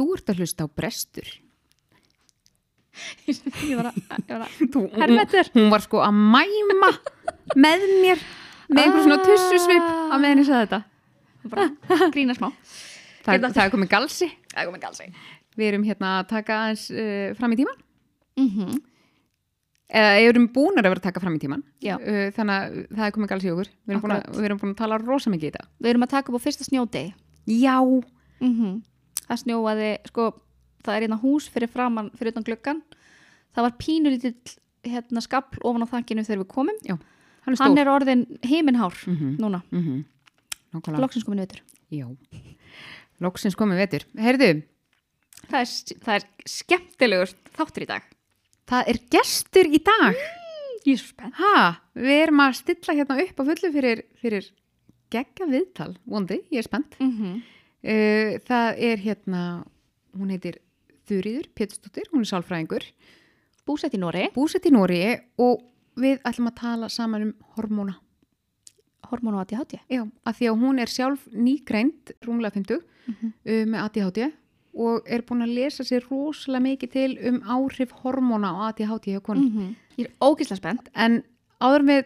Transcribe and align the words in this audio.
Þú 0.00 0.06
ert 0.16 0.30
að 0.32 0.38
hlusta 0.40 0.64
á 0.64 0.68
brestur. 0.80 1.28
Ég 3.30 3.76
var 3.78 3.90
að, 3.90 3.98
ég 4.00 4.30
var 4.34 4.44
að 4.44 4.54
Þú, 4.72 4.80
hún, 4.82 5.00
Hermetur. 5.00 5.50
hún 5.54 5.68
var 5.72 5.84
sko 5.84 6.00
að 6.04 6.16
mæma 6.16 6.90
með 7.56 7.84
mér 8.02 8.22
með 8.70 8.80
einhver 8.84 9.04
svona 9.06 9.20
tussusvip 9.24 9.86
á 10.10 10.14
meðan 10.20 10.42
ég 10.42 10.48
sagði 10.48 10.66
þetta. 10.66 10.80
bara 11.50 12.10
grína 12.14 12.34
smá 12.36 12.50
Það, 13.20 13.32
Hérna- 13.34 13.50
það 13.52 13.62
er 13.66 13.72
komið 13.74 13.88
galsi. 13.92 14.26
Það 14.50 14.60
er 14.62 14.68
komið 14.70 14.82
galsi 14.84 15.06
Við 15.60 15.66
erum 15.70 15.82
hérna 15.84 16.10
að 16.20 16.28
taka 16.30 16.58
aðeins 16.64 16.84
uh, 16.94 17.32
fram 17.36 17.52
í 17.54 17.58
tíman. 17.60 17.80
mm 18.40 18.78
Eða 19.90 20.10
við 20.20 20.28
erum 20.30 20.44
búnar 20.54 20.86
að 20.86 20.92
vera 20.92 21.00
að 21.00 21.06
taka 21.08 21.20
fram 21.24 21.34
í 21.34 21.40
tíman. 21.42 21.62
Já. 21.82 21.96
Uh, 21.98 22.28
þannig 22.36 22.54
að 22.54 22.74
það 22.94 23.06
er 23.08 23.14
komið 23.16 23.30
galsi 23.32 23.48
í 23.48 23.50
okkur. 23.50 23.70
Við 23.74 23.90
erum, 23.96 24.02
búin 24.04 24.12
að, 24.14 24.20
Akkurat. 24.20 24.36
við 24.38 24.46
erum 24.46 24.60
búin 24.60 24.70
að 24.74 24.78
tala 24.78 24.98
rosa 25.02 25.32
mikið 25.32 25.48
í 25.48 25.50
þetta. 25.50 25.64
Við 25.82 25.90
erum 25.90 26.04
að 26.06 26.12
taka 26.12 26.30
upp 26.30 26.38
á 26.38 26.44
fyrsta 26.44 26.66
snjódegi 26.68 27.10
Já. 27.60 27.74
mm 28.40 28.76
Það 29.30 29.38
snjóaði, 29.44 29.90
sko 30.10 30.24
það 30.82 30.96
er 30.96 31.04
hérna 31.06 31.20
hús 31.22 31.46
fyrir 31.52 31.70
framann, 31.70 32.10
fyrir 32.18 32.32
utan 32.34 32.42
gluggan 32.48 32.82
það 33.54 33.62
var 33.68 33.76
pínulítill 33.78 34.56
hérna 34.86 35.22
skapl 35.22 35.60
ofan 35.62 35.84
á 35.86 35.92
þakkinu 35.92 36.24
þegar 36.26 36.42
við 36.42 36.48
komum 36.50 36.78
Já. 36.82 36.96
Hann 37.44 37.54
er 37.54 37.62
hann 37.62 37.78
er 37.78 37.86
orðin 37.92 38.26
himinhár 38.42 38.94
Mhm. 39.06 39.36
núna, 39.38 39.62
Mm 39.70 39.82
-hmm. 39.82 40.98
Loksins 41.00 41.24
komin 41.24 41.38
veitur. 41.46 41.60
Loksins 43.20 43.56
komið 43.56 43.76
vetur. 43.76 44.04
Heyrðu, 44.16 44.62
það 45.50 45.60
er, 45.60 45.66
það 46.04 46.14
er 46.14 46.24
skemmtilegur 46.46 47.34
þáttur 47.56 47.82
í 47.82 47.86
dag 47.86 48.02
það 48.70 48.88
er 48.92 48.98
gestur 49.10 49.66
í 49.66 49.80
dag. 49.82 50.14
Ég 50.86 50.94
er 50.94 51.00
svo 51.02 51.08
spennt 51.10 51.34
Ha, 51.34 51.76
við 51.98 52.22
erum 52.22 52.40
að 52.40 52.54
stilla 52.54 52.94
hérna 52.94 53.16
upp 53.24 53.36
á 53.36 53.42
fullu 53.50 53.72
fyrir, 53.74 54.02
fyrir 54.22 54.50
geggja 55.10 55.46
viðtal, 55.50 55.96
vondi, 56.06 56.38
ég 56.52 56.58
er 56.58 56.62
spennt. 56.62 56.94
mm 57.00 57.10
-hmm. 57.18 57.42
Uh, 57.82 58.36
það 58.44 58.78
er 58.90 58.96
hérna, 59.00 59.64
hún 60.18 60.30
heitir 60.34 60.58
Þuríður 61.08 61.46
Pétursdóttir, 61.56 62.04
hún 62.12 62.20
er 62.26 62.28
sálfræðingur, 62.28 62.84
Búsett 63.66 63.94
í 63.94 63.98
Nóri, 64.00 64.26
búsett 64.34 64.66
í 64.66 64.70
Nóri 64.74 64.98
og 65.38 65.60
við 66.00 66.20
ætlum 66.26 66.48
að 66.50 66.56
tala 66.60 66.88
saman 66.88 67.22
um 67.22 67.34
hormóna. 67.56 67.94
hormón 69.10 69.34
og 69.34 69.40
ADHD 69.42 69.78
Já, 69.90 70.04
að 70.26 70.36
því 70.38 70.46
að 70.50 70.60
hún 70.60 70.78
er 70.80 70.86
sjálf 70.92 71.24
nýgreind, 71.34 72.12
rúmlega 72.22 72.52
50, 72.54 72.80
Mhm. 73.08 73.32
uh, 73.46 73.64
með 73.66 73.82
ADHD 73.84 74.32
og 74.74 75.02
er 75.08 75.22
búin 75.22 75.42
að 75.42 75.54
lesa 75.54 75.82
sér 75.82 76.04
rosalega 76.10 76.62
mikið 76.62 76.90
til 76.92 77.18
um 77.28 77.40
áhrif 77.42 77.90
hormóna 78.04 78.52
á 78.54 78.68
ADHD 78.70 79.14
hjá 79.16 79.20
konum. 79.22 79.50
-hmm. 79.50 79.74
Ég 79.98 80.06
er 80.06 80.12
ógislega 80.20 80.56
spennt 80.56 80.88
En 80.94 81.24
áður 81.60 81.82
við 81.88 82.04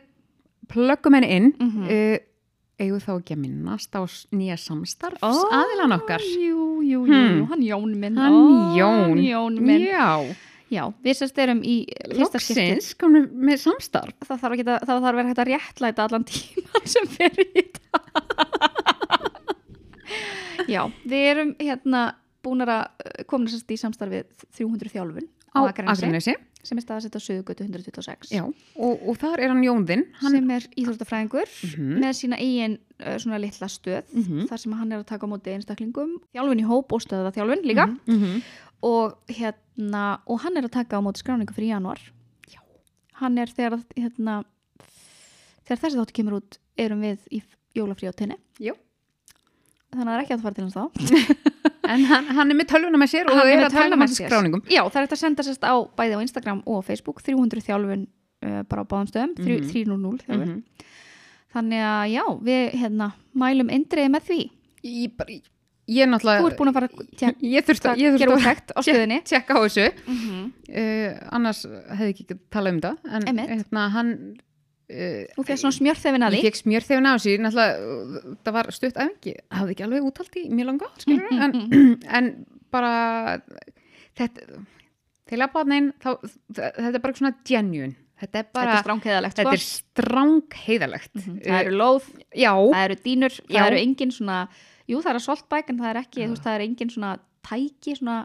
plöggum 0.69 1.15
henni 1.15 1.29
inn, 1.31 1.53
Mhm. 1.61 1.83
uh, 1.85 2.19
eigum 2.81 3.01
þá 3.01 3.11
ekki 3.21 3.35
að 3.37 3.43
minnast 3.45 3.95
á 3.95 4.03
nýja 4.35 4.57
samstarfs 4.59 5.23
aðilan 5.23 5.95
okkar. 5.99 6.21
Jú, 6.25 6.83
jú, 6.83 7.05
jú, 7.07 7.07
Hmm. 7.07 7.45
hann 7.53 7.63
Jón 7.63 7.95
minn 8.01 8.17
Hann 8.19 8.33
Ó, 8.35 8.75
Jón. 8.79 9.19
Jón 9.23 9.61
minn 9.63 9.85
Já, 9.87 10.35
Já, 10.75 10.89
við 11.05 11.15
sérst 11.21 11.39
erum 11.39 11.61
í 11.63 11.87
loksins 12.19 12.95
komum 12.99 13.27
við 13.29 13.33
með 13.51 13.59
samstarf. 13.63 14.15
það 14.27 14.41
þarf, 14.43 14.59
að, 14.65 14.81
það 14.89 15.03
þarf 15.05 15.17
vera 15.21 15.29
hægt 15.29 15.43
að 15.45 15.51
réttlæta 15.53 16.07
allan 16.09 16.25
tíman 16.25 16.87
sem 16.89 17.07
fer 17.07 17.31
í 17.45 17.47
þetta 17.55 17.91
Já, 20.75 20.83
við 21.05 21.25
erum 21.31 21.55
hérna 21.61 22.03
búin 22.45 22.65
að 22.65 23.25
koma 23.31 23.49
sérst 23.53 23.71
í 23.73 23.77
samstarfið 23.81 24.27
300 24.57 24.91
þjálfun 24.95 25.29
á 25.55 25.61
Akranesi 25.69 26.35
sem 26.65 26.79
er 26.79 26.83
staðsett 26.83 27.15
á 27.15 27.21
Suðugötu 27.21 27.65
126 27.67 28.31
Já, 28.33 28.43
og, 28.45 29.03
og 29.09 29.17
þar 29.21 29.41
er 29.45 29.49
hann 29.53 29.61
Jónðinn. 29.63 30.05
Hann, 30.23 30.33
sem 30.33 30.51
er 30.51 30.65
íþróttafræðingur 30.81 31.51
Mhm. 31.77 31.99
með 32.01 32.13
sína 32.17 32.39
eigin 32.41 32.79
uh, 33.05 33.17
svona 33.21 33.39
litla 33.39 33.69
stöð 33.69 34.05
Mhm. 34.15 34.47
þar 34.49 34.59
sem 34.59 34.73
hann 34.73 34.93
er 34.93 34.99
að 35.03 35.07
taka 35.07 35.27
á 35.27 35.33
móti 35.33 35.53
einstaklingum 35.53 36.15
þjálfun 36.35 36.61
í 36.63 36.67
hóp 36.67 36.93
og 36.93 37.01
stöða 37.05 37.33
þjálfun 37.37 37.65
líka 37.69 37.87
mm 37.87 38.19
-hmm. 38.19 38.43
og 38.83 39.19
hérna 39.29 40.21
og 40.27 40.41
hann 40.41 40.57
er 40.57 40.65
að 40.65 40.71
taka 40.73 40.97
á 40.97 41.05
móti 41.05 41.21
skráningu 41.23 41.53
fyrir 41.55 41.69
januar 41.77 42.01
Já. 42.49 42.61
hann 43.21 43.39
er 43.39 43.47
þegar 43.47 43.85
hérna, 43.97 44.45
þegar 45.69 45.79
þessi 45.85 45.99
þáttu 46.01 46.13
kemur 46.13 46.41
út 46.41 46.59
erum 46.79 47.01
við 47.03 47.19
í 47.31 47.43
jólafrí 47.77 48.09
á 48.09 48.13
tenni 48.17 48.37
þannig 49.95 50.09
að 50.09 50.09
það 50.09 50.15
er 50.19 50.23
ekki 50.25 50.35
að 50.35 50.43
fara 50.43 50.55
til 50.55 50.65
hans 50.65 50.75
þá 50.75 50.85
En 51.89 52.05
hann, 52.09 52.27
hann 52.37 52.51
er 52.51 52.57
með 52.57 52.69
tölvuna 52.73 52.99
með 53.01 53.11
sér 53.13 53.27
og 53.31 53.37
Hann 53.39 53.49
er 53.53 53.65
að 53.67 53.73
tala 53.77 53.97
með 54.01 54.15
skráningum. 54.17 54.63
já 54.71 54.83
það 54.89 54.97
er 54.97 55.05
hægt 55.07 55.17
að 55.17 55.23
senda 55.25 55.43
sérst 55.43 55.65
á 55.67 55.75
bæði 55.99 56.17
á 56.17 56.21
Instagram 56.25 56.63
og 56.67 56.85
Facebook 56.85 57.23
300 57.23 57.61
þjálfun 57.67 58.07
uh, 58.45 58.63
bara 58.69 58.83
á 58.85 58.87
báðum 58.89 59.09
stöðum 59.11 59.35
Mhm. 59.39 59.69
300 59.73 60.25
þjálfun 60.27 60.49
Mhm. 60.49 60.63
þannig 61.55 61.83
að 61.87 62.05
já 62.15 62.25
við 62.43 62.63
hérna 62.83 63.13
mælum 63.35 63.69
eindriði 63.71 64.11
með 64.17 64.23
því 64.31 64.41
Ég, 64.85 65.13
bara, 65.17 65.31
ég 65.89 66.09
náttúrulega... 66.09 66.41
þú 66.43 66.49
ert 66.51 66.59
búin 66.59 66.69
að 66.69 66.75
fara 66.79 66.89
að 66.89 67.07
tjekka 67.17 67.41
Ég 67.55 67.65
þurfti 67.69 67.89
að, 67.93 67.97
ég 68.05 68.19
gera 68.19 68.37
þurfti 68.37 68.73
að 68.73 68.75
á 68.75 68.81
stöðinni 68.85 69.19
tjekka 69.25 69.53
á 69.55 69.61
þessu. 69.65 69.87
mm 70.07 70.19
-hmm. 70.25 70.51
Uh, 70.75 71.29
annars 71.33 71.63
hefði 71.65 72.11
ekki 72.15 72.25
talað 72.51 72.73
um 72.75 72.81
það. 72.81 72.97
En 73.29 73.39
hérna, 73.39 73.89
hann... 73.91 74.11
Uh, 74.85 75.25
þú 75.33 75.45
fegst 75.49 75.63
svona 75.65 75.77
smjörþefin 75.79 76.25
að 76.27 76.35
Ég 76.37 76.43
því. 76.43 76.49
fekk 76.51 76.59
smjörþefin 76.61 77.07
á 77.09 77.13
þessu, 77.17 77.35
náttúrulega, 77.41 78.35
það 78.45 78.57
var 78.59 78.67
stutt 78.77 78.99
æfingi, 79.01 79.33
hafði 79.57 79.73
ekki 79.77 79.85
alveg 79.87 80.09
úttalt 80.11 80.37
í 80.37 80.43
mjög 80.53 80.67
langa, 80.69 80.91
skilur 81.01 81.31
Mm, 81.33 81.39
mm, 81.41 81.95
en, 82.05 82.05
en 82.19 82.29
bara, 82.75 82.91
þetta, 84.21 84.59
til 85.31 85.41
að 85.41 85.55
báðin, 85.55 85.89
þetta 86.05 86.91
er 86.93 87.01
bara 87.07 87.17
svona 87.17 87.33
genuine, 87.49 87.97
þetta 88.21 88.43
er 88.43 88.51
bara, 88.55 88.77
þetta 88.85 89.49
er 89.57 89.65
stráng 89.65 90.59
heiðalegt. 90.67 91.15
Mhm. 91.17 91.41
það 91.47 91.61
eru 91.65 91.75
lóð 91.81 92.11
Já, 92.37 92.53
það 92.53 92.85
eru 92.85 93.01
dýnur, 93.09 93.41
það 93.49 93.67
eru 93.71 93.83
engin 93.87 94.13
svona 94.13 94.39
jú 94.85 95.01
það 95.01 95.11
er 95.15 95.19
að 95.23 95.27
soltbæk 95.31 95.71
en 95.73 95.81
það 95.81 95.91
er 95.95 96.03
ekki, 96.05 96.21
þú 96.27 96.35
veist, 96.35 96.45
það 96.45 96.59
er 96.59 96.67
engin 96.69 96.91
svona 96.93 97.15
tæki 97.45 97.97
svona 97.97 98.19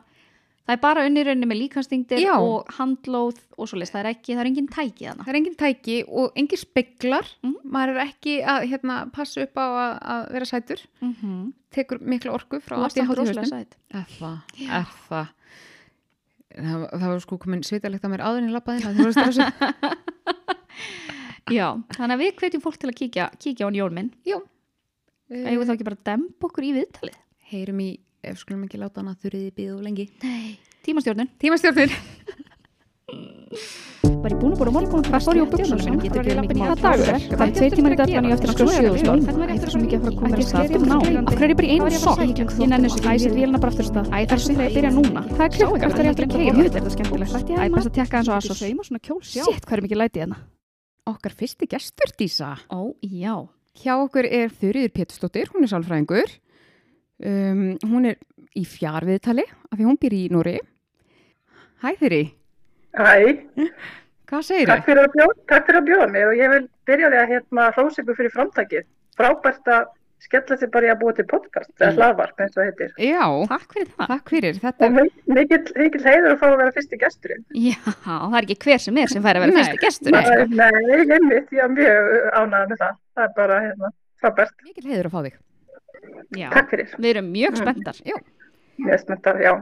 það 0.69 0.75
er 0.75 0.81
bara 0.83 1.03
unnir 1.09 1.25
rauninni 1.25 1.47
með 1.49 1.57
líkanstingdir 1.63 2.19
og 2.35 2.67
handlóð 2.77 3.39
og 3.57 3.69
svo 3.71 3.79
leist, 3.81 3.93
það 3.95 4.03
er 4.03 4.09
ekki, 4.11 4.35
það 4.35 4.41
er 4.43 4.49
engin 4.51 4.67
tæki 4.69 5.07
þarna 5.07 5.25
það 5.25 5.31
er 5.33 5.39
engin 5.39 5.55
tæki 5.57 5.95
og 6.21 6.37
engin 6.37 6.61
speklar, 6.61 7.25
Mhm. 7.41 7.55
maður 7.65 7.95
er 7.95 8.01
ekki 8.05 8.35
að 8.45 8.67
hérna, 8.69 8.99
passa 9.11 9.41
upp 9.47 9.57
á 9.57 9.65
að, 9.65 9.93
að 10.13 10.31
vera 10.35 10.45
sætur, 10.45 10.85
mm 11.01 11.13
-hmm. 11.15 11.53
tekur 11.73 11.99
mikla 12.01 12.31
orku 12.37 12.59
frá 12.61 12.75
það 12.77 12.85
rosalega 12.85 13.09
ADHD-hausnum. 13.09 13.49
sætt 13.49 13.75
Er 13.89 14.05
það, 14.19 14.37
það. 15.09 15.27
Var 16.99 17.19
sko 17.19 17.37
komin 17.37 17.63
svitalegt 17.63 18.03
á 18.05 18.09
mér 18.09 18.21
áður 18.25 18.37
en 18.37 18.49
ég 18.49 18.53
labbaði 18.57 18.77
inn, 18.77 18.85
það 18.85 19.03
var 19.03 19.11
stressið. 19.13 19.49
já, 21.49 21.67
þannig 21.97 22.15
að 22.15 22.21
við 22.23 22.35
hvetjum 22.39 22.61
fólk 22.63 22.77
til 22.77 22.89
að 22.91 22.97
kíkja 22.99 23.29
kíkja 23.39 23.65
á 23.65 23.67
hann 23.69 23.75
Jón 23.79 23.93
minn, 23.97 24.11
Já. 24.25 24.37
eigum 25.29 25.61
við 25.63 25.67
þá 25.69 25.73
ekki 25.75 25.87
bara 25.89 25.95
að 25.99 26.03
dempa 26.09 26.47
okkur 26.49 26.63
í 26.67 26.73
viðtalið 26.77 27.17
heyrum 27.51 27.79
í, 27.81 27.89
ef 28.23 28.39
skulum 28.41 28.65
ekki 28.67 28.79
láta 28.81 29.01
hana 29.03 29.15
þurriði 29.19 29.53
býðu 29.55 29.79
lengi. 29.85 30.09
Nei. 30.23 30.57
tímastjórnun 30.85 31.29
Tímastjórnir. 31.39 31.93
Var 34.19 34.33
ég 34.33 34.39
búin 34.39 34.53
að 34.53 34.59
búin 34.59 34.69
að 34.69 34.75
morgun 34.75 35.03
ég 35.07 35.09
á 35.09 35.47
buksuna 35.49 35.83
mín? 35.85 35.99
Getur 36.03 36.19
ekki 36.21 36.35
mikið 36.39 36.59
Hvað 36.59 36.81
dagur 36.83 37.09
er? 37.09 37.23
Það 37.29 37.43
er 37.45 37.53
tveir 37.55 37.73
tímar 37.75 37.93
í 37.93 37.97
dættan 37.99 38.25
og 38.25 38.29
ég 38.29 38.35
eftir 38.35 38.49
að 38.49 38.55
skoða 38.57 38.73
sjöðustól 38.75 39.19
það 39.25 39.53
er 39.53 39.71
svo 39.73 39.79
mikið 39.81 39.95
að 39.95 40.03
fara 40.03 40.11
að 40.11 40.19
koma 40.19 40.29
að 40.29 40.35
stað 40.49 40.65
hverju 41.29 41.45
er 41.45 41.49
ég 41.49 41.57
bara 41.59 41.67
í 41.67 41.73
einu 41.73 41.89
sokk? 41.95 42.19
Ég 42.59 42.69
nenni 42.69 42.89
þessu 42.89 42.99
ekki 42.99 43.09
Æ, 43.09 43.21
set 43.23 43.33
vélina 43.37 43.61
bara 43.63 43.71
aftur 43.73 43.85
af 43.85 43.89
stað 43.89 44.05
Æ, 44.09 44.19
það 44.19 44.35
er 44.35 44.43
svo 44.43 44.53
að 44.59 44.75
byrja 44.77 44.91
núna 44.93 45.23
Hvað 45.29 45.45
er 45.45 45.53
klukka? 45.55 45.89
Hvað 45.89 45.99
er 45.99 46.05
ég 46.05 46.13
eftir 46.13 46.27
að 46.27 46.33
keira? 46.35 46.55
Þetta 46.59 46.79
er 46.79 46.85
það 46.85 46.95
skemmtilegt 46.97 47.33
Æ, 47.49 47.65
best 47.73 47.89
að 47.89 47.95
tekka 47.97 48.19
eins 48.19 48.29
og 48.29 48.35
asos 48.37 48.59
Sitt, 49.29 49.63
hvað 49.65 49.77
er 49.79 49.85
mikið 49.87 50.01
lætið 50.03 50.25
hérna? 50.25 50.41
Okkar 51.09 51.33
fyrsti 51.33 51.65
gestur, 51.71 52.11
Dísa. 52.19 52.53
ó, 52.69 52.93
já, 53.01 53.47
Hjá 53.79 53.95
okkur 53.95 54.27
er 54.27 54.51
Þurriður 54.51 54.91
Pétursdóttir, 54.91 55.49
hún 55.53 55.63
er 55.63 55.69
sálfræðingur. 55.71 56.33
Um, 57.19 57.77
hún 57.83 58.05
er 58.07 58.15
í 58.55 58.63
fjarviðtali, 58.63 59.43
af 59.71 59.77
því 59.77 59.85
hún 59.89 59.97
býr 59.99 60.13
í 60.15 60.21
Nóri. 60.31 60.57
Hæ 61.83 61.89
Þurri, 61.99 62.21
Hæ, 62.95 63.11
hvað 64.29 64.43
segir 64.47 64.67
takk 64.71 64.85
fyrir 64.87 65.03
að 65.05 65.13
bjóða, 65.15 65.35
takk 65.51 65.67
fyrir 65.67 65.79
að 65.81 65.87
bjóða 65.89 66.07
mig 66.13 66.25
og 66.29 66.33
ég 66.39 66.49
vil 66.53 66.63
byrja 66.89 67.09
því 67.11 67.19
að 67.21 67.31
hérna 67.33 67.65
hrósa 67.75 68.01
ykkur 68.03 68.17
fyrir 68.19 68.33
framtakið. 68.35 68.87
Frábært 69.19 69.67
að 69.75 69.87
skella 70.19 70.57
sér 70.59 70.71
bara 70.73 70.87
í 70.87 70.91
að 70.91 70.99
búa 70.99 71.13
til 71.15 71.25
podcast, 71.29 71.69
eða 71.79 71.91
Mm. 71.91 71.97
hlaðvarp 71.99 72.41
eins 72.43 72.57
og 72.57 72.63
heitir. 72.67 72.89
Já, 72.99 73.23
takk 73.47 73.73
fyrir 73.73 73.91
það 73.95 74.07
takk 74.13 74.29
fyrir. 74.33 74.53
Þetta 74.63 74.85
Og 74.85 74.91
mi- 74.91 75.35
mikill, 75.35 75.67
mikill 75.79 76.03
heiður 76.07 76.31
að 76.33 76.39
fá 76.39 76.47
að 76.49 76.57
vera 76.57 76.71
fyrsti 76.75 76.97
gesturinn. 77.03 77.45
já, 77.55 77.77
það 78.03 78.35
er 78.39 78.43
ekki 78.47 78.57
hver 78.65 78.79
sem 78.79 78.97
er 78.97 79.07
sem 79.07 79.23
fær 79.23 79.35
að 79.35 79.45
vera 79.45 79.57
fyrsti 79.59 79.79
gestur 79.85 80.11
Nei. 80.11 80.23
sko. 80.23 80.45
Nei, 80.55 80.71
einmitt, 81.15 81.49
ég 81.51 81.63
er 81.63 81.69
mjög 81.69 82.33
ánægð 82.33 82.67
með 82.73 82.77
það. 82.83 82.95
Það 83.15 83.23
er 83.23 83.33
bara 83.35 83.59
hérna, 83.61 83.91
frábært. 84.21 84.55
mikil 84.63 84.83
heiður 84.91 85.05
að 85.05 85.11
fá 85.11 85.21
þig. 85.29 85.37
Já, 86.37 86.49
Takk 86.53 86.69
fyrir. 86.73 86.93
við 86.97 87.09
erum 87.15 87.29
mjög 87.33 87.51
Mm. 87.55 87.61
spenntar 87.63 88.01
Mjög 88.79 88.99
spenntar, 89.03 89.39
já. 89.43 89.53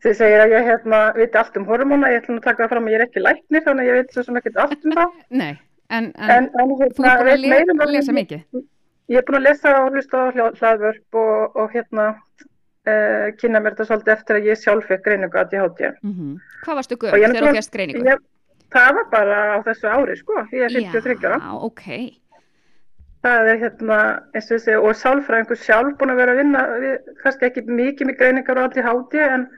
Þið 0.00 0.14
segir 0.16 0.40
að 0.40 0.52
ég 0.54 0.64
hérna 0.64 0.98
viti 1.16 1.36
allt 1.36 1.56
um 1.60 1.66
hormóna, 1.68 2.08
ég 2.08 2.22
ætlum 2.22 2.38
að 2.40 2.46
taka 2.46 2.62
það 2.64 2.70
fram 2.72 2.86
að 2.86 2.92
ég 2.94 3.00
er 3.00 3.04
ekki 3.06 3.20
læknir, 3.20 3.64
þannig 3.66 3.82
að 3.84 3.88
ég 3.90 3.98
veit 3.98 4.14
svo 4.14 4.22
sem 4.24 4.36
ekkert 4.40 4.56
allt 4.62 4.84
um 4.88 4.94
það. 4.96 5.18
Nei, 5.42 5.50
en, 5.90 6.06
en, 6.16 6.30
En, 6.30 6.48
en 6.48 6.70
þú 6.70 6.78
hérna, 6.80 6.86
er 6.86 6.94
búin 6.96 7.10
að 7.10 7.24
veit 7.28 7.40
le 7.44 7.58
um 7.74 7.92
lesa 7.92 8.12
mikið. 8.16 8.64
Ég 9.10 9.18
er 9.20 9.26
búin 9.28 9.40
að 9.40 9.46
lesa 9.50 9.74
og 9.84 9.92
hlusta 9.92 10.16
á 10.16 10.24
hlaðvörp 10.32 11.18
og, 11.20 11.56
og 11.60 11.70
hérna 11.74 12.06
uh, 12.88 13.26
kynna 13.40 13.60
mér 13.60 13.74
þetta 13.76 13.88
svolítið 13.90 14.12
eftir 14.14 14.38
að 14.38 14.48
ég 14.48 14.60
sjálf 14.62 14.86
fekk 14.88 15.04
greiningu 15.04 15.40
að 15.40 15.56
ég 15.56 15.64
hátti. 15.66 15.92
Mm 16.06 16.36
hvað 16.64 16.78
varstu 16.80 16.96
ég 16.96 17.24
er 17.24 17.34
þegar 17.34 17.48
þú 17.48 17.54
fjast 17.58 17.72
greiningu 17.76 18.04
Ég, 18.08 18.24
það 18.72 18.90
var 18.94 19.06
bara 19.12 19.38
á 19.52 19.58
þessu 19.66 19.88
ári, 19.90 20.16
sko. 20.16 20.46
Ég 20.52 20.64
er 20.64 20.74
53 20.80 21.24
ára. 21.28 21.38
já, 21.40 21.52
ok 21.68 21.84
það 23.24 23.50
er 23.52 23.58
hérna, 23.64 23.96
eins 24.34 24.48
og 24.48 24.54
þessi, 24.56 24.76
og 24.80 24.94
sálfræðingur 24.96 25.60
sjálf 25.60 25.96
búin 26.00 26.14
að 26.14 26.22
vera 26.22 26.36
að 26.36 26.42
vinna, 26.42 26.66
við, 26.84 27.10
kannski 27.24 27.48
ekki 27.50 27.64
mikið 27.68 28.10
með 28.10 28.20
greiningar 28.22 28.60
og 28.60 28.68
allt 28.68 28.78
í 28.80 28.86
háti, 28.86 29.24
en 29.24 29.48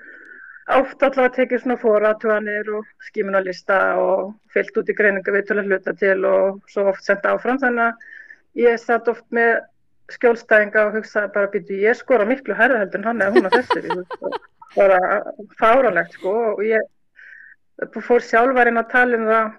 oft 0.79 1.03
allavega 1.03 1.37
tekið 1.37 1.63
svona 1.63 1.79
fóratúanir 1.83 2.71
og 2.79 2.89
skimunarlista 3.09 3.79
og 4.01 4.33
fyllt 4.55 4.79
út 4.79 4.91
í 4.91 4.97
greiningar 4.99 5.37
við 5.37 5.53
að 5.55 5.69
hluta 5.71 5.95
til 5.99 6.19
og 6.27 6.63
svo 6.71 6.89
oft 6.93 7.07
senda 7.07 7.35
áfram, 7.37 7.61
þannig 7.63 7.91
að 7.91 8.67
ég 8.67 8.81
satt 8.83 9.11
oft 9.11 9.27
með 9.35 9.61
skjólstæðinga 10.13 10.87
og 10.87 10.97
hugsaði 10.99 11.33
bara 11.35 11.51
býtu 11.53 11.79
ég 11.81 11.97
skora 11.97 12.27
miklu 12.29 12.57
herra 12.59 12.83
heldur 12.83 13.01
en 13.01 13.09
hann 13.11 13.23
eða 13.25 13.37
hún 13.37 13.49
á 13.49 13.53
þessu 13.55 14.33
bara 14.75 14.99
fáralegt 15.61 16.17
sko 16.19 16.35
og 16.53 16.63
ég 16.67 17.93
fór 18.07 18.25
sjálfarinn 18.25 18.81
að 18.81 18.91
tala 18.93 19.19
um 19.19 19.27
það 19.31 19.51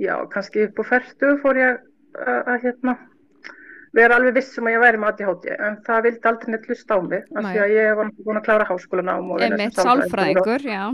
já 0.00 0.14
kannski 0.32 0.66
upp 0.68 0.80
á 0.80 0.84
færtu 0.94 1.32
fór 1.42 1.60
ég 1.60 1.80
að 2.24 2.56
hérna 2.64 2.96
vera 3.96 4.18
alveg 4.18 4.36
vissum 4.38 4.68
að 4.68 4.76
ég 4.76 4.82
væri 4.84 5.00
með 5.00 5.12
ADHD 5.12 5.48
en 5.56 5.78
það 5.86 6.04
vildi 6.06 6.30
aldrei 6.30 6.52
neitt 6.54 6.68
hlusta 6.68 6.94
á 6.94 6.98
mig 7.02 7.24
af 7.34 7.48
því 7.48 7.62
að 7.64 7.72
ég 7.74 7.96
var 7.98 8.12
búin 8.18 8.40
að 8.40 8.44
klára 8.46 8.68
háskólanám 8.68 9.32
og 9.34 9.42
Einmitt, 9.46 9.80
sálfræðingur, 9.80 10.66
já. 10.66 10.84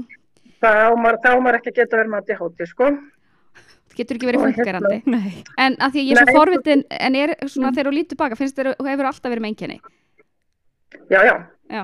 Þá 0.64 1.30
maður 1.36 1.58
ekki 1.60 1.74
geta 1.76 2.00
verið 2.00 2.12
með 2.14 2.24
ADHD 2.24 2.68
sko. 2.70 2.90
Getur 3.96 4.18
ekki 4.18 4.28
verið 4.28 4.42
Og 4.44 4.58
hérna- 4.60 5.32
en 5.56 5.76
að 5.80 5.92
því 5.92 6.00
að 6.00 6.08
ég 6.08 6.16
er 6.16 6.20
svo 6.20 6.26
Nei. 6.26 6.36
forvitin 6.36 6.82
en 6.90 7.14
er 7.16 7.34
svona 7.48 7.72
þegar 7.72 7.90
þú 7.90 7.94
lítur 7.96 8.18
baka 8.20 8.36
finnst 8.36 8.58
þér 8.58 8.74
þú 8.76 8.88
hefur 8.90 9.08
alltaf 9.08 9.30
verið 9.32 9.44
með 9.44 9.52
einkenni? 9.52 9.80
Já 11.10 11.20
já, 11.24 11.36
já, 11.70 11.82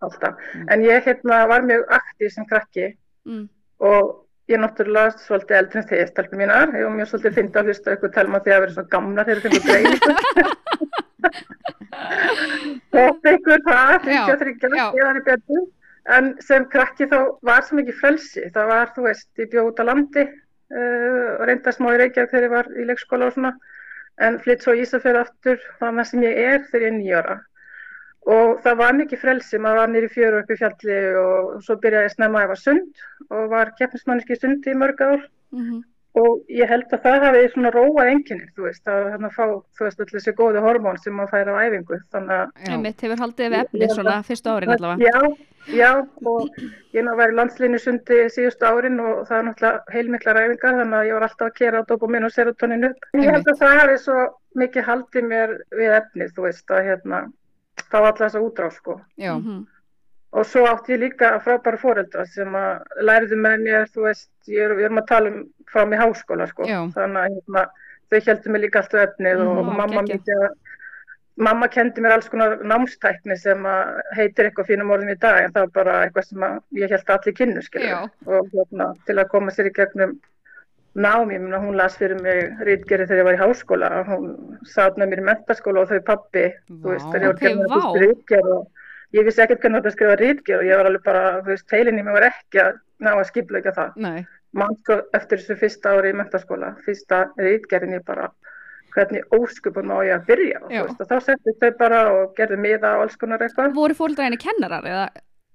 alltaf. 0.00 0.34
En 0.68 0.84
ég 0.84 1.04
hérna 1.04 1.46
var 1.48 1.64
mjög 1.64 1.84
aktív 1.88 2.32
sem 2.32 2.44
krakki 2.44 2.96
mm. 3.24 3.48
og 3.80 4.25
ég 4.50 4.60
náttúrulega 4.62 5.16
svolítið 5.18 5.58
eldri 5.60 5.80
en 5.80 5.88
þegar 5.90 6.10
stelpur 6.10 6.40
mínar. 6.40 6.74
Ég 6.76 6.86
var 6.86 6.94
mjög 6.94 7.08
svolítið 7.10 7.36
fyndi 7.38 7.60
að 7.60 7.70
hlusta 7.70 7.96
ykkur 7.96 8.12
telma 8.14 8.42
því 8.44 8.54
að 8.54 8.62
vera 8.64 8.74
svo 8.76 8.84
gamlar 8.92 9.26
þegar 9.26 9.40
þeir 9.42 9.52
fengur 9.52 9.64
greið 9.66 9.92
þótt 12.96 13.30
ykkur 13.32 13.64
það, 13.66 13.94
53 14.06 14.70
já. 14.76 14.86
ég 14.86 15.02
var 15.02 15.20
í 15.20 15.24
betur. 15.26 15.64
En 16.16 16.28
sem 16.46 16.66
krakki 16.70 17.08
þá 17.10 17.18
var 17.46 17.64
svo 17.66 17.80
mikið 17.80 17.98
frelsi. 18.00 18.44
Það 18.54 18.68
var, 18.70 18.92
þú 18.94 19.06
veist, 19.08 19.28
ég 19.42 19.50
bjóð 19.50 19.72
út 19.72 19.82
á 19.82 19.84
landi 19.88 20.22
uh, 20.22 21.30
og 21.32 21.42
reynda 21.48 21.74
smá 21.74 21.90
í 21.90 21.98
Reykjavík 22.02 22.30
þegar 22.30 22.46
ég 22.46 22.54
var 22.54 22.70
í 22.70 22.86
leikskóla 22.86 23.30
og 23.30 23.34
svona. 23.34 23.52
En 24.22 24.38
flytt 24.44 24.62
svo 24.62 24.76
í 24.76 24.84
Ísafjörð 24.84 25.24
aftur 25.24 25.58
þannig 25.80 26.06
sem 26.08 26.22
ég 26.24 26.38
er 26.44 26.60
þegar 26.70 26.86
ég 26.86 26.92
er 26.92 26.98
nýjára 27.00 27.36
og 28.26 28.62
það 28.64 28.78
var 28.82 28.96
mikið 29.00 29.22
frelsi, 29.22 29.58
maður 29.62 29.82
var 29.82 29.92
nýri 29.92 30.12
fjöru 30.12 30.40
upp 30.42 30.50
í 30.50 30.60
fjalli 30.60 31.00
og 31.22 31.52
svo 31.66 31.76
byrjaði 31.82 32.08
ég 32.08 32.14
snemma 32.16 32.40
að 32.40 32.46
ég 32.46 32.54
var 32.54 32.62
sund 32.62 33.04
og 33.30 33.52
var 33.52 33.74
keppnismanniski 33.78 34.34
í 34.36 34.40
sundi 34.40 34.72
í 34.72 34.80
mörg 34.80 35.04
ár. 35.06 35.28
Mm 35.54 35.84
og 36.16 36.46
ég 36.48 36.68
held 36.70 36.92
að 36.94 37.02
það 37.04 37.24
hafi 37.26 37.48
svona 37.52 37.70
róað 37.74 38.10
enginni, 38.10 38.46
þú 38.56 38.62
veist, 38.66 38.84
að 38.88 39.08
hérna 39.12 39.28
fá, 39.34 39.44
þú 39.76 39.84
veist, 39.84 39.98
allir 40.00 40.14
þessi 40.14 40.32
góði 40.38 40.62
hormón 40.64 41.00
sem 41.02 41.12
maður 41.16 41.32
fær 41.34 41.50
á 41.52 41.54
æfingu, 41.66 41.96
þannig 42.14 42.36
að 42.36 42.46
Já. 42.46 42.70
einmitt 42.72 43.04
hefur 43.04 43.22
haldið 43.22 43.50
við 43.52 43.58
efni 43.60 43.88
svona 43.92 44.14
fyrstu 44.24 44.48
árin 44.54 44.72
allavega. 44.72 45.10
Já, 45.10 45.18
já, 45.76 45.90
og 46.32 46.40
ég 46.96 47.02
ná 47.04 47.12
verið 47.20 47.38
landslínu 47.40 47.78
sundi 47.82 48.18
síðustu 48.32 48.64
árin 48.70 49.02
og 49.04 49.14
það 49.28 49.36
er 49.38 49.46
náttúrulega 49.50 49.96
heilmiklar 49.96 50.40
æfingar, 50.40 50.78
þannig 50.80 50.98
að 51.00 51.08
ég 51.10 51.18
var 51.18 51.26
alltaf 51.28 51.50
að 51.50 51.58
kera 51.60 51.84
á 51.84 51.88
dopamin 51.90 52.28
og 52.28 52.32
serotonin 52.32 52.88
upp. 52.88 53.00
Ég 53.12 53.32
held 53.36 53.52
að 53.52 53.60
það 53.60 53.76
að 57.86 57.90
fá 57.92 57.98
alla 58.02 58.18
þessa 58.20 58.42
útráð, 58.42 58.72
sko. 58.80 59.00
Já. 59.18 59.34
Mhm. 59.38 59.66
Og 60.36 60.44
svo 60.44 60.66
átti 60.66 60.92
ég 60.92 61.00
líka 61.00 61.38
frábæra 61.40 61.78
foreldra 61.80 62.26
sem 62.26 62.52
að 62.52 62.82
læriðu 63.00 63.36
með 63.40 63.62
mér, 63.62 63.86
þú 63.94 64.02
veist, 64.08 64.28
ég 64.48 64.58
er, 64.66 64.74
við 64.76 64.84
erum 64.90 64.98
að 65.00 65.06
tala 65.06 65.28
um 65.30 65.44
frá 65.72 65.86
mig 65.88 65.98
háskóla, 65.98 66.46
sko. 66.50 66.66
Já. 66.68 66.80
Þannig 66.92 67.22
að 67.22 67.36
hérna, 67.38 67.66
þau 68.10 68.20
heldur 68.26 68.52
mig 68.52 68.60
líka 68.66 68.82
alltaf 68.82 69.00
efnið 69.08 69.40
og, 69.40 69.46
Mhm, 69.46 69.58
og 69.58 69.76
mamma 69.76 70.02
geggjað. 70.02 70.20
mikið 70.20 70.44
að 70.44 70.54
Mamma 71.38 71.68
kendi 71.68 72.00
mér 72.00 72.12
alls 72.14 72.28
konar 72.32 72.62
námstækni 72.64 73.36
sem 73.36 73.58
að 73.62 74.00
heitir 74.16 74.46
eitthvað 74.48 74.68
fínum 74.70 74.88
orðin 74.90 75.10
í 75.12 75.18
dag 75.20 75.44
en 75.44 75.52
það 75.52 75.66
var 75.66 75.72
bara 75.74 75.96
eitthvað 76.06 76.24
sem 76.24 76.38
að 76.40 76.62
ég 76.72 76.88
held 76.90 77.04
að 77.04 77.18
allir 77.18 77.34
kynnu 77.36 77.62
og 78.26 78.48
hérna, 78.54 78.86
til 79.04 79.16
að 79.16 79.28
koma 79.28 79.50
sér 79.52 79.66
í 79.68 79.72
gegnum 79.76 80.14
nám, 80.96 81.30
ég 81.34 81.42
meina 81.44 81.60
hún 81.60 81.76
las 81.76 81.96
fyrir 82.00 82.20
mig 82.24 82.62
rítgerði 82.64 83.08
þegar 83.10 83.20
ég 83.20 83.26
var 83.28 83.36
í 83.36 83.42
háskóla 83.42 83.90
hún 84.08 84.30
satt 84.64 84.96
með 84.96 85.12
mér 85.12 85.22
í 85.22 85.26
mentaskóla 85.28 85.82
og 85.84 85.90
þau 85.92 86.00
pappi 86.06 86.46
þú 86.70 86.94
veist, 86.94 87.06
Vá. 87.06 87.12
þegar 87.12 87.26
ég 87.26 87.60
var 87.60 87.66
að 87.66 87.68
vá. 87.68 87.74
fyrstu 87.76 88.02
rítgerð 88.04 88.54
og 88.54 89.18
ég 89.18 89.28
vissi 89.28 89.44
ekkert 89.44 89.60
hvernig 89.64 89.82
þetta 89.82 89.94
skrifa 89.96 90.16
rítgerð 90.22 90.62
og 90.64 90.70
ég 90.70 90.80
var 90.80 90.90
alveg 90.90 91.04
bara, 91.04 91.24
þú 91.42 91.52
veist, 91.52 91.68
heilin 91.76 92.00
í 92.00 92.06
mig 92.06 92.16
var 92.16 92.28
ekki 92.30 92.62
að 92.64 92.80
ná 93.04 93.12
að 93.12 93.28
skipla 93.28 93.62
það 93.66 94.00
Nei. 94.06 94.26
mann 94.56 94.76
sko 94.80 94.98
eftir 95.18 95.42
þessu 95.42 95.58
fyrsta 95.60 95.92
ári 95.92 96.14
í 96.14 96.16
mentaskóla, 96.16 96.72
fyrsta 96.86 97.22
rítgerðin 97.36 97.98
ég 97.98 98.06
bara 98.08 98.30
hvernig 98.96 99.36
óskupun 99.36 99.90
má 99.90 99.98
ég 100.06 100.16
að 100.16 100.26
byrja 100.30 100.60
Já. 100.72 100.82
veist, 100.86 101.00
og 101.00 101.10
þá 101.10 101.16
settist 101.28 101.60
þau 101.60 101.72
bara 101.78 102.02
og 102.14 102.32
gerðu 102.38 102.56
miða 102.62 102.96
og 102.96 103.06
alls 103.06 103.18
konar 103.20 103.44
eitthvað 103.44 103.76
voru 103.76 103.96
kennarar 104.40 104.88
eða, 104.88 105.06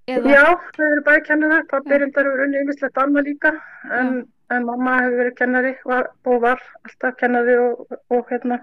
eða 0.07 0.35
Já, 0.35 0.45
þau 0.77 0.85
eru 0.85 1.03
bæði 1.07 1.23
kennarar, 1.25 1.65
pappi 1.71 1.97
reyndar 1.97 2.29
hefur 2.29 2.45
unni 2.45 2.61
ymmislegt 2.61 3.01
annað 3.01 3.31
líka 3.31 3.55
en, 3.89 4.27
en 4.51 4.65
mamma 4.67 4.97
hefur 5.01 5.17
verið 5.21 5.35
kennari 5.39 5.73
var, 5.87 6.11
og 6.27 6.41
var 6.43 6.61
alltaf 6.85 7.17
kennari 7.19 7.57
og, 7.61 7.85
og 8.11 8.29
hérna 8.31 8.59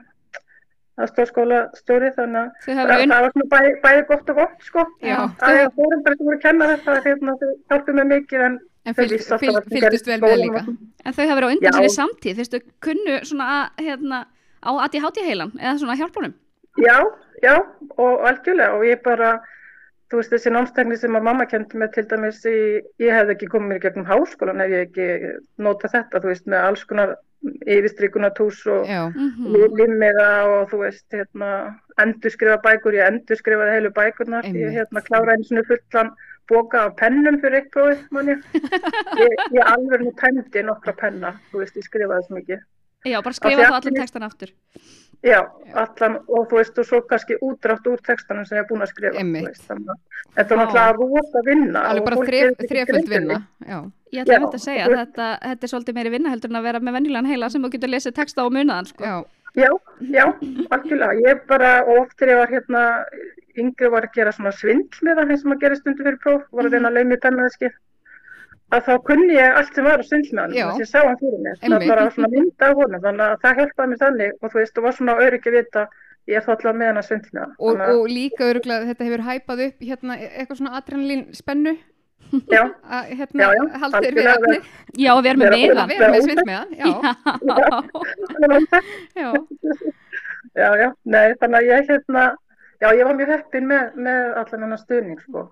aðstofskóla 0.98 1.60
stóri 1.78 2.08
þannig 2.16 2.48
að 2.72 2.80
það, 2.80 3.12
var 3.12 3.30
svona 3.34 3.46
bæði, 3.52 3.74
bæði 3.84 4.00
gott 4.08 4.32
og 4.32 4.40
gott 4.40 4.64
sko 4.66 4.84
Já. 5.06 5.18
Það 5.38 5.58
er 5.60 5.68
fórundar 5.76 6.16
sem 6.18 6.26
voru 6.30 6.40
kennari 6.42 6.78
það 6.86 6.98
hérna, 7.06 7.34
þau 7.38 7.52
hjálpum 7.70 8.00
mig 8.00 8.10
mikið 8.14 8.46
en 8.48 8.58
En 8.88 8.94
þau 8.96 9.04
fylg, 9.04 9.22
fylg, 9.42 9.96
vel 10.08 10.18
með 10.22 10.36
líka. 10.40 10.60
en 11.04 11.14
þau 11.14 11.22
hafa 11.28 11.36
verið 11.38 11.46
á 11.46 11.52
undan 11.52 11.76
sér 11.76 11.86
í 11.86 11.92
samtíð 11.92 12.38
fyrstu 12.40 12.60
kunnu 12.86 13.16
svona 13.28 13.48
að, 13.54 13.84
hérna 13.84 14.20
á 14.64 14.70
að 14.74 14.96
ég 14.98 15.04
háti 15.04 15.24
heilan 15.26 15.52
eða 15.60 15.74
svona 15.82 15.96
hjálpunum 16.00 16.34
Já, 16.78 16.96
já, 17.42 17.54
og 17.98 18.26
algjörlega 18.30 18.78
og 18.78 18.84
ég 18.86 19.02
bara, 19.04 19.32
þú 20.08 20.20
veist 20.20 20.32
þessi 20.32 20.52
námstekni 20.54 20.96
sem 20.98 21.16
að 21.18 21.26
mamma 21.28 21.46
kendi 21.48 21.80
mig 21.80 21.90
til 21.94 22.04
dæmis 22.08 22.40
í, 22.48 22.58
ég 23.02 23.14
hefði 23.14 23.34
ekki 23.36 23.48
komið 23.52 23.72
mér 23.72 23.80
í 23.80 23.84
gegnum 23.84 24.08
háskólan 24.08 24.62
ef 24.64 24.72
ég 24.72 24.86
ekki 24.86 25.08
nota 25.64 25.90
þetta, 25.92 26.22
þú 26.22 26.30
veist, 26.32 26.46
með 26.48 26.68
alls 26.70 26.84
konar 26.88 27.16
yfirstrikunatús 27.70 28.64
og 28.66 28.88
mm 28.88 29.66
limmiða 29.78 30.30
og 30.48 30.72
þú 30.72 30.80
veist, 30.82 31.04
hérna, 31.14 31.50
endurskrifa 32.02 32.56
bækur, 32.64 32.96
ég 32.98 33.12
endurskrifaði 33.12 33.76
heilu 33.76 33.92
bækurnar, 33.94 34.48
ég 34.48 34.56
Einmitt. 34.56 34.78
hérna 34.78 35.04
klára 35.06 35.36
einu 35.36 35.46
svona 35.46 35.66
fullan 35.68 36.10
boka 36.48 36.86
af 36.88 36.96
pennum 36.96 37.36
fyrir 37.42 37.60
eitt 37.60 37.70
prófið, 37.74 38.02
mann 38.10 38.32
ég. 38.32 38.44
Ég, 39.22 39.34
ég 39.52 39.62
alveg 39.68 40.02
nú 40.06 40.14
tæmdi 40.16 40.62
nokkra 40.64 40.94
penna, 40.96 41.34
þú 41.52 41.62
veist, 41.62 41.76
ég 41.76 41.84
skrifaði 41.84 42.26
svo 42.26 42.38
mikið. 42.38 42.64
já, 43.04 43.20
bara 43.22 43.36
skrifa 43.36 43.68
þá 43.68 43.76
allan 43.78 44.00
textan 44.00 44.26
aftur 44.26 44.54
Já, 45.26 45.40
allan, 45.74 46.20
og 46.30 46.44
þú 46.46 46.58
veist, 46.60 46.76
og 46.78 46.86
svo 46.86 47.00
kannski 47.10 47.34
útrátt 47.42 47.86
úr 47.90 47.98
textanum 48.06 48.44
sem 48.46 48.60
ég 48.60 48.62
er 48.62 48.68
búin 48.68 48.84
að 48.84 48.92
skrifa, 48.92 49.24
veist, 49.34 49.64
þannig 49.66 49.88
að 49.90 50.28
þetta 50.36 50.58
var 50.58 50.60
náttúrulega 50.60 50.92
rosa 51.00 51.42
vinna. 51.48 51.80
Alveg 51.90 52.04
og 52.04 52.06
bara 52.06 52.68
þreföld 52.70 53.10
vinna. 53.10 53.38
Já. 53.66 53.80
ég 54.14 54.22
ætla 54.22 54.36
Já, 54.36 54.38
að 54.38 54.44
þetta 54.44 54.60
segja 54.62 54.84
að 54.86 54.94
þetta, 55.00 55.26
þetta 55.42 55.66
er 55.66 55.72
svolítið 55.72 55.98
meiri 55.98 56.12
vinna 56.14 56.34
heldur 56.34 56.52
en 56.52 56.60
að 56.60 56.68
vera 56.68 56.82
með 56.86 56.96
venjulegan 56.98 57.32
heila 57.32 57.50
sem 57.50 57.66
þú 57.66 57.72
getur 57.74 57.92
lesið 57.96 58.14
texta 58.20 58.46
og 58.46 58.54
munaðan 58.54 58.90
sko. 58.92 59.04
Já. 59.10 59.16
Já, 59.58 59.72
já, 60.12 60.24
algjörlega. 60.70 61.18
Ég 61.24 61.42
bara, 61.50 61.72
og 61.88 62.04
oft 62.04 62.14
þegar 62.20 62.34
ég 62.34 62.40
var 62.44 62.52
hérna, 62.52 62.82
yngri 63.58 63.90
var 63.90 64.06
að 64.06 64.14
gera 64.20 64.32
svona 64.36 64.52
svindl 64.54 65.02
með 65.02 65.18
það 65.18 65.32
eins 65.34 65.44
og 65.44 65.50
maður 65.50 65.62
gerir 65.64 65.80
stundu 65.80 66.06
fyrir 66.06 66.18
próf, 66.22 66.44
var 66.54 66.68
að 66.68 66.76
reyna 66.76 66.92
að 66.92 66.98
laumi 67.00 67.18
pennaðiski, 67.24 67.70
að 68.74 68.82
þá 68.88 68.92
kunni 69.08 69.34
ég 69.38 69.58
allt 69.60 69.74
sem 69.78 69.86
var 69.88 70.02
á 70.02 70.06
hann, 70.42 70.52
Já. 70.56 70.66
þess 70.68 70.76
að 70.76 70.84
ég 70.84 70.90
sá 70.92 71.00
hann 71.08 71.20
fyrir 71.22 71.40
mér. 71.44 71.56
Það 71.62 71.74
var 71.74 71.86
bara 71.92 72.10
svona 72.14 72.30
mynd 72.34 72.64
af 72.68 72.74
honum, 72.80 73.02
þannig 73.06 73.24
að 73.28 73.38
það 73.44 73.60
hjálpaði 73.62 73.88
mér 73.92 74.00
þannig 74.04 74.32
og 74.42 74.52
þú 74.52 74.60
veist, 74.60 74.78
og 74.78 74.84
var 74.88 74.96
svona 74.98 75.14
öryggi 75.24 75.48
að 75.52 75.56
vita, 75.58 75.84
ég 76.28 76.36
er 76.36 76.44
þá 76.44 76.50
alltaf 76.54 76.76
með 76.76 76.90
hann 76.90 77.00
að 77.02 77.06
hann. 77.42 77.54
Og, 77.58 77.76
að- 77.78 77.94
og 77.96 78.08
líka 78.12 78.48
öruglega 78.52 78.88
þetta 78.90 79.08
hefur 79.08 79.24
hæpað 79.28 79.64
upp 79.68 79.86
hérna 79.90 80.18
eitthvað 80.20 80.60
svona 80.60 80.76
adrenalín 80.80 81.24
spennu 81.38 81.76
Já, 82.52 82.62
að 82.98 83.12
hérna 83.16 83.40
Já, 83.40 83.48
já, 83.56 83.62
haldir 83.80 84.12
við 84.18 84.26
efni 84.28 84.56
já, 85.00 85.10
að 85.14 85.22
vera 85.24 85.38
með 85.40 85.54
meðan 85.54 85.78
að 85.80 85.92
vera 85.94 86.08
með 86.12 86.22
svind 86.26 86.44
með 86.44 86.56
hann. 86.58 86.72
Já. 86.78 86.88
Já. 89.16 89.32
já, 90.58 90.68
já, 90.82 90.88
nei, 91.08 91.34
þannig 91.40 91.58
að 91.62 91.68
ég 91.70 91.88
hérna, 91.92 92.24
já, 92.82 92.88
ég 92.98 93.04
var 93.08 93.16
mjög 93.18 93.32
heppin 93.32 93.68
með, 93.70 93.96
með 93.96 94.20
allan 94.42 94.64
hennar 94.66 94.80
stuðning, 94.82 95.20
sko. 95.24 95.46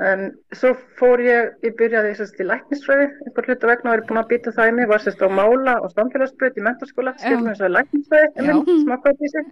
En 0.00 0.30
svo 0.56 0.70
fór 0.96 1.20
ég, 1.20 1.50
ég 1.60 1.74
byrjaði 1.76 2.14
sérst 2.16 2.38
í 2.40 2.46
læknisfræði, 2.48 3.10
einhver 3.26 3.44
hluta 3.44 3.68
vegna 3.68 3.90
var 3.90 4.00
ég 4.00 4.06
búin 4.08 4.20
að 4.22 4.30
býta 4.30 4.52
það 4.56 4.70
í 4.70 4.72
mig, 4.78 4.86
var 4.88 5.02
sérst 5.04 5.20
á 5.20 5.28
mála 5.28 5.74
og 5.84 5.92
samfélagsbreyt 5.92 6.56
í 6.56 6.62
mentarskóla, 6.64 7.12
skilum 7.20 7.50
eins 7.50 7.60
og 7.60 7.74
læknisfræði, 7.74 8.46
smakkaði 8.86 9.18
því 9.18 9.30
sig. 9.34 9.50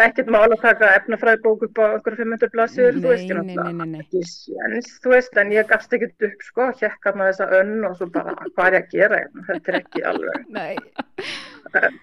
Ekkert 0.00 0.30
mál 0.32 0.46
að 0.46 0.62
taka 0.62 0.88
efnafræði 0.96 1.42
bók 1.44 1.66
upp 1.66 1.82
á 1.84 1.84
einhverjum 1.98 2.32
500 2.32 2.52
blaðsir, 2.54 2.96
þú 2.96 3.12
veist, 3.12 3.28
ég 3.28 3.42
nei. 3.44 4.00
ekki 4.00 4.22
séns, 4.30 4.88
þú 5.04 5.12
veist, 5.12 5.36
en 5.42 5.52
ég 5.52 5.68
gafst 5.68 5.96
ekkert 5.98 6.26
upp, 6.30 6.46
sko, 6.48 6.68
hjekka 6.80 7.12
með 7.12 7.28
þessa 7.30 7.48
önn 7.60 7.88
og 7.90 7.96
svo 7.98 8.08
bara, 8.14 8.32
hvað 8.56 8.70
er 8.70 8.76
ég 8.78 8.86
að 8.86 8.94
gera? 8.94 9.18
Þetta 9.50 9.72
er 9.74 9.78
ekki 9.82 10.04
alveg, 10.10 10.46
Nei. 10.56 10.78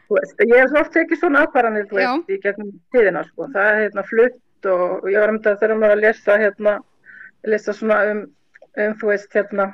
þú 0.05 0.19
veist, 0.19 0.45
ég 0.45 0.59
hef 0.61 0.77
oft 0.83 0.93
tekið 0.93 1.21
svona 1.23 1.47
ákvarðanir, 1.47 1.89
þú 1.89 1.97
veist, 1.97 2.29
í 2.29 2.39
gegnum 2.45 2.75
tíðina, 2.93 3.25
sko, 3.31 3.49
það 3.57 3.71
er 3.71 3.81
hérna 3.87 4.05
flutt 4.11 4.69
og 4.69 5.09
ég 5.09 5.21
var 5.21 5.33
um 5.33 5.41
þetta 5.41 5.63
þegar 5.63 5.81
maður 5.81 5.97
að 5.97 6.05
lesa, 6.05 6.37
hérna, 6.41 6.75
lesa 7.45 7.73
svona 7.73 7.99
um, 8.11 8.23
um, 8.77 8.93
þú 8.99 9.07
veist, 9.11 9.31
hérna, 9.33 9.69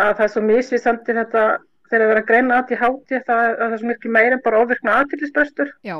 að 0.00 0.16
það 0.18 0.24
er 0.26 0.32
svo 0.34 0.42
misvísandi 0.42 1.14
þetta 1.20 1.44
þegar 1.90 2.06
við 2.08 2.10
erum 2.14 2.22
að 2.22 2.26
greina 2.30 2.58
ADHD 2.62 3.20
það, 3.28 3.44
er- 3.50 3.56
það 3.60 3.72
er 3.72 3.78
svo 3.82 3.86
miklu 3.92 4.10
meira 4.10 4.34
en 4.38 4.42
bara 4.44 4.60
ofvirkna 4.64 4.96
aðtillisbrestur 5.02 5.72
já, 5.86 5.96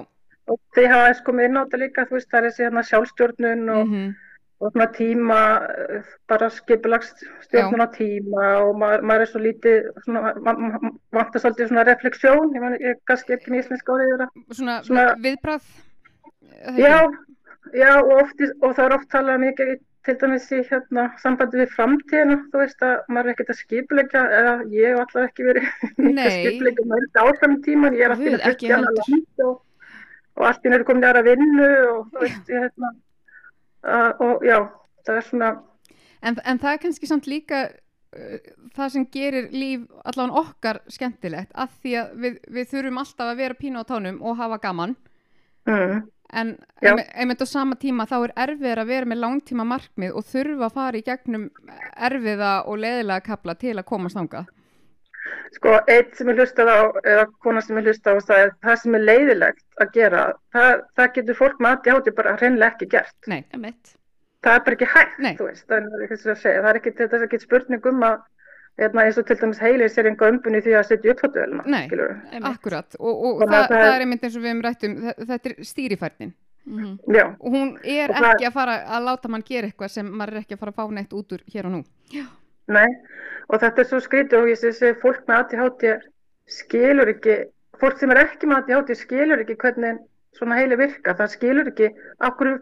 og 0.49 0.59
þið 0.75 0.89
hafa 0.91 1.09
eins 1.13 1.21
komið 1.27 1.45
inn 1.49 1.57
á 1.57 1.63
þetta 1.65 1.83
líka, 1.85 2.07
þú 2.09 2.17
veist, 2.19 2.31
það 2.33 2.39
er 2.41 2.49
þessi 2.51 2.65
hérna 2.67 2.83
sjálfstjórnun 2.89 3.69
og, 3.75 3.87
mhm, 3.87 4.15
og 4.65 4.73
svona 4.73 4.87
tíma, 4.97 5.39
bara 6.31 6.49
skipulagsstjórnun 6.51 7.85
á 7.85 7.89
tíma 7.95 8.45
og 8.65 8.77
maður, 8.81 9.03
maður 9.11 9.21
er 9.27 9.31
svo 9.31 9.41
lítið, 9.45 9.89
svona, 10.05 10.21
ma- 10.41 10.53
ma- 10.59 10.79
ma- 10.83 10.93
vantar 11.13 11.41
svolítið 11.43 11.69
svona 11.69 11.85
refleksjón, 11.89 12.55
ég, 12.55 12.85
er 12.91 12.95
kannski 13.07 13.35
ekki 13.37 13.51
með 13.53 13.63
íslensk 13.65 13.89
árið 13.95 14.13
yfir 14.15 14.23
það. 14.25 14.31
svona, 14.59 14.77
Svona- 14.89 15.15
viðbrað 15.21 15.61
það 15.65 16.79
Já, 16.79 16.97
já 17.75 17.91
og, 18.01 18.13
oft, 18.23 18.41
og 18.63 18.75
það 18.77 18.85
er 18.87 18.95
oft 18.97 19.09
talað 19.13 19.41
mikið 19.43 19.73
til 20.05 20.17
dæmis 20.21 20.47
í 20.53 20.61
hérna, 20.69 21.07
sambandi 21.23 21.61
við 21.63 21.75
framtíðina, 21.75 22.39
þú 22.53 22.63
veist 22.63 22.85
að 22.85 22.95
maður 23.09 23.31
er 23.31 23.35
ekkert 23.35 23.53
að 23.55 23.61
skipulegja, 23.61 24.25
eða 24.39 24.55
ég 24.75 24.91
hef 24.91 25.03
allavega 25.05 25.31
ekki 25.31 25.47
verið 25.49 25.69
að 25.85 26.11
Nei. 26.19 26.25
skipulegja 26.39 26.89
mörg 26.91 27.21
áfram 27.25 27.59
í 27.59 27.61
tíman, 27.65 27.99
ég 27.99 28.09
er 28.09 28.17
alltaf 28.17 28.39
að 28.39 28.49
flytja 28.49 28.75
hana 28.79 28.95
land 28.99 29.45
og, 29.47 29.55
og 30.39 30.49
allt 30.51 30.65
í 30.65 30.71
einu 30.71 30.81
er 30.81 30.89
komin 30.89 31.09
aðra 31.11 31.25
vinnu 31.29 31.71
og 31.93 32.03
þú 32.13 32.27
veist, 32.27 32.53
ég 32.53 32.67
hérna, 32.67 32.93
uh, 33.89 34.11
og 34.29 34.45
já, 34.45 34.59
það 35.09 35.21
er 35.21 35.31
svona, 35.31 35.55
En, 36.25 36.39
en 36.41 36.61
það 36.61 36.71
er 36.73 36.81
kannski 36.85 37.09
samt 37.09 37.27
líka 37.29 37.67
uh, 37.69 38.37
það 38.77 38.93
sem 38.95 39.07
gerir 39.13 39.51
líf 39.53 39.85
allavega 40.09 40.41
okkar 40.41 40.81
skemmtilegt 40.93 41.53
að 41.53 41.75
því 41.83 41.97
að 42.01 42.15
við, 42.23 42.39
við 42.57 42.71
þurfum 42.73 43.01
alltaf 43.03 43.33
að 43.33 43.43
vera 43.43 43.59
pínu 43.59 43.85
á 43.85 43.91
tánum 43.91 44.21
og 44.25 44.39
hafa 44.41 44.61
gaman. 44.63 44.97
Mm, 45.69 46.01
en 46.33 46.57
Já. 46.83 46.95
einmitt 47.15 47.43
á 47.43 47.47
sama 47.47 47.77
tíma 47.77 48.07
þá 48.11 48.17
er 48.25 48.33
erfiðar 48.49 48.81
að 48.83 48.91
vera 48.91 49.07
með 49.07 49.21
langtíma 49.23 49.65
markmið 49.69 50.13
og 50.19 50.25
þurfa 50.25 50.67
að 50.69 50.75
fara 50.75 50.99
í 50.99 51.03
gegnum 51.07 51.49
erfiða 52.09 52.53
og 52.67 52.79
leðilega 52.83 53.21
kapla 53.29 53.55
til 53.55 53.77
að 53.79 53.85
komast 53.85 54.17
þangað. 54.19 54.47
sko, 55.55 55.71
eitt 55.89 56.17
sem 56.19 56.29
ég 56.29 56.37
hlustaði 56.37 56.73
á, 56.75 56.83
eða 57.05 57.27
kona 57.43 57.61
sem 57.65 57.77
ég 57.79 57.87
hlustaði 57.87 58.21
á, 58.21 58.27
það 58.29 58.41
er 58.45 58.51
það 58.67 58.81
sem 58.83 58.95
er 58.99 59.05
leiðilegt 59.09 59.65
að 59.81 59.93
gera, 59.95 60.23
það, 60.53 60.73
það 60.97 61.13
getur 61.15 61.39
fólk 61.39 61.61
með 61.63 61.71
ADHD 61.79 62.11
bara 62.19 62.35
hreinlega 62.41 62.73
ekki 62.75 62.89
gert. 62.93 63.15
Nei, 63.31 63.45
Einmitt. 63.55 63.95
það 64.45 64.59
er 64.59 64.65
bara 64.67 64.77
ekki 64.77 64.89
hægt, 64.95 65.19
Nei. 65.25 65.35
þú 65.39 65.47
veist, 65.49 65.65
það 65.71 65.79
er 65.79 66.05
ekki 66.05 66.19
að 66.19 66.43
segja, 66.43 66.61
það 66.65 66.71
er 66.73 66.81
ekki, 66.81 66.93
þetta 66.99 67.17
er 67.17 67.27
ekki 67.29 67.41
spurning 67.41 67.87
um 67.93 68.05
að, 68.11 68.19
eins 68.79 69.19
og 69.19 69.27
til 69.29 69.37
dæmis 69.39 69.61
heilið 69.63 69.93
sér 69.95 70.09
enga 70.11 70.29
umbunni 70.33 70.61
því 70.65 70.73
að 70.79 70.87
setja 70.89 71.13
upp 71.15 71.21
fóttuvelina, 71.23 71.65
Nei. 71.67 71.85
akkurat. 72.43 72.97
Og, 72.99 73.25
og 73.25 73.43
það, 73.43 73.55
að 73.55 73.69
það 73.69 73.85
það 73.85 73.95
er- 73.95 74.01
einmitt 74.07 74.25
eins 74.27 74.37
og 74.37 74.43
við 74.43 74.51
hefum 74.51 74.63
rætt 74.67 74.85
um 74.89 74.95
þe- 75.05 75.27
þetta 75.29 75.51
er 75.51 75.55
stýrifærnin. 75.71 76.33
Mhm. 76.67 76.99
Já, 77.15 77.25
og 77.41 77.53
hún 77.53 77.79
er 77.85 78.11
Og 78.11 78.17
það- 78.17 78.35
ekki 78.35 78.47
að 78.49 78.53
fara 78.53 78.75
að 78.89 79.05
láta 79.05 79.29
mann 79.29 79.43
gera 79.47 79.67
eitthvað 79.69 79.91
sem 79.91 80.07
maður 80.11 80.33
er 80.33 80.41
ekki 80.41 80.55
að 80.57 80.59
fara 80.59 80.73
að 80.73 80.77
fá 80.77 80.91
neitt 80.93 81.13
út 81.13 81.33
úr 81.33 81.41
hér 81.53 81.65
og 81.67 81.73
nú. 81.73 81.85
nei, 82.67 82.87
og 83.51 83.61
þetta 83.61 83.79
er 83.79 83.85
svo 83.85 84.01
skrítið 84.01 84.39
og 84.41 84.49
ég 84.49 84.57
sé, 84.57 84.73
sé 84.73 84.95
fólk 84.95 85.27
með 85.29 85.39
ADHD 85.45 86.01
skilur 86.49 87.09
ekki, 87.13 87.45
fólk 87.79 87.99
sem 87.99 88.11
er 88.11 88.17
ekki 88.25 88.47
með 88.49 88.65
ADHD 88.65 88.95
skilur 88.97 89.39
ekki 89.45 89.57
hvernig 89.57 89.99
svona 90.35 90.57
heili 90.57 90.77
virka, 90.77 91.15
það 91.15 91.29
skilur 91.37 91.69
ekki, 91.69 91.91
okkur 92.21 92.59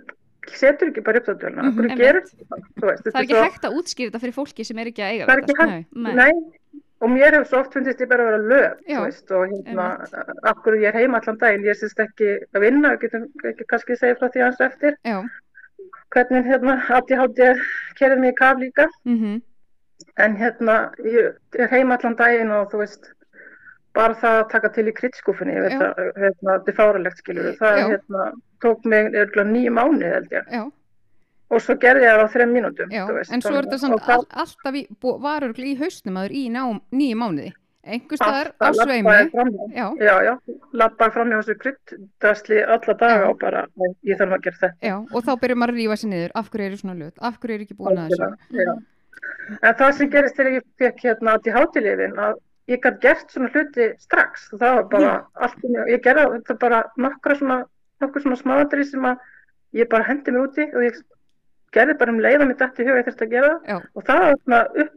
setur 0.50 0.90
ekki 0.90 1.04
bara 1.06 1.20
upp 1.22 1.28
þáttuvelina, 1.30 1.68
okkur 1.70 1.86
Einmitt. 1.86 2.00
gerur 2.02 2.24
þú 2.26 2.88
veist, 2.88 3.04
Það 3.06 3.20
er 3.20 3.22
ekki 3.26 3.42
hægt 3.42 3.64
að 3.68 3.76
útskýra 3.78 4.10
þetta 4.10 4.22
fyrir 4.24 4.34
fólki 4.36 4.64
sem 4.66 4.78
er 4.82 4.90
ekki 4.90 5.02
að 5.04 5.12
eiga 5.12 5.26
Það 5.28 5.36
er 5.36 5.42
þetta. 5.42 5.68
hægt. 5.70 5.86
Nei. 5.94 6.14
Nei, 6.18 6.80
og 7.02 7.10
mér 7.10 7.36
hefur 7.36 7.48
svo 7.50 7.60
oft 7.62 7.72
fundist 7.76 8.02
ég 8.02 8.08
bara 8.10 8.26
að 8.26 8.30
vera 8.30 8.42
lög, 8.52 8.82
Já. 8.88 8.98
veist, 9.04 9.30
og 9.30 9.46
hérna, 9.52 9.86
akkur 10.52 10.76
ég 10.78 10.88
er 10.90 10.98
heima 11.00 11.20
allan 11.22 11.38
daginn, 11.38 11.64
ég 11.66 11.78
sést 11.78 11.98
ekki 12.02 12.28
að 12.54 12.60
vinna, 12.66 12.92
við 12.94 13.00
getum 13.06 13.24
ekki 13.52 13.66
kannski 13.70 13.96
segja 13.98 14.18
frá 14.20 14.28
því 14.30 14.44
hans 14.46 14.60
eftir, 14.60 14.98
Já, 15.06 15.22
hvernig 16.14 16.46
hérna 16.46 16.76
ADHD 16.98 17.40
kerði 17.98 18.20
mig 18.20 18.34
í 18.34 18.38
kaf 18.38 18.58
líka, 18.60 18.86
mhm, 19.08 19.40
en 20.18 20.36
hérna, 20.36 20.76
ég 21.02 21.34
er 21.58 21.68
heima 21.72 21.98
allan 21.98 22.16
daginn 22.18 22.50
og 22.54 22.70
þú 22.70 22.82
veist, 22.84 23.10
bara 23.94 24.14
það 24.14 24.38
að 24.42 24.48
taka 24.50 24.68
til 24.72 24.86
í 24.88 24.94
að, 24.94 26.14
hérna, 26.16 26.58
þetta 26.58 26.68
er 26.72 26.78
fáralegt, 26.78 27.18
skilur 27.18 27.54
það, 27.58 27.78
Já. 27.78 27.88
hérna, 27.96 28.32
tók 28.62 28.84
mig 28.84 29.10
nýju 29.52 29.72
mánuð, 29.78 30.06
held 30.16 30.30
ég, 30.38 30.46
já, 30.52 30.62
og 31.52 31.60
svo 31.60 31.74
gerði 31.76 32.06
ég 32.06 32.14
það 32.16 32.24
á 32.24 32.32
þrem 32.36 32.52
mínútum, 32.56 32.92
veist. 33.16 33.32
en 33.32 33.42
svo 33.44 33.56
er 33.58 33.66
þetta 33.66 33.78
samt 33.82 33.98
það- 34.00 34.14
all, 34.14 34.26
alltaf 34.44 34.74
í, 34.80 34.86
bú- 35.02 35.18
var 35.20 35.42
örugglega 35.42 35.74
í 35.74 35.80
hausnum 35.82 36.16
aður 36.22 36.32
í 36.32 36.44
nýju 36.92 37.16
mánuði. 37.24 37.52
Einhver 37.82 38.14
staðar 38.16 38.52
á 38.62 38.70
sveimi, 38.78 39.10
já, 39.74 39.86
Já, 39.98 40.14
já, 40.22 40.34
lappar 40.72 41.10
fram 41.10 41.30
hjá 41.32 41.40
þessu 41.42 41.56
krydddrasli 41.58 42.60
alla 42.62 42.94
daga 42.94 43.24
Já. 43.24 43.28
og 43.30 43.38
bara, 43.40 43.66
"Nei, 43.74 43.88
ég 44.06 44.16
þarf 44.20 44.36
að 44.36 44.42
gera 44.42 44.56
þetta. 44.60 44.76
já, 44.82 44.96
og 45.14 45.22
þá 45.24 45.32
byrjum 45.40 45.58
maður 45.58 45.72
að 45.74 45.80
rífa 45.82 45.96
sér 45.98 46.10
niður, 46.12 46.30
af 46.36 46.50
hverju 46.50 46.66
eru 46.66 46.76
svona 46.76 46.98
löt, 46.98 47.14
af 47.20 47.40
hverju 47.40 47.54
eru 47.54 47.64
ekki 47.64 47.76
búin 47.76 47.98
að 47.98 48.08
þessu. 48.10 48.84
En 49.62 49.74
það 49.74 49.92
sem 49.94 50.10
gerist 50.10 50.36
þegar 50.36 50.52
ég 50.52 50.62
fekk 50.78 50.98
hérna 51.02 51.42
til 51.42 51.52
hátilifin 51.52 52.14
að 52.16 52.34
ég 52.68 52.80
gætt 52.80 53.00
gert 53.00 53.28
svona 53.34 53.50
hluti 53.50 53.88
strax 53.98 54.48
það 54.52 54.74
var 54.76 54.84
bara 54.84 55.26
allt 55.34 55.58
í 55.66 55.74
ég 55.90 56.02
gerði 56.02 56.38
þetta 56.38 56.58
bara 56.58 56.84
nokkra 56.96 57.34
svona, 57.36 57.64
nokkur 58.02 58.24
svona 58.24 58.38
smáadri 58.40 58.84
sem 58.88 59.04
að 59.08 59.22
ég 59.78 59.88
bara 59.92 60.04
hendi 60.08 60.34
mig 60.34 60.42
úti 60.46 60.66
og 60.74 60.82
ég 60.86 60.98
gerði 61.72 61.94
bara 61.98 62.12
um 62.12 62.20
leiða 62.20 62.46
mitt 62.48 62.60
eftir 62.64 62.84
huga 62.88 63.00
ég 63.00 63.06
þurfti 63.08 63.26
að 63.28 63.32
gera 63.36 63.52
það 63.54 63.70
Já. 63.72 63.78
og 63.94 64.04
það 64.08 64.20
var 64.26 64.36
svona 64.42 64.60
upp, 64.82 64.92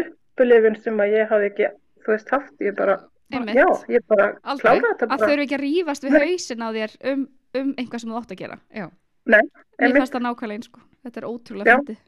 uppulifin 0.00 0.78
sem 0.84 1.00
að 1.02 1.14
ég 1.18 1.28
hafði 1.32 1.50
ekki, 1.50 1.68
þú 2.04 2.14
veist, 2.14 2.30
haft, 2.34 2.54
ég 2.62 2.76
bara, 2.78 2.96
Einmitt. 3.34 3.56
já, 3.58 3.66
ég 3.96 4.04
bara 4.10 4.28
klára 4.60 4.90
þetta 4.92 5.06
Að 5.08 5.08
bara. 5.14 5.26
þau 5.26 5.32
eru 5.34 5.44
ekki 5.46 5.56
að 5.58 5.64
rífast 5.64 6.04
við 6.06 6.16
hausin 6.20 6.62
á 6.64 6.68
þér 6.76 6.96
um, 7.12 7.22
um 7.60 7.74
einhvað 7.80 8.02
sem 8.04 8.10
þú 8.14 8.18
átt 8.20 8.34
að 8.34 8.40
gera. 8.44 8.58
Já, 8.74 8.86
Mér 9.24 9.40
Einmitt. 9.80 9.96
fannst 9.98 10.12
það 10.14 10.24
nákvæmlega 10.26 10.58
eins 10.58 10.66
sko. 10.68 10.80
Þetta 11.04 11.20
er 11.20 11.26
ótrúlega 11.30 11.70
Já. 11.72 11.76
fyndið. 11.80 12.00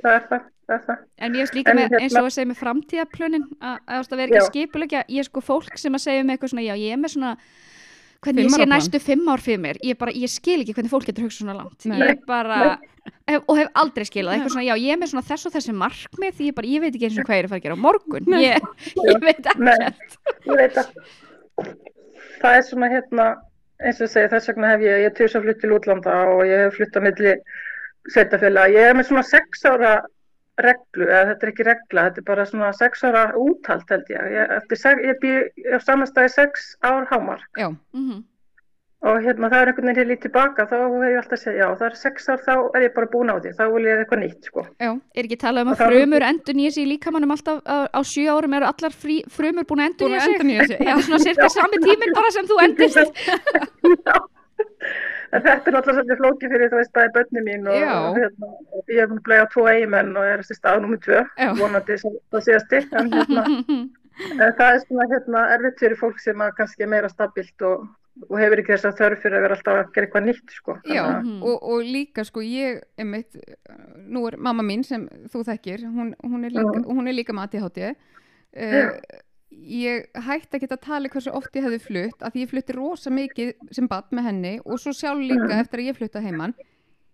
Það 0.00 0.14
er 0.16 0.22
það, 0.30 0.44
það 0.70 0.74
er 0.76 0.84
það. 0.86 1.00
En 1.18 1.34
ég 1.34 1.42
veist 1.44 1.54
líka 1.58 1.70
En 1.70 1.76
með, 1.76 1.82
hérna- 1.90 2.00
eins 2.04 2.14
og 2.16 2.24
að 2.28 2.34
segja 2.36 2.48
með 2.50 2.60
framtíðaplönin 2.60 3.46
að, 3.60 3.78
að, 3.90 3.98
að 4.00 4.16
vera 4.20 4.28
ekki 4.30 4.38
að 4.38 4.44
Já. 4.44 4.50
skipulegja, 4.50 5.02
ég 5.10 5.18
er 5.24 5.28
sko 5.28 5.40
fólk 5.44 5.76
sem 5.82 5.98
að 5.98 6.04
segja 6.06 6.22
með 6.24 6.36
eitthvað 6.36 6.52
svona, 6.54 6.64
já 6.70 6.74
ég 6.80 6.92
er 6.94 7.00
með 7.02 7.12
svona 7.16 7.32
hvernig 8.24 8.46
ég 8.46 8.54
sé 8.54 8.66
næstu 8.68 9.00
fimm 9.02 9.28
ár 9.32 9.40
fyrir 9.42 9.60
mér, 9.62 9.76
ég 9.86 9.98
bara, 10.00 10.12
ég 10.12 10.30
skil 10.30 10.60
ekki 10.60 10.74
hvernig 10.76 10.92
fólk 10.92 11.06
getur 11.08 11.24
hugsað 11.26 11.44
svona 11.44 11.56
langt, 11.58 12.24
bara 12.28 12.78
hef, 13.28 13.40
og 13.46 13.54
hef 13.58 13.68
aldrei 13.82 14.04
skilað, 14.08 14.44
svona, 14.48 14.66
já 14.68 14.74
ég 14.76 14.90
er 14.94 15.00
með 15.00 15.30
þess 15.30 15.48
og 15.48 15.54
þessi 15.56 15.72
markmið, 15.76 16.42
ég 16.50 16.56
bara, 16.56 16.70
ég 16.70 16.84
veit 16.84 16.94
ekki 16.94 17.06
eins 17.08 17.18
og 17.20 17.28
hvað 17.28 17.38
ég 17.38 17.42
er 17.42 17.48
að 17.48 17.54
fara 17.54 17.60
að 17.60 17.66
gera 17.66 17.78
á 17.80 17.84
morgun, 17.86 18.24
ég, 18.40 18.58
ég 19.08 19.16
veit 19.24 19.44
að 19.46 20.90
það 22.40 22.56
er 22.56 22.64
svona 22.68 22.88
hérna, 22.92 23.26
eins 23.80 24.00
og 24.04 24.12
segi, 24.12 24.30
þess 24.32 24.50
vegna 24.52 24.72
hef 24.74 24.84
ég, 24.84 25.02
ég 25.06 25.16
tjóðs 25.16 25.36
að 25.36 25.44
flytta 25.46 25.62
til 25.64 25.74
útlanda 25.76 26.14
og 26.34 26.40
ég 26.48 26.66
hef 26.66 26.76
flyttað 26.76 27.06
milli 27.06 27.34
sveitafélag. 28.10 28.72
Ég 28.74 28.90
er 28.90 28.96
með 28.96 29.10
svona 29.10 29.24
sex 29.26 29.64
ára 29.68 29.92
reglu, 30.66 31.04
eða 31.08 31.26
þetta 31.32 31.46
er 31.46 31.52
ekki 31.52 31.66
regla, 31.70 32.04
þetta 32.10 32.18
er 32.18 32.28
bara 32.32 32.44
svona 32.46 32.72
sex 32.76 33.04
ára 33.04 33.22
úthald 33.36 33.86
held 33.90 34.08
ég. 34.10 34.26
Ég, 34.36 34.50
eftir, 34.58 34.76
sex- 34.76 35.04
ég 35.04 35.20
bý 35.20 35.30
á 35.74 35.78
samanstæði 35.80 36.30
sex 36.30 36.76
ár 36.82 37.06
hámar 37.10 37.40
já, 37.58 37.68
Mhm. 37.94 38.24
og 39.02 39.16
hérna 39.24 39.48
það 39.48 39.62
er 39.62 39.66
einhvern 39.70 39.86
veginn 39.88 39.96
hér 40.00 40.08
lítið 40.10 40.22
tilbaka, 40.28 40.66
þá 40.68 40.74
hef 40.76 41.04
ég 41.08 41.16
alltaf 41.20 41.32
að 41.38 41.42
segja, 41.44 41.58
já 41.64 41.68
það 41.80 41.86
er 41.90 41.94
sex 41.96 42.28
ár, 42.28 42.40
þá 42.44 42.54
er 42.76 42.82
ég 42.88 42.94
bara 42.94 43.06
búin 43.06 43.30
á 43.32 43.36
því, 43.40 43.52
þá 43.56 43.64
vil 43.74 43.84
ég 43.88 44.00
eitthvað 44.04 44.20
nýtt 44.24 44.44
sko. 44.44 44.66
já, 44.80 44.90
Er 45.16 45.24
ekki 45.24 45.36
talað 45.40 45.62
um 45.62 45.68
Og 45.68 45.74
að 45.74 45.78
það- 45.80 45.90
frumur 45.94 46.22
endur 46.30 46.54
nýja 46.54 46.72
sig 46.72 46.84
í 46.84 46.90
líkamannum 46.98 47.30
alltaf 47.32 47.62
á, 47.64 47.76
á 47.96 48.00
sjö 48.04 48.28
árum 48.28 48.54
eru 48.54 48.66
allar 48.66 48.92
frí, 48.92 49.22
frumur 49.28 49.64
búin 49.64 49.80
að 49.80 49.88
endur 49.90 50.08
búin 50.08 50.20
nýja 50.46 50.60
að 50.60 50.66
sig? 50.66 50.76
sig. 50.76 50.86
Já, 50.86 50.94
svona 51.00 51.18
cirka 51.24 51.48
sami 51.48 51.76
tíminn 51.80 52.12
bara 52.14 52.30
sem 52.30 52.44
þú 52.46 52.56
endist. 52.60 52.96
Já. 54.06 54.18
En 55.32 55.42
þetta 55.44 55.70
er 55.70 55.74
náttúrulega 55.76 55.94
svolítið 55.94 56.18
flókið 56.20 56.52
fyrir 56.54 56.70
þú 56.72 56.78
veist 56.80 56.92
bæði 56.96 57.10
börni 57.14 57.42
mín 57.46 57.68
og 57.70 58.16
hérna, 58.18 58.48
ég 58.90 58.98
hef 59.00 59.08
búin 59.12 59.20
að 59.20 59.26
blega 59.28 59.46
tvo 59.52 59.66
eigimenn 59.70 60.16
og 60.18 60.24
er 60.26 60.40
þessi 60.42 60.56
stað 60.58 60.80
nummið 60.82 61.00
tvö, 61.06 61.20
vonandi 61.60 61.96
það 62.02 62.44
síðasti, 62.48 62.80
en, 62.98 63.12
hérna, 63.14 63.44
það 64.58 64.66
er 64.74 64.82
svona 64.86 65.06
hérna, 65.12 65.44
erfitt 65.54 65.78
fyrir 65.84 66.00
fólk 66.00 66.18
sem 66.24 66.42
að 66.42 66.50
kannski 66.58 66.82
er 66.86 66.90
meira 66.90 67.08
stabilt 67.12 67.62
og, 67.70 67.86
og 68.26 68.36
hefur 68.42 68.58
ekki 68.64 68.74
þess 68.74 68.88
að 68.90 68.98
þörf 69.04 69.22
fyrir 69.22 69.38
að 69.38 69.46
vera 69.46 69.58
alltaf 69.60 69.78
að 69.84 69.94
gera 69.94 70.08
eitthvað 70.08 70.26
nýtt 70.26 70.56
sko. 70.58 70.76
já, 70.90 71.02
að- 71.06 71.22
Mhm. 71.22 71.38
og, 71.46 71.56
og 71.62 71.86
líka 71.94 72.24
sko 72.26 72.42
ég, 72.42 72.82
einmitt, 72.98 73.38
nú 74.10 74.26
er 74.28 74.36
mamma 74.36 74.66
mín 74.66 74.82
sem 74.84 75.06
þú 75.30 75.44
þekkir, 75.46 75.86
hún, 75.86 76.10
hún, 76.26 76.44
er, 76.44 76.50
líka, 76.58 76.82
hún 76.90 77.06
er 77.08 77.14
líka 77.20 77.32
með 77.38 77.46
ADHD. 77.54 77.94
Uh, 78.50 78.98
ég 79.50 80.08
hætti 80.26 80.58
ekki 80.58 80.68
að 80.70 80.82
tala 80.86 81.10
hversu 81.12 81.32
oft 81.34 81.56
ég 81.58 81.66
hefði 81.66 81.78
flutt, 81.84 82.20
að 82.22 82.34
því 82.34 82.42
ég 82.44 82.50
flutti 82.52 82.76
rosa 82.76 83.12
mikið 83.14 83.54
sem 83.76 83.88
bad 83.90 84.10
með 84.14 84.28
henni 84.30 84.52
og 84.64 84.80
svo 84.82 84.92
sjálf 84.96 85.22
líka 85.22 85.58
eftir 85.60 85.82
að 85.82 85.88
ég 85.90 85.98
flutta 85.98 86.22
heimann. 86.24 86.54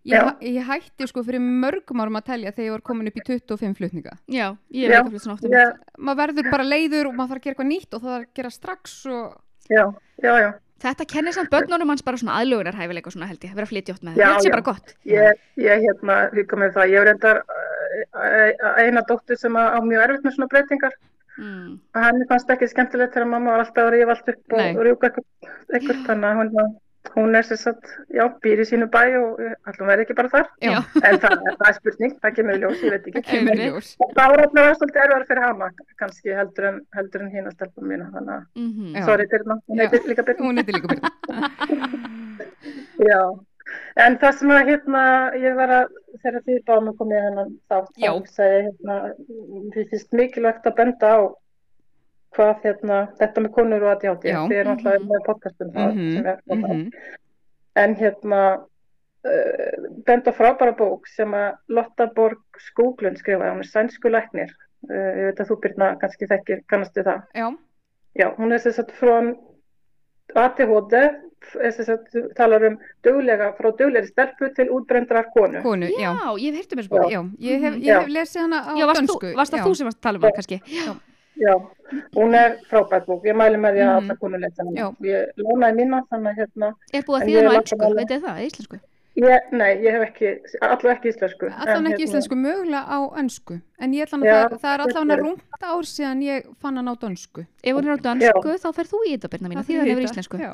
Ég, 0.07 0.29
ég 0.47 0.69
hætti 0.69 1.09
sko 1.11 1.25
fyrir 1.27 1.43
mörgum 1.43 1.99
árum 2.05 2.19
að 2.21 2.29
telja 2.29 2.53
þegar 2.55 2.67
ég 2.69 2.75
var 2.77 2.83
komin 2.87 3.09
upp 3.11 3.17
í 3.19 3.25
25 3.27 3.73
flutninga. 3.81 4.13
Já, 4.31 4.53
ég 4.71 4.93
Já, 4.93 5.01
veit 5.03 5.17
að 5.17 5.25
svona 5.25 5.35
áttum. 5.41 5.57
ég, 5.57 5.81
Maður 5.99 6.21
verður 6.21 6.51
bara 6.53 6.67
leiður 6.69 7.09
og 7.11 7.17
maður 7.17 7.33
þarf 7.33 7.41
að 7.41 7.47
gera 7.47 7.57
eitthvað 7.57 7.71
nýtt 7.73 7.97
og 7.97 8.05
það 8.05 8.13
þarf 8.13 8.29
að 8.29 8.39
gera 8.39 8.53
strax 8.55 8.95
og 9.11 9.73
já, 9.73 9.83
já, 10.23 10.33
já. 10.45 10.49
Þetta 10.87 11.07
kennir 11.09 11.33
samt 11.35 11.51
börnunum 11.51 11.91
hans 11.91 12.05
bara 12.05 12.21
svona 12.21 12.37
aðlugunarhæfileika 12.39 13.11
svona 13.11 13.31
held 13.33 13.43
ég, 13.49 13.55
vera 13.57 13.67
að 13.67 13.73
flytja 13.73 13.97
ótt 13.97 14.05
með 14.05 14.19
það. 14.21 14.23
Þetta 14.29 14.45
sé 14.45 14.53
bara 14.53 14.67
gott. 14.69 14.95
Ég, 15.09 15.43
ég 15.65 15.85
hérna, 15.89 16.17
hugga 16.37 16.59
með 16.61 16.75
það, 16.77 16.91
ég 16.93 17.01
hef 17.01 17.07
reyndar 17.09 17.43
uh, 17.43 18.73
eina 18.85 19.03
dóttur 19.09 19.41
sem 19.41 19.57
á 19.57 19.81
mjög 19.81 20.05
erfitt 20.05 20.27
með 20.29 20.37
svona 20.37 20.51
breytingar 20.53 20.99
Mm. 21.39 21.79
og 21.95 22.03
henni 22.03 22.27
fannst 22.31 22.51
ekki 22.51 22.69
skemmtilegt 22.73 23.13
þegar 23.15 23.29
mamma 23.29 23.51
var 23.57 23.65
alltaf 23.67 23.85
að 23.85 23.93
rífa 23.93 24.11
allt 24.17 24.29
upp 24.35 24.53
og 24.53 24.59
Nei. 24.59 24.73
rjúka 24.87 25.11
eitthvað, 25.11 25.55
eitthvað 25.75 26.05
þannig 26.09 26.29
að 26.31 26.37
hún 26.43 26.75
hún 27.15 27.37
er 27.39 27.45
sem 27.47 27.57
sagt, 27.57 27.87
já, 28.11 28.25
býr 28.43 28.59
í 28.61 28.65
sínu 28.67 28.89
bæ 28.91 28.99
og 29.15 29.39
allum 29.71 29.87
verði 29.87 30.03
ekki 30.03 30.15
bara 30.19 30.29
þar. 30.29 30.49
Já. 30.61 30.81
En 31.07 31.19
það, 31.23 31.37
það 31.61 31.69
er 31.69 31.77
spurning, 31.77 32.15
það 32.21 32.35
kemur 32.35 32.57
í 32.57 32.61
ljós, 32.65 32.81
ég 32.83 32.91
veit 32.97 33.07
ekki. 33.07 33.23
Það. 33.47 33.77
Og 34.03 34.11
það 34.17 34.33
var 34.33 34.43
alltaf 34.43 34.81
svolítið 34.81 35.03
erfar 35.05 35.25
fyrir 35.29 35.45
hana, 35.47 35.69
kannski 36.03 36.35
heldur 36.35 36.67
en, 36.73 36.81
heldur 36.99 37.23
en 37.23 37.31
hína 37.31 37.53
stelpum 37.55 37.87
mína, 37.93 38.09
þannig 38.11 38.35
að, 38.35 38.43
Mhm. 38.59 38.91
Já. 38.99 39.05
sorry 39.07 39.27
Birna, 39.31 39.55
hún 39.71 39.77
Já. 39.79 39.87
heitir 39.87 40.09
líka 40.11 40.23
Birna. 40.27 40.47
Hún 40.49 40.57
heitir 40.59 40.75
líka 40.75 40.89
Birna. 40.89 41.11
Já, 43.11 43.21
en 43.97 44.19
það 44.23 44.37
sem 44.39 44.53
að 44.55 44.69
hérna, 44.71 45.03
ég 45.43 45.57
var 45.59 45.73
að, 45.81 45.97
þegar 46.23 46.43
þið 46.47 46.61
báðum 46.69 46.91
að 46.93 46.97
koma 47.01 47.17
í 47.17 47.25
hennan 47.25 47.51
þátt, 47.71 47.91
þá 47.97 48.31
segi 48.37 48.63
hérna, 48.67 48.97
því 49.75 49.85
finnst 49.91 50.13
mikilvægt 50.21 50.67
að 50.71 50.77
benda 50.77 51.11
á 51.13 51.19
hvað 52.37 52.65
hérna, 52.67 53.01
þetta 53.19 53.43
með 53.47 53.53
konur 53.57 53.83
og 53.87 53.93
ADHD, 53.95 54.29
Já. 54.29 54.41
þið 54.47 54.57
erum 54.61 54.73
alltaf 54.77 55.01
Mhm. 55.01 55.09
með 55.13 55.27
podcastum 55.27 55.71
það 55.73 55.93
Mhm, 55.95 56.15
sem 56.17 56.27
er 56.27 56.41
frábært. 56.47 56.77
mhm. 56.77 56.91
En 57.77 57.95
hérna, 57.97 58.43
uh, 59.25 59.89
benda 60.07 60.33
frábæra 60.33 60.77
bók 60.77 61.07
sem 61.09 61.33
að 61.33 61.57
Lotta 61.69 62.07
Borg 62.15 62.39
Skúglund 62.59 63.19
skrifaði, 63.19 63.51
hún 63.53 63.65
er 63.65 63.71
sænsku 63.73 64.09
læknir, 64.11 64.51
uh, 64.91 64.95
ég 64.95 65.25
veit 65.31 65.41
að 65.41 65.49
þú 65.51 65.61
Birna 65.61 65.97
kannski 66.01 66.27
þekkir, 66.27 66.63
kannastu 66.69 67.03
það. 67.03 67.23
Já, 67.35 67.57
Já, 68.17 68.31
hún 68.39 68.53
er 68.53 68.59
sagt 68.59 68.93
frá 68.93 69.37
er 70.37 70.67
sagt, 70.67 71.11
talar 72.37 72.65
um 72.71 72.79
duglega, 73.05 73.53
frá 73.59 73.71
duglegri 73.79 74.09
stelpu 74.11 74.51
til 74.55 74.69
útbrendrar 74.71 75.27
konu. 75.35 75.63
konu, 75.63 75.87
já. 75.87 76.13
Já, 76.15 76.37
ég 76.39 76.53
hef 76.53 76.61
heyrt 76.61 76.73
um 76.73 76.79
þessu 76.79 76.89
bók. 76.95 77.11
Já, 77.13 77.21
ég 77.41 77.61
hef, 77.61 77.75
ég 77.75 77.85
Já. 77.87 78.01
hef 78.01 78.09
lesið 78.09 78.41
hana 78.41 78.59
á 78.63 78.73
Já, 78.77 78.87
varst 78.87 79.01
dönsku. 79.01 79.21
þú, 79.27 79.35
varst 79.37 79.53
það 79.53 79.59
já. 79.59 79.65
þú 79.67 79.77
sem 79.77 79.87
varst 79.87 79.99
að 79.99 80.03
tala 80.03 80.19
um 80.19 80.23
það 80.23 80.35
kannski? 80.41 80.61
Já, 81.37 81.55
hún 82.17 82.35
er 82.35 82.57
frábært 82.71 83.07
bók, 83.07 83.25
ég 83.29 83.37
mæli 83.37 83.57
með 83.61 83.73
því 83.77 83.81
að 83.85 83.93
Mhm. 83.93 84.05
alla 84.05 84.15
konur 84.17 84.39
lesa 84.41 84.63
hana. 84.65 84.77
Já. 84.81 84.87
Ég 85.03 85.27
lónaði 85.37 85.75
mína, 85.77 86.03
þannig 86.11 86.31
að 86.33 86.37
hérna, 86.41 86.75
Er 86.95 87.03
búið 87.03 87.23
að 87.23 87.29
ég 87.29 87.43
nú 87.45 87.51
er 87.53 87.59
ennsku, 87.61 87.77
láta 87.77 87.95
veit 87.95 88.09
þið 88.09 88.23
það, 88.25 88.45
íslensku? 88.47 88.81
ég, 89.17 89.41
nei, 89.53 89.77
ég 89.85 89.93
hef 89.93 90.03
ekki, 90.09 90.29
allavega 90.63 90.95
ekki 90.97 91.09
íslensku. 91.13 91.47
En 91.47 91.53
ekki 91.53 91.77
hérna- 91.77 92.05
íslensku, 92.07 92.35
mögulega 92.37 92.85
á 92.89 92.99
önsku. 93.21 93.61
En 93.79 93.93
ég 93.93 94.03
ætla 94.07 94.11
hann 94.17 94.23
Já, 94.25 94.33
að 94.33 94.51
það, 94.51 94.61
það 94.61 94.75
er 94.75 94.81
allan 94.81 94.97
að 94.97 94.97
þetta 94.97 95.13
er- 95.13 95.25
rúmt 95.25 95.43
ár 95.63 95.85
síðan 95.85 96.23
ég 96.23 96.45
fann 96.61 96.77
hann 96.77 96.89
á 96.89 96.95
dönsku. 96.97 97.47
Ef 97.65 97.75
hún 97.77 97.85
er 97.85 97.97
á 97.97 98.01
dönsku, 98.01 98.49
þá 98.57 98.75
fer 98.75 98.85
þú 98.85 98.99
í 99.07 99.13
þetta, 99.17 99.29
Birna 99.31 99.49
mína, 99.49 99.63
því 99.65 99.75
það 99.77 99.89
hefur 99.93 100.09
íslensku. 100.09 100.37
Já, 100.41 100.53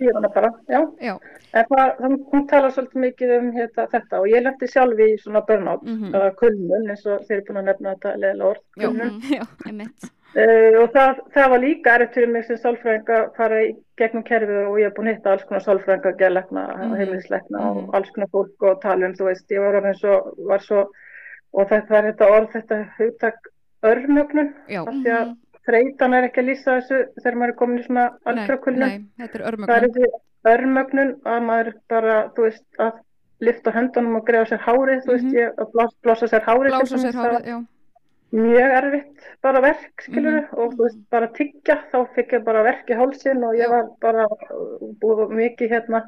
Ég 0.00 0.12
hana 0.14 0.28
bara, 0.28 0.50
já. 0.68 0.80
já. 1.00 1.14
En 1.54 1.64
það, 1.70 1.92
það, 2.00 2.16
hún 2.32 2.46
talar 2.50 2.70
svolítið 2.74 3.00
mikið 3.06 3.30
um 3.38 3.46
hérna, 3.52 3.86
þetta 3.94 4.18
og 4.20 4.26
ég 4.28 4.42
lendi 4.44 4.68
sjálf 4.68 4.98
í 5.00 5.06
svona 5.22 5.40
burnout, 5.46 5.82
Mhm. 5.86 6.10
eða 6.14 6.34
kulnun, 6.36 6.90
eins 6.90 7.06
og 7.06 7.22
þeir 7.26 7.36
eru 7.38 7.46
búin 7.48 7.62
að 7.62 7.68
nefna 7.70 7.94
þetta 7.94 8.12
leðilega 8.20 8.50
orð, 8.50 8.62
Já. 8.76 8.86
kulnun. 8.86 9.20
Já. 9.38 9.42
Uh, 10.36 10.82
og 10.82 10.90
það, 10.92 11.20
það 11.32 11.48
var 11.50 11.58
líka 11.62 11.92
erfitt 11.96 12.12
fyrir 12.14 12.28
mig 12.28 12.44
sem 12.44 12.56
sálfræðing 12.60 13.06
að 13.08 13.36
fara 13.38 13.60
í 13.64 13.70
gegnum 13.96 14.22
kerfið 14.28 14.66
og 14.68 14.74
ég 14.78 14.84
hef 14.90 14.94
búin 14.98 15.08
að 15.08 15.14
hitta 15.16 15.30
alls 15.32 15.44
konar 15.48 15.64
sálfræðinga, 15.64 16.12
Mhm. 16.76 16.96
heimilislegna 16.98 17.58
Mhm. 17.58 17.88
og 17.88 17.94
alls 17.94 18.10
konar 18.10 18.28
fólk 18.28 18.62
og 18.68 18.80
tala 18.82 19.06
um, 19.06 19.14
þú 19.14 19.24
veist, 19.30 19.48
ég 19.50 19.60
var 19.64 19.80
orðin 19.80 19.94
svo, 19.96 20.34
var 20.46 20.58
svo, 20.60 20.90
og 21.54 21.68
þetta 21.70 21.90
er 22.02 22.12
þetta 22.12 22.30
orð, 22.36 22.52
þetta 22.52 22.88
hugtak 22.98 23.38
örmögnun, 23.82 24.52
Já, 24.68 24.82
af 24.82 24.92
því 24.94 25.10
að 25.10 25.26
Mhm. 25.26 25.36
Þreytan 25.66 26.14
er 26.14 26.28
ekki 26.28 26.40
að 26.42 26.48
lýsa 26.50 26.76
þessu 26.80 26.98
þegar 27.22 27.36
maður 27.40 27.52
er 27.52 27.58
komin 27.60 27.78
í 27.78 27.86
svona 27.86 28.04
er 28.26 28.46
Það 29.66 29.76
er 29.76 29.86
þessi 29.86 30.10
örmögnun 30.46 31.14
að 31.26 31.40
maður 31.42 31.72
bara, 31.88 32.16
þú 32.36 32.42
veist, 32.46 32.64
að 32.78 32.92
lyfta 33.40 33.72
höndunum 33.74 34.16
og 34.20 34.26
greiða 34.28 34.46
sér 34.52 34.62
hárið, 34.64 35.00
þú 35.04 35.12
veist, 35.12 35.24
Mhm. 35.24 35.34
ég, 35.36 35.54
að 35.58 35.72
blás, 35.72 35.92
blása 36.02 36.26
sér 36.28 36.44
hárið. 36.46 36.70
Blása 36.72 36.98
sér 36.98 37.12
hárið, 37.12 37.44
já. 37.46 37.58
mjög 38.32 38.70
erfitt 38.76 39.20
bara 39.42 39.60
verk 39.60 40.02
skilur 40.02 40.40
Mhm. 40.42 40.58
og 40.58 40.72
þú 40.74 40.82
veist 40.82 40.98
bara 41.10 41.28
tyggja 41.28 41.76
þá 41.92 42.06
fikk 42.14 42.32
ég 42.32 42.44
bara 42.44 42.62
verk 42.62 42.86
í 42.90 42.94
hálsin 42.96 43.44
og 43.44 43.54
ég 43.54 43.66
Já. 43.66 43.68
var 43.70 43.84
bara 44.00 44.26
búið 45.00 45.30
mikið 45.30 45.70
hérna 45.70 46.02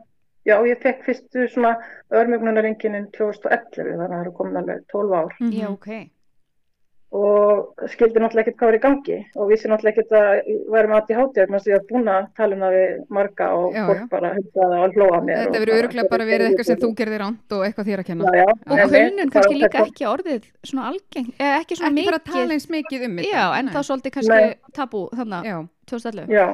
já 0.45 0.57
ég 0.67 0.81
fekk 0.83 1.05
fyrstu 1.05 1.47
svona 1.49 1.77
örmögnunaringinin 2.11 3.07
2011 3.13 3.71
þannig 3.71 4.01
að 4.01 4.11
það 4.11 4.21
eru 4.21 4.33
komin 4.33 4.57
alveg 4.57 4.81
12 4.93 5.13
ár 5.15 5.33
Mhm. 5.41 5.53
Já, 5.53 5.69
ok. 5.71 6.11
Og 7.09 7.73
skildi 7.89 8.21
náttúrulega 8.21 8.43
ekkert 8.45 8.59
hvað 8.61 8.69
var 8.69 8.77
í 8.77 8.81
gangi 8.85 9.15
og 9.41 9.47
vissi 9.49 9.69
náttúrulega 9.71 9.95
ekkert 9.97 10.11
að 10.19 10.49
væri 10.75 10.89
með 10.91 10.99
ADHD 10.99 11.39
þannig 11.39 11.57
að 11.59 11.69
ég 11.71 11.79
var 11.79 11.87
búin 11.89 12.11
að 12.13 12.27
tala 12.37 12.57
um 12.59 12.65
það 12.65 12.75
við 12.77 12.91
marga 13.17 13.47
og 13.57 13.69
Já, 13.79 13.85
fólk 13.89 14.03
já. 14.03 14.09
bara 14.13 14.33
hundaði 14.35 14.81
og 14.83 14.99
hlóða 14.99 15.21
mér 15.25 15.39
Þetta 15.39 15.49
og 15.49 15.63
verður 15.65 15.79
öruglega 15.79 16.13
bara 16.13 16.27
verið 16.29 16.47
eitthvað 16.51 16.69
sem 16.69 16.81
þú 16.83 16.91
gerðir 17.01 17.23
ránt 17.25 17.57
og 17.57 17.65
eitthvað 17.65 17.89
þér 17.89 18.03
að 18.03 18.09
kenna. 18.11 18.35
já, 18.37 18.45
já, 18.45 18.85
Og 18.85 18.93
kulnun 18.93 19.33
kannski 19.33 19.55
líka 19.57 19.71
þetta- 19.79 19.89
ekki 19.89 20.09
orðið 20.13 20.43
svona 20.69 20.87
algeng, 20.93 21.29
eða 21.41 21.57
ekki 21.63 21.79
svona 21.81 21.91
Ekki 21.97 22.05
fara 22.11 22.19
að 22.21 22.25
tala 22.29 22.45
mikið. 22.45 22.53
eins 22.59 22.69
mikið 22.77 23.05
um 23.09 23.17
þetta. 23.17 23.33
Já, 23.33 23.45
en 23.59 23.65
Nei. 23.65 23.73
þá 23.73 23.81
svolítið 23.89 24.13
kannski 24.19 24.37
Nei. 24.37 24.55
tabú 24.77 25.01
þannig 25.17 25.45
Já, 25.49 25.57
2011. 25.89 26.29
Já, 26.29 26.47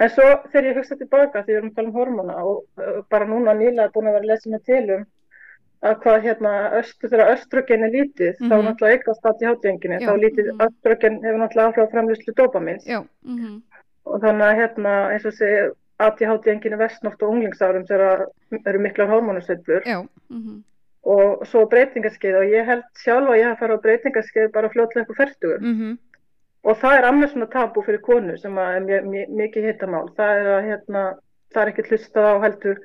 en 0.00 0.08
svo 0.08 0.24
þegar 0.50 0.64
ég 0.70 0.76
hugsa 0.80 0.96
tilbaka 0.96 1.44
því 1.44 1.52
við 1.52 1.56
erum 1.60 1.70
að 1.70 1.76
tala 1.76 1.88
um 1.88 1.94
hormóna 2.00 2.34
og 2.40 2.64
bara 3.12 3.26
núna 3.28 3.52
nýlega 3.54 3.92
búin 3.92 4.08
að 4.08 4.16
vera 4.16 4.24
að 4.24 4.30
lesa 4.32 4.48
mig 4.50 4.64
til 4.64 4.90
um 4.96 5.04
að 5.80 5.94
hvað 6.02 6.22
hérna 6.26 6.50
östru, 6.76 7.08
þegar 7.08 7.30
östrogen 7.34 7.84
er 7.86 7.92
lítið 7.94 8.34
þá 8.40 8.52
Mhm. 8.52 8.64
náttúrulega 8.66 8.96
eitthvað 8.96 9.44
hátíðinginni 9.48 10.00
Já. 10.00 10.06
þá 10.08 10.12
lítið 10.24 10.46
Mhm. 10.52 10.60
östrogen 10.66 11.14
hefur 11.24 11.38
náttúrulega 11.40 11.68
áhrif 11.68 11.84
á 11.88 11.92
framlýslu 11.94 12.34
dopamins 12.36 12.84
já, 12.86 13.04
Mhm. 13.24 13.62
og 14.06 14.20
þannig 14.20 14.46
að 14.50 14.58
hérna 14.60 14.92
eins 15.12 15.24
og 15.26 15.32
segi 15.32 15.70
ADHD-enginni 16.00 16.76
vestnátt 16.80 17.22
og 17.22 17.30
unglingsárum 17.32 17.86
þegar 17.86 18.26
eru 18.66 18.78
miklar 18.78 19.08
hormónusveiflur 19.08 19.82
já, 19.84 20.06
Mhm. 20.30 20.62
og 21.04 21.46
svo 21.46 21.66
breytingarskeið 21.68 22.36
og 22.36 22.44
ég 22.44 22.64
held 22.66 22.84
sjálf 22.94 23.28
að 23.28 23.38
ég 23.40 23.44
hafa 23.48 23.66
farið 23.66 23.78
á 23.78 23.84
breytingarskeið 23.84 24.52
bara 24.52 24.68
fljótlega 24.68 25.00
upp 25.08 25.10
á 25.10 25.24
fertugur 25.24 25.60
mhm, 25.60 25.98
og 26.64 26.76
það 26.76 26.98
er 26.98 27.04
annars 27.04 27.32
svona 27.32 27.46
tabú 27.50 27.82
fyrir 27.84 28.00
konu 28.02 28.36
sem 28.38 28.52
að 28.54 28.90
er 28.90 29.02
mikið 29.02 29.64
hittamál 29.64 30.08
það 30.14 30.40
er 30.40 30.46
að 30.60 30.64
hérna, 30.68 31.14
það 31.54 31.62
er 31.62 31.72
ekki 31.72 31.88
hlustað 31.88 32.24
á 32.28 32.34
heldur 32.44 32.76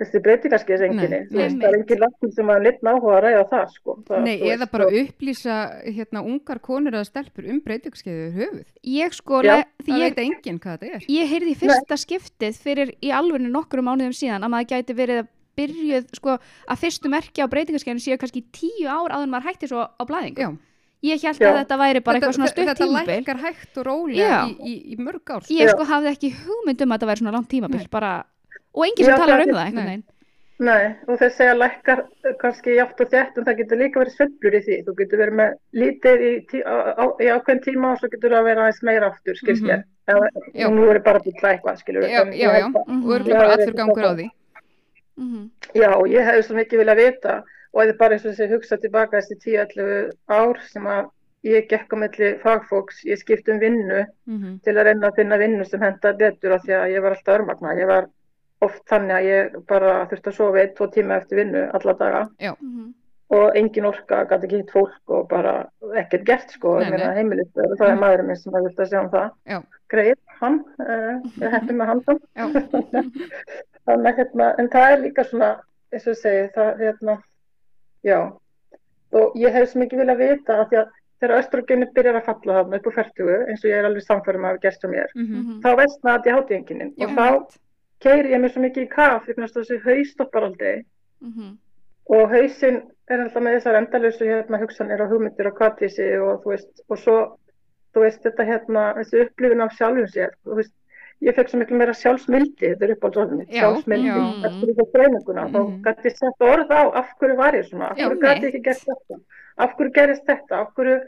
þessi 0.00 0.20
breytingarskeiðsenginni 0.24 1.18
Nei, 1.30 1.48
það 1.54 1.66
er 1.68 1.76
engin 1.78 2.00
læknir 2.02 2.32
sem 2.34 2.48
að 2.50 2.64
litna 2.66 2.94
áhuga 2.96 3.12
að 3.14 3.22
ræða 3.24 3.44
það 3.52 3.68
sko 3.74 3.94
það, 4.08 4.24
Nei, 4.24 4.34
eða 4.40 4.58
veist, 4.64 4.72
bara 4.72 4.86
og- 4.88 4.96
upplýsa 5.02 5.58
hérna 5.86 6.22
ungar 6.24 6.58
konur 6.64 6.92
eða 6.98 7.04
stelpur 7.06 7.48
um 7.52 7.60
breytingskeiðu 7.60 8.26
höfuð. 8.38 8.64
Ég 8.84 9.14
sko, 9.14 9.42
Já. 9.46 9.62
því 9.84 9.92
Það 9.92 10.02
ég, 10.02 10.14
veit 10.16 10.18
enginn 10.24 10.58
hvað 10.58 10.78
þetta 10.82 10.94
er. 10.98 11.06
ég 11.08 11.30
heyrði 11.30 11.54
í 11.54 11.60
fyrsta 11.62 11.96
skiptið 12.04 12.58
fyrir 12.64 12.94
í 13.02 13.10
alveg 13.14 13.40
nokkrum 13.46 13.84
mánuðum 13.86 14.12
síðan 14.18 14.42
að 14.42 14.50
maður 14.56 14.70
gæti 14.74 14.94
verið 14.98 15.22
að 15.22 15.28
byrjuð, 15.54 16.06
sko, 16.18 16.38
að 16.66 16.78
fyrstu 16.82 17.08
merki 17.08 17.38
á 17.38 17.46
breytingarskeiðinu 17.46 18.02
séu 18.02 18.18
kannski 18.18 18.42
tíu 18.50 18.88
ár 18.90 19.14
áður 19.14 19.22
en 19.28 19.30
maður 19.30 19.46
hætti 19.52 19.68
svo 19.70 19.86
á 19.86 20.02
blæðingu. 20.02 20.38
Já, 20.42 20.50
Ég 21.04 21.20
held 21.20 21.36
Já. 21.36 21.50
að 21.52 21.58
þetta 21.60 21.76
væri 21.76 22.00
bara 22.00 22.16
eitthvað 22.18 22.32
svona 22.34 22.48
stutt 22.48 22.64
þetta 22.64 22.86
tímabil. 22.88 23.08
lækkar 23.20 23.40
hægt 23.44 23.76
og 23.76 23.84
rólega 23.84 24.16
Já. 24.24 24.38
í, 24.48 24.54
í, 24.64 24.94
í 24.94 24.96
mörg 24.96 25.20
ár. 25.28 25.42
sko. 25.44 25.52
Ég 25.52 25.68
Já. 25.68 25.72
sko 25.76 25.84
hafði 25.84 26.08
ekki 26.16 26.30
hugmynd 26.32 26.80
um 26.80 26.88
að 26.88 26.96
þetta 26.96 27.08
væri 27.10 27.20
svona 27.20 27.32
langt 27.36 27.48
tímabil, 27.52 27.76
Nei. 27.84 27.88
bara, 27.92 28.24
og 28.74 28.84
enginn 28.86 29.06
sem 29.06 29.16
talar 29.16 29.38
það 29.40 29.42
um 29.44 29.48
er- 29.48 29.54
það 29.54 29.66
einhvern 29.66 29.86
veginn. 29.92 30.04
Nei, 30.64 30.94
og 31.08 31.18
þeir 31.18 31.30
segja 31.34 31.54
lækkar 31.58 32.00
kannski 32.38 32.76
játt 32.76 33.00
og 33.02 33.08
þétt 33.10 33.38
en 33.38 33.44
það 33.44 33.56
getur 33.58 33.76
líka 33.80 33.98
verið 34.00 34.14
sveiflur 34.14 34.54
í 34.54 34.60
því 34.62 34.76
þú 34.86 34.92
getur 35.00 35.18
verið 35.18 35.34
með 35.40 35.54
lítið 35.74 36.20
í, 36.22 36.32
tí, 36.46 36.60
á, 36.62 36.74
á, 36.94 37.04
í 37.18 37.26
ákveðin 37.34 37.62
tíma 37.64 37.90
og 37.92 37.98
svo 37.98 38.08
getur 38.12 38.30
það 38.30 38.38
að 38.38 38.44
vera 38.44 38.62
aðeins 38.68 38.82
meira 38.86 39.08
aftur 39.10 39.34
skilst 39.34 39.62
Mhm. 39.62 39.70
mér 39.70 39.82
eða 40.14 40.28
Já. 40.54 40.68
nú 40.70 40.86
er 40.94 40.98
bara 41.00 41.18
búin 41.18 41.34
eitthvað 41.42 41.78
skilur 41.82 42.02
Já, 42.06 42.22
já, 42.30 42.50
já, 42.54 42.66
og 42.70 42.86
örgulega 42.86 43.34
Já, 43.34 43.38
bara 43.42 43.48
ég 43.50 43.58
allur 43.58 43.74
gangur 43.74 44.04
á 44.04 44.06
það. 44.06 44.16
því. 44.18 44.30
Mhm. 45.18 45.50
Já, 45.74 45.88
og 45.96 46.06
ég 46.08 46.22
hefði 46.28 46.42
svo 46.46 46.54
mikið 46.56 46.78
viljað 46.84 47.02
vita 47.02 47.34
og 47.74 47.82
eða 47.82 47.98
bara 47.98 48.14
eins 48.14 48.24
og 48.26 48.32
þessi 48.34 48.50
hugsa 48.54 48.76
tilbaka 48.78 49.16
þessi 49.18 49.36
10-11 49.42 50.12
ár 50.28 50.56
sem 50.70 50.84
að 50.86 51.10
ég 51.44 51.68
gekk 51.68 51.92
á 51.92 51.96
milli 51.98 52.38
fagfólks, 52.38 53.02
ég 53.04 53.18
skipt 53.18 53.48
um 53.48 53.58
vinnu 53.58 54.06
Mhm, 54.26 54.60
til 54.62 54.74
að 54.74 54.84
reyna 54.86 55.10
að 55.10 55.16
finna 55.16 55.36
vinnu 55.36 55.64
sem 55.66 55.80
henda 55.80 56.12
betur 56.14 56.52
af 56.54 56.62
því 56.62 56.72
að 56.78 56.92
ég 56.94 57.02
var 57.02 57.10
alltaf 57.10 57.38
örmagna. 57.40 57.74
Ég 57.76 57.86
var 57.86 58.06
oft 58.62 58.82
þannig 58.88 59.16
að 59.16 59.24
ég 59.28 59.56
bara 59.68 60.06
þurfti 60.10 60.30
að 60.30 60.36
sofa 60.38 60.60
eitt, 60.62 60.74
tvo 60.76 60.86
tíma 60.92 61.16
eftir 61.20 61.36
vinnu 61.42 61.70
alla 61.74 61.92
daga 61.94 62.28
Mhm. 62.40 62.94
og 63.30 63.56
engin 63.56 63.84
orka, 63.86 64.24
gæti 64.26 64.44
ekki 64.46 64.56
hitt 64.62 64.70
fólk 64.70 65.08
og 65.08 65.28
bara 65.28 65.66
ekkert 65.96 66.24
gert 66.24 66.50
sko, 66.50 66.78
Nei, 66.78 66.84
ég 66.86 66.90
meina 66.90 67.06
nei. 67.12 67.16
heimilistöður 67.22 67.72
og 67.72 67.78
það 67.78 67.88
er 67.88 67.94
Mhm. 67.94 68.00
maðurinn 68.04 68.26
minn 68.26 68.36
sem 68.36 68.52
að 68.52 68.64
vilja 68.68 68.86
sjá 68.86 69.00
um 69.02 69.10
það. 69.10 69.30
Já. 69.46 69.62
Greið, 69.90 70.18
hann, 70.40 70.64
uh, 70.80 71.20
ég 71.40 71.50
hætti 71.50 71.72
með 71.74 71.86
hann. 71.86 72.02
Já. 72.36 72.44
Þannig 73.86 74.06
að 74.10 74.16
hérna, 74.18 74.54
en 74.58 74.68
það 74.68 74.92
er 74.92 75.02
líka 75.02 75.24
svona, 75.28 75.48
eins 75.92 76.06
og 76.06 76.16
segi, 76.16 76.48
það 76.54 76.78
hérna, 76.80 77.18
já, 78.04 78.32
og 79.12 79.34
ég 79.36 79.52
hef 79.52 79.68
svo 79.70 79.80
mikið 79.82 80.00
viljað 80.04 80.18
vita 80.22 80.52
að 80.62 80.68
því 80.70 80.78
að 80.80 80.88
þegar 81.20 81.38
östrogeni 81.42 81.86
byrjar 81.94 82.16
að 82.20 82.24
falla 82.24 82.56
þarna 82.62 82.76
upp 82.80 82.86
á 82.88 82.92
færtugu, 82.96 83.36
eins 83.48 83.64
og 83.64 83.70
ég 83.70 83.78
er 83.78 83.84
alveg 83.88 84.02
samfærum 84.02 84.44
að 84.44 84.50
hafa 84.54 84.62
gerst 84.64 84.82
hjá 84.82 84.90
mér, 84.90 85.08
mhm. 85.14 85.36
Mhm. 85.36 85.60
þá 85.62 85.76
veistna 85.76 86.14
að 86.18 86.24
ég 86.26 86.34
háti 86.38 86.54
enginin 86.58 86.94
Já, 86.96 87.06
og 87.06 87.10
þá 87.18 87.58
keiri 88.00 88.32
ég 88.34 88.40
mér 88.40 88.50
svo 88.52 88.60
mikið 88.62 88.82
í 88.86 88.90
kaf, 88.90 89.28
ég 89.28 89.34
finnst 89.36 89.54
þessi 89.56 89.80
haus 89.84 90.10
stoppar 90.12 90.42
aldrei. 90.50 90.84
Mhm. 91.22 91.58
og 92.10 92.28
hausinn 92.30 92.82
er 93.08 93.20
alltaf 93.22 93.42
með 93.42 93.54
þessar 93.56 93.76
endalösu 93.80 94.26
hérna 94.28 94.58
hugsanir 94.60 95.00
og 95.00 95.08
hugmyndir 95.08 95.46
og 95.48 95.54
kvartísi 95.56 96.08
og 96.20 96.42
þú 96.44 96.50
veist, 96.52 96.82
og 96.90 96.98
svo 96.98 97.18
þú 97.94 98.00
veist, 98.02 98.22
þetta 98.26 98.44
hérna, 98.44 98.82
þessi 98.98 99.22
upplifin 99.24 99.60
af 99.64 99.72
sjálfum 99.72 100.06
sér, 100.12 100.30
veist, 100.44 100.72
ég 101.22 101.34
fekk 101.34 101.48
svo 101.48 101.58
miklu 101.62 101.78
meira 101.78 101.94
sjálfsmildi, 101.94 102.74
þetta 102.74 102.84
er 102.84 102.92
sjálfsmildi, 103.60 104.08
já. 104.10 104.44
eftir 104.44 104.74
þessu 104.74 104.92
greininguna, 104.92 105.46
þá 105.48 105.60
Mhm. 105.64 105.82
gæti 105.84 106.04
ég 106.10 106.16
sett 106.18 106.40
orð 106.40 106.68
á 106.68 106.82
af 106.94 107.08
hverju 107.18 107.36
var 107.36 107.52
ég 107.54 107.64
svona, 107.70 107.90
af 107.90 107.96
hverju 107.96 108.20
gæti 108.20 108.42
ég 108.44 108.48
ekki 108.54 108.62
gert 108.62 108.84
þetta, 108.84 109.20
af 109.58 109.76
hverju 109.78 109.92
gerist 109.94 110.26
þetta, 110.26 110.52
af 110.60 110.74
hverju 110.74 111.00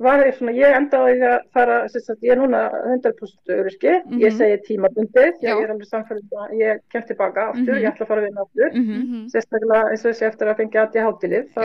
var 0.00 0.24
ég 0.24 0.36
svona, 0.36 0.54
ég 0.56 0.74
endaði 0.76 1.20
að 1.28 1.38
fara, 1.54 1.76
sagt, 1.92 2.22
ég 2.24 2.34
er 2.34 2.40
núna 2.40 2.62
100% 2.94 3.52
öryrski, 3.52 3.92
mm 3.92 4.10
-hmm. 4.10 4.22
ég 4.24 4.36
segi 4.38 4.58
tímabundið, 4.68 5.32
ég 5.44 5.62
er 5.62 5.70
alveg 5.70 5.88
samfélagið 5.88 6.42
að 6.44 6.52
ég 6.60 6.82
kem 6.90 7.02
tilbaka 7.06 7.48
aftur, 7.48 7.62
mm 7.62 7.68
-hmm. 7.68 7.82
ég 7.82 7.90
ætla 7.92 8.04
að 8.04 8.08
fara 8.08 8.20
að 8.20 8.26
vinna 8.26 8.42
aftur, 8.42 8.70
mm 8.72 8.84
-hmm. 8.84 9.30
sérstaklega 9.32 9.90
eins 9.90 10.04
og 10.04 10.10
þessi 10.10 10.26
eftir 10.26 10.48
að 10.48 10.56
fengja 10.56 10.82
aðið 10.82 11.04
hátilið, 11.06 11.44
þá, 11.56 11.64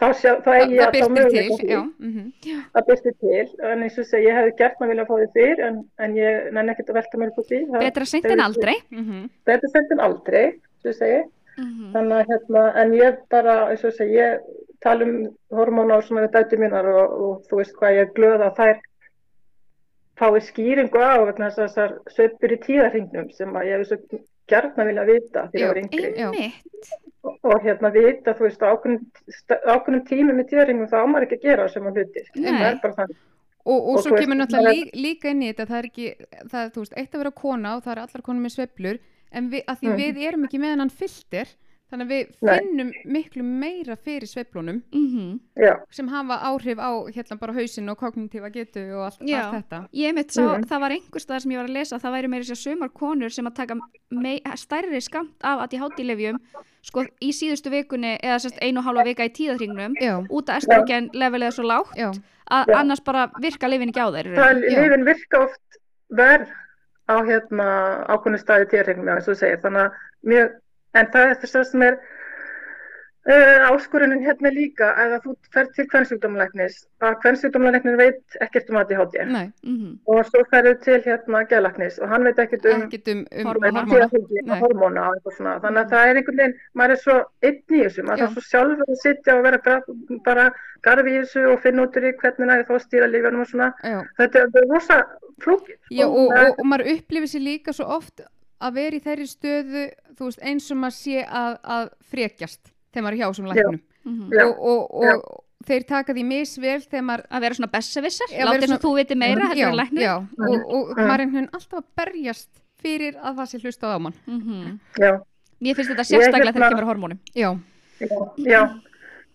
þá, 0.00 0.06
þá 0.44 0.50
er 0.56 0.68
ég 0.70 0.80
að 0.86 0.94
þá 1.02 1.08
möguleika 1.16 1.56
því, 1.60 2.56
það 2.72 2.86
byrsti 2.88 3.12
til, 3.20 3.46
en 3.70 3.82
eins 3.82 3.98
og 3.98 4.04
þessi, 4.04 4.24
ég 4.28 4.34
hefði 4.38 4.56
gert 4.56 4.80
maður 4.80 4.90
vilja 4.90 5.04
að 5.04 5.10
fá 5.10 5.16
því 5.20 5.28
fyrr, 5.36 5.58
en, 5.66 5.76
en 5.98 6.16
ég 6.16 6.52
nenni 6.52 6.72
ekkert 6.72 6.90
að 6.90 6.98
velta 6.98 7.18
mér 7.18 7.28
upp 7.28 7.38
á 7.38 7.44
því. 7.50 7.60
Betra 7.78 8.04
sent 8.04 8.24
en 8.24 8.40
aldrei. 8.40 8.76
Betra 9.44 9.68
sent 9.68 9.92
en 9.92 10.00
aldrei, 10.00 10.46
svo 10.80 10.92
segi, 10.92 11.22
þannig 11.92 12.16
að 12.18 12.26
hérna, 12.30 12.62
en 12.80 12.94
ég 12.94 13.18
bara, 13.28 13.68
eins 13.70 13.84
og 13.84 13.92
þessi, 13.92 14.08
ég 14.16 14.40
tala 14.82 15.06
um 15.06 15.18
hormóna 15.54 15.98
og 15.98 16.06
svona 16.06 16.26
við 16.26 16.34
dæti 16.36 16.58
mínar 16.60 16.88
og, 16.90 17.14
og 17.26 17.46
þú 17.48 17.60
veist 17.60 17.76
hvað 17.78 17.96
ég 17.98 18.06
er 18.06 18.12
glöð 18.16 18.46
að 18.46 18.58
þær 18.60 18.82
fái 20.22 20.42
skýringu 20.48 21.02
á 21.02 21.14
þessar 21.38 21.96
söpur 22.12 22.54
í 22.54 22.60
tíðarhingnum 22.66 23.32
sem 23.34 23.56
að 23.56 23.68
ég 23.70 23.82
hef 23.82 23.90
svo 23.90 24.22
gertna 24.50 24.86
vilja 24.88 25.04
vita 25.08 25.46
þegar 25.52 25.62
ég 25.62 25.70
var 25.70 25.80
yngri. 25.82 26.48
og, 27.22 27.36
og 27.48 27.66
hérna 27.66 27.92
vita 27.94 28.34
þú 28.36 28.48
veist 28.48 28.64
ákveðnum 28.66 30.06
tími 30.08 30.34
með 30.36 30.48
tíðarhingnum 30.52 30.90
þá 30.90 30.98
ámar 31.02 31.26
ekki 31.26 31.38
að 31.40 31.46
gera 31.48 31.68
sem 31.72 31.86
að 31.86 32.02
hluti 32.02 32.26
Og, 33.62 33.78
og, 33.78 33.96
svo 34.02 34.16
kemur 34.18 34.40
náttúrulega 34.40 34.74
líka, 34.74 34.98
líka 34.98 35.30
inn 35.30 35.42
í 35.44 35.48
þetta 35.52 35.64
það 35.68 35.76
er 35.78 35.86
ekki, 35.86 36.06
það 36.50 36.70
þú 36.74 36.82
veist, 36.82 36.94
eitt 36.98 37.12
að 37.12 37.20
vera 37.22 37.30
kona 37.38 37.74
og 37.76 37.84
það 37.84 37.92
er 37.92 38.00
allar 38.02 38.24
konum 38.26 38.42
með 38.42 38.54
sveplur 38.56 38.96
en 39.30 39.50
við, 39.52 39.62
að 39.70 39.76
því 39.78 39.90
mm. 39.92 40.00
við 40.00 40.18
erum 40.26 40.46
ekki 40.48 40.60
með 40.62 40.72
hann 40.82 40.90
fylltir 40.90 41.52
Þannig 41.92 42.06
að 42.06 42.12
við 42.12 42.28
finnum 42.40 42.88
Nei. 42.88 43.00
miklu 43.12 43.42
meira 43.44 43.94
fyrir 44.00 44.24
sveiflunum 44.24 44.78
mm 44.80 45.08
-hmm. 45.12 45.80
sem 45.92 46.08
hafa 46.08 46.38
áhrif 46.48 46.78
á 46.80 46.90
hérna 47.12 47.36
bara 47.36 47.52
hausin 47.52 47.88
og 47.92 47.98
kognitífa 47.98 48.48
getu 48.50 48.80
og 48.96 49.04
allt, 49.04 49.20
allt 49.20 49.54
þetta. 49.56 49.80
Ég 49.92 50.14
mitt 50.14 50.32
sá, 50.32 50.40
mm. 50.40 50.64
það 50.70 50.80
var 50.80 50.90
einhvers 50.90 51.22
staðar 51.22 51.42
sem 51.42 51.52
ég 51.52 51.60
var 51.60 51.68
að 51.68 51.76
lesa, 51.76 51.98
það 51.98 52.14
væri 52.16 52.28
meira 52.28 52.44
sér 52.48 52.60
sömar 52.62 52.92
konur 52.94 53.30
sem 53.30 53.46
að 53.46 53.54
taka 53.54 53.76
stærri 54.56 55.00
skamt 55.00 55.36
af 55.44 55.60
að 55.66 55.74
í 55.76 55.82
hátilefjum 55.82 56.38
sko 56.82 57.04
í 57.20 57.30
síðustu 57.36 57.70
vikunni 57.70 58.16
eða 58.22 58.38
sérst 58.40 58.62
einu 58.62 58.80
og 58.80 58.88
hálfa 58.88 59.04
vika 59.04 59.28
í 59.28 59.34
tíðarhingnum 59.36 59.94
út 60.30 60.48
af 60.48 60.62
estrogen 60.62 61.10
level 61.12 61.42
eða 61.42 61.52
svo 61.58 61.66
lágt 61.68 61.92
Já. 61.98 62.08
að 62.50 62.72
Já. 62.72 62.78
annars 62.80 63.04
bara 63.04 63.28
virka 63.42 63.68
lifin 63.68 63.92
ekki 63.92 64.00
á 64.00 64.08
þeir. 64.16 64.32
Það 64.40 64.64
lifin 64.64 65.04
virka 65.04 65.44
oft 65.44 65.80
verð 66.08 66.48
á 67.12 67.16
hérna 67.20 67.68
ákveðinu 68.08 68.40
staði 68.40 68.70
tíðarhingnum 68.72 69.14
eins 69.14 69.28
og 69.28 69.36
segir 69.36 69.60
þannig 69.60 69.86
að 69.86 70.00
mjög 70.32 70.58
En 70.98 71.08
það 71.12 71.30
er 71.30 71.38
þess 71.42 71.60
að 71.60 71.68
sem 71.70 71.86
er 71.86 72.00
uh, 73.28 73.70
áskorunin 73.70 74.24
hérna 74.26 74.50
líka 74.52 74.88
að 74.98 75.14
þú 75.24 75.34
fer 75.54 75.68
til 75.76 75.86
kvennsjúkdómalæknis 75.92 76.78
að 77.04 77.18
kvennsjúkdómalæknin 77.22 77.98
veit 78.00 78.38
ekkert 78.44 78.72
um 78.72 78.80
ADHD 78.80 79.16
mm 79.24 79.36
-hmm. 79.64 79.92
og 80.06 80.26
svo 80.26 80.42
ferur 80.50 80.74
til 80.84 80.98
hérna 81.06 81.44
geðlæknis 81.50 81.98
og 81.98 82.08
hann 82.08 82.24
veit 82.24 82.38
ekkert 82.38 82.66
um, 82.66 82.82
um, 82.82 82.82
um 82.82 83.52
hormóna, 84.64 85.06
hormóna. 85.12 85.60
Þannig 85.62 85.80
að 85.82 85.90
það 85.90 86.08
er 86.08 86.16
einhvern 86.16 86.38
veginn, 86.42 86.58
maður 86.74 86.90
er 86.90 87.00
svo 87.04 87.16
einn 87.42 87.62
í 87.70 87.82
þessu, 87.84 88.02
maður 88.02 88.22
er 88.22 88.32
svo 88.34 88.42
sjálfur 88.50 88.90
að 88.90 89.02
sitja 89.02 89.36
og 89.36 89.42
vera 89.42 89.80
bara 90.24 90.52
garfi 90.82 91.10
í 91.10 91.20
þessu 91.22 91.46
og 91.52 91.60
finna 91.62 91.82
út 91.82 91.96
úr 91.96 92.08
í 92.08 92.12
hvernig 92.20 92.48
það 92.48 92.58
er 92.58 92.68
þá 92.68 92.78
stýra 92.78 93.06
lífanum 93.06 93.40
og 93.40 93.46
svona, 93.46 93.72
Já. 93.82 94.02
þetta 94.18 94.38
er 94.38 94.68
rosa 94.68 95.04
flókið. 95.42 95.76
Já 95.90 96.06
og, 96.06 96.28
og, 96.28 96.58
og 96.58 96.66
maður 96.66 96.90
upplifir 96.96 97.28
sér 97.28 97.40
líka 97.40 97.72
svo 97.72 97.86
oft 97.86 98.22
að 98.66 98.76
vera 98.78 98.98
í 98.98 99.04
þeirri 99.04 99.28
stöðu 99.30 99.86
veist, 100.18 100.42
eins 100.42 100.68
og 100.70 100.80
maður 100.82 100.98
sé 100.98 101.24
að, 101.24 101.56
að 101.76 101.88
frekjast 102.12 102.72
þegar 102.92 103.06
maður 103.06 103.16
er 103.16 103.22
hjá 103.22 103.36
sem 103.38 103.48
læknum. 103.50 103.80
Mm 104.02 104.14
-hmm. 104.18 104.44
og, 104.44 104.62
og, 104.72 104.94
og 105.02 105.66
þeir 105.66 105.84
taka 105.88 106.14
því 106.16 106.24
misvel 106.26 106.78
þegar 106.82 107.04
maður 107.08 107.26
að 107.30 107.44
vera 107.44 107.58
svona 107.58 107.72
bestsevissar 107.72 108.32
láta 108.32 108.62
þess 108.64 108.76
að 108.76 108.84
þú 108.86 108.94
viti 108.98 109.18
meira 109.18 109.50
já, 109.54 109.68
já, 109.94 110.14
og, 110.18 110.56
og 110.74 110.94
maður 110.96 111.14
er 111.14 111.26
einhvern 111.26 111.50
alltaf 111.52 111.82
að 111.82 111.90
berjast 112.00 112.50
fyrir 112.82 113.18
að 113.22 113.36
það 113.38 113.50
sé 113.50 113.60
hlusta 113.62 113.94
á 113.94 113.98
mann. 114.02 114.16
Mm 114.26 114.40
-hmm. 114.42 115.20
Mér 115.62 115.76
finnst 115.78 115.92
þetta 115.92 116.04
sérstaklega 116.04 116.52
þegar 116.52 116.64
það 116.64 116.74
kemur 116.74 116.88
hormónum. 116.90 117.20
Já, 117.34 117.50
já. 118.36 118.62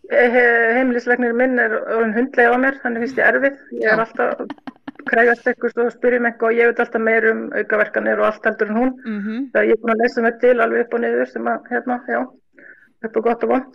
Heimilisleiknir 0.08 1.34
minn 1.36 1.60
er 1.60 1.72
hundlega 2.16 2.56
á 2.56 2.58
mér, 2.60 2.80
þannig 2.84 3.04
finnst 3.04 3.18
ég 3.20 3.28
erfið. 3.28 3.56
Ég 3.72 3.92
er 3.92 4.00
alltaf 4.04 4.44
krægast 5.12 5.48
eitthvað 5.48 5.86
og 5.86 5.94
spyrjum 5.98 6.30
eitthvað 6.30 6.50
og 6.50 6.60
ég 6.62 6.72
veit 6.72 6.82
alltaf 6.84 7.02
meir 7.02 7.30
um 7.32 7.46
aukaverkanir 7.60 8.20
og 8.20 8.30
allt 8.30 8.50
heldur 8.50 8.72
en 8.72 8.82
hún. 8.82 8.92
Mm 9.06 9.22
-hmm. 9.22 9.40
það 9.54 9.68
ég 9.70 9.72
er 9.76 9.82
búin 9.82 9.96
að 9.96 10.02
lesa 10.04 10.22
mig 10.22 10.40
til 10.42 10.62
alveg 10.62 10.86
upp 10.86 10.94
og 10.94 11.00
niður 11.02 11.26
sem 11.26 11.48
að 11.48 11.60
hérna, 11.72 12.02
já, 12.08 12.22
upp 13.06 13.18
og 13.18 13.24
gott 13.24 13.44
og 13.44 13.50
vond 13.50 13.74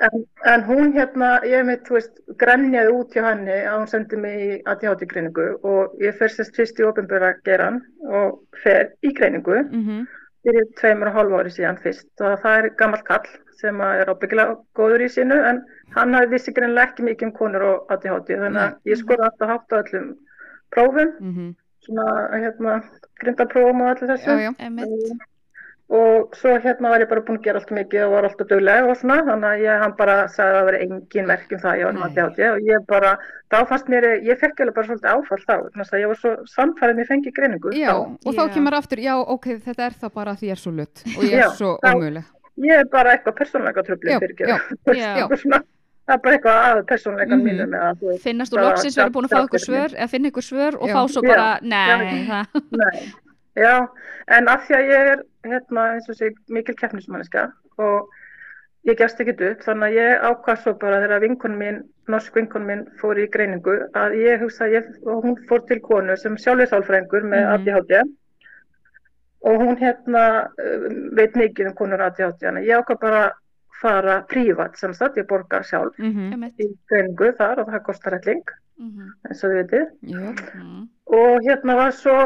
en, 0.00 0.24
en 0.44 0.64
hún 0.64 0.92
hérna, 0.96 1.28
ég 1.46 1.66
veit, 1.66 1.84
þú 1.86 1.98
veist 1.98 2.16
grænjaði 2.40 2.94
út 2.96 3.14
hjá 3.14 3.26
henni 3.28 3.58
að 3.60 3.76
hún 3.76 3.90
sendi 3.90 4.18
mig 4.24 4.40
í 4.46 4.56
ADHD 4.72 5.06
greiningu 5.10 5.46
og 5.68 5.94
ég 6.02 6.16
fer 6.18 6.32
sérst 6.32 6.56
fyrst 6.58 6.80
í 6.80 6.86
ofinbjörða 6.88 7.34
geran 7.46 7.80
og 8.08 8.40
fer 8.64 8.90
í 9.02 9.12
greiningu 9.18 9.60
mm 9.62 9.84
-hmm. 9.84 10.08
fyrir 10.42 10.66
tveimur 10.80 11.12
og 11.12 11.16
hálf 11.18 11.38
ári 11.38 11.54
síðan 11.56 11.82
fyrst. 11.84 12.08
Og 12.20 12.40
það 12.42 12.58
er 12.58 12.74
gammal 12.80 13.02
kall 13.10 13.28
sem 13.60 13.80
er 13.80 14.10
ábyggilega 14.10 14.56
góður 14.74 15.06
í 15.06 15.08
sínu 15.08 15.38
en 15.50 15.62
hann 15.94 16.14
hafi 16.14 16.32
vissi 16.34 16.52
greinlega 16.52 16.88
ekki 16.88 17.02
mikið 17.02 17.26
um 17.28 17.32
konur 17.32 17.62
og 17.62 17.92
ADHD 17.92 18.38
þannig 18.42 18.62
að 18.62 18.72
ég 18.90 18.98
skoði 18.98 19.26
alltaf 19.28 19.48
hátt 19.48 19.72
á 19.72 19.80
öllum 19.82 20.16
prófum. 20.74 21.12
Mm 21.20 21.34
-hmm. 21.34 21.52
svona 21.82 22.06
hérna 22.38 22.80
grindaprófum 23.20 23.80
og 23.82 23.88
allir 23.90 24.10
þessu. 24.12 24.30
Já, 24.30 24.54
já. 24.58 25.28
og 25.92 26.36
svo 26.36 26.48
hérna 26.56 26.88
var 26.88 27.00
ég 27.00 27.08
bara 27.08 27.20
búin 27.20 27.38
að 27.38 27.44
gera 27.44 27.58
allt 27.58 27.70
mikið 27.70 28.04
og 28.04 28.12
var 28.12 28.24
alltaf 28.24 28.46
dögleg 28.48 28.86
og 28.88 28.96
svona. 28.96 29.16
Þannig 29.28 29.48
að 29.48 29.62
ég 29.66 29.82
hann 29.82 29.94
bara 29.98 30.14
sagði 30.28 30.52
að 30.52 30.58
það 30.58 30.68
veri 30.68 30.82
engin 30.84 31.26
merkjum 31.26 31.60
það. 31.64 31.78
Ég 31.78 31.84
var 31.84 31.92
náttúrulega 31.92 32.28
átti 32.28 32.46
og 32.52 32.60
ég 32.70 32.86
bara 32.88 33.10
þá 33.50 33.58
fannst 33.68 33.88
mér, 33.92 34.04
ég 34.30 34.40
fekk 34.40 34.60
alveg 34.60 34.74
bara 34.74 34.86
svolítið 34.86 35.12
áfall 35.14 35.42
þá 35.48 35.56
þannig 35.72 35.92
að 35.92 36.00
ég 36.00 36.08
var 36.12 36.20
svo 36.22 36.32
samfærið 36.54 36.96
mér 36.96 37.10
fengið 37.10 37.36
greiningu. 37.38 37.74
Já, 37.76 37.92
þá. 37.92 38.26
og 38.26 38.32
þá 38.38 38.44
kemur 38.54 38.78
aftur, 38.80 38.98
já 38.98 39.14
ok, 39.36 39.46
þetta 39.66 39.82
er 39.86 39.94
þá 40.00 40.08
bara 40.14 40.36
því 40.38 40.46
ég 40.46 40.56
er 40.56 40.62
svo 40.64 40.72
lutt 40.78 41.04
og 41.18 41.22
ég 41.28 41.38
er 41.44 41.54
svo 41.60 41.76
ómöguleg. 41.82 42.24
Ég 42.62 42.74
er 42.78 42.88
bara 42.92 43.12
eitthvað 43.12 43.38
persónleika 43.40 43.84
tröflið 43.84 44.18
fyrir 44.20 44.34
ekki 44.36 45.62
það 46.06 46.14
er 46.14 46.22
bara 46.22 46.36
eitthvað 46.36 46.62
að 46.68 46.80
personleika 46.90 47.36
mm. 47.36 47.44
mínum 47.46 47.76
eða, 47.78 48.14
finnast 48.22 48.54
þú 48.54 48.62
loksins 48.62 48.96
verið 48.98 49.12
búin 49.16 49.28
að 49.28 49.34
fá 49.34 49.44
ykkur 49.46 49.64
svör 49.66 49.92
eða 49.98 50.08
finna 50.10 50.32
ykkur 50.32 50.46
svör 50.46 50.78
og 50.78 50.88
já. 50.90 50.94
fá 50.96 51.02
svo 51.14 51.22
bara 51.26 51.50
nei, 51.62 51.84
já, 52.26 52.40
nei 52.82 52.96
já, 53.58 53.76
en 54.38 54.50
af 54.50 54.66
því 54.66 54.78
að 54.78 54.90
ég 54.90 55.12
er 55.12 55.22
hérna, 55.46 55.86
eins 55.94 56.10
og 56.10 56.18
sé, 56.18 56.32
mikil 56.52 56.74
keppnismanniska 56.78 57.48
og 57.82 58.10
ég 58.88 58.98
gerst 58.98 59.20
ekkit 59.22 59.42
upp 59.46 59.66
þannig 59.66 59.88
að 59.88 59.98
ég 59.98 60.24
ákvað 60.30 60.62
svo 60.62 60.74
bara 60.80 61.02
þegar 61.04 61.22
vinkun 61.22 61.54
mín, 61.58 61.82
norsk 62.10 62.34
vinkun 62.38 62.66
mín 62.66 62.82
fór 63.00 63.20
í 63.20 63.28
greiningu 63.30 63.76
að 63.98 64.16
ég 64.18 64.42
hugsa 64.42 64.66
að 64.66 64.76
ég, 64.78 64.88
hún 65.06 65.38
fór 65.50 65.62
til 65.68 65.78
konu 65.84 66.16
sem 66.18 66.38
sjálfisálfrængur 66.40 67.28
með 67.28 67.46
mm. 67.46 67.52
ADHD 67.54 68.02
og 69.42 69.62
hún 69.62 69.78
hérna 69.78 70.24
uh, 70.50 70.88
veit 71.18 71.38
mikið 71.38 71.70
um 71.70 71.78
konur 71.78 72.02
ADHD 72.08 72.50
ég 72.62 72.82
ákvað 72.82 73.02
bara 73.06 73.22
fara 73.82 74.20
prívat 74.30 74.78
sem 74.80 74.94
sagt, 74.94 75.18
ég 75.20 75.28
borgar 75.30 75.66
sjálf 75.66 75.98
mm 75.98 76.12
-hmm. 76.12 76.52
í 76.58 76.70
greiningu 76.88 77.32
þar 77.38 77.64
og 77.64 77.72
það 77.72 77.86
kostar 77.88 78.18
helling 78.18 78.44
mm 78.78 78.88
-hmm. 78.90 79.10
eins 79.28 79.44
og 79.44 79.50
þið 79.50 79.60
vitið 79.62 79.86
mm 80.02 80.34
-hmm. 80.34 80.88
og 81.18 81.42
hérna 81.48 81.76
var 81.76 81.92
svo 81.92 82.18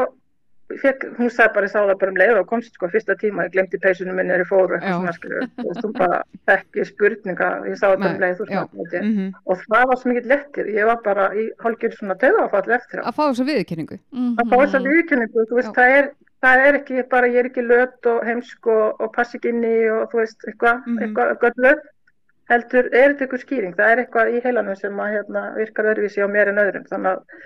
fekk, 0.81 1.05
hún 1.17 1.29
sagði 1.31 1.53
bara, 1.55 1.67
ég 1.67 1.71
sá 1.71 1.79
það 1.79 1.99
bara 2.01 2.11
um 2.11 2.17
leið 2.21 2.39
og 2.41 2.47
komst 2.49 2.73
sko 2.75 2.89
fyrsta 2.91 3.15
tíma, 3.15 3.45
ég 3.47 3.53
glemti 3.53 3.79
peysunum 3.79 4.17
minni 4.19 4.33
er 4.35 4.43
í 4.43 4.47
fóru 4.49 4.75
eitthvað 4.75 4.97
svona 4.97 5.13
skilur 5.15 5.43
þú 5.81 5.91
bara 5.95 6.17
ekki 6.55 6.85
spurninga, 6.89 7.49
ég 7.71 7.79
sá 7.79 7.85
það 7.87 7.99
bara 8.03 8.13
um 8.13 8.23
leið 8.25 8.41
mhm. 9.01 9.33
og 9.45 9.63
það 9.63 9.87
var 9.87 9.97
svo 9.97 10.11
mikið 10.11 10.31
lettir 10.33 10.71
ég 10.75 10.85
var 10.85 10.99
bara 11.03 11.29
í 11.33 11.49
hálfgjörð 11.63 11.97
svona 11.99 12.19
töðafall 12.23 12.71
eftir 12.79 12.99
að 13.03 13.15
fá 13.15 13.23
þess 13.29 13.43
að 13.45 13.51
viðkynningu 13.53 13.99
að 14.41 14.49
fá 14.49 14.55
þess 14.57 14.79
að 14.79 14.89
viðkynningu, 14.91 15.45
þú 15.49 15.55
veist, 15.61 15.71
Já. 15.71 15.77
það 15.79 15.97
er 15.99 16.11
það 16.43 16.63
er 16.67 16.79
ekki 16.81 17.03
bara, 17.11 17.29
ég 17.31 17.41
er 17.41 17.49
ekki 17.49 17.65
lött 17.65 18.09
og 18.09 18.23
heimsk 18.27 18.69
og, 18.71 19.01
og 19.01 19.13
passi 19.15 19.39
ekki 19.39 19.53
inn 19.53 19.63
í 19.65 19.75
og 19.93 20.07
þú 20.11 20.21
veist, 20.21 20.39
eitthvað, 20.47 20.81
mm 20.85 20.97
-hmm. 20.97 21.03
eitthvað 21.03 21.37
göllöð 21.43 21.85
heldur, 22.51 22.89
er 22.93 23.11
þetta 23.11 23.25
eitthvað 23.25 23.43
skýring 23.43 23.75
það 23.75 23.91
er 23.91 24.01
eitthvað 24.03 24.33
í 24.33 24.41
heilanum 24.45 24.75
sem 24.79 24.99
að 25.03 25.13
hérna, 25.15 25.43
virkar 25.57 25.89
öðruvísi 25.91 26.23
á 26.23 26.27
mér 26.31 26.51
en 26.51 26.63
öðrum 26.63 26.87
þannig 26.91 27.11
að, 27.11 27.45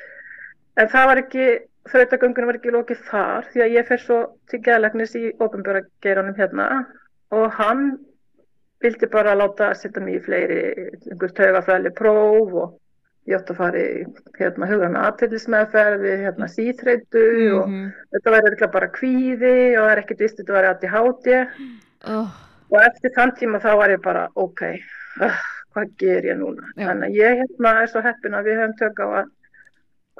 en 0.77 0.91
það 0.93 1.07
var 1.11 1.21
ekki 1.23 1.47
þrautagöngunum 1.91 2.51
var 2.51 2.59
ekki 2.59 2.75
lókið 2.75 3.03
þar 3.09 3.47
því 3.53 3.63
að 3.65 3.75
ég 3.77 3.87
fer 3.87 4.01
svo 4.03 4.19
til 4.51 4.61
gæðlegnis 4.67 5.15
í 5.17 5.31
ofinbjörgageiranum 5.39 6.37
hérna 6.37 6.67
og 7.31 7.47
hann 7.57 7.97
vildi 8.81 9.09
bara 9.13 9.37
láta 9.37 9.73
setja 9.77 10.03
mér 10.03 10.19
í 10.19 10.23
fleiri 10.25 10.61
einhvers 11.09 11.33
tögafræli 11.37 11.93
próf 11.97 12.53
og 12.63 12.77
ég 13.29 13.37
átti 13.37 13.53
að 13.53 13.59
fara 13.59 13.81
í 13.81 14.05
hérna, 14.39 14.67
hugan 14.69 14.97
aðtillismæðferði, 14.97 16.13
hérna, 16.23 16.47
mm. 16.47 16.53
síþreitu 16.55 17.21
mm 17.21 17.41
-hmm. 17.41 17.57
og 17.59 17.67
mhm. 17.69 17.89
þetta 18.15 18.33
væri 18.35 18.49
eitthvað 18.51 18.71
bara 18.77 18.93
kvíði 18.97 19.57
og 19.77 19.83
það 19.83 19.91
er 19.91 20.01
ekkert 20.03 20.23
vist 20.25 20.39
þetta 20.39 20.55
væri 20.57 20.71
aðti 20.71 20.93
háti 20.95 21.35
oh. 22.15 22.31
og 22.71 22.79
eftir 22.81 23.13
þann 23.17 23.35
tíma 23.37 23.61
þá 23.61 23.71
var 23.81 23.93
ég 23.93 24.01
bara 24.01 24.23
ok, 24.35 24.63
uh, 25.21 25.43
hvað 25.73 25.93
ger 26.01 26.25
ég 26.31 26.39
núna 26.39 26.65
Já. 26.75 26.87
þannig 26.87 27.07
að 27.09 27.19
ég 27.21 27.43
hérna 27.43 27.75
er 27.81 27.93
svo 27.93 28.01
heppin 28.01 28.39
að 28.39 28.49
við 28.49 28.59
höfum 28.61 28.75
tök 28.81 29.05
á 29.05 29.07
að 29.21 29.31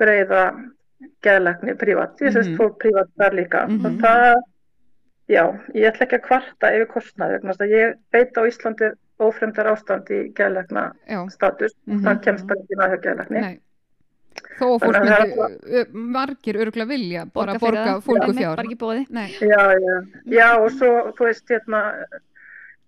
greiða 0.02 0.46
geðlegni 1.26 1.74
privat, 1.76 2.22
ég 2.22 2.34
sést 2.34 2.50
mm 2.50 2.54
-hmm. 2.54 2.58
fólk 2.58 2.78
privat 2.78 3.10
þar 3.18 3.34
líka 3.34 3.66
-hmm. 3.66 3.86
og 3.86 4.02
það 4.06 4.42
Já, 5.32 5.46
ég 5.74 5.88
ætla 5.88 6.06
ekki 6.06 6.18
að 6.18 6.26
kvarta 6.26 6.70
yfir 6.76 6.88
kostnaði, 6.92 7.68
ég 7.72 7.94
veit 8.12 8.36
á 8.36 8.42
Íslandi 8.44 8.90
ófremdar 9.26 9.72
ástand 9.72 10.10
í 10.14 10.22
gæðlegna 10.38 10.88
status, 11.34 11.76
mm 11.86 11.94
-hmm. 11.94 12.08
það 12.08 12.24
kemst 12.28 12.48
bara 12.50 12.64
ekki 12.64 12.80
með 12.80 12.96
það 12.96 13.06
gæðlegni. 13.06 13.44
Nei. 13.46 13.60
Þó 14.58 14.66
að 14.66 14.84
fólk 14.86 14.98
myndi, 15.04 15.86
margir 15.92 16.60
öruglega 16.64 16.88
vilja 16.88 17.26
bara 17.34 17.58
borga 17.60 17.96
fólku 18.06 18.34
fjár. 18.38 18.62
Já, 19.42 19.64
já, 19.86 19.96
já 20.26 20.50
og 20.58 20.70
svo, 20.72 20.92
þú 21.18 21.28
veist, 21.28 21.46
hérna, 21.50 21.82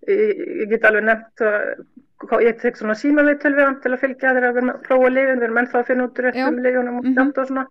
ég, 0.08 0.44
ég 0.62 0.70
get 0.70 0.86
alveg 0.88 1.04
nefnt 1.04 1.44
að 1.44 2.42
ég 2.44 2.60
tek 2.62 2.78
svona 2.78 2.96
síma 2.96 3.24
við 3.26 3.40
til 3.42 3.54
við 3.58 3.80
til 3.82 3.92
að 3.92 4.02
fylgja 4.04 4.34
þeirra 4.36 4.52
að 4.54 4.70
prófa 4.86 5.10
lifin, 5.12 5.40
við 5.40 5.48
erum 5.48 5.60
ennþá 5.62 5.80
að 5.80 5.88
finna 5.90 6.06
út 6.08 6.20
eftir 6.20 6.48
um 6.48 6.60
lifinum 6.64 7.00
og 7.00 7.08
stjátt 7.10 7.40
og 7.42 7.50
svona 7.50 7.66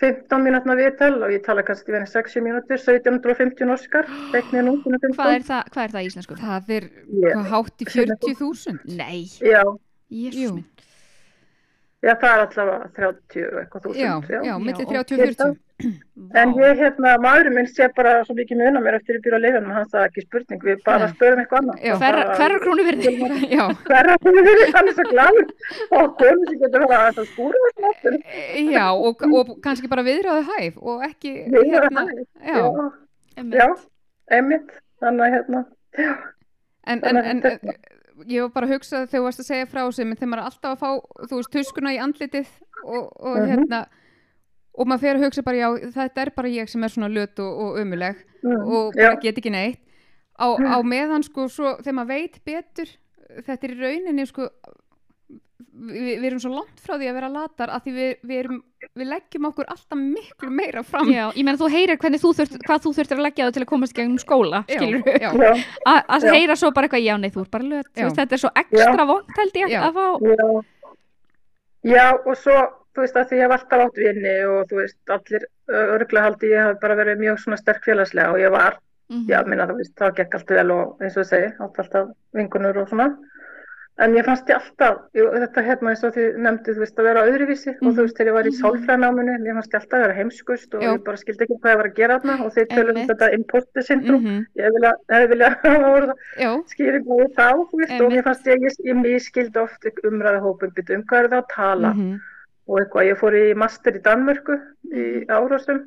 15 0.00 0.42
mínútna 0.42 0.74
viðtal 0.78 1.12
og 1.22 1.30
ég 1.30 1.44
tala 1.46 1.62
kannski 1.66 1.94
verið 1.94 2.10
60 2.10 2.42
mínútur, 2.42 2.78
1750 2.80 3.68
norskar 3.70 4.08
hvað 4.34 5.34
er 5.36 5.46
það, 5.46 5.72
hvað 5.74 5.82
er 5.84 5.96
það 5.96 6.08
íslensku? 6.10 6.38
Það 6.42 6.76
er 6.78 6.88
yeah. 7.22 7.44
hátt 7.52 7.84
í 7.84 7.90
40.000 7.92 8.96
Nei, 8.98 9.20
Jésús 10.10 10.56
minn 10.58 10.70
Já, 12.04 12.12
það 12.20 12.30
er 12.30 12.42
allavega 12.42 12.88
30 12.98 13.44
eitthvað 13.62 13.84
þúsund. 13.86 14.00
Já, 14.02 14.10
já, 14.28 14.40
já 14.44 14.54
millir 14.60 14.88
30 14.90 14.98
og 15.00 15.22
40. 15.24 15.54
En 16.34 16.50
ég, 16.58 16.80
hérna, 16.80 17.12
maðurinn 17.22 17.54
minn 17.54 17.68
sé 17.70 17.86
bara 17.94 18.16
svo 18.26 18.34
mikið 18.34 18.58
mjög 18.58 18.70
unna 18.72 18.80
mér 18.82 18.96
eftir 18.98 19.18
að 19.20 19.22
byrja 19.26 19.38
að 19.38 19.44
lifa 19.44 19.60
með 19.62 19.76
hans, 19.78 19.90
það 19.92 20.00
er 20.00 20.08
ekki 20.08 20.24
spurning, 20.24 20.64
við 20.66 20.82
bara 20.88 21.08
spörum 21.12 21.42
eitthvað 21.42 21.60
annað. 21.60 21.84
Hverra 22.40 22.58
krónu 22.64 22.86
verði? 22.88 23.12
Já. 23.54 23.62
Hverra 23.86 24.16
krónu 24.24 24.44
verði, 24.48 24.66
hann 24.74 24.90
er 24.90 24.96
svo 24.98 25.06
gladur 25.12 25.46
og 26.00 26.16
konu 26.18 26.50
sem 26.50 26.60
getur 26.64 26.86
að 26.88 26.94
það 27.20 27.30
skúra 27.30 27.62
þess 27.64 27.86
náttúr. 27.86 28.18
Já, 28.74 28.86
og, 28.90 29.24
og 29.38 29.54
kannski 29.68 29.94
bara 29.94 30.06
viðröðu 30.10 30.44
hæf 30.50 30.82
og 30.82 31.06
ekki, 31.06 31.34
viðröðu 31.54 31.82
hérna, 31.86 32.06
hæf. 32.10 32.28
Já, 32.50 33.54
já, 33.62 33.66
emitt, 34.40 34.78
þannig 35.04 35.26
að 35.28 35.36
hérna, 35.38 35.66
já. 36.02 36.14
En, 36.84 37.00
en, 37.06 37.16
en, 37.22 37.42
ég 38.26 38.42
var 38.42 38.54
bara 38.58 38.66
að 38.66 38.74
hugsa 38.74 39.04
þegar 39.06 39.14
þú 39.14 39.26
varst 39.28 39.42
að 39.42 39.52
segja 39.52 39.68
frá 39.70 39.84
sem 39.94 40.10
þegar 40.18 40.30
maður 40.32 40.42
er 40.42 40.48
alltaf 40.50 40.74
að 40.74 40.82
fá, 40.82 41.20
þú 41.30 41.38
veist, 41.38 41.52
tuskuna 41.54 41.94
í 41.94 42.00
andlitið 42.02 42.50
og, 42.82 43.04
og 43.22 43.36
mm 43.38 43.44
-hmm. 43.44 43.52
hérna 43.54 43.86
og 44.74 44.90
maður 44.90 45.04
fyrir 45.04 45.20
að 45.20 45.26
hugsa 45.28 45.46
bara, 45.46 45.60
já, 45.62 45.90
þetta 45.94 46.24
er 46.24 46.32
bara 46.34 46.52
ég 46.52 46.70
sem 46.70 46.84
er 46.84 46.92
svona 46.94 47.10
löt 47.12 47.40
og, 47.42 47.60
og 47.64 47.80
umuleg 47.82 48.20
mm, 48.42 48.62
og 48.64 48.96
bara 48.98 49.16
get 49.22 49.38
ekki 49.38 49.52
neitt. 49.54 49.80
Á, 50.34 50.50
á 50.50 50.78
meðan 50.82 51.22
sko, 51.22 51.46
svo, 51.46 51.76
þegar 51.78 51.98
maður 52.00 52.16
veit 52.16 52.40
betur 52.46 52.88
þetta 53.46 53.68
er 53.68 53.74
í 53.74 53.78
rauninni 53.78 54.26
sko 54.26 54.48
við, 55.74 56.10
við 56.20 56.26
erum 56.28 56.42
svo 56.42 56.52
langt 56.52 56.82
frá 56.82 56.94
því 56.96 57.08
að 57.08 57.16
vera 57.18 57.30
latar 57.32 57.72
að 57.74 57.86
því 57.86 57.94
við, 57.94 58.10
við, 58.22 58.36
erum, 58.42 58.60
við 58.98 59.10
leggjum 59.10 59.48
okkur 59.50 59.70
alltaf 59.74 60.00
miklu 60.00 60.50
meira 60.54 60.84
fram. 60.86 61.10
Já, 61.10 61.24
ég 61.30 61.46
meina 61.46 61.60
þú 61.60 61.70
heyrir 61.72 62.00
þú 62.02 62.32
þurft, 62.40 62.58
hvað 62.66 62.84
þú 62.84 62.94
þurftir 62.98 63.20
að 63.20 63.26
leggja 63.28 63.48
það 63.48 63.56
til 63.56 63.64
að 63.64 63.70
komast 63.72 63.96
gegnum 63.96 64.20
skóla 64.22 64.62
skilur 64.68 65.02
þú, 65.06 65.50
að 65.86 66.28
heyra 66.34 66.58
svo 66.60 66.70
bara 66.74 66.88
eitthvað, 66.88 67.06
já 67.06 67.16
nei 67.18 67.30
þú 67.34 67.44
er 67.44 67.50
bara 67.56 67.68
löt 67.72 67.90
þetta 68.00 68.38
er 68.38 68.44
svo 68.44 68.54
ekstra 68.62 69.08
vond 69.08 69.36
held 69.38 69.60
ég 69.62 69.74
já. 69.74 69.80
að 69.88 69.98
fá 69.98 70.06
já. 70.30 70.48
já 71.94 72.06
og 72.14 72.34
svo 72.40 72.58
þú 72.94 73.04
veist 73.04 73.16
að 73.16 73.28
því 73.28 73.36
ég 73.36 73.44
hef 73.44 73.56
alltaf 73.58 73.84
átt 73.84 74.02
vinni 74.06 74.34
og 74.46 74.64
þú 74.70 74.80
veist 74.80 75.14
allir 75.16 75.46
örglega 75.68 76.26
haldi 76.28 76.54
ég 76.54 76.66
hef 76.68 76.80
bara 76.80 76.98
verið 77.02 77.22
mjög 77.24 77.38
svona 77.42 77.60
sterk 77.60 77.84
félagslega 77.84 78.32
og 78.32 78.42
ég 78.42 78.52
var 78.54 78.80
Mm 79.10 79.20
-hmm. 79.20 79.28
já, 79.28 79.46
minna 79.46 79.66
þú 79.66 79.74
veist, 79.76 79.94
það 80.00 80.14
gekk 80.16 80.34
allt 80.34 80.50
vel 80.50 80.70
og 80.70 81.02
eins 81.02 81.16
og 81.16 81.26
segi, 81.26 81.48
átt 81.60 81.78
alltaf 81.78 82.08
vingunur 82.32 82.78
og 82.78 82.88
svona 82.88 83.16
En 84.02 84.14
ég 84.18 84.24
fannst 84.26 84.48
ég 84.50 84.56
alltaf, 84.58 84.96
jú, 85.14 85.28
þetta 85.30 85.62
hérna 85.62 85.90
eins 85.92 86.00
og 86.02 86.16
þið 86.16 86.38
nefndið, 86.42 86.74
þú 86.74 86.82
veist, 86.82 86.96
að 86.98 87.06
vera 87.06 87.26
öðruvísi 87.28 87.70
mm. 87.74 87.86
og 87.86 87.92
þú 87.94 88.02
veist, 88.02 88.16
þegar 88.18 88.30
ég 88.30 88.36
var 88.38 88.48
í 88.48 88.50
mhm. 88.50 88.58
sálfræðnáminu, 88.62 89.34
ég 89.46 89.54
fannst 89.54 89.74
ég 89.74 89.78
alltaf 89.80 89.98
að 89.98 90.04
vera 90.04 90.16
heimskust 90.18 90.74
og 90.74 90.82
Já. 90.82 90.88
ég 90.88 91.04
bara 91.06 91.20
skildi 91.20 91.44
ekki 91.44 91.58
hvað 91.60 91.74
ég 91.74 91.78
var 91.80 91.88
að 91.90 91.98
gera 92.00 92.18
þarna 92.18 92.34
og 92.44 92.50
þeir 92.56 92.66
tölum 92.72 92.98
um 92.98 93.08
þetta 93.12 93.28
imposter 93.36 93.86
syndrom, 93.86 94.20
mm 94.24 94.26
-hmm. 94.26 94.40
ég 94.58 94.64
hefði 95.14 95.28
viljað 95.30 95.54
skýringu 96.74 97.12
úr 97.20 97.30
þá, 97.38 97.48
og 97.54 98.12
ég 98.18 98.26
fannst 98.26 98.46
ég, 98.50 98.66
ég, 98.66 98.72
ég 98.90 98.96
miskildi 98.98 99.58
oft 99.62 99.86
um 100.02 100.20
hópum 100.42 100.74
byttu 100.74 100.98
um 100.98 101.06
hvað 101.06 101.20
er 101.22 101.30
það 101.30 101.42
að 101.44 101.52
tala 101.54 101.92
mm 101.94 102.00
-hmm. 102.00 102.18
Og 102.66 102.78
eitthvað, 102.80 103.08
ég 103.10 103.18
fór 103.20 103.36
í 103.36 103.44
master 103.58 103.98
í 103.98 104.02
Danmörku 104.04 104.56
í 104.94 105.04
árásum 105.28 105.82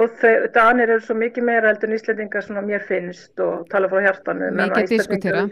og 0.00 0.14
þeir, 0.20 0.48
Danir 0.54 0.90
eru 0.90 1.04
svo 1.04 1.16
mikið 1.18 1.46
meira 1.46 1.70
heldur 1.70 1.90
en 1.90 1.98
Íslandingar 1.98 2.46
sem 2.46 2.58
mér 2.66 2.86
finnst 2.88 3.40
og 3.42 3.68
tala 3.70 3.90
frá 3.92 4.00
hjartanu. 4.08 4.50
Mikið 4.58 4.96
diskutera 4.96 5.44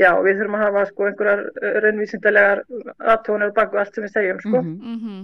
já, 0.00 0.10
við 0.24 0.40
þurfum 0.40 0.58
að 0.58 0.64
hafa 0.66 0.84
sko 0.88 1.06
einhverjar 1.08 1.44
raunvísindalegar 1.84 2.62
aðtónir 3.12 3.52
og 3.52 3.56
baku 3.56 3.80
allt 3.80 3.94
sem 3.94 4.06
við 4.06 4.14
segjum 4.16 4.42
sko. 4.42 4.62
Mm 4.62 4.98
-hmm. 4.98 5.22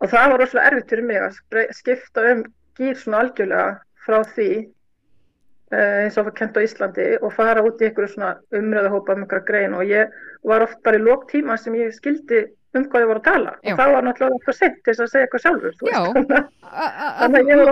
og 0.00 0.10
það 0.12 0.30
var 0.30 0.40
rosalega 0.40 0.70
erfitt 0.70 0.90
fyrir 0.90 1.04
mig 1.04 1.20
að 1.22 1.72
skipta 1.72 2.26
um 2.32 2.44
gýr 2.78 2.96
svona 2.96 3.22
algjörlega 3.22 3.80
frá 4.06 4.18
því 4.34 4.50
uh, 5.72 5.96
eins 6.04 6.18
og 6.18 6.26
að 6.26 6.38
kenta 6.40 6.60
á 6.60 6.66
Íslandi 6.66 7.08
og 7.22 7.32
fara 7.32 7.64
út 7.64 7.80
í 7.80 7.88
einhverju 7.88 8.12
svona 8.12 8.36
umröðahópa 8.52 9.14
um 9.14 9.22
einhverja 9.24 9.48
grein 9.50 9.74
og 9.74 9.84
ég 9.84 10.12
var 10.44 10.62
oft 10.62 10.82
bara 10.82 10.96
í 10.96 11.02
lók 11.02 11.26
tíma 11.32 11.56
sem 11.56 11.74
ég 11.74 11.96
skildi 11.96 12.46
um 12.76 12.84
hvað 12.84 13.04
ég 13.04 13.08
voru 13.08 13.22
að 13.22 13.28
tala. 13.28 13.52
Já. 13.62 13.72
og 13.72 13.78
það 13.80 13.92
var 13.94 14.06
náttúrulega 14.06 14.38
eitthvað 14.38 14.58
sent 14.58 14.82
til 14.84 14.94
að 14.94 15.10
segja 15.12 15.26
eitthvað 15.26 15.44
sjálfur 15.44 15.78
þannig 17.20 17.52
að 17.54 17.70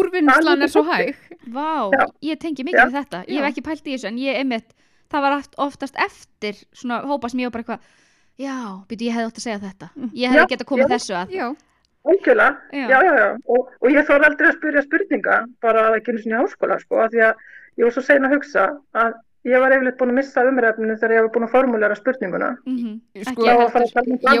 úrvinnslan 0.00 0.64
er 0.64 0.72
svo 0.72 0.84
hæg. 0.88 1.18
Vá, 1.52 1.92
Já. 1.92 2.04
ég 2.30 2.40
tengi 2.40 2.64
mikið 2.64 2.86
með 2.86 2.96
þetta. 3.00 3.20
Ég 3.28 3.42
hef 3.42 3.50
ekki 3.50 3.66
pælt 3.68 3.84
í 3.84 3.96
þessu 3.96 4.08
en 4.08 4.22
ég 4.22 4.40
er 4.40 4.48
mitt 4.48 4.72
það 5.12 5.26
var 5.26 5.36
oftast 5.66 6.00
eftir 6.00 6.58
svona 6.74 7.02
hópa 7.08 7.30
sem 7.30 7.42
ég 7.42 7.50
var 7.50 7.54
bara 7.58 7.64
eitthvað 7.64 7.92
já, 8.40 8.56
býtu 8.88 9.06
ég 9.08 9.14
hefði 9.14 9.28
ótt 9.28 9.38
að 9.38 9.46
segja 9.46 9.62
þetta. 9.62 9.90
Mm. 9.94 10.10
ég 10.18 10.34
hefði 10.34 10.48
gett 10.52 10.64
að 10.64 10.70
koma 10.70 10.88
þessu 10.90 11.16
að. 11.18 11.34
Já, 11.34 12.88
já, 12.90 12.98
já, 13.00 13.12
já. 13.20 13.28
Og, 13.54 13.68
og 13.80 13.92
ég 13.92 14.08
þór 14.08 14.26
aldrei 14.28 14.48
að 14.50 14.56
spyrja 14.58 14.82
spurninga 14.84 15.38
bara 15.64 15.84
ekki 15.98 16.12
og 16.14 16.24
í 16.24 16.34
háskóla 16.40 16.80
sko, 16.82 16.98
að 17.04 17.14
því 17.14 17.22
að 17.28 17.46
ég 17.78 17.86
var 17.86 17.94
svo 17.94 18.04
sein 18.04 18.26
að 18.26 18.34
hugsa 18.36 18.66
að 19.04 19.14
Ég 19.44 19.60
var 19.60 19.74
eflitt 19.76 19.98
búin 20.00 20.08
að 20.14 20.16
missa 20.22 20.42
umræfninu 20.48 20.94
þegar 20.96 21.12
ég 21.12 21.24
var 21.26 21.32
búin 21.34 21.44
að 21.44 21.50
formulera 21.52 21.96
spurninguna. 21.98 22.46
Mm 22.64 22.76
-hmm. 22.76 23.24
Sko, 23.28 23.44
já, 23.44 23.52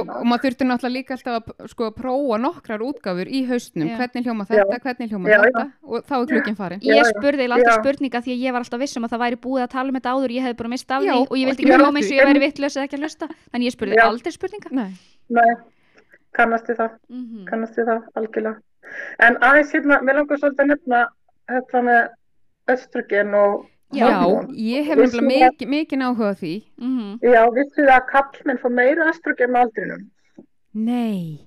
og 0.00 0.24
maður 0.24 0.44
þurfti 0.44 0.64
náttúrulega 0.64 0.94
líka 0.94 1.12
alltaf 1.14 1.34
að 1.36 1.68
sko, 1.68 1.90
prófa 1.92 2.38
nokkrar 2.40 2.80
útgáfur 2.80 3.28
í 3.28 3.42
haustnum. 3.50 3.88
Já. 3.90 3.96
Hvernig 3.98 4.24
hljóma 4.24 4.46
þetta, 4.48 4.72
já. 4.72 4.80
hvernig 4.84 5.10
hljóma 5.10 5.28
þetta 5.28 5.64
og 5.82 6.04
þá 6.08 6.14
er 6.20 6.26
klukkin 6.30 6.56
farin. 6.56 6.80
Ég 6.80 7.04
spurði 7.10 7.50
alltaf 7.52 7.76
spurninga 7.84 8.22
því 8.24 8.32
að 8.32 8.44
ég 8.46 8.52
var 8.52 8.60
alltaf 8.64 8.80
vissum 8.80 9.04
að 9.04 9.12
það 9.12 9.24
væri 9.24 9.36
búið 9.44 9.62
að 9.66 9.74
tala 9.76 9.88
um 9.88 9.96
þetta 9.98 10.14
áður. 10.14 10.30
Ég 10.32 10.42
hefði 10.42 10.58
bara 10.62 10.72
mistað 10.72 10.96
af 10.96 11.02
því 11.04 11.10
og 11.20 11.36
ég 11.36 11.46
vildi 11.48 11.62
ekki 11.62 11.76
hljóma 11.76 11.98
eins 12.00 12.10
og 12.10 12.16
ég 12.16 12.28
væri 12.30 12.44
vittlös 12.46 12.76
eða 12.76 12.84
ekki 12.88 12.96
að 12.96 13.04
hlusta. 13.04 13.28
Þannig 13.52 13.66
ég 13.68 13.76
spurði 13.76 14.00
aldrei 14.00 14.32
spurninga. 14.32 14.68
Nei, 14.72 14.90
Nei. 15.28 15.54
kannast 16.32 16.64
þið 16.64 16.76
það, 16.80 16.90
mm 17.12 17.24
-hmm. 17.28 17.44
kannast 17.50 17.76
þið 17.76 17.84
það 17.92 18.00
algjörlega. 18.14 18.56
En 19.20 19.36
aðeins 19.36 19.72
hérna, 19.72 20.00
mér 20.00 20.16
langar 20.16 20.38
svolítið 20.40 20.64
að 20.64 20.72
nefna 20.72 20.98
þetta 21.44 21.82
með 21.82 22.02
östrogen 22.72 23.34
og 23.34 23.66
Já, 23.94 24.10
ég 24.50 24.88
hef 24.88 25.00
nefnilega 25.00 25.50
mikið, 25.50 25.70
mikið 25.74 26.04
áhuga 26.06 26.30
á 26.30 26.34
því. 26.40 26.54
Mm 26.80 26.94
-hmm. 26.98 27.32
Já, 27.34 27.42
vissu 27.58 27.80
það 27.80 27.96
að 27.96 28.06
kallmenn 28.12 28.62
fá 28.62 28.68
meira 28.70 29.10
östrogen 29.10 29.50
með 29.50 29.60
aldrinum? 29.66 30.06
Nei. 30.72 31.40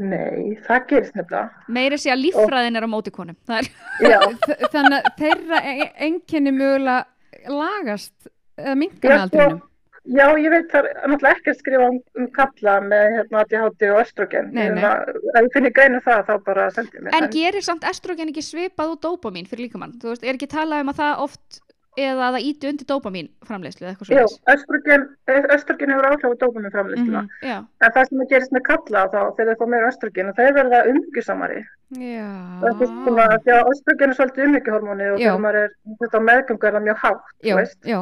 Nei, 0.00 0.56
það 0.66 0.86
gerist 0.88 1.16
nefnilega. 1.16 1.64
Meira 1.68 1.96
sé 2.00 2.12
að 2.12 2.22
líffræðin 2.24 2.76
er 2.76 2.86
á 2.86 2.94
mótikonum. 2.94 3.36
Þannig 4.72 5.00
að 5.00 5.10
þeirra 5.18 5.64
enginni 6.06 6.52
mögulega 6.52 7.04
lagast 7.48 8.30
eða 8.56 8.78
minka 8.80 9.08
með 9.08 9.20
aldrinum. 9.26 9.60
Já, 10.08 10.24
ég 10.40 10.48
veit 10.48 10.70
það 10.72 10.86
er 10.88 11.10
náttúrulega 11.12 11.36
ekki 11.36 11.50
að 11.52 11.56
skrifa 11.58 11.88
um, 11.90 11.96
um 12.16 12.28
kalla 12.32 12.74
með 12.82 13.02
hérna 13.18 13.42
ADHD 13.44 13.82
og 13.92 13.98
östrogen. 14.00 14.46
Nei, 14.56 14.70
nei. 14.72 14.84
Ef 14.88 15.44
þú 15.44 15.50
finnir 15.54 15.74
greinu 15.76 16.00
það 16.06 16.22
þá 16.30 16.32
bara 16.46 16.68
sendið 16.72 17.02
mér. 17.04 17.12
En, 17.12 17.26
en 17.26 17.34
gerir 17.34 17.66
samt 17.66 17.84
östrogen 17.90 18.32
ekki 18.32 18.44
svipað 18.46 18.94
úr 18.94 19.00
dópamin 19.04 19.48
fyrir 19.50 19.66
líkamann? 19.66 19.92
Þú 20.00 20.14
veist, 20.14 20.24
er 20.24 20.38
ekki 20.38 20.48
talað 20.50 20.86
um 20.86 20.92
að 20.94 21.02
það 21.02 21.20
oft 21.26 21.60
eða 21.98 22.28
að 22.28 22.36
það 22.36 22.46
íti 22.46 22.68
undir 22.70 22.86
dópamin 22.86 23.28
framleyslu 23.46 23.86
eða 23.86 23.92
eitthvað 23.92 24.10
svona? 24.10 24.54
Östrogen, 24.54 25.06
östrogen 25.56 25.92
hefur 25.94 26.08
áhrif 26.10 26.26
á 26.26 26.40
dópamin 26.42 26.74
framleysluna. 26.74 27.22
Mm 27.22 27.30
-hmm, 27.42 27.66
en 27.84 27.94
það 27.96 28.08
sem 28.08 28.22
gerist 28.30 28.54
með 28.54 28.64
kalla 28.68 29.04
þá 29.10 29.20
þegar 29.36 29.50
það 29.50 29.60
fá 29.60 29.66
meira 29.74 29.90
östrogen 29.90 30.30
og 30.30 30.36
það 30.36 30.46
er 30.46 30.56
verið 30.58 30.76
að 30.78 30.90
umgjusamari. 30.92 31.60
Er 31.98 32.70
að 32.70 33.42
því 33.42 33.52
að 33.56 33.70
östrogen 33.72 34.10
er 34.10 34.16
svolítið 34.18 34.46
umgjuhormóni 34.46 35.10
og 35.10 35.18
þegar 35.18 35.42
maður 35.44 35.60
er, 35.64 35.70
þetta 36.04 36.20
meðgöngu 36.30 36.66
er 36.66 36.74
það 36.78 36.86
mjög 36.88 36.98
hátt, 37.04 37.24
já, 37.42 37.54
veist? 37.56 37.80
Já, 37.82 38.00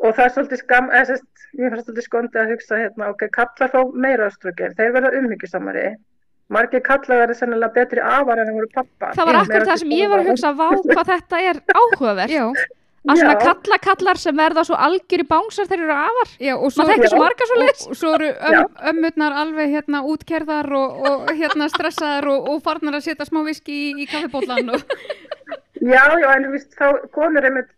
og 0.00 0.14
það 0.16 0.24
er 0.24 0.32
svolítið 0.34 0.62
skam, 0.64 0.90
eða 0.90 1.04
sérst, 1.10 1.28
mér 1.58 1.74
finnst 1.74 1.86
svolítið 1.86 2.06
skondi 2.08 2.40
að 2.40 2.52
hugsa 2.54 2.80
hérna, 2.80 3.10
ok, 3.12 3.26
kallar 3.36 3.72
fá 3.74 3.80
meira 3.92 4.30
östrogen, 4.30 4.74
þeir 4.78 4.92
verða 4.96 5.12
ummyggjusamari, 5.20 5.86
margir 6.48 6.82
kallar 6.86 7.24
verða 7.24 7.36
sennilega 7.36 7.76
betri 7.76 8.00
afar 8.00 8.40
en 8.40 8.48
það 8.48 8.58
voru 8.58 8.70
pappa. 8.74 9.12
Það 9.14 9.28
var 9.30 9.40
akkur 9.44 9.66
það 9.68 9.80
sem 9.82 9.96
ég 9.98 10.10
var 10.10 10.22
að 10.22 10.30
hugsa, 10.32 10.52
vá 10.56 10.68
hvað 10.88 11.10
þetta 11.12 11.42
er 11.50 11.62
áhugavert. 11.76 12.70
Að 13.08 13.16
svona 13.16 13.36
kalla 13.40 13.76
kallar 13.80 14.18
sem 14.20 14.36
verða 14.36 14.62
svo 14.68 14.76
algjör 14.76 15.22
í 15.22 15.28
bánsar 15.28 15.68
þegar 15.70 15.78
þeir 15.80 15.84
eru 15.86 15.94
afar. 15.96 16.32
Já, 16.44 16.52
og 16.56 16.72
svo, 16.74 16.84
já, 16.84 17.08
svo 17.08 17.20
marga 17.22 17.46
svo 17.48 17.60
leiðs. 17.62 17.86
Og 17.88 17.96
svo 17.96 18.10
eru 18.18 18.28
öm, 18.50 18.66
ömmurnar 18.90 19.36
alveg 19.40 19.72
hérna 19.72 20.02
útkerðar 20.10 20.68
og, 20.76 20.98
og 21.08 21.30
hérna 21.32 21.70
stressaðar 21.72 22.28
og, 22.34 22.50
og 22.52 22.60
farnar 22.66 22.98
að 22.98 23.06
setja 23.08 23.28
smá 23.30 23.40
viski 23.46 23.78
í, 23.86 23.88
í 24.04 24.08
kaffibótlan 24.10 24.74
og 24.76 24.84
Já, 25.80 26.02
já, 26.20 26.28
en 26.36 26.44
þú 26.44 26.50
veist, 26.52 26.74
þá 26.76 27.08
konur 27.16 27.46
er 27.48 27.54
með 27.54 27.70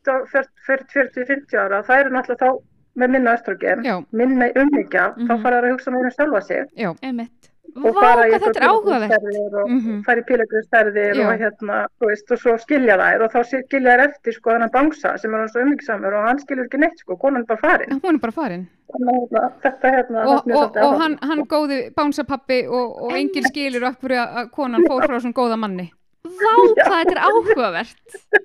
40-50 0.66 1.54
ára, 1.54 1.84
það 1.86 2.00
eru 2.00 2.14
náttúrulega 2.16 2.40
þá 2.42 2.62
með 2.98 3.12
minna 3.14 3.34
östrogen, 3.38 3.84
minna 4.10 4.48
umhyggja, 4.58 5.04
mm 5.12 5.14
-hmm. 5.14 5.28
þá 5.28 5.34
mhm. 5.34 5.42
fara 5.44 5.60
það 5.60 5.68
að 5.68 5.72
hugsa 5.76 5.90
með 5.90 6.00
henni 6.02 6.14
sjálfa 6.16 6.40
sig. 6.48 6.66
Já, 6.76 6.90
emitt. 7.02 7.51
Og 7.72 7.94
Vá, 7.94 8.00
fara 8.02 8.24
í 8.28 8.32
er 8.34 8.42
pílagrinsferðir 8.42 9.54
og 9.62 9.70
Mhm. 9.70 10.02
fara 10.04 10.20
í 10.20 10.24
pílagrinsferðir 10.28 11.14
Já. 11.16 11.24
og 11.28 11.40
hérna, 11.40 11.76
þú 12.00 12.08
veist, 12.10 12.30
og 12.32 12.38
svo 12.42 12.56
skilja 12.60 12.96
þær 13.00 13.24
og 13.24 13.32
þá 13.32 13.40
skilja 13.48 13.94
þær 13.96 14.04
eftir 14.08 14.32
sko 14.36 14.50
hann 14.50 14.68
bangsa 14.74 15.14
sem 15.18 15.34
er 15.34 15.38
hann 15.38 15.48
svo 15.48 15.62
umvíksamur 15.64 16.12
og 16.18 16.26
hann 16.28 16.38
skilur 16.42 16.66
ekki 16.68 16.78
neitt 16.82 16.98
sko, 16.98 17.16
konan 17.16 17.42
er 17.42 17.46
bara 17.48 17.60
farin 17.64 18.00
hún 18.02 18.14
er 18.14 18.18
bara 18.18 18.32
farin 18.32 18.68
að 18.92 19.08
hérna, 19.08 19.42
þetta 19.64 19.92
hérna 19.96 20.24
og, 20.26 20.52
og, 20.52 20.76
og 20.76 21.00
hann, 21.00 21.18
hann 21.22 21.44
góði 21.48 21.80
bánsapappi 21.96 22.66
og, 22.68 23.02
og 23.08 23.12
enginn 23.16 23.48
skilur 23.48 23.80
hverju 23.88 24.20
að 24.20 24.36
að 24.42 24.50
konan 24.52 24.84
fór 24.86 25.06
frá 25.08 25.16
svona 25.20 25.32
góða 25.40 25.58
manni 25.58 25.88
Vá, 26.22 26.54
hvað 26.86 26.98
þetta 27.02 27.12
er 27.12 27.22
áhugavert. 27.26 27.96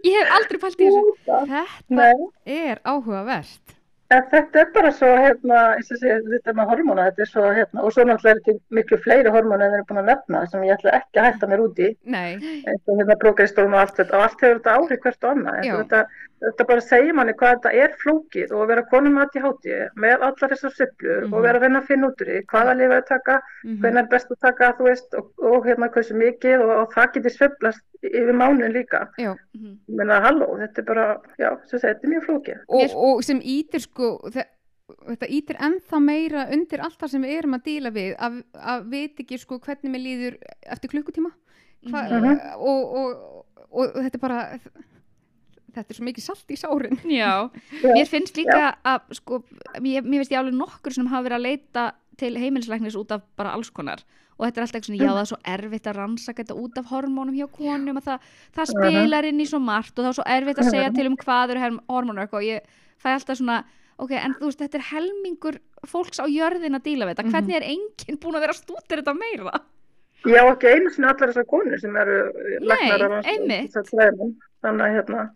Ég 0.03 0.15
hef 0.17 0.31
aldrei 0.37 0.57
pælt 0.63 0.79
í 0.81 0.87
þessu. 0.87 1.11
þetta 1.27 1.61
Nei, 1.89 2.13
er 2.45 2.79
áhugavert 2.83 3.76
en 4.09 4.23
þetta 4.31 4.61
er 4.61 4.69
bara 4.73 4.91
svo 4.95 5.07
hérna, 5.19 5.57
sé, 5.83 5.97
þetta 5.99 6.51
er 6.53 6.55
með 6.59 6.69
hormóna 6.71 7.07
þetta 7.09 7.21
er 7.25 7.31
svo 7.31 7.47
hérna, 7.51 7.83
og 7.83 7.91
svo 7.95 8.05
náttúrulega 8.07 8.35
er 8.37 8.43
þetta 8.45 8.77
miklu 8.79 8.97
fleiri 9.03 9.33
hormóna 9.35 9.65
en 9.67 9.73
þeir 9.73 9.81
eru 9.81 9.87
búin 9.89 10.01
að 10.03 10.09
nefna 10.13 10.45
sem 10.51 10.63
ég 10.63 10.77
ætla 10.77 10.95
ekki 11.01 11.19
að 11.19 11.27
hætta 11.31 11.47
mér 11.51 11.65
út 11.65 11.81
í 11.83 11.89
nei, 12.05 12.37
eins 12.67 12.87
og 12.87 13.01
hérna 13.01 13.19
prógestrón 13.23 13.73
og 13.75 13.83
allt 13.83 13.99
þetta 13.99 14.15
og 14.17 14.23
allt 14.29 14.41
hefur 14.45 14.57
þetta 14.61 14.77
áhrif 14.77 15.03
hvert 15.03 15.23
og 15.27 15.31
annað. 15.35 15.57
En 15.57 15.63
þetta, 15.83 16.01
þetta 16.47 16.65
bara 16.69 16.81
segir 16.85 17.13
manni 17.17 17.33
hvað 17.33 17.53
þetta 17.57 17.73
er 17.83 17.95
flókið 18.03 18.51
og 18.53 18.61
að 18.63 18.67
vera 18.71 18.83
konum 18.91 19.17
að 19.23 19.37
í 19.37 19.43
hátíð 19.43 19.83
með 19.97 20.25
allar 20.27 20.51
þessar 20.53 20.73
syflur 20.77 21.23
Mhm. 21.27 21.33
og 21.33 21.41
vera 21.43 21.57
að 21.59 21.63
reyna 21.65 21.79
að 21.81 21.87
finna 21.91 22.07
út 22.07 22.21
úr 22.21 22.27
því 22.31 22.41
hvaða 22.53 22.77
lifa 22.77 22.97
að 23.01 23.07
taka, 23.07 23.41
mhm, 23.65 23.79
hvernig 23.81 23.97
er 24.03 24.09
best 24.11 24.31
að 24.31 24.39
taka 24.47 24.71
þú 24.77 24.83
veist 24.87 25.13
og, 25.17 25.31
og 25.43 25.65
hérna 25.65 25.89
hversu 25.91 26.13
mikið 26.15 26.61
og, 26.61 26.71
og 26.77 26.93
það 26.93 27.13
getur 27.13 27.33
sveiflast 27.37 27.81
yfir 28.03 28.33
mánuðin 28.37 28.73
líka. 28.77 29.07
Já. 29.17 29.33
Mhm. 29.57 29.77
meina 29.97 30.21
halló, 30.21 30.47
þetta 30.61 30.77
er 30.79 30.85
bara, 30.85 31.05
já, 31.39 31.49
og, 33.99 34.23
og 34.23 34.31
sko 34.31 34.35
þe- 34.37 34.47
þetta 35.11 35.27
ítir 35.35 35.57
ennþá 35.67 35.99
meira 36.03 36.45
undir 36.55 36.79
allt 36.85 36.97
það 37.01 37.09
sem 37.13 37.21
við 37.27 37.37
erum 37.37 37.57
að 37.57 37.63
díla 37.67 37.91
við 37.91 38.13
að, 38.23 38.37
að 38.55 38.85
veit 38.93 39.19
ekki 39.23 39.37
sko 39.41 39.57
hvernig 39.59 39.91
mér 39.91 40.03
líður 40.05 40.37
eftir 40.71 40.89
klukkutíma. 40.93 41.31
Hva, 41.87 42.03
Mhm. 42.07 42.39
og, 42.57 42.95
og, 42.97 43.45
og 43.71 43.95
þetta 44.01 44.15
er 44.15 44.23
bara 44.23 44.39
þetta 45.77 45.91
er 45.93 45.97
svo 45.99 46.05
mikið 46.07 46.25
salt 46.25 46.53
í 46.53 46.57
sárin. 46.57 46.97
Já, 47.21 47.49
Já. 47.83 47.91
mér 47.93 48.07
finnst 48.09 48.37
líka 48.39 48.75
að 48.87 49.11
sko, 49.19 49.41
mér, 49.83 50.01
mér 50.07 50.23
finnst 50.23 50.31
ég 50.33 50.39
alveg 50.39 50.55
nokkur 50.57 50.95
sem 50.95 51.09
hafa 51.11 51.27
verið 51.27 51.37
að 51.37 51.45
leita 51.49 51.83
til 52.17 52.33
heimilisleiknis 52.41 52.95
út 52.97 53.11
af 53.13 53.21
bara 53.37 53.51
alls 53.53 53.69
konar. 53.69 54.01
Og 54.37 54.45
þetta 54.45 54.57
er 54.59 54.63
alltaf 54.63 54.77
eitthvað 54.77 54.87
svona, 54.89 55.03
já 55.03 55.11
það 55.11 55.19
er 55.21 55.29
svo 55.31 55.37
erfitt 55.53 55.87
að 55.89 55.95
rannsaka 55.97 56.43
þetta 56.43 56.57
út 56.63 56.77
af 56.81 56.89
hormónum 56.91 57.37
hjá 57.37 57.47
konum 57.53 57.97
og 57.97 58.03
það, 58.05 58.25
það 58.53 58.71
spilar 58.71 59.25
inn 59.29 59.41
í 59.41 59.47
svo 59.49 59.59
margt 59.61 59.97
og 59.97 60.05
það 60.05 60.09
er 60.11 60.17
svo 60.19 60.25
erfitt 60.37 60.59
að 60.61 60.69
segja 60.71 60.91
til 60.93 61.07
um 61.09 61.15
hvað 61.17 61.53
eru 61.55 61.79
hormónur 61.89 62.25
og 62.27 62.35
og 62.37 62.45
ég 62.45 62.67
fæ 63.01 63.07
alltaf 63.15 63.37
svona 63.39 63.63
ok, 63.99 64.11
en 64.11 64.35
þú 64.39 64.45
veist, 64.51 64.59
þetta 64.61 64.77
er 64.79 64.85
helmingur 64.91 65.57
fólks 65.87 66.19
á 66.21 66.25
jörðin 66.29 66.77
að 66.77 66.83
díla 66.87 67.05
við 67.07 67.15
þetta, 67.15 67.23
Mhm. 67.25 67.31
hvernig 67.33 67.55
er 67.55 67.67
enginn 67.73 68.19
búin 68.21 68.35
að 68.37 68.41
vera 68.45 68.53
að 68.53 68.61
stútir 68.63 69.01
þetta 69.01 69.15
meira? 69.17 69.59
Já, 70.25 70.41
ekki 70.51 70.67
einu 70.73 70.89
sinni 70.91 71.07
allar 71.07 71.29
þessar 71.31 71.45
konur 71.45 71.79
sem 71.79 71.95
eru 71.95 72.31
lagnar 72.61 73.01
af 73.19 73.25
þessar 73.25 73.85
þræðum. 73.91 74.35
þannig 74.63 74.81
að 74.87 74.95
hérna 74.97 75.29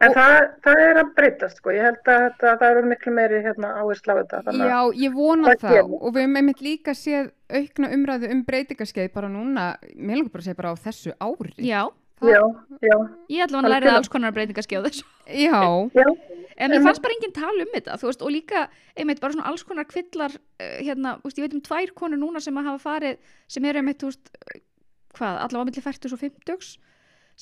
en 0.00 0.10
það, 0.12 0.48
það 0.64 0.80
er 0.84 0.96
að 1.00 1.14
breytast 1.14 1.56
sko, 1.56 1.70
ég 1.70 1.82
held 1.86 2.00
að 2.04 2.22
þetta, 2.24 2.58
það 2.58 2.70
eru 2.70 2.88
miklu 2.90 3.12
meiri 3.14 3.42
hérna 3.44 3.68
áherslu 3.78 4.10
á 4.10 4.16
þetta 4.20 4.42
að 4.42 4.58
Já, 4.58 4.80
ég 5.06 5.14
vona 5.14 5.54
Það 5.54 5.60
það. 5.70 5.92
og 6.02 6.12
við 6.14 6.20
hefum 6.24 6.36
einmitt 6.36 6.60
líka 6.66 6.90
séð 6.98 7.30
aukna 7.48 7.92
umræðu 7.94 8.30
um 8.34 8.44
breytingaskeið 8.44 9.12
bara 9.14 9.28
núna, 9.28 9.76
mér 9.96 10.16
langar 10.18 10.32
bara 10.34 10.42
að 10.42 10.48
segja 10.48 10.56
bara 10.56 10.72
á 10.74 10.76
þessu 10.82 11.12
ári. 11.20 11.54
Já, 11.62 11.88
já, 12.22 12.40
já, 12.80 12.96
ég 13.28 13.42
ætla 13.44 13.60
að 13.62 13.68
læra 13.72 13.94
alls 13.98 14.08
konar 14.12 14.32
breytingaskjóð 14.36 14.86
þessu 14.88 15.04
Já, 15.26 15.60
já, 15.94 16.06
En 16.56 16.70
mér 16.70 16.82
fannst 16.84 17.02
bara 17.02 17.14
enginn 17.16 17.32
tala 17.34 17.64
um 17.64 17.70
þetta, 17.74 17.96
þú 17.98 18.06
veist, 18.06 18.20
og 18.22 18.30
líka, 18.30 18.60
einmitt, 18.94 19.18
bara 19.20 19.34
svona 19.34 19.48
alls 19.50 19.64
konar 19.66 19.84
kvillar, 19.90 20.30
uh, 20.62 20.76
hérna, 20.78 21.16
þú 21.18 21.26
veist, 21.26 21.38
ég 21.40 21.46
veit 21.48 21.54
um 21.58 21.62
tvær 21.66 21.90
konur 21.98 22.20
núna 22.20 22.40
sem 22.44 22.54
að 22.60 22.68
hafa 22.70 22.82
farið, 22.84 23.16
sem 23.50 23.64
eru 23.66 23.80
einmitt, 23.82 23.98
þú 23.98 24.12
veist, 24.12 24.30
hvað, 25.18 25.40
allavega 25.42 25.64
á 25.64 25.68
milli 25.70 25.82
40 25.82 26.14
og 26.14 26.20
50, 26.22 26.76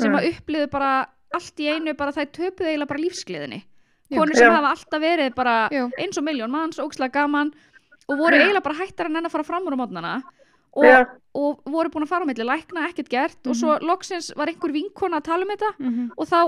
sem 0.01 0.09
Mm. 0.09 0.17
að 0.17 0.29
uppliðu 0.31 0.71
bara 0.73 0.93
allt 1.37 1.61
í 1.61 1.69
einu, 1.69 1.93
bara 1.95 2.13
þær 2.17 2.31
töpuðu 2.33 2.71
eiginlega 2.71 2.89
bara 2.89 3.03
lífsgleðinni. 3.05 3.61
Já. 4.09 4.17
Konur 4.17 4.37
sem 4.37 4.49
Já. 4.49 4.57
hafa 4.57 4.71
alltaf 4.73 5.01
verið 5.05 5.35
bara 5.35 5.69
Já. 5.69 5.85
eins 6.01 6.17
og 6.17 6.25
miljón 6.25 6.51
manns, 6.51 6.79
ógislega 6.81 7.13
gaman, 7.13 7.53
og 8.09 8.17
voru 8.17 8.37
eiginlega 8.41 8.63
bara 8.65 8.81
hættar 8.81 9.07
en 9.11 9.17
enn 9.21 9.27
að 9.29 9.35
fara 9.37 9.45
fram 9.45 9.67
úr 9.69 9.77
á 9.77 9.81
mótnana. 9.85 10.23
Og, 10.73 10.87
já, 10.87 11.03
og 11.37 11.61
voru 11.69 11.91
búin 11.93 12.07
að 12.07 12.13
fara 12.13 12.25
á 12.25 12.29
milli 12.29 12.45
lækna, 12.49 12.87
ekkert 12.89 13.11
gert 13.13 13.49
og 13.49 13.57
svo 13.57 13.75
loksins 13.85 14.31
var 14.37 14.49
einhver 14.49 14.73
vinkona 14.73 15.21
að 15.21 15.27
tala 15.27 15.45
um 15.45 15.53
þetta 15.53 15.71
mhm, 15.77 16.07
og 16.17 16.29
þá 16.31 16.39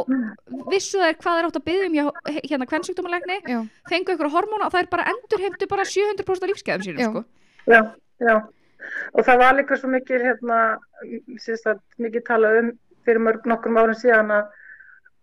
vissu 0.73 1.01
þær 1.03 1.19
hvað 1.21 1.39
þær 1.39 1.49
átt 1.49 1.59
að 1.61 1.67
byggja 1.69 1.89
um 1.89 2.21
hérna 2.39 2.69
kvennsjúkdómalegni 2.71 3.39
já, 3.53 3.59
fengu 3.91 4.17
ykkur 4.17 4.33
hormóna 4.33 4.69
og 4.69 4.73
þær 4.73 4.89
bara 4.93 5.07
endurheimtu 5.13 5.69
bara 5.69 5.85
700% 5.89 6.47
af 6.47 6.53
lífsgæðum 6.53 6.87
sínum 6.87 7.03
Já. 7.05 7.11
sko. 7.11 7.25
já, 7.69 7.81
já. 8.25 8.37
Og 9.13 9.25
það 9.25 9.41
var 9.41 9.57
líka 9.59 9.79
svo 9.81 9.93
mikið 9.93 10.27
hérna, 10.29 10.59
síðast 11.41 11.69
að 11.73 11.85
mikið 12.05 12.27
tala 12.29 12.53
um 12.61 12.73
fyrir 13.05 13.25
mörg 13.25 13.49
nokkrum 13.49 13.81
árum 13.81 13.97
síðan 14.01 14.33
að 14.33 14.53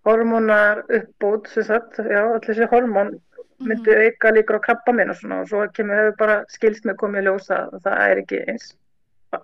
hormónar 0.05 0.85
uppbúð 0.89 1.49
allir 1.57 2.45
þessi 2.45 2.69
hormón 2.69 3.15
myndi 3.61 3.93
auka 3.93 4.31
líkur 4.33 4.57
á 4.57 4.65
krabba 4.65 4.93
minn 4.97 5.13
og 5.13 5.17
svona 5.19 5.41
og 5.43 5.49
svo 5.49 5.65
kemur 5.75 5.99
hefur 5.99 6.15
bara 6.17 6.37
skilst 6.49 6.87
með 6.89 6.97
komið 7.01 7.27
ljósa 7.29 7.59
að 7.69 7.83
það 7.85 8.05
er 8.07 8.21
ekki 8.23 8.39
eins 8.49 8.71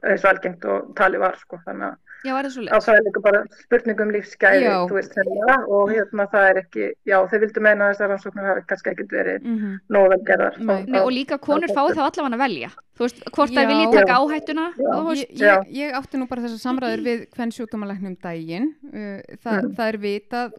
eins 0.03 0.23
og 0.25 0.29
algengt 0.33 0.65
og 0.67 0.91
tali 0.99 1.19
var 1.21 1.37
sko 1.39 1.59
þannig 1.65 1.87
að 1.91 1.95
Já, 2.25 2.31
það 2.33 2.47
svo 2.51 2.61
að 2.61 2.65
leið? 2.67 2.83
það 2.87 2.95
er 2.97 3.03
líka 3.05 3.21
bara 3.27 3.39
spurning 3.61 3.99
um 4.03 4.11
lífsgæði 4.15 4.61
Já. 4.65 4.75
þú 4.89 4.95
veist 4.97 5.13
hérna 5.19 5.55
og 5.77 5.91
hérna 5.93 6.25
það 6.33 6.47
er 6.49 6.59
ekki 6.63 6.85
já 7.07 7.17
þeir 7.31 7.41
vildu 7.45 7.61
meina 7.67 7.85
að 7.87 7.91
þessar 7.93 8.09
rannsóknir 8.11 8.47
hafi 8.49 8.63
kannski 8.71 8.91
ekkert 8.93 9.13
verið 9.15 9.45
mhm, 9.45 9.75
nógu 9.95 10.09
vel 10.13 10.19
gerðar 10.31 10.57
Nei. 10.59 10.79
Nei, 10.89 10.99
og 11.03 11.11
líka 11.13 11.37
konur 11.37 11.69
fái 11.71 11.93
þá 11.93 12.01
allavega 12.07 12.33
að 12.33 12.41
velja 12.43 12.71
þú 12.97 13.05
veist, 13.05 13.21
hvort 13.37 13.53
þær 13.53 13.61
Já. 13.63 13.69
vilji 13.71 13.91
taka 13.93 14.17
áhættuna 14.17 14.65
og 14.97 15.11
Ég, 15.13 15.27
ég, 15.45 15.69
ég 15.77 15.99
átti 16.01 16.17
nú 16.19 16.27
bara 16.27 16.41
þessar 16.47 16.63
samræður 16.65 17.05
við 17.05 17.23
hvern 17.37 17.53
sjúkdómalæknum 17.59 18.17
daginn 18.25 18.71
uh, 18.91 19.21
það, 19.43 19.61
Mm. 19.61 19.71
það 19.77 19.87
er 19.93 19.97
vitað 20.07 20.57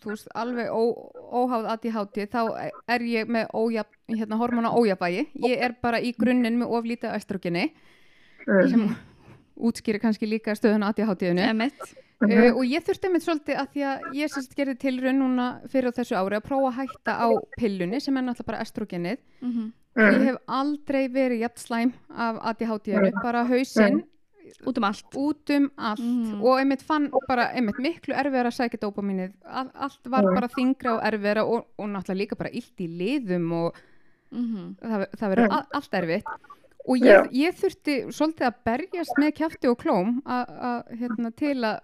þú 0.00 0.12
veist, 0.14 0.28
alveg 0.38 0.68
ó, 0.70 0.80
óháð 1.42 1.66
að 1.74 1.84
ég 1.90 1.94
háti 1.98 2.26
þá 2.30 2.40
er 2.94 3.00
ég 3.10 3.28
með 3.28 3.50
ójaf, 3.52 3.86
hérna, 4.08 4.38
hormona 4.38 4.70
ójafægi 4.78 5.26
ég 5.42 5.58
er 5.66 5.74
bara 5.82 5.98
í 6.00 6.14
grunninn 6.16 6.56
með 6.62 6.70
oflítið 6.78 7.10
Mm. 7.10 7.70
Sem 8.70 8.96
útskýri 9.60 10.00
kannski 10.00 10.26
líka 10.30 10.54
stöðuna 10.56 10.88
að 10.92 11.02
ég 11.02 11.10
hátiðinu 11.10 11.42
emitt 11.50 11.82
uh, 11.84 12.52
og 12.56 12.62
ég 12.64 12.84
þurfti 12.86 13.08
einmitt 13.10 13.24
svolítið 13.26 13.58
að 13.60 13.68
því 13.74 13.82
að 13.90 14.06
ég 14.20 14.32
sérst 14.32 14.54
gerði 14.56 14.76
tilraun 14.80 15.18
núna 15.20 15.48
fyrir 15.72 15.92
þessu 15.96 16.16
ári 16.16 16.38
að 16.38 16.46
prófa 16.48 16.70
að 16.70 16.78
hætta 16.80 17.12
á 17.20 17.28
pillunni 17.58 18.00
sem 18.00 18.16
er 18.16 18.24
náttúrulega 18.28 18.50
bara 18.52 18.64
estrogenið 18.66 19.20
mm 19.42 19.68
ég 19.98 20.14
Mm. 20.14 20.22
hef 20.22 20.36
aldrei 20.46 21.08
verið 21.10 21.40
jafn 21.42 21.58
slæm 21.58 21.88
af 22.14 22.36
ADHD-inu, 22.52 23.08
bara 23.24 23.40
hausinn 23.44 24.04
út 24.64 24.78
um 24.78 24.84
allt. 24.86 25.16
Út 25.18 25.50
um 25.56 25.66
allt. 25.76 25.98
Mhm. 26.00 26.42
og 26.46 26.60
einmitt 26.60 26.82
fann 26.86 27.08
bara 27.28 27.48
einmitt 27.52 27.80
miklu 27.82 28.14
erfiðara 28.14 28.52
að 28.52 28.54
sækja 28.60 28.78
dópamínið. 28.84 29.32
All, 29.44 29.68
allt 29.74 29.98
var 30.06 30.22
Mm. 30.22 30.34
bara 30.38 30.48
þingra 30.48 30.92
og 30.94 31.02
erfiðara 31.10 31.42
og, 31.44 31.66
og 31.76 31.88
náttúrulega 31.90 32.20
líka 32.22 32.38
bara 32.38 32.50
illt 32.54 32.78
í 32.78 32.86
liðum 32.86 33.52
og 33.52 33.74
mm 34.30 34.76
það, 34.80 35.06
það 35.18 35.28
verður 35.34 35.48
Mm. 35.48 35.56
all, 35.58 35.66
allt 35.74 35.90
erfitt 35.92 36.24
og 36.88 36.96
Já. 36.98 37.20
ég, 37.22 37.30
ég 37.32 37.54
þurfti 37.60 37.94
svolítið 38.12 38.46
að 38.48 38.60
berjast 38.64 39.18
með 39.20 39.32
kjafti 39.40 39.68
og 39.68 39.78
klóm 39.82 40.20
a, 40.24 40.38
a, 40.48 40.70
hérna, 40.96 41.30
til 41.36 41.58
að 41.64 41.80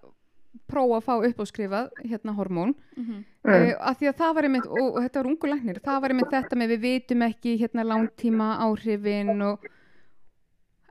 prófa 0.67 0.97
að 0.99 1.05
fá 1.07 1.15
uppáskrifað 1.29 1.91
hérna 2.09 2.33
hormón 2.35 2.73
-hmm. 2.97 3.25
Mm. 3.45 3.53
uh, 3.55 3.75
að 3.89 3.97
því 4.01 4.07
að 4.09 4.17
það 4.19 4.35
var 4.35 4.45
einmitt 4.45 4.67
og, 4.67 4.87
og 4.97 5.03
þetta 5.03 5.19
var 5.23 5.27
ungu 5.31 5.47
læknir, 5.53 5.79
það 5.85 6.01
var 6.03 6.11
einmitt 6.11 6.31
þetta 6.33 6.57
með 6.57 6.69
við 6.75 6.81
vitum 6.81 7.23
ekki 7.23 7.57
hérna 7.61 7.85
langtíma 7.85 8.49
áhrifin 8.65 9.43
og 9.43 9.59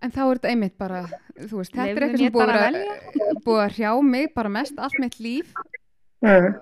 en 0.01 0.11
þá 0.11 0.19
er 0.21 0.35
þetta 0.37 0.49
einmitt 0.49 0.77
bara 0.77 1.01
þú 1.35 1.57
veist, 1.57 1.73
þetta 1.73 1.89
er 1.89 1.95
Leyfðu 1.95 2.03
eitthvað 2.05 2.17
sem 2.17 2.33
búið 2.33 2.49
að, 2.49 2.55
að 2.55 2.71
vera- 2.71 3.41
búið 3.45 3.63
að 3.65 3.73
hrjá 3.75 4.01
mig 4.03 4.33
bara 4.35 4.49
mest 4.49 4.79
allt 4.79 4.99
mitt 4.99 5.19
líf 5.19 5.53
Mm. 6.21 6.55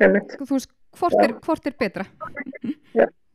Einmitt. 0.00 0.32
þú 0.40 0.50
veist, 0.56 0.70
hvort 0.98 1.14
er, 1.24 1.32
hvort 1.40 1.66
er 1.66 1.74
betra 1.78 2.04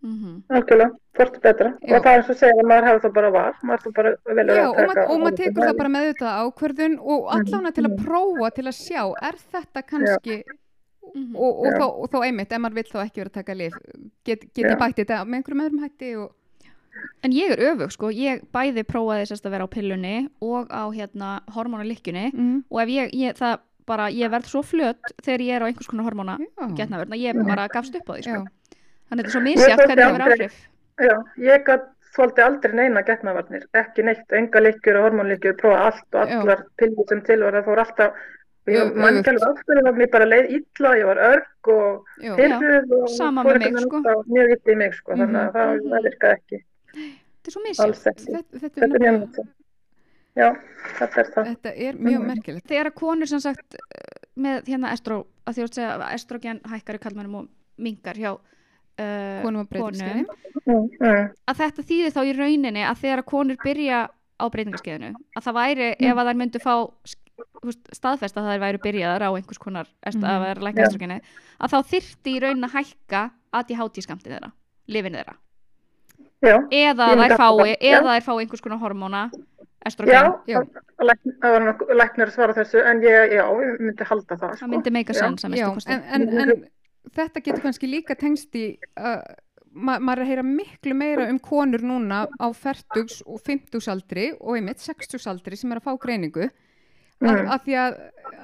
Mm 0.02 0.40
algjörlega, 0.50 0.90
hvort 1.18 1.36
er 1.36 1.42
betra. 1.44 1.74
Já. 1.82 1.96
og 1.96 2.04
það 2.04 2.12
er 2.12 2.22
eins 2.22 2.30
og 2.34 2.38
segja 2.40 2.56
að 2.58 2.70
maður 2.72 2.88
hefur 2.88 3.04
það 3.04 3.14
bara 3.18 3.30
var 3.36 3.60
maður 3.62 3.84
hefur 3.84 3.94
bara 4.00 4.16
velur 4.40 4.56
Já, 4.56 4.64
að 4.66 4.80
taka 4.82 5.06
og 5.06 5.22
maður 5.22 5.38
tekur 5.42 5.68
það 5.68 5.78
bara 5.78 5.94
með 5.94 6.08
þetta 6.10 6.34
ákvörðun 6.42 6.98
og 7.14 7.30
allána 7.36 7.72
til 7.76 7.86
að 7.86 7.96
prófa 8.02 8.50
til 8.56 8.66
að 8.66 8.76
sjá, 8.80 9.04
er 9.30 9.40
þetta 9.54 9.84
kannski 9.92 10.38
-hmm. 11.14 11.36
og, 11.36 11.64
og, 11.66 11.72
þá, 11.78 11.86
og 11.86 12.12
þá 12.12 12.20
einmitt, 12.26 12.52
ef 12.52 12.62
maður 12.64 12.78
vill 12.80 12.92
þá 12.92 13.00
ekki 13.06 13.22
vera 13.22 13.32
að 13.32 13.40
taka 13.40 13.58
lif 13.58 13.80
get, 14.26 14.46
get 14.54 14.66
Já. 14.66 14.70
ég 14.72 14.80
bætt 14.80 15.02
þetta 15.02 15.24
með 15.26 15.40
einhverjum 15.40 15.66
öðrum 15.66 15.84
hætti 15.86 16.14
og 16.22 16.30
En 17.24 17.32
ég 17.32 17.54
er 17.54 17.62
öfug 17.72 17.94
sko, 17.94 18.10
ég 18.12 18.42
bæði 18.54 18.84
prófaði 18.84 19.30
sérst 19.30 19.46
að 19.48 19.54
vera 19.56 19.66
á 19.66 19.74
pillunni 19.74 20.16
og 20.44 20.68
á 20.68 20.92
hérna 20.92 21.30
hormónalykkjunni 21.56 22.26
mm, 22.34 22.58
og 22.68 22.82
ef 22.84 22.92
ég, 22.92 23.14
ég, 23.16 23.38
það 23.40 23.62
bara, 23.88 24.10
ég 24.14 24.32
verð 24.34 24.50
svo 24.52 24.62
flött 24.66 25.14
þegar 25.24 25.44
ég 25.46 25.56
er 25.56 25.64
á 25.64 25.68
einhvers 25.70 25.90
konar 25.90 26.10
hormóna 26.10 26.36
getnaverna, 26.76 27.18
ég 27.18 27.40
bara 27.48 27.70
gafst 27.72 27.96
upp 27.96 28.12
á 28.12 28.14
því 28.18 28.26
sko. 28.28 28.42
Þannig 29.12 29.26
þetta 29.26 29.32
er 29.32 29.36
svo 29.36 29.42
misjátt 29.46 29.82
hvernig 29.82 30.04
það 30.06 30.14
verður 30.16 30.36
áhrif. 30.36 30.60
Já, 31.02 31.16
ég 31.38 31.72
þóldi 32.16 32.44
aldrei 32.44 32.74
neina 32.76 33.02
getnavarnir, 33.08 33.64
ekki 33.80 34.04
neitt, 34.04 34.28
enga 34.36 34.60
lykkjur 34.62 34.98
og 35.00 35.06
hormónlykkjur, 35.08 35.56
prófa 35.60 35.86
allt 35.88 36.16
og 36.18 36.34
allar 36.36 36.64
pillur 36.80 37.08
sem 37.10 37.22
til 37.28 37.40
var, 37.44 37.56
það 37.56 37.68
fór 37.70 37.82
alltaf 37.86 38.18
og 38.62 38.74
ég 38.76 38.92
man 38.96 39.16
ekki 39.18 39.32
öfugt. 39.32 39.32
alveg 39.32 39.48
aftur 39.48 39.80
að 39.82 39.96
mér 40.02 40.10
bara 40.12 40.28
leið 40.28 40.50
illa, 40.58 40.92
ég 41.00 41.08
var 41.10 41.22
örg 41.28 41.72
og 41.76 42.12
pyrruð 42.20 42.92
og 42.98 43.08
fór 43.16 43.32
með 43.32 43.48
mig, 43.48 43.68
einhvern 43.70 43.88
sko. 43.88 44.02
á 44.04 44.14
mjög 44.28 44.52
illa 44.58 44.74
í 44.76 44.78
mig 44.84 44.94
sko, 45.00 45.16
þannig 45.22 45.40
að 45.42 45.56
það, 45.56 45.72
Mhm. 45.72 45.90
það 45.96 46.06
virkaði 46.10 46.36
ekki, 46.38 46.62
Þetta 46.92 47.48
er 47.48 47.52
svo 47.56 47.62
misjátt. 47.66 48.06
ekki 48.12 48.26
þetta, 48.36 48.60
þetta, 48.60 48.84
er 48.84 49.00
mjög 49.00 49.18
náttúrulega 49.22 49.48
já, 50.36 50.48
þetta 51.00 51.18
er 51.24 51.28
það. 51.32 51.46
Þetta 51.52 51.74
er 51.88 51.94
mjög 51.96 52.22
merkilegt. 52.28 52.68
Þegar 52.68 52.86
að 52.92 52.96
konur 53.02 53.28
sem 53.28 53.40
sagt 53.40 53.76
með 54.38 54.64
hérna 54.68 54.92
estró, 54.92 55.26
að 55.48 55.54
því 55.56 55.64
að 55.64 55.74
segja 55.74 55.98
að 55.98 56.14
estrogen 56.14 56.60
hækkar 56.62 56.96
í 56.96 57.00
kallmennum 57.00 57.36
og 57.36 57.48
mingar 57.78 58.14
hjá 58.16 58.38
uh, 59.02 59.42
Konum. 59.44 59.68
Mm, 60.62 60.88
mm, 61.02 61.30
að 61.50 61.60
þetta 61.62 61.86
þýðir 61.90 62.14
þá 62.16 62.22
í 62.30 62.34
rauninni 62.38 62.84
að 62.86 63.00
þegar 63.04 63.22
að 63.24 63.30
konur 63.32 63.58
byrja 63.64 64.02
á 64.42 64.46
breytingarskeiðinu 64.54 65.12
að 65.38 65.46
það 65.48 65.58
væri 65.60 65.90
ef 66.00 66.18
að 66.22 66.28
þær 66.32 66.40
myndu 66.42 66.62
fá 66.64 66.76
staðfest 67.94 68.38
að 68.38 68.48
þær 68.52 68.60
væri 68.62 68.82
byrjaðar 68.84 69.26
á 69.26 69.30
einhvers 69.38 69.62
konar 69.62 69.88
Mhm. 70.22 70.26
að 70.32 70.44
vera 70.46 70.66
lækna 70.68 70.84
estrogeni 70.88 71.20
að 71.62 71.72
þá 71.74 71.78
þyrfti 71.94 72.36
í 72.36 72.42
rauninni 72.44 72.68
að 72.70 72.76
hækka 72.78 73.22
ADHD 73.54 74.02
skamtið 74.06 74.36
þeirra, 74.36 74.52
lifin 74.88 75.14
þeirra 75.18 75.36
já, 76.42 76.56
eða 76.72 77.08
Ég 77.12 77.18
þær 77.22 77.38
fái, 77.38 77.38
halda 77.38 77.64
það, 77.64 77.68
já. 77.82 77.98
eða 77.98 78.16
þær 78.16 78.26
fái 78.28 78.36
einhvers 78.44 78.62
konar 78.66 78.80
hormóna 78.82 79.24
já, 79.32 79.40
estrogen, 79.86 80.34
Já. 80.48 80.58
að 80.62 81.16
það 81.42 81.52
var 81.52 81.96
læknir 82.02 82.28
að 82.30 82.34
svara 82.36 82.54
þessu, 82.54 82.84
en 82.86 83.02
ég, 83.02 83.34
já, 83.34 83.44
ég 83.66 83.80
myndi 83.82 84.04
halda 84.06 84.36
það, 84.38 84.54
sko. 84.56 84.66
það 84.66 84.70
myndi 84.76 84.92
meika 84.94 85.14
að 85.14 85.20
kosti. 85.76 85.92
en, 85.92 86.04
en, 86.04 86.30
en 86.38 86.52
þetta 87.16 87.42
getur 87.44 87.64
kannski 87.66 87.90
líka 87.90 88.16
tengst 88.20 88.56
í 88.56 88.66
uh, 89.00 89.22
ma 89.72 90.00
maður 90.00 90.22
er 90.22 90.26
að 90.26 90.32
heyra 90.32 90.44
miklu 90.48 90.96
meira 90.98 91.30
um 91.32 91.40
konur 91.40 91.84
núna 91.86 92.26
á 92.40 92.48
40 92.52 93.22
og 93.26 93.40
50 93.48 93.88
aldri 93.94 94.26
og 94.40 94.58
einmitt 94.58 94.84
60 94.84 95.28
aldri 95.32 95.56
sem 95.60 95.72
er 95.72 95.82
að 95.82 95.88
fá 95.90 95.96
greiningu 96.08 96.50
Mm. 97.22 97.52
að, 97.54 97.60
því 97.68 97.74
að, 97.78 97.98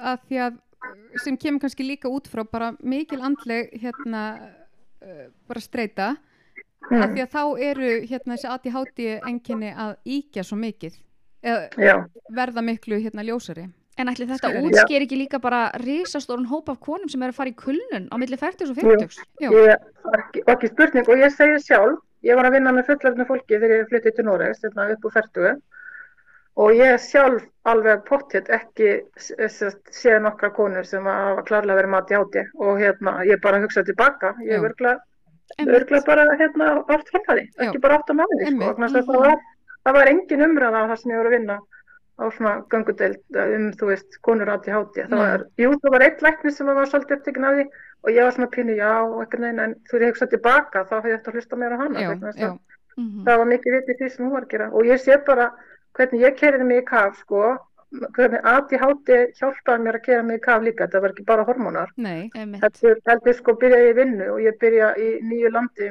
að 0.06 0.18
því 0.28 0.36
að 0.44 0.58
sem 1.24 1.36
kemur 1.42 1.60
kannski 1.64 1.82
líka 1.82 2.06
út 2.14 2.28
frá 2.30 2.44
bara 2.46 2.68
mikil 2.78 3.18
andleg 3.26 3.72
hérna 3.82 4.20
uh, 5.02 5.24
bara 5.50 5.60
streyta 5.64 6.12
Mm. 6.88 7.02
að 7.02 7.08
því 7.16 7.22
að 7.24 7.32
þá 7.32 7.42
eru 7.66 7.88
hérna 8.06 8.36
þessi 8.36 8.48
ADHD 8.54 9.00
enginni 9.26 9.72
að 9.74 9.96
íkja 10.06 10.44
svo 10.46 10.56
mikið 10.62 10.94
eða 11.42 11.66
Já, 11.88 11.96
verða 12.30 12.62
miklu 12.62 13.00
hérna 13.02 13.24
ljósari 13.26 13.66
En 13.98 14.10
ætli 14.12 14.28
þetta 14.28 14.52
útsker 14.62 15.02
ekki 15.04 15.16
líka 15.18 15.40
bara 15.42 15.68
risastórun 15.82 16.46
hóp 16.50 16.68
af 16.70 16.78
konum 16.84 17.10
sem 17.10 17.22
er 17.26 17.32
að 17.32 17.38
fara 17.40 17.50
í 17.50 17.56
kulnun 17.58 18.04
á 18.10 18.16
milli 18.20 18.36
40 18.38 18.70
og 18.70 18.78
Jú. 18.78 18.92
50 18.94 19.24
Já. 19.42 19.48
ég, 19.50 19.88
ekki, 20.18 20.42
ekki 20.54 20.70
spurning, 20.70 21.08
og 21.08 21.24
ég 21.24 21.34
segi 21.34 21.56
sjálf, 21.64 21.98
ég 22.26 22.38
var 22.38 22.46
að 22.46 22.58
vinna 22.58 22.74
með 22.76 22.92
fullarnu 22.92 23.26
fólki 23.26 23.58
þegar 23.58 23.80
ég 23.80 23.90
flyttið 23.90 24.14
til 24.18 24.26
Noregs, 24.28 24.62
hérna 24.62 24.86
upp 24.94 25.08
úr 25.08 25.14
færtugu, 25.16 25.52
og 26.62 26.78
ég 26.78 27.02
sjálf 27.02 27.42
alveg 27.70 28.04
pottitt 28.06 28.50
ekki 28.54 28.92
séð 29.18 30.22
nokkra 30.24 30.52
konur 30.54 30.86
sem 30.86 31.06
hafa 31.06 31.42
klárlega 31.50 31.80
verið 31.80 31.92
mati 31.96 32.18
áti 32.18 32.44
og 32.54 32.78
hérna, 32.78 33.16
ég 33.26 33.42
bara 33.42 33.62
hugsa 33.62 33.82
tilbaka, 33.86 34.36
ég 34.46 34.58
er 34.58 34.68
örgla, 34.70 34.94
örgla 35.66 36.02
bara 36.06 36.28
hérna 36.38 36.70
átt 36.86 37.10
fram 37.10 37.26
að 37.26 37.42
því, 37.42 37.46
Já. 37.50 37.66
ekki 37.66 37.82
bara 37.82 37.98
átt 37.98 38.14
að 38.14 38.20
máli, 38.22 38.46
sko, 38.46 39.02
það 39.10 39.26
var, 39.26 39.42
það 39.82 39.98
var 39.98 40.12
engin 40.14 40.46
umræða 40.46 40.86
á 40.86 40.88
það 40.92 41.02
sem 41.02 41.14
ég 41.14 41.22
voru 41.22 41.32
að 41.32 41.36
vinna 41.40 41.58
á 42.18 42.24
svona 42.34 42.54
göngudeld 42.70 43.20
um, 43.38 43.68
þú 43.78 43.90
veist, 43.92 44.18
konur 44.26 44.50
háti. 44.50 44.70
Það 44.72 45.08
Nei. 45.10 45.18
var, 45.22 45.44
jú, 45.58 45.70
það 45.82 45.92
var 45.94 46.02
eitt 46.08 46.22
læknir 46.26 46.52
sem 46.56 46.66
var 46.66 46.86
svolítið 46.90 47.16
upptekinn 47.18 47.44
af 47.48 47.54
því 47.58 47.66
og 48.04 48.10
ég 48.14 48.22
var 48.26 48.32
svona 48.36 48.50
pínu, 48.54 48.74
já, 48.78 48.90
eitthvað 49.22 49.40
neina, 49.44 49.64
en 49.68 49.74
þú 49.88 49.96
er 49.96 50.02
ég 50.06 50.10
hugsað 50.12 50.32
tilbaka, 50.34 50.84
þá 50.90 50.94
hef 50.98 51.06
ég 51.12 51.16
eftir 51.18 51.32
að 51.32 51.38
hlusta 51.38 51.56
meira 51.56 51.78
á 51.78 51.82
hana. 51.82 52.00
já, 52.00 52.10
þess 52.24 52.38
já, 52.42 52.48
að 52.50 52.58
Mhm. 52.98 53.24
Það 53.24 53.36
var 53.38 53.46
mikið 53.46 53.74
vitið 53.78 53.98
því 54.00 54.06
sem 54.10 54.24
hún 54.26 54.32
var 54.34 54.42
að 54.42 54.48
gera 54.50 54.66
og 54.74 54.82
ég 54.88 54.98
sé 54.98 55.16
bara 55.24 55.44
hvernig 55.94 56.20
ég 56.20 56.36
kerði 56.36 56.64
mig 56.66 56.80
í 56.82 56.86
kaf, 56.88 57.18
sko, 57.22 57.42
hvernig 58.16 58.40
ADHD 58.44 59.10
hjálpaði 59.38 59.84
mér 59.84 59.94
að 59.98 60.02
kera 60.02 60.22
mig 60.26 60.40
í 60.40 60.42
kaf 60.42 60.62
líka, 60.66 60.88
það 60.90 61.00
var 61.04 61.10
ekki 61.14 61.24
bara 61.28 61.44
hormónar. 61.46 61.88
nei 61.96 62.28
Einmitt. 62.34 62.60
Heldur, 62.60 62.98
heldur 63.06 63.34
sko 63.38 63.54
byrja 63.54 63.78
ég 63.84 63.92
í 63.92 63.96
vinnu 64.00 64.26
og 64.34 64.40
ég 64.42 64.58
byrja 64.58 64.90
í 64.98 65.08
nýju 65.22 65.52
landi, 65.54 65.88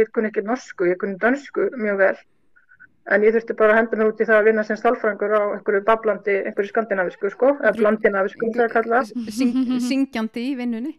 ég 0.00 0.10
kunni 0.12 0.30
ekki 0.32 0.42
norsku, 0.48 0.88
ég 0.88 0.96
kunni 0.96 1.18
dönsku 1.20 1.68
mjög 1.76 1.98
vel, 1.98 2.16
en 3.08 3.24
ég 3.24 3.32
þurfti 3.34 3.54
bara 3.56 3.74
að 3.74 3.78
henda 3.80 3.98
mér 3.98 4.10
út 4.10 4.20
í 4.20 4.26
það 4.28 4.36
að 4.36 4.46
vinna 4.48 4.64
sem 4.66 4.78
stálfræðingur 4.78 5.32
á 5.32 5.42
einhverju 5.56 5.80
bablandi, 5.86 6.34
einhverju 6.46 6.70
skandinavisku 6.70 7.30
sko, 7.32 7.52
eða 7.58 7.72
blandinavisku, 7.78 8.50
það 8.54 8.64
er 8.66 8.74
kallað, 8.74 9.12
Syng, 9.34 9.56
syngjandi 9.86 10.44
í 10.50 10.52
vinnunni. 10.58 10.92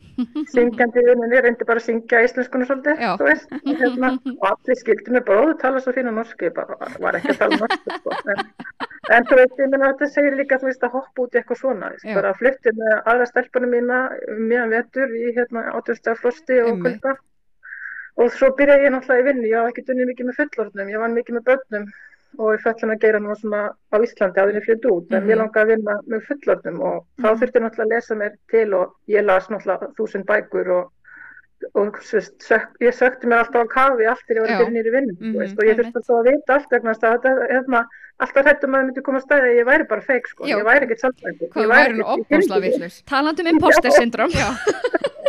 Syngjandi 0.51 1.03
í 1.03 1.07
vinnunni, 1.07 1.41
reyndi 1.45 1.67
bara 1.69 1.81
að 1.81 1.87
syngja 1.87 2.23
íslenskunni 2.25 2.67
svolítið, 2.67 3.05
þú 3.21 3.29
veist, 3.29 3.55
hérna, 3.69 4.11
og 4.33 4.45
allir 4.51 4.81
skildi 4.81 5.15
mig 5.15 5.25
bara, 5.29 5.45
ó, 5.45 5.49
þú 5.51 5.57
tala 5.63 5.83
svo 5.85 5.95
fína 5.95 6.15
norsku, 6.17 6.49
ég 6.49 6.57
bara 6.57 6.91
var 7.05 7.19
ekki 7.21 7.35
að 7.35 7.41
tala 7.45 7.61
norsku, 7.63 7.97
sko, 8.01 8.19
en, 8.33 8.45
en 9.17 9.31
þú 9.31 9.41
veist, 9.43 9.57
ég 9.61 9.73
meina, 9.73 9.91
þetta 9.93 10.13
segir 10.17 10.39
líka, 10.41 10.61
þú 10.61 10.71
veist, 10.71 10.87
að 10.87 10.97
hoppa 10.99 11.27
út 11.27 11.35
í 11.35 11.41
eitthvað 11.41 11.63
svona, 11.63 11.95
Já. 12.01 12.15
bara 12.17 12.35
flutti 12.41 12.75
með 12.81 12.95
aðra 13.05 13.29
stelpunum 13.29 13.75
mína 13.77 14.05
um 14.27 14.47
meðan 14.49 14.73
vetur 14.73 15.13
í, 15.15 15.27
hérna, 15.37 15.69
og 18.17 18.31
svo 18.31 18.49
byrjaði 18.57 18.85
ég 18.87 18.91
náttúrulega 18.95 19.21
í 19.21 19.27
vinnu, 19.29 19.47
ég 19.47 19.57
hafði 19.59 19.71
ekki 19.71 19.85
dunnið 19.87 20.07
mikið 20.11 20.25
með 20.31 20.39
fullorðnum, 20.41 20.89
ég 20.91 20.99
vann 20.99 21.13
mikið 21.15 21.35
með 21.39 21.43
börnum. 21.51 21.85
Og 22.39 22.53
ég 22.55 22.61
fætlan 22.63 22.93
að 22.95 22.99
gera 23.03 23.19
nú 23.19 23.33
svona 23.35 23.61
á 23.91 23.95
Íslandi 23.99 24.39
áður 24.39 24.49
en 24.55 24.55
ég 24.61 24.63
flytt 24.65 24.85
út, 24.87 25.11
en 25.11 25.19
Mhm. 25.23 25.29
ég 25.31 25.37
langaði 25.37 25.61
að 25.63 25.67
vinna 25.75 25.93
með 26.07 26.21
fullorðnum 26.29 26.79
og 26.81 27.05
þá 27.19 27.27
Mhm. 27.27 27.37
þurfti 27.41 27.57
ég 27.59 27.63
náttúrulega 27.65 27.85
að 27.85 27.93
lesa 27.95 28.15
mér 28.15 28.31
til 28.49 28.73
og 28.73 28.87
ég 29.09 29.25
las 29.25 29.47
náttúrulega 29.49 29.91
þúsund 29.99 30.25
bækur 30.25 30.67
og, 30.71 30.91
og 31.75 31.97
svist, 32.01 32.39
sök, 32.39 32.65
ég 32.79 32.93
sökti 32.95 33.27
mér 33.27 33.43
alltaf 33.43 33.67
á 33.67 33.67
kafi 33.67 34.05
allt 34.07 34.23
þegar 34.27 34.37
ég 34.37 34.47
var 34.47 34.63
byrja 34.63 34.71
nýri 34.71 34.91
vinnu, 34.95 35.13
Mhm, 35.19 35.33
þú 35.33 35.37
veist, 35.43 35.57
og 35.59 35.65
ég 35.67 35.75
þurfti 35.75 36.01
svo 36.07 36.15
að 36.23 36.27
vita 36.31 36.53
allt 36.55 36.69
vegna 36.71 36.91
að 36.91 36.99
þetta, 37.03 37.29
hérna, 37.51 37.79
alltaf 38.21 38.45
hættum 38.45 38.71
að 38.71 38.77
það 38.79 38.85
myndi 38.87 39.01
koma 39.03 39.17
að 39.19 39.25
stæði 39.27 39.47
að 39.51 39.57
ég 39.59 39.65
væri 39.67 39.83
bara 39.91 40.01
feik, 40.01 40.27
sko, 40.27 40.43
Já. 40.47 40.55
ég 40.57 40.63
væri 40.65 40.83
ekkert 40.87 41.01
sálfræðingur. 41.03 41.49
hvað 41.51 41.67
væri 41.67 41.93
nú 41.99 42.03
ekkert- 42.07 42.31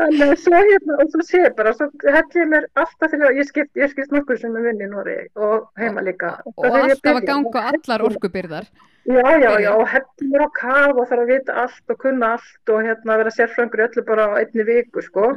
Þannig 0.00 0.22
að 0.26 0.34
svo 0.40 0.60
hérna, 0.60 0.96
og 1.02 1.10
svo 1.12 1.24
sé 1.26 1.40
bara, 1.56 1.72
svo 1.76 1.88
held 2.06 2.36
ég 2.38 2.48
mér 2.50 2.66
alltaf 2.80 3.12
þegar 3.12 3.36
ég 3.36 3.48
skipt, 3.48 3.72
ég 3.78 3.90
skipt 3.92 4.14
nokkur 4.14 4.38
sem 4.40 4.56
er 4.56 4.64
vinni 4.68 4.86
í 4.86 4.90
Nóri 4.90 5.18
og 5.36 5.68
heima 5.80 6.04
líka. 6.06 6.36
og 6.56 6.64
alltaf 6.70 7.12
að 7.20 7.26
ganga 7.28 7.66
allar 7.72 8.06
orkubyrðar 8.08 8.70
Já, 9.10 9.24
já, 9.42 9.52
já, 9.64 9.70
og 9.74 9.86
heldur 9.88 10.28
mér 10.30 10.42
á 10.44 10.48
kaf 10.54 10.98
og 11.00 11.06
þarf 11.08 11.22
að 11.24 11.30
vita 11.32 11.54
allt 11.64 11.90
og 11.94 11.98
kunna 12.02 12.34
allt 12.36 12.68
og 12.74 12.82
hérna 12.84 13.16
vera 13.22 13.32
sérfrængur 13.32 13.82
öllu 13.88 14.04
bara 14.06 14.26
á 14.28 14.32
einni 14.42 14.66
viku, 14.68 15.02
sko. 15.02 15.30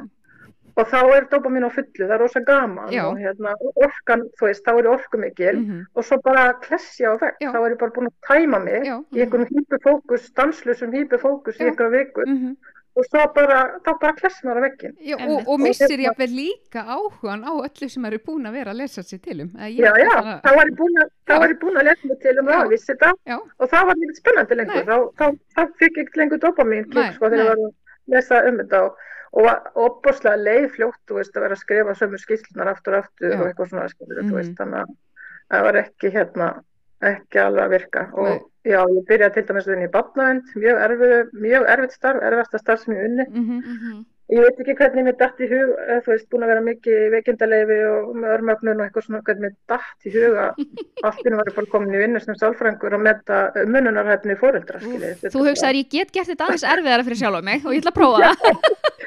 Og 0.73 0.87
þá 0.89 0.99
er 1.15 1.25
dopamin 1.31 1.63
á 1.65 1.69
fullu, 1.69 2.01
það 2.01 2.11
er 2.15 2.21
rosa 2.23 2.41
gaman 2.41 2.91
Já. 2.91 3.03
og 3.07 3.17
hérna, 3.21 3.53
og 3.61 3.77
orkan, 3.87 4.23
þú 4.39 4.47
veist, 4.49 4.63
þá 4.65 4.71
er 4.81 4.87
orku 4.89 5.17
mikil 5.21 5.57
Mhm. 5.61 5.81
og 5.95 6.03
svo 6.03 6.17
bara 6.25 6.53
klessja 6.65 7.15
vegg, 7.21 7.35
Já. 7.41 7.51
þá 7.53 7.57
er 7.65 7.71
ég 7.75 7.79
bara 7.79 7.91
búin 7.95 8.09
að 8.09 8.15
tæma 8.27 8.59
mig 8.63 8.83
já, 8.85 8.97
í 9.13 9.21
einhverjum 9.21 9.49
hýpufókus, 9.53 10.29
danslusum 10.33 10.91
hýpufókus 10.91 11.55
í 11.57 11.63
Já. 11.63 11.67
einhverja 11.71 11.91
viku 11.97 12.21
mhm. 12.27 12.57
Og 12.95 13.05
svo 13.07 13.23
bara, 13.35 13.59
þá 13.85 13.91
bara 14.01 14.13
kless 14.17 14.41
maður 14.45 14.59
á 14.59 14.63
veggin. 14.67 14.91
já 15.01 15.15
og, 15.17 15.47
og 15.49 15.59
missir 15.59 15.89
ég 15.97 16.03
hérna- 16.05 16.17
vel 16.17 16.35
líka 16.37 16.83
áhugan 16.95 17.45
á 17.45 17.51
öllu 17.65 17.89
sem 17.89 18.05
eru 18.05 18.19
búin 18.27 18.45
að 18.49 18.57
vera 18.59 18.73
að 18.73 18.81
lesa 18.83 19.01
sér 19.01 19.21
til 19.21 19.39
um. 19.41 19.49
Já, 19.57 19.89
já, 19.97 20.09
bara- 20.13 20.41
þá 20.45 20.49
var 20.57 20.67
ég 20.69 20.77
búin 20.81 20.99
að, 21.01 21.55
búin 21.63 21.79
að 21.81 21.87
lesa 21.89 22.07
mig 22.11 22.19
til 22.21 22.35
um 22.39 22.51
það, 22.51 22.67
vissi 22.69 22.93
já, 23.01 23.37
og 23.39 23.69
það 23.69 23.87
var 23.87 23.95
mjög 24.03 24.19
spennandi 24.19 24.59
lengur, 24.59 24.85
þá, 24.91 24.97
þá, 25.17 25.25
þá 25.55 25.61
fikk 25.79 25.97
ég 26.03 26.13
lengur 26.21 26.43
dopamin 26.45 26.85
sko 26.85 27.29
þegar 27.29 27.39
ég 27.41 27.49
var 27.49 27.57
að 27.57 27.73
lesa 28.13 28.43
um 28.47 28.61
þetta. 28.61 28.83
Og, 28.83 29.01
og 29.33 29.77
opboslega 29.81 30.37
leið 30.37 30.67
fljótt, 30.75 30.99
þú 31.09 31.15
veist, 31.17 31.33
að 31.33 31.41
vera 31.47 31.55
að 31.57 31.61
skrifa 31.63 31.93
sömu 31.97 32.19
skýrslunar 32.21 32.69
aftur 32.69 32.93
og 32.99 33.07
aftur 33.07 33.31
Já. 33.31 33.39
og 33.39 33.47
eitthvað 33.47 33.69
svona, 33.71 33.85
skilur, 33.89 34.19
þú 34.29 34.35
veist, 34.37 34.53
þannig 34.59 34.83
að 34.83 34.91
það 35.49 35.63
var 35.67 35.79
ekki 35.81 36.11
hérna, 36.13 36.49
ekki 37.01 37.41
alveg 37.41 37.63
að 37.63 37.73
virka. 37.73 38.03
Og 38.13 38.27
Nei. 38.29 38.41
Já, 38.65 38.79
ég 38.87 39.05
byrjaði 39.09 39.33
til 39.39 39.45
dæmis 39.51 39.67
vinna 39.69 39.87
í 39.89 39.91
batnavend, 39.93 40.49
mjög 40.55 40.81
erfið, 40.87 41.13
mjög 41.45 41.69
erfið 41.75 41.93
starf, 41.99 42.23
erfasta 42.31 42.59
starf 42.63 42.83
sem 42.85 42.95
ég 42.97 43.05
unni. 43.11 43.25
Mhm, 43.29 43.61
Mhm. 43.67 44.01
Ég 44.31 44.39
veit 44.39 44.59
ekki 44.63 44.73
hvernig 44.79 45.03
mér 45.03 45.17
datt 45.19 45.37
í 45.43 45.47
hug, 45.51 45.71
eða, 45.83 45.97
þú 46.05 46.09
veist, 46.13 46.29
búin 46.31 46.43
að 46.45 46.51
vera 46.53 46.61
mikið 46.63 46.93
í 47.05 47.09
veikindaleifi 47.11 47.75
og 47.91 48.13
með 48.15 48.31
örmögnun 48.37 48.79
og 48.79 48.85
eitthvað 48.87 49.03
svona, 49.05 49.19
hvernig 49.27 49.43
mér 49.43 49.55
datt 49.67 50.07
í 50.07 50.13
hug 50.15 50.37
að 50.39 50.51
allt 51.09 51.19
í 51.27 51.29
nú 51.29 51.35
var 51.41 51.49
ég 51.51 51.55
bara 51.57 51.67
komin 51.73 51.93
í 51.93 51.99
vinnu 52.01 52.21
sem 52.23 52.35
sálfrængur 52.39 52.95
að 52.95 53.03
metta 53.03 53.41
mununarhæfni 53.67 54.37
fóreldra, 54.39 54.79
skiljið. 54.79 55.27
Þú 55.27 55.43
hugsaðir 55.49 55.81
ég 55.83 55.89
get 55.91 56.11
gert 56.15 56.31
þetta 56.31 56.47
aðeins 56.47 56.63
erfiðara 56.63 57.03
fyrir 57.03 57.19
sjálf 57.19 57.43
mig 57.43 57.65
og 57.67 57.75
ég 57.75 57.83
ætla 57.83 57.91
að 57.93 57.99
prófa 57.99 58.17
það 58.23 58.39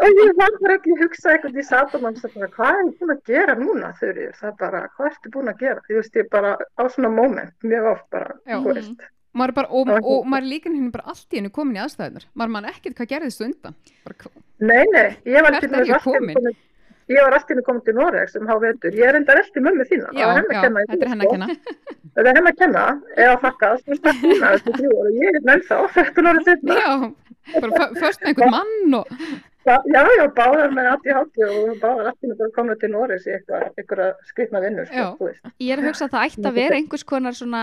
Og 0.00 0.20
ég 0.24 0.34
var 0.38 0.54
bara 0.62 0.74
ekki 0.78 0.92
að 0.94 1.02
hugsa 1.04 1.32
eitthvað 1.34 1.58
í 1.60 1.64
satum 1.66 2.04
og 2.08 2.20
bara, 2.34 2.48
hvað 2.56 2.78
er 2.80 2.84
ég 2.86 2.98
búin 3.00 3.14
að 3.14 3.22
gera 3.30 3.54
núna 3.60 3.90
þurrið? 4.00 4.30
Það 4.40 4.48
er 4.50 4.56
bara, 4.64 4.82
hvað 4.96 5.10
ertu 5.10 5.32
búin 5.34 5.52
að 5.52 5.58
gera? 5.64 5.82
Þú 5.88 5.98
veist, 6.00 6.16
ég 6.20 6.30
bara 6.32 6.52
á 6.56 6.82
svona 6.88 7.10
moment, 7.12 7.54
mjög 7.62 7.88
oft 7.94 8.06
bara, 8.14 8.36
þú 8.48 8.74
veist. 8.74 9.04
er 9.44 9.52
bara, 9.60 9.68
og, 9.70 9.86
var 9.86 10.00
og 10.02 10.24
maður 10.26 10.42
er 10.46 10.50
líka 10.54 10.70
henni 10.72 10.90
bara 10.90 11.06
allt 11.12 11.30
í 11.32 11.38
henni 11.38 11.50
komin 11.54 11.76
í 11.76 11.82
aðstæðunar 11.84 12.24
maður 12.34 12.54
mann 12.56 12.64
ekkert 12.72 12.96
hvað 12.98 13.10
gerðist 13.12 13.44
undan 13.46 13.76
bara, 14.04 14.32
Nei, 14.60 14.84
nei, 14.90 15.06
ég 15.24 15.44
var 15.44 15.54
Hvert 15.54 15.60
til 15.62 15.70
er 15.70 15.76
dæmis 15.76 15.88
ég 15.88 15.94
allt 15.94 16.06
í 16.06 16.16
einu 16.16 16.34
komin? 16.34 16.56
ég 17.10 17.24
var 17.26 17.36
allt 17.36 17.48
í 17.48 17.52
henni 17.54 17.64
komin 17.66 17.84
til 17.86 17.94
Noregs 17.98 18.36
um 18.40 18.46
hávetur. 18.50 18.94
Ég 18.94 19.06
er 19.10 19.16
enda 19.20 19.36
elti 19.38 19.62
mömmu 19.62 19.86
þína. 19.90 20.10
já, 20.14 20.24
það 20.24 20.26
var 20.26 20.36
henni 20.40 20.54
já, 20.54 20.58
að 20.58 20.64
kenna 20.64 20.80
þetta 20.80 20.94
er 20.94 21.00
því, 21.00 21.10
henni 21.10 21.24
að 21.24 21.30
sko. 21.30 21.36
kenna 21.36 21.48
Það 22.10 22.26
er 22.30 22.36
henni 22.40 22.50
að 22.50 22.58
kenna, 22.60 22.84
eða 23.24 23.36
þakka, 23.44 23.70
þú 23.80 23.90
veist, 23.90 24.04
það 24.06 24.50
er 24.50 24.58
þessi 24.58 24.74
þrjú 24.80 24.90
og 25.00 25.18
ég 25.20 25.38
er 25.40 25.44
menn 25.50 25.62
þá, 25.70 25.76
13 25.94 26.30
árið 26.30 26.44
setna. 26.50 26.74
já, 26.80 26.90
bara 27.54 27.70
fö- 27.78 27.94
först 28.02 28.20
með 28.20 28.28
einhvern 28.30 28.54
mann 28.56 28.98
og 29.00 29.06
Já, 29.68 29.76
já, 30.16 30.24
báðar 30.32 30.72
með 30.72 30.86
ADHD 30.94 31.42
og 31.44 31.74
báðar 31.82 32.06
allir 32.10 32.36
bara 32.38 32.52
komna 32.56 32.76
til 32.80 32.88
Noregs 32.94 33.26
í 33.28 33.34
eitthvað, 33.34 33.66
eitthvað 33.76 34.12
skrifna 34.30 34.62
vinnur, 34.64 34.88
sko, 34.88 35.28
Já. 35.28 35.52
Ég 35.60 35.74
er 35.74 35.82
að 35.82 35.88
hugsa 35.90 36.06
að 36.06 36.14
það 36.14 36.26
ætti 36.30 36.48
að 36.48 36.58
vera 36.60 36.78
einhvers 36.80 37.04
konar 37.12 37.36
svona 37.36 37.62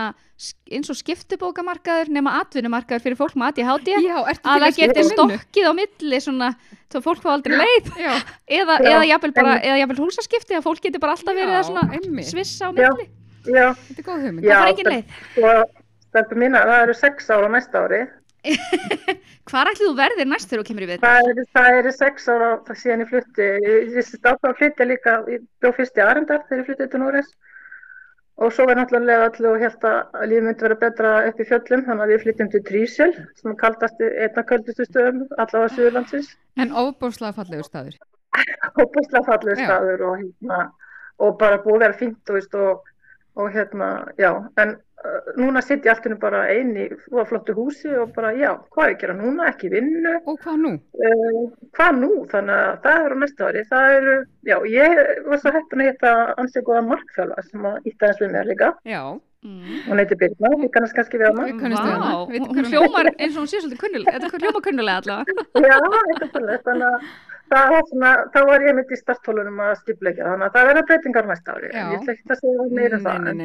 eins 0.70 0.92
og 0.94 0.98
skiptubókamarkaður 1.00 2.12
nema 2.14 2.36
atvinnumarkaður 2.44 3.02
fyrir 3.02 3.18
fólk 3.18 3.34
með 3.34 3.50
ADHD 3.50 3.92
já, 3.98 4.16
ertu 4.30 4.46
að 4.46 4.54
til 4.54 4.64
það 4.64 4.78
geti 4.78 5.02
vinnu? 5.02 5.16
stokkið 5.16 5.66
á 5.66 5.72
milli 5.80 6.20
svona 6.22 6.50
svo 6.88 7.02
fólk 7.02 7.24
fá 7.26 7.32
aldrei 7.34 7.58
leið 7.58 7.90
já, 8.06 8.14
eða, 8.46 8.78
Já, 8.78 8.90
eða 8.94 9.04
jafnvel 9.10 9.34
bara 9.34 9.56
einmitt. 9.56 9.66
eða 9.66 9.80
jafnvel 9.82 10.02
húsaskipti 10.04 10.58
að 10.60 10.66
fólk 10.70 10.84
geti 10.86 11.02
bara 11.02 11.18
alltaf 11.18 11.34
verið 11.34 11.56
Já, 11.58 11.62
að 11.66 12.28
svissa 12.30 12.70
á 12.70 12.72
Já. 12.78 12.92
milli 12.94 13.10
Já. 13.48 13.72
Þetta 13.88 14.02
er 14.02 14.06
góð 14.06 14.24
hugmynd. 14.26 14.46
Það 14.46 14.60
fara 14.60 14.72
engin 14.72 14.90
leið. 14.92 15.18
Sko, 15.32 15.52
stelpur 16.08 16.40
mína, 16.42 16.62
það 16.68 16.82
eru 16.86 16.96
sex 16.98 17.30
ára 17.32 17.50
næsta 17.52 17.84
ári. 17.84 18.00
Hvar 19.48 19.70
ætlið 19.70 19.88
þú 19.88 19.94
verðir 19.98 20.28
næst 20.28 20.50
þegar 20.50 20.62
þú 20.62 20.68
kemur 20.68 20.84
í 20.84 20.88
við? 20.92 21.04
Það 21.04 21.28
eru, 21.32 21.44
eru 21.80 21.92
sex 21.96 22.28
ára 22.30 22.78
síðan 22.78 23.04
ég 23.04 23.12
flutti. 23.12 23.50
Ég, 23.64 23.92
ég 23.96 24.06
stáði 24.06 24.50
að 24.50 24.58
flytja 24.60 24.86
líka, 24.88 25.14
ég 25.32 25.44
bjóð 25.62 25.76
fyrst 25.78 25.98
í 25.98 26.04
Arendar 26.04 26.42
þegar 26.48 26.62
ég 26.62 26.68
flyttið 26.68 26.90
til 26.92 27.02
Núres. 27.02 27.30
Og 28.38 28.52
svo 28.54 28.68
var 28.68 28.78
náttúrulega 28.78 29.24
allir 29.26 29.48
og 29.50 29.62
held 29.64 29.86
að 29.88 30.26
lífið 30.30 30.44
myndi 30.46 30.64
vera 30.64 30.76
betra 30.78 31.14
upp 31.26 31.40
í 31.42 31.46
fjöllum, 31.48 31.80
þannig 31.88 32.04
að 32.04 32.12
við 32.12 32.20
flytjum 32.24 32.50
til 32.52 32.60
Trísjöl, 32.68 33.08
sem 33.40 33.50
er 33.50 33.56
kaldast 33.58 34.04
einna 34.06 34.44
köldustu 34.46 34.86
stöðum, 34.86 35.24
allavega 35.34 35.72
Suðurlandsins. 35.74 36.28
En 36.62 36.70
óbúrslega 36.70 37.34
fallegur 37.34 37.66
staður. 37.66 37.96
Óbúrslega 38.78 39.24
fallegur 39.26 39.58
staður 39.64 40.04
og, 40.06 40.20
hérna, 40.22 40.60
og 41.18 41.34
bara 41.40 41.58
búið 41.64 41.74
að 41.80 41.84
vera 41.86 41.98
fínt 42.04 42.32
og, 42.34 42.60
og, 42.62 42.92
og 43.38 43.50
hérna, 43.54 43.88
já, 44.18 44.30
en 44.58 44.74
uh, 45.04 45.28
núna 45.38 45.62
sitt 45.62 45.86
ég 45.86 45.92
alltaf 45.92 46.18
bara 46.22 46.40
eini 46.50 46.88
og 47.12 47.28
flottu 47.30 47.54
húsi 47.54 47.92
og 47.94 48.10
bara, 48.16 48.32
já, 48.34 48.50
hvað 48.74 48.84
er 48.84 48.94
að 48.94 49.04
gera 49.04 49.16
núna, 49.20 49.46
ekki 49.52 49.70
vinnu. 49.72 50.16
Og 50.26 50.40
hvað 50.42 50.58
nú? 50.64 50.74
Uh, 50.98 51.44
hvað 51.78 52.02
nú, 52.02 52.10
þannig 52.32 52.58
að 52.64 52.82
það 52.88 53.06
eru 53.06 53.20
næsta 53.22 53.48
ári, 53.52 53.64
það 53.70 53.94
eru, 54.00 54.18
já, 54.50 54.58
ég 54.74 55.00
var 55.28 55.42
svo 55.44 55.54
hættin 55.54 55.84
að 55.84 55.90
hitta 55.92 56.12
ansið 56.42 56.68
góða 56.68 56.84
markþjálfa 56.90 57.48
sem 57.48 57.72
að 57.72 57.90
ítta 57.92 58.10
eins 58.10 58.22
við 58.24 58.36
mér 58.36 58.52
líka. 58.52 58.74
Já. 58.88 59.02
Mm. 59.46 59.82
Hún 59.86 60.00
heiti 60.02 60.16
Birna, 60.18 60.50
við 60.58 60.70
kannast 60.74 60.96
kannski 60.98 61.20
við 61.20 61.28
hana. 61.30 61.44
Við 61.46 61.60
kannast 61.62 61.84
við 61.86 61.92
hana. 61.94 62.06
Vá, 62.10 62.46
hún 62.50 62.70
hljómar 62.72 63.08
eins 63.14 63.36
og 63.36 63.44
hún 63.44 63.50
sé 63.52 63.60
svolítið 63.62 63.82
kunnulega, 63.84 64.18
þetta 64.24 64.40
hljómar 64.42 64.64
kunnulega 64.66 65.02
allavega. 65.04 65.44
Já, 65.68 65.76
eitthvað 65.78 66.32
svolítið, 66.32 66.64
þannig 66.66 66.88
að 66.88 67.12
það 67.52 67.72
var 67.74 67.88
svona, 67.88 68.12
þá 68.34 68.38
var 68.50 68.66
ég 68.66 68.76
myndi 68.78 68.96
í 68.96 69.00
starthólunum 69.00 69.64
að 69.64 69.72
stipleika 69.82 70.28
þannig 70.28 70.46
að 70.48 70.58
það 70.58 70.70
verða 70.72 70.84
breytingar 70.90 71.30
næsta 71.30 71.56
ári. 71.56 71.72
Já. 71.72 71.80
Ég 71.80 71.98
ætla 71.98 72.14
ekki 72.14 72.36
að 72.36 72.44
segja 72.44 72.68
meira 72.78 73.00
það. 73.06 73.32
En, 73.32 73.42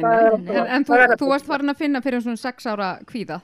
en 0.76 0.86
þú, 0.88 1.00
þú 1.22 1.32
varst 1.32 1.50
farin 1.50 1.74
að 1.74 1.82
finna 1.82 2.04
fyrir 2.04 2.24
svona 2.24 2.40
sex 2.44 2.70
ára 2.70 2.94
kvíða. 3.08 3.40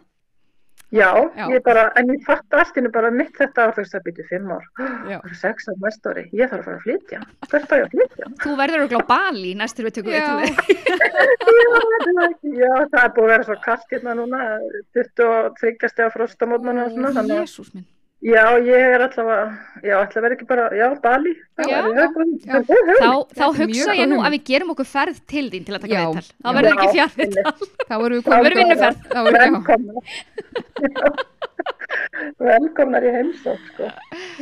Já, 0.90 1.30
Já. 1.38 1.46
ég 1.54 1.62
bara, 1.62 1.84
en 1.94 2.08
ég 2.10 2.22
fatt 2.26 2.54
alltinu 2.58 2.90
bara 2.90 3.12
mitt 3.14 3.36
þetta 3.38 3.68
ár 3.68 3.74
fyrst 3.76 3.94
að 3.94 4.08
byrja 4.08 4.24
fimm 4.26 4.48
ár. 4.50 4.64
Já. 5.06 5.20
Sex 5.38 5.68
ár 5.70 5.76
næsta 5.84 6.10
ári, 6.10 6.24
ég 6.34 6.50
þarf 6.50 6.64
að 6.64 6.66
fara 6.66 6.78
að 6.80 6.86
flytja. 6.86 7.20
Hvert 7.52 7.70
á 7.70 7.74
ég 7.78 7.84
að 7.84 7.94
flytja? 7.94 8.30
Þú 8.42 8.54
verður 8.58 8.82
að 8.82 8.90
glá 8.90 9.04
Bali 9.12 9.52
næstur 9.60 9.86
við 9.86 10.00
tökum 10.00 10.10
við 10.10 10.18
Já, 12.64 12.74
það 12.90 13.04
er 13.04 13.14
búið 13.14 13.28
að 13.28 13.32
vera 13.36 13.46
svo 13.46 13.58
kallt 13.68 13.94
hérna 13.94 14.18
núna, 14.18 14.50
23 14.98 15.94
steg 15.94 16.10
á 16.10 16.14
frostamótnana 16.16 16.88
og 16.88 16.96
svona, 16.96 17.14
þannig 17.20 17.38
að 17.38 17.46
Jésús 17.46 17.70
minn. 17.76 17.86
Já, 18.20 18.42
ég 18.60 18.76
er 18.76 19.00
allavega, 19.00 19.44
já, 19.80 19.94
ætla 20.04 20.18
að 20.20 20.24
vera 20.26 20.34
ekki 20.36 20.46
bara, 20.50 20.64
já, 20.76 20.86
Bali. 21.00 21.30
Já. 21.56 21.78
Já. 21.88 22.58
Þá, 23.00 23.12
þá 23.32 23.44
hugsa 23.56 23.94
ég 23.96 24.10
nú 24.10 24.18
að 24.20 24.34
við 24.34 24.42
gerum 24.50 24.72
okkur 24.74 24.88
ferð 24.90 25.22
til 25.30 25.46
þín 25.54 25.64
til 25.64 25.74
að 25.78 25.86
taka 25.86 25.94
Já. 25.94 26.02
viðtal. 26.04 26.28
Þá 26.28 26.48
Já. 26.50 26.52
verður 26.58 26.74
ekki 26.74 26.84
Já, 26.84 26.92
fjarviðtal. 26.98 27.54
Þá 27.88 27.94
verður 28.04 28.58
vinnuferð. 28.60 28.98
Þá 29.08 29.20
við, 29.24 29.32
já. 29.40 29.48
Velkomnar. 32.40 33.04
Í 33.08 33.12
heimsók, 33.14 33.64
sko. 33.72 33.88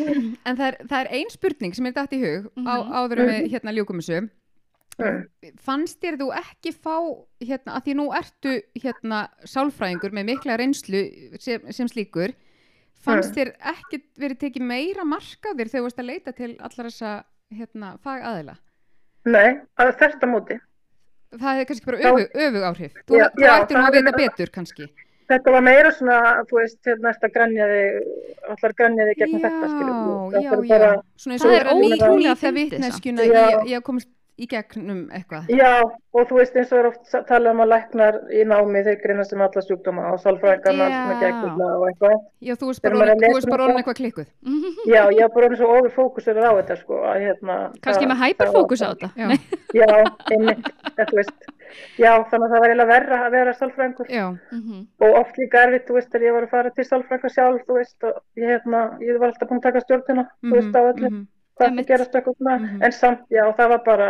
En 0.03 0.59
það 0.59 0.67
er, 0.73 0.77
það 0.91 0.99
er 1.05 1.11
ein 1.21 1.31
spurning 1.33 1.75
sem 1.79 1.87
er 1.91 1.95
dætt 1.97 2.15
í 2.17 2.21
hug 2.23 2.51
á, 2.59 2.75
Mhm. 2.75 2.93
áður 2.99 3.23
en 3.23 3.31
við 3.31 3.49
hérna 3.55 3.75
ljúkum 3.79 4.03
þessu. 4.03 4.19
Mm. 4.99 5.21
Fannst 5.63 6.01
þér 6.03 6.17
þú 6.19 6.29
ekki 6.35 6.73
fá, 6.75 6.97
hérna, 7.47 7.77
að 7.79 7.85
því 7.87 7.93
nú 7.95 8.07
ertu 8.19 8.57
hérna 8.83 9.29
sálfræðingur 9.47 10.11
með 10.19 10.25
mikla 10.33 10.57
reynslu 10.59 11.03
sem, 11.39 11.61
sem 11.71 11.87
slíkur, 11.87 12.35
fannst 13.05 13.35
þér 13.37 13.53
ekki 13.73 14.01
verið 14.19 14.41
tekið 14.45 14.65
meira 14.69 15.05
marka 15.09 15.53
þér 15.55 15.69
þegar 15.73 15.81
þú 15.81 15.85
varst 15.89 16.01
að 16.03 16.09
leita 16.11 16.35
til 16.37 16.51
allar 16.59 16.89
þessa 16.91 17.13
hérna, 17.59 17.93
fagaðila? 18.05 18.57
Nei, 19.29 19.61
að 19.81 19.93
þetta 20.01 20.31
móti. 20.31 20.59
Það 21.35 21.51
hefði 21.53 21.67
kannski 21.69 21.91
bara 21.91 21.99
öfug, 22.09 22.41
öfug 22.47 22.65
áhrif. 22.71 22.97
Þú, 23.05 23.19
Já, 23.19 23.27
þú 23.35 23.47
ættir 23.53 23.77
nú 23.77 23.83
það 23.83 23.89
að 23.89 23.99
vita 23.99 24.17
betur 24.17 24.53
kannski. 24.55 24.89
Þetta 25.29 25.53
var 25.53 25.65
meira 25.67 25.91
svona, 25.93 26.19
þú 26.49 26.57
veist, 26.57 26.79
hérna 26.89 27.11
eftir 27.13 27.29
að 27.29 27.35
grænja 27.35 27.65
þig, 27.69 27.97
allar 28.55 28.75
grænja 28.79 29.07
þig 29.09 29.19
gegn 29.21 29.43
þetta, 29.43 29.67
skiljum. 29.75 29.99
Já, 30.33 30.39
já, 30.41 30.79
já. 30.87 30.93
Svona 31.21 31.35
eins 31.37 31.45
og 31.45 31.51
Það 31.51 31.59
er 31.59 31.69
ótrúlega 31.75 32.37
Já. 32.39 33.35
í, 33.37 33.69
í 33.69 33.77
að 33.77 33.83
komast 33.85 34.09
í 34.39 34.47
gegnum 34.47 35.09
eitthvað. 35.11 35.49
Já, 35.51 35.83
og 36.15 36.29
þú 36.29 36.37
veist 36.39 36.57
eins 36.57 36.71
og 36.73 36.79
er 36.79 36.87
oft 36.93 37.11
talað 37.29 37.51
um 37.57 37.63
að 37.65 37.71
læknar 37.73 38.19
í 38.31 38.45
námi 38.47 38.83
þeir 38.87 39.01
greina 39.03 39.25
sem 39.27 39.41
alla 39.43 39.63
sjúkdóma 39.67 40.05
og 40.13 40.21
sálfræðingarna 40.23 40.87
Já. 40.89 40.99
svona 40.99 41.17
gegnum 41.23 41.61
og 41.67 41.87
eitthvað. 41.89 42.17
Já, 42.47 42.55
þú 42.61 42.67
veist 42.71 42.83
bara 42.83 42.95
orðin- 43.03 43.73
um 43.75 43.81
eitthvað 43.83 43.99
klikkuð. 44.01 44.29
Já, 44.95 45.03
ég 45.11 45.23
er 45.27 45.33
bara 45.35 45.47
orðin 45.49 45.59
svo 45.63 45.71
ofurfókusur 45.79 46.39
á 46.39 46.51
þetta, 46.61 46.77
sko, 46.83 47.01
að 47.03 47.21
hérna... 47.27 47.57
Kannski 47.83 48.05
það- 48.07 48.13
með 48.15 48.23
hyperfókus 48.25 48.83
á 48.83 48.89
þetta. 48.95 49.11
Já, 49.19 49.29
Já, 49.75 49.87
einmitt, 50.33 50.69
þetta 50.97 51.17
veist. 51.19 51.49
Já, 52.01 52.13
þannig 52.31 52.45
að 52.47 52.53
það 52.55 52.63
var 52.63 52.71
eiginlega 52.71 52.93
verra 52.95 53.17
að 53.27 53.35
vera 53.37 53.53
sálfræðingur. 53.59 54.07
já, 54.09 54.27
Mhm. 54.55 54.87
og 55.05 55.19
oft 55.21 55.37
líka 55.37 55.65
erfitt, 55.67 55.85
þú 55.91 55.95
veist, 55.99 56.09
þegar 56.13 56.27
ég 56.29 56.33
var 56.39 56.43
að 56.47 56.51
fara 56.55 56.71
til 56.71 56.85
sálfrænga 56.85 57.29
sjálf, 57.35 57.67
þú 57.69 57.75
veist, 57.77 58.05
og 58.09 58.23
ég, 58.39 58.47
hérna, 58.49 58.81
ég 59.05 59.19
var 59.21 59.29
alltaf 59.29 59.49
búin 59.51 59.61
að 59.61 59.67
taka 59.69 59.81
stjórnina, 59.85 60.25
þú 60.43 60.55
veist, 60.57 60.73
á 60.73 60.81
öllu, 60.89 61.11
mhm. 61.11 61.27
Hvað 61.59 61.77
það 61.79 61.87
gerast 61.93 62.13
eitthvað 62.15 62.37
svona, 62.39 62.59
Mhm. 62.59 62.83
en 62.85 62.93
samt, 62.93 63.25
já, 63.31 63.45
það 63.59 63.69
var 63.69 63.83
bara, 63.85 64.09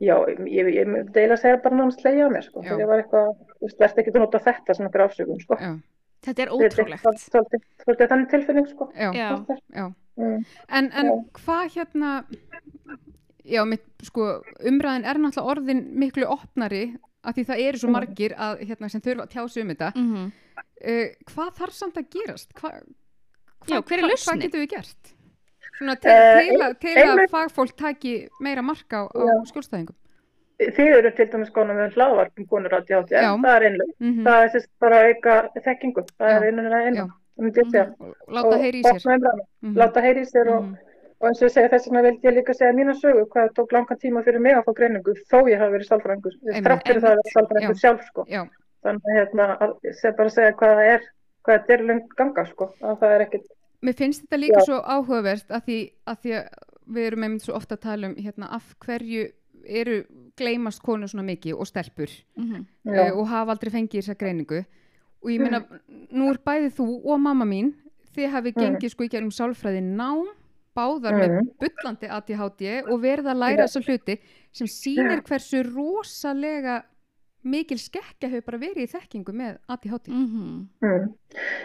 já, 0.00 0.16
ég, 0.26 0.66
ég, 0.74 0.86
eiginlega 0.88 1.32
að 1.36 1.40
segja 1.40 1.62
bara 1.62 1.76
náttúrulega 1.76 2.00
slegja 2.00 2.26
á 2.26 2.30
mér, 2.32 2.42
sko, 2.44 2.62
þegar 2.62 2.80
ég 2.80 2.88
var 2.88 3.02
eitthvað, 3.02 3.36
þú 3.60 3.64
veist, 3.66 3.78
verðst 3.78 3.98
ekki 3.98 4.10
að 4.14 4.20
nota 4.20 4.38
þetta 4.38 4.74
sem 4.76 4.86
einhver 4.86 5.04
afsökum, 5.08 5.40
sko. 5.40 5.54
já, 5.60 5.72
Þetta 6.20 6.42
er 6.42 6.48
Þetta 6.48 6.52
er 6.52 6.84
ótrúlegt. 6.84 7.02
Svolítið, 7.30 7.60
svolítið 7.80 8.08
þannig 8.10 8.28
tilfinning, 8.30 8.66
sko. 8.68 8.92
já, 8.94 9.10
Já. 9.14 9.46
já. 9.74 9.92
Mm. 10.18 10.44
En, 10.68 10.90
en 10.92 11.06
Já. 11.06 11.24
hvað 11.32 11.70
hérna, 11.74 12.24
já, 13.44 13.64
mitt, 13.64 13.86
sko, 14.04 14.42
umræðin 14.68 15.06
er 15.08 15.16
náttúrulega 15.16 15.48
orðin 15.54 15.80
miklu 15.96 16.26
opnari 16.28 16.96
af 17.24 17.34
því 17.36 17.44
það 17.46 17.62
eru 17.68 17.78
svo 17.78 17.88
Mm. 17.88 17.92
margir 17.96 18.34
að, 18.36 18.60
hérna, 18.68 18.90
sem 18.90 19.00
þurfa 19.00 19.22
að 19.26 19.30
tjá 19.32 19.48
sig 19.50 19.62
um 19.62 19.68
þetta. 19.74 19.92
Mhm. 19.96 20.32
Uh, 20.80 21.08
hvað 21.28 21.50
þarf 21.56 21.72
samt 21.72 21.94
að 21.96 22.08
gerast? 22.10 22.52
Hva, 22.54 22.70
Já, 23.68 23.80
hver 23.82 23.98
er 23.98 24.02
hva- 24.04 24.10
lausnin? 24.10 24.40
Hvað 24.40 24.42
getum 24.42 24.60
við 24.60 24.68
gert? 24.70 25.14
Svona 25.80 25.96
til, 25.96 26.10
Eh, 26.12 26.40
til, 26.44 26.60
að, 26.60 26.74
til 26.82 26.90
að 26.92 27.06
einmitt- 27.08 27.30
fagfólk 27.32 27.72
taki 27.80 28.10
meira 28.44 28.60
marka 28.62 28.98
á, 29.00 29.04
á 29.08 29.20
Já. 29.24 29.36
skjólstæðingum. 29.48 29.96
Þið 30.60 30.90
eru 30.98 31.10
til 31.16 31.26
dæmis 31.32 31.50
konar 31.56 31.74
með 31.78 31.94
hlaðvarpum 31.96 32.48
konur 32.50 32.68
á 32.76 32.80
Já. 32.84 33.00
DHT, 33.00 33.12
það 33.16 33.56
er 33.56 33.64
einlega, 33.64 33.92
Mm 34.00 34.24
það 34.26 34.42
er 34.44 34.48
sérst 34.52 34.68
bara 34.80 34.96
að 35.00 35.08
auka 35.14 35.34
þekkingu, 35.64 36.02
það 36.20 36.28
Já. 36.28 36.36
er 36.36 36.42
einlega 36.50 36.68
Já. 36.68 36.84
einlega, 36.84 37.64
segja. 37.72 37.86
Láta 38.28 38.56
heyri 38.60 38.80
í 38.80 38.84
sér. 38.84 39.00
umræðuna, 39.00 39.32
Mhm. 39.62 39.74
láta 39.80 40.00
heyri 40.04 40.20
í 40.20 40.28
sér 40.28 40.48
og, 40.52 40.62
Mhm. 40.64 40.76
og 41.20 41.28
eins 41.30 41.40
og 41.42 41.48
ég 41.48 41.52
segja 41.56 41.68
þess 41.72 41.86
vegna 41.88 42.02
vildi 42.02 42.28
ég 42.28 42.36
líka 42.36 42.52
segja 42.54 42.72
mína 42.76 42.92
sögu 43.00 43.24
hvað 43.28 43.48
það 43.48 43.54
tók 43.56 43.72
langan 43.72 43.98
tíma 44.04 44.22
fyrir 44.24 44.40
mig 44.40 44.52
að 44.54 44.64
fá 44.64 44.72
greiningu 44.76 45.14
þó 45.32 45.48
ég 45.48 45.58
hafi 45.58 45.72
verið 45.72 45.88
sálfrængur, 45.88 46.34
þrátt 46.60 46.84
fyrir 46.84 47.00
það 47.00 47.12
að 47.12 47.16
vera 47.16 47.32
sálfrængur 47.34 47.72
Já. 47.72 47.80
sjálf 47.80 48.04
sko. 48.04 48.24
Já, 48.28 48.44
Þannig 48.84 49.02
að 49.08 49.16
hérna, 49.16 49.58
að 49.60 49.72
bara 50.16 50.28
að 50.28 50.32
segja 50.36 50.52
hvað 50.52 50.76
það 50.76 50.94
er, 50.94 51.00
hvað 51.44 51.58
þetta 51.58 51.70
er 51.72 51.82
lengt 51.84 52.08
ganga 52.16 52.44
sko, 52.46 52.64
að 52.82 52.98
það 53.00 53.10
er 53.16 53.20
ekkit, 53.26 53.46
mér 53.82 53.94
finnst 53.96 54.22
þetta 54.26 54.38
líka 54.40 54.60
Já. 54.60 54.64
svo 54.66 54.80
áhugavert 54.84 55.48
að 55.50 55.62
því, 55.66 55.78
að 56.06 56.16
því 56.22 56.32
að 56.38 56.48
við 56.90 57.06
erum 57.06 57.22
einmitt 57.24 57.42
svo 57.46 57.54
ofta 57.54 57.76
að 57.76 57.80
tala 57.80 58.06
um 58.10 58.14
hérna, 58.16 58.48
af 58.52 58.74
hverju 58.84 59.28
eru 59.66 60.04
gleymast 60.36 60.82
konur 60.82 61.08
svona 61.08 61.22
mikið 61.28 61.54
og 61.60 61.66
stelpur 61.66 62.08
Mhm. 62.36 62.66
já, 62.86 63.12
uh, 63.12 63.18
og 63.20 63.28
hafa 63.28 63.52
aldrei 63.52 63.70
fengið 63.70 64.00
þessa 64.02 64.16
greiningu 64.18 64.64
og 65.22 65.30
ég 65.30 65.40
meina, 65.40 65.64
nú 66.12 66.30
er 66.30 66.38
bæði 66.38 66.70
þú 66.76 67.04
og 67.04 67.20
mamma 67.20 67.44
mín, 67.44 67.74
þið 68.16 68.30
hafi 68.30 68.52
Mm. 68.52 68.62
gengið 68.62 68.90
sko 68.90 69.04
í 69.04 69.08
gegnum 69.08 69.30
sálfræði 69.30 69.82
nám 69.96 70.26
báðar 70.76 71.12
með 71.18 71.28
Mm. 71.40 71.48
bullandi 71.60 72.08
ADHD 72.08 72.82
og 72.88 73.00
verið 73.02 73.26
að 73.26 73.38
læra 73.38 73.64
þessa 73.66 73.82
hluti 73.84 74.18
sem 74.52 74.66
sýnir 74.66 75.22
hversu 75.22 75.62
rosalega 75.74 76.82
mikil 77.44 77.78
skekkja 77.78 78.28
hefur 78.28 78.46
bara 78.50 78.58
verið 78.58 78.84
í 78.84 78.90
þekkingu 78.92 79.32
með 79.32 79.58
ADHD 79.68 80.08
Mhm. 80.08 80.68
mm. 80.82 81.06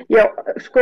já, 0.10 0.26
sko, 0.60 0.82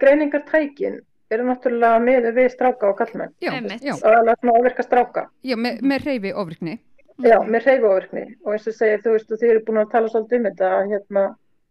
greiningartækin 0.00 1.00
eru 1.30 1.44
náttúrulega 1.48 1.98
miður 2.02 2.34
við 2.36 2.50
stráka 2.54 2.88
og 2.90 2.98
kallmenn, 2.98 3.32
já, 3.42 3.50
Einmitt. 3.52 3.82
já, 3.82 3.94
og 3.94 4.12
ávirka 4.60 4.82
stráka. 4.86 5.26
já, 5.44 5.56
með, 5.56 5.80
með 5.82 6.04
reyfi 6.04 6.32
ofrykni 6.34 6.78
Já, 7.16 7.38
með 7.48 7.62
hreyfuáverkni 7.64 8.22
og 8.44 8.52
eins 8.52 8.66
og 8.68 8.74
segja, 8.76 8.98
þú 9.00 9.12
veist, 9.14 9.30
og 9.32 9.38
þið 9.40 9.50
eru 9.50 9.60
búin 9.64 9.78
að 9.80 9.90
tala 9.94 10.08
svolítið 10.12 10.36
um 10.36 10.44
þetta, 10.50 10.66
að, 10.76 10.90
hérna, 10.90 11.22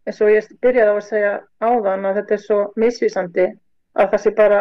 eins 0.06 0.20
og 0.20 0.30
ég 0.32 0.48
byrjaði 0.60 0.90
á 0.90 0.96
að 0.98 1.04
segja 1.06 1.34
áðan 1.62 2.06
að 2.08 2.16
þetta 2.18 2.34
er 2.34 2.42
svo 2.42 2.58
misvísandi 2.82 3.44
að 3.94 4.10
það 4.10 4.22
sé 4.24 4.32
bara 4.34 4.58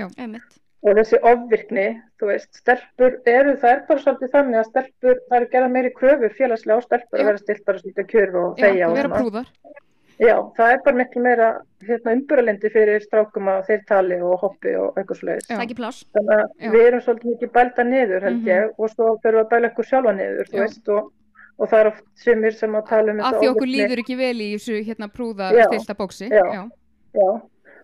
Já. 0.00 0.06
Einmitt. 0.16 0.56
Og 0.86 0.94
þessi 0.94 1.18
ofvirkni, 1.26 1.86
þú 2.20 2.26
veist, 2.30 2.52
stelpur 2.60 3.16
eru, 3.26 3.56
það 3.58 3.72
er 3.72 3.80
bara 3.88 4.02
svolítið 4.04 4.30
þannig 4.36 4.60
að 4.60 4.68
stelpur, 4.70 5.16
það 5.28 5.36
eru 5.40 5.48
gerað 5.54 5.72
meiri 5.74 5.90
kröfu 5.96 6.30
félagslega 6.38 6.78
á 6.78 6.86
stelpur 6.86 7.18
Já. 7.18 7.22
að 7.24 7.28
vera 7.32 7.42
stilt 7.42 7.64
bara 7.66 7.78
svolítið 7.82 8.06
kjör 8.12 8.36
og 8.44 8.56
þegja 8.62 8.88
og 8.88 8.96
vera 8.98 9.08
svona. 9.08 9.20
prúðar 9.22 9.48
Já, 10.18 10.34
það 10.58 10.72
er 10.74 10.80
bara 10.82 10.96
miklu 10.98 11.20
meira 11.22 11.48
hérna, 11.86 12.12
umburalendi 12.18 12.70
fyrir 12.74 13.02
strákum 13.04 13.50
að 13.52 13.60
þeir 13.68 13.82
tali 13.86 14.16
og 14.18 14.40
hoppi 14.42 14.72
og 14.74 14.96
eitthvað 14.98 15.18
svoleiðis. 15.20 15.46
Já. 15.46 15.58
Takk 15.60 15.70
í 15.70 15.76
pláss. 15.78 16.00
Þannig 16.16 16.32
að 16.34 16.48
Já. 16.58 16.70
við 16.72 16.86
erum 16.88 17.02
svolítið 17.04 17.30
mikið 17.34 17.52
bælda 17.54 17.84
niður 17.86 18.26
held 18.26 18.40
Mhm. 18.40 18.48
ég 18.50 18.72
og 18.82 18.90
svo 18.90 19.06
fyrir 19.22 19.36
við 19.38 19.44
að 19.44 19.50
bæla 19.52 19.70
okkur 19.70 19.86
sjálfa 19.86 20.12
niður, 20.18 20.46
þú 20.50 20.56
Já. 20.58 20.62
veist, 20.64 20.88
og, 20.88 21.12
og 21.58 21.68
það 21.70 21.78
er 21.78 21.86
oft 21.92 22.04
sumir 22.18 22.52
sem 22.58 22.72
að 22.74 22.88
tala 22.88 23.12
um 23.12 23.18
þetta 23.18 23.38
því 23.42 23.48
okkur 23.52 23.70
líður 23.76 23.98
ekki 24.02 24.16
vel 24.18 24.38
í 24.42 24.48
þessu 24.56 24.74
hérna 24.88 25.08
prúða 25.14 25.50
stilta 25.68 25.94
bóksi 25.94 26.28
Já. 26.30 26.42
Já. 26.50 26.62
Já, 27.14 27.28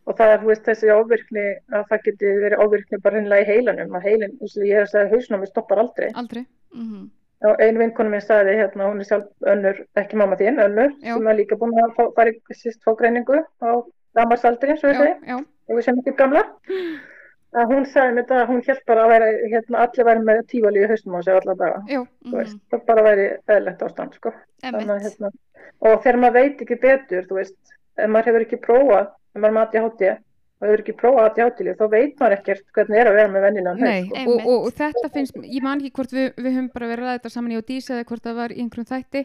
og 0.05 0.17
það 0.19 0.33
er, 0.35 0.41
veist, 0.49 0.65
þessi 0.69 0.91
ofvirkni 0.95 1.45
að 1.73 1.85
það 1.91 2.03
geti 2.07 2.33
verið 2.43 2.65
ofvirkni 2.65 3.01
bara 3.05 3.21
hinnlega 3.21 3.45
í 3.45 3.49
heilanum, 3.51 3.95
að 3.97 4.09
heilin, 4.09 4.35
eins 4.41 4.57
og 4.59 4.67
ég 4.69 4.81
er 4.81 4.87
að 4.87 4.91
segja, 4.93 5.13
hausnámi 5.13 5.49
stoppar 5.49 5.81
aldrei, 5.85 6.11
aldrei. 6.15 6.45
Mhm. 6.75 7.05
og 7.45 7.61
ein 7.61 7.79
vinkonu 7.79 8.11
minn 8.13 8.25
sagði 8.25 8.57
hérna, 8.57 8.87
hún 8.89 9.01
er 9.01 9.09
sjálf 9.09 9.49
önnur, 9.53 9.81
ekki 10.01 10.17
mamma 10.17 10.37
þín, 10.41 10.61
önnur 10.65 10.93
Já. 11.03 11.15
sem 11.15 11.27
er 11.29 11.37
líka 11.37 11.59
búin 11.61 11.75
að 11.77 11.97
fá, 11.97 12.05
fara 12.17 12.33
í 12.33 12.57
síst 12.57 12.81
fá 12.85 12.95
greiningu 12.97 13.43
á 13.61 13.71
damarsaldri, 14.17 14.79
svo 14.79 14.93
ég 14.93 15.01
segi 15.01 15.35
og 15.35 15.77
við 15.77 15.85
sem 15.85 15.99
ekki 16.01 16.15
gamla. 16.17 16.45
Að 17.55 17.69
hún 17.71 17.85
sagði 17.87 18.15
mér 18.15 18.25
þetta 18.25 18.39
að 18.43 18.49
hún 18.49 18.63
hélt 18.67 18.87
bara 18.87 19.03
að 19.05 19.11
vera 19.13 19.27
hérna, 19.53 19.83
allir 19.85 20.07
væri 20.09 20.23
með 20.27 20.41
tífali 20.51 20.81
í 20.81 20.89
haustum 20.91 21.15
á 21.15 21.21
sig 21.23 21.35
alla 21.35 21.55
daga, 21.55 21.83
já, 21.87 22.01
þú 22.25 22.39
veist, 22.41 22.57
það 22.71 22.87
bara 22.89 23.05
væri 23.07 23.27
eðlegt 23.47 23.85
ástand, 23.87 24.17
sko. 24.19 24.33
Þannig, 24.65 25.05
hérna, 25.05 25.31
og 25.85 26.01
þegar 26.03 26.19
maður 26.25 26.35
veit 26.41 26.65
ekki 26.65 26.81
betur 26.81 27.29
þú 27.29 27.39
veist, 27.39 27.77
ef 27.95 28.11
maður 28.11 28.31
hefur 28.33 28.47
ekki 28.47 28.61
prófað 28.65 29.13
ef 29.35 29.43
maður 29.43 29.51
er 29.51 29.57
með 29.59 29.67
ADHD 29.67 30.05
og 30.15 30.67
hefur 30.69 30.83
ekki 30.85 30.97
prófað 30.99 31.29
ADHD 31.29 31.77
þá 31.79 31.87
veit 31.93 32.21
maður 32.21 32.37
ekkert 32.39 32.67
hvernig 32.77 33.01
er 33.01 33.11
að 33.11 33.19
vera 33.19 33.33
með 33.35 33.47
venninan 33.49 33.81
nei, 33.83 34.05
sko. 34.07 34.25
og, 34.25 34.45
og, 34.47 34.67
og 34.69 34.77
þetta 34.79 35.11
finnst, 35.17 35.41
ég 35.43 35.65
man 35.65 35.83
ekki 35.83 35.95
hvort 35.99 36.15
við, 36.15 36.29
við 36.39 36.53
höfum 36.57 36.71
bara 36.75 36.91
verið 36.93 37.11
að 37.11 37.19
þetta 37.19 37.35
saman 37.35 37.55
í 37.55 37.59
og 37.59 37.67
dísa 37.69 37.99
eða 37.99 38.09
hvort 38.11 38.29
það 38.29 38.39
var 38.41 38.55
í 38.55 38.61
einhverjum 38.63 38.91
þætti. 38.93 39.25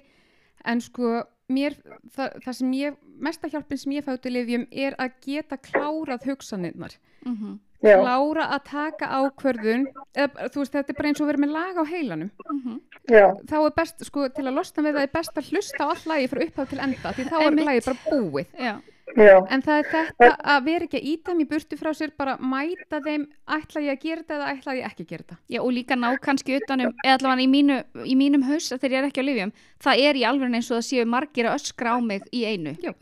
En 0.68 0.82
sko, 0.84 1.14
mér, 1.54 1.78
það, 2.16 2.36
það 2.44 2.58
sem 2.60 2.76
ég 2.80 3.00
mesta 3.30 3.50
hjálpin 3.52 3.80
sem 3.80 3.96
ég 3.96 4.06
fæ 4.06 4.14
út 4.18 4.28
í 4.28 4.34
lifjum 4.34 4.68
er 4.72 4.98
að 5.00 5.18
geta 5.24 5.60
klárað 5.70 6.30
hugsanirnar. 6.30 7.00
Mhm. 7.26 7.58
Já, 7.80 7.96
klára 7.96 8.50
að 8.52 8.64
taka 8.68 9.08
ákvörðun 9.08 9.86
eða, 10.12 10.50
þú 10.52 10.60
veist, 10.60 10.74
þetta 10.74 10.92
er 10.92 10.98
bara 10.98 11.08
eins 11.08 11.22
og 11.24 11.30
verið 11.30 11.44
með 11.46 11.54
lag 11.56 11.78
á 11.80 11.84
heilanum. 11.88 12.32
Mhm. 12.52 12.80
já, 13.08 13.26
þá 13.48 13.56
er 13.62 13.76
best, 13.78 14.04
sko, 14.04 14.28
til 14.36 14.44
að 14.44 14.58
losna 14.58 14.84
við 14.84 14.98
það 14.98 15.06
er 15.08 15.14
best 15.14 15.40
að 15.40 15.48
hlusta 15.54 15.80
á 15.80 15.92
all 15.94 16.04
lagi 16.12 16.28
frá 16.28 16.42
upphaf 16.44 16.70
til 16.70 16.80
enda 16.84 17.14
því 17.16 17.24
þá 17.32 17.38
er 17.40 17.56
lagi 17.64 17.86
bara 17.86 18.00
búið. 18.10 18.48
Já, 18.60 18.74
já, 19.18 19.36
en 19.50 19.64
það 19.66 19.80
er 19.80 19.88
þetta 19.94 20.30
að 20.54 20.66
vera 20.68 20.88
ekki 20.88 21.00
að 21.00 21.08
íta 21.12 21.36
í 21.40 21.46
burtu 21.50 21.78
frá 21.80 21.90
sér, 21.98 22.12
bara 22.18 22.36
mæta 22.38 23.00
þeim 23.06 23.26
ætla 23.56 23.84
ég 23.86 23.96
að 23.96 24.04
gera 24.04 24.22
þetta 24.22 24.36
eða 24.38 24.50
ætla 24.54 24.76
ég 24.78 24.90
ekki 24.90 25.06
að 25.06 25.10
gera 25.14 25.24
þetta 25.24 25.38
Já, 25.56 25.62
og 25.64 25.72
líka 25.74 25.98
ná 26.00 26.08
kannski 26.22 26.58
utanum, 26.60 26.94
eða 27.06 27.16
allavega 27.18 27.46
í, 27.46 27.50
mínu, 27.56 27.80
í 28.06 28.18
mínum 28.20 28.46
haus 28.50 28.70
þegar 28.76 28.92
ég 28.92 29.00
er 29.02 29.10
ekki 29.10 29.24
á 29.24 29.30
lifjum, 29.30 29.56
það 29.86 30.04
er 30.10 30.20
í 30.20 30.26
alveg 30.30 30.60
eins 30.60 30.70
og 30.70 30.78
það 30.78 30.86
séu 30.90 31.08
margir 31.10 31.50
að 31.50 31.58
öskra 31.60 31.96
á 31.96 31.98
mig 32.04 32.30
í 32.36 32.46
einu. 32.46 32.76
Já. 32.84 32.94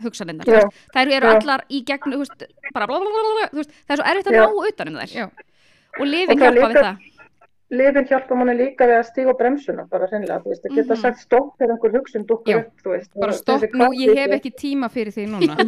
Þær 0.94 1.14
eru 1.18 1.34
allar 1.34 1.66
í 1.68 1.84
gegn, 1.88 2.16
þú 2.16 2.24
veist, 2.24 2.48
bara 2.74 2.88
blablabla, 2.90 3.52
þú 3.52 3.62
veist, 3.62 3.78
það 3.84 3.96
er 3.96 4.02
svo 4.02 4.10
erfitt 4.14 4.32
að 4.32 4.38
Já. 4.38 4.44
ná 4.46 4.72
utanum 4.72 5.00
þær. 5.02 5.14
Já. 5.18 5.28
Og 5.98 6.06
lifin 6.08 6.38
það 6.38 6.46
hjálpa 6.46 6.72
við 6.72 6.82
það. 6.84 7.06
Lifin 7.70 8.06
hjálpa 8.08 8.36
manni 8.36 8.54
líka 8.56 8.86
við 8.88 8.96
að 9.02 9.08
stíga 9.10 9.34
á 9.36 9.40
bremsuna 9.40 9.84
bara 9.92 10.08
hreinlega, 10.08 10.40
þú 10.44 10.50
veist, 10.54 10.64
að 10.66 10.76
geta 10.78 10.94
Mhm. 10.96 11.02
sagt 11.02 11.20
stopp 11.20 11.58
þegar 11.60 11.74
einhver 11.76 11.92
hugsun 11.98 12.26
dúkkur 12.26 12.54
Já. 12.54 12.58
upp, 12.62 12.72
þú 12.84 12.90
veist 12.96 13.12
bara 13.20 13.34
stopp 13.34 13.62
nú, 13.76 13.90
ég 13.94 14.16
hef 14.18 14.32
ekki 14.38 14.52
tíma 14.56 14.90
fyrir 14.90 15.12
því 15.12 15.26
núna 15.28 15.56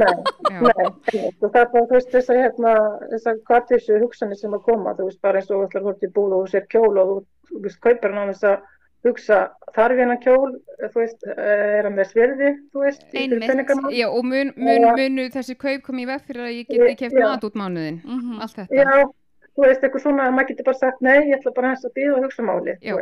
Nei, 0.49 0.63
nei, 0.63 1.31
það 1.41 1.59
er 1.59 1.71
bara, 1.73 1.85
þú 1.85 1.91
veist, 1.91 2.11
þessar 2.13 2.39
hérna, 2.39 2.73
þessar 3.11 3.39
kvartísu 3.43 3.99
hugsanir 3.99 4.37
sem 4.39 4.51
að 4.55 4.63
koma, 4.63 4.93
þú 4.95 5.09
veist, 5.09 5.21
bara 5.21 5.39
eins 5.41 5.51
og 5.51 5.59
þú 5.59 5.67
ætlar 5.67 5.81
að 5.81 5.87
fórt 5.89 6.03
í 6.07 6.11
búð 6.15 6.33
og 6.33 6.43
þú 6.47 6.51
sér 6.55 6.67
kjól 6.71 6.97
og 7.03 7.07
þú, 7.51 7.61
veist, 7.67 7.79
kaupir 7.83 8.13
hann 8.13 8.29
á 8.29 8.31
þess 8.31 8.43
að 8.43 8.59
hugsa, 9.03 9.37
þarf 9.75 9.95
hennar 9.99 10.17
kjól, 10.23 10.55
þú 10.79 10.95
veist, 10.99 11.21
eh, 11.27 11.79
er 11.79 11.83
hann 11.83 11.95
með 11.95 12.07
svirði, 12.11 12.49
þú 12.73 12.79
veist, 12.83 13.03
Einmitt. 13.13 13.95
Já, 13.95 14.07
og 14.11 14.23
mun, 14.25 14.51
mun, 14.55 14.87
munu 14.95 15.29
þessi 15.31 15.55
kaup 15.55 15.81
komið 15.83 16.03
í 16.03 16.07
veg 16.07 16.21
fyrir 16.27 16.43
að 16.47 16.55
ég 16.57 16.67
geti 16.67 16.95
keft 17.03 17.19
mat 17.19 17.43
út 17.43 17.55
mánuðin 17.55 18.01
Mhm. 18.03 18.39
allt 18.41 18.55
þetta 18.55 18.75
Já, 18.75 19.11
þú 19.59 19.65
veist, 19.67 19.83
eitthvað 19.83 20.01
svona 20.05 20.23
að 20.29 20.33
maður 20.37 20.47
getur 20.53 20.65
bara 20.69 20.79
sagt, 20.79 20.99
nei, 21.03 21.17
ég 21.29 21.35
ætla 21.39 21.51
bara 21.55 21.67
hans 21.73 21.83
að 21.85 21.93
býða 21.99 22.13
og 22.17 22.21
hugsa 22.25 22.41
máli, 22.47 22.73
Já. 22.81 22.93
þú. 22.95 22.99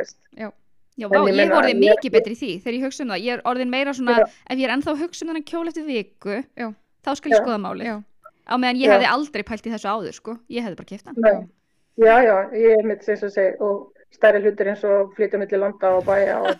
Já, 0.98 1.06
En 1.06 1.10
vá, 1.14 1.20
ég 1.30 1.52
orðið 1.54 1.70
ég- 1.70 1.78
mikið 1.84 2.10
betri 2.16 2.32
í 2.34 2.36
því 2.40 2.50
þegar 2.64 2.74
ég 2.78 2.84
hugsa 2.88 3.02
um 3.04 3.10
það. 3.12 3.20
Ég 3.22 3.30
er 3.36 3.42
orðin 3.46 3.70
meira 3.70 3.92
svona, 3.94 4.14
Já. 4.18 4.24
ef 4.50 4.56
ég 4.58 4.64
er 4.66 4.72
ennþá 4.74 4.90
að 4.94 5.00
hugsa 5.04 5.20
um 5.24 5.28
þennan 5.30 5.46
kjól 5.46 5.68
eftir 5.70 5.84
viku, 5.86 6.34
Já. 6.58 6.68
þá 7.06 7.10
skal 7.16 7.30
ég 7.30 7.36
Já. 7.38 7.42
skoða 7.44 7.60
málið. 7.62 7.84
Já. 7.86 7.96
Á 8.48 8.54
meðan 8.58 8.80
ég 8.82 8.88
Já. 8.88 8.92
hefði 8.98 9.08
aldrei 9.12 9.42
pælt 9.46 9.66
í 9.68 9.70
þessu 9.70 9.88
áður, 9.92 10.14
sko. 10.18 10.32
Ég 10.50 10.62
hefði 10.66 10.76
bara 10.80 10.90
keft 10.90 11.06
hann. 11.06 11.16
Já, 11.98 12.14
já, 12.26 12.36
ég 12.54 12.70
er 12.78 12.84
mitt 12.86 13.02
sem 13.04 13.14
að 13.14 13.30
segja, 13.34 13.54
og 13.60 13.92
stærri 14.14 14.40
hlutir 14.42 14.66
eins 14.72 14.84
og 14.84 15.14
flytja 15.14 15.38
milli 15.38 15.58
landa 15.58 15.88
og 15.98 16.04
bæja 16.06 16.36
og 16.42 16.48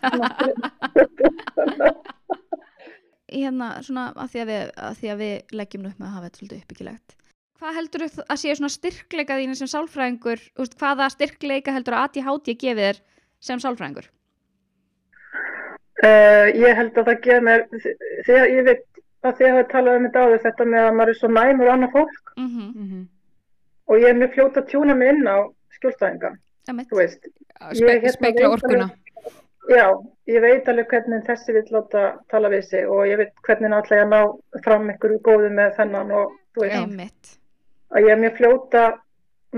hérna 3.29 3.69
svona 3.85 4.09
að 4.17 4.31
því 4.33 4.41
að 4.43 4.51
við, 4.53 4.71
að 4.89 4.99
því 5.03 5.11
að 5.13 5.21
við 5.23 5.55
leggjum 5.61 5.87
upp 5.91 6.01
með 6.01 6.09
að 6.09 6.15
hafa 6.17 6.29
þetta 6.29 6.41
svolítið 6.41 6.61
uppbyggilegt. 6.63 7.17
Hvað 7.59 7.75
heldur 7.75 8.05
þú 8.07 8.23
að 8.31 8.39
séu 8.39 8.55
svona 8.55 8.71
styrkleika 8.71 9.37
þínu 9.41 9.57
sem 9.59 9.67
sálfræðingur, 9.73 10.43
veist, 10.61 10.77
hvaða 10.79 11.09
styrkleika 11.11 11.73
heldur 11.75 11.97
að 11.99 12.05
ADHD 12.07 12.55
gefið 12.61 12.85
þér 12.85 13.01
sem 13.49 13.63
sálfræðingur? 13.65 14.07
Uh, 15.99 16.47
ég 16.55 16.77
held 16.79 16.95
að 17.01 17.09
það 17.09 17.17
getur 17.25 17.43
mér, 17.49 17.65
þegar 18.29 18.53
ég 18.55 18.69
veit 18.69 18.85
að 19.27 19.41
þið 19.41 19.49
hafa 19.51 19.65
talað 19.73 19.97
um 19.99 20.05
þetta 20.07 20.21
áður, 20.29 20.43
þetta 20.45 20.67
með 20.71 20.85
að 20.87 20.93
maður 21.01 21.11
er 21.15 21.19
svo 21.19 21.31
næmur 21.35 21.73
annað 21.75 21.97
fólk 21.97 22.35
Mm 22.39 22.47
-hmm. 22.55 22.69
Mhm. 22.85 23.01
og 23.89 23.97
ég 23.99 24.09
er 24.09 24.15
mjög 24.15 24.33
fljót 24.35 24.57
að 24.61 24.69
tjúna 24.71 24.95
mig 24.95 25.09
inn 25.11 25.27
á 25.27 25.37
skjólstæðinga, 25.75 26.31
þú 26.71 26.97
veist. 26.97 27.23
Spe, 27.75 27.75
Ég, 27.75 28.03
hérna, 28.03 28.13
spekla 28.13 28.49
veit 28.49 28.63
orkuna 28.63 28.91
Já, 29.69 29.87
ég 30.27 30.41
veit 30.41 30.69
alveg 30.69 30.87
hvernig 30.89 31.25
þessi 31.27 31.53
vill 31.53 31.67
láta 31.75 32.19
tala 32.31 32.49
við 32.49 32.63
sig 32.65 32.87
og 32.89 33.03
ég 33.07 33.17
veit 33.19 33.33
hvernig 33.43 33.71
náttúrulega 33.71 34.05
að 34.07 34.13
ná 34.15 34.63
fram 34.65 34.89
einhverju 34.91 35.19
góðu 35.19 35.51
með 35.51 35.75
þennan 35.77 36.11
og 36.13 36.33
þú 36.55 36.61
veist, 36.63 36.77
Einmitt. 36.77 37.39
Að 37.95 38.09
ég 38.09 38.15
er 38.15 38.23
mjög 38.23 38.39
fljót 38.39 38.79
að 38.79 38.97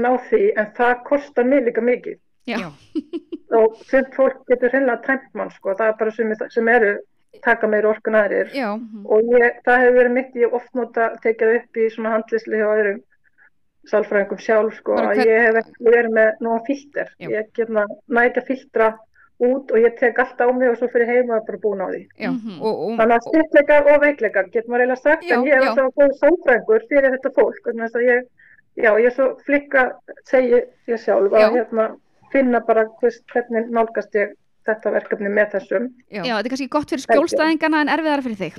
ná 0.00 0.10
því 0.30 0.42
en 0.60 0.72
það 0.78 1.04
kostar 1.08 1.48
mig 1.50 1.64
líka 1.66 1.84
mikið. 1.84 2.18
Já. 2.50 2.58
Og 3.58 3.78
sumt 3.90 4.14
fólk 4.14 4.44
getur 4.50 4.70
hreinlega 4.70 5.02
tæmt 5.06 5.32
mann 5.34 5.50
sko, 5.50 5.74
það 5.74 5.88
er 5.90 5.96
bara 5.98 6.14
sem, 6.14 6.34
sem 6.54 6.68
eru 6.70 6.92
taka 7.42 7.66
meir 7.70 7.88
orkun 7.90 8.18
aðrir. 8.18 8.50
Já, 8.54 8.68
og 8.74 9.30
ég, 9.34 9.60
það 9.66 9.82
hefur 9.84 9.96
verið 9.98 10.14
mitt, 10.14 10.36
ég 10.38 10.54
oft 10.54 10.70
nota 10.78 11.08
tekið 11.24 11.54
upp 11.56 11.80
í 11.80 11.86
svona 11.94 12.12
handlisli 12.14 12.60
hjá 12.60 12.66
öðrum 12.68 13.00
sálfræðingum 13.90 14.40
sjálf 14.44 14.76
sko, 14.76 14.96
að 15.00 15.22
ég 15.24 15.46
hef 15.46 15.70
verið 15.80 16.16
með 16.16 16.42
nóga 16.44 16.60
filter, 16.66 17.12
Já. 17.22 17.30
ég 17.32 17.48
getna 17.56 17.86
næ 18.06 18.20
ekki 18.26 18.42
að 18.42 18.50
filtra 18.50 18.90
út 19.40 19.70
og 19.72 19.78
ég 19.80 19.94
tek 19.98 20.18
allt 20.20 20.40
á 20.40 20.46
mig 20.52 20.68
og 20.68 20.76
svo 20.76 20.88
fyrir 20.92 21.08
heima 21.08 21.36
er 21.38 21.44
bara 21.48 21.58
búin 21.62 21.80
á 21.80 21.88
því 21.88 22.02
já 22.20 22.30
Mhm. 22.30 22.58
og, 22.60 22.74
og, 22.84 22.98
þannig 22.98 23.16
að 23.16 23.26
styrkleikar 23.28 23.88
og 23.94 24.00
veikleikar 24.04 24.50
getur 24.52 24.68
maður 24.70 24.82
eiginlega 24.84 25.02
sagt 25.02 25.24
Já, 25.24 25.34
en 25.38 25.44
ég 25.48 25.54
er 25.56 25.62
já. 25.62 25.68
alltaf 25.70 25.94
góð 25.96 26.12
sálfræðingur 26.20 26.84
fyrir 26.90 27.10
þetta 27.16 27.32
fólk 27.38 27.64
vegna 27.66 27.88
þess 27.88 27.96
að 28.00 28.06
ég, 28.10 28.20
já, 28.84 28.90
ég 29.00 29.06
er 29.06 29.16
svo 29.16 29.26
flikka 29.46 29.86
segi 30.24 30.60
ég 30.88 30.98
sjálf 31.06 31.32
að 31.32 31.40
Já. 31.40 31.50
hérna, 31.56 31.88
finna 32.32 32.60
bara 32.60 32.84
hvers, 33.00 33.18
hvernig 33.32 33.70
nálgast 33.70 34.14
ég 34.14 34.36
þetta 34.68 34.90
verkefni 34.92 35.30
með 35.32 35.50
þessum 35.56 35.86
já. 36.12 36.22
Já, 36.22 36.34
þetta 36.36 36.46
er 36.46 36.50
kannski 36.52 36.68
gott 36.68 36.90
fyrir 36.92 37.04
skjólstæðingana 37.06 37.80
en 37.80 37.88
erfiðara 37.88 38.22
fyrir 38.22 38.36
þig. 38.36 38.54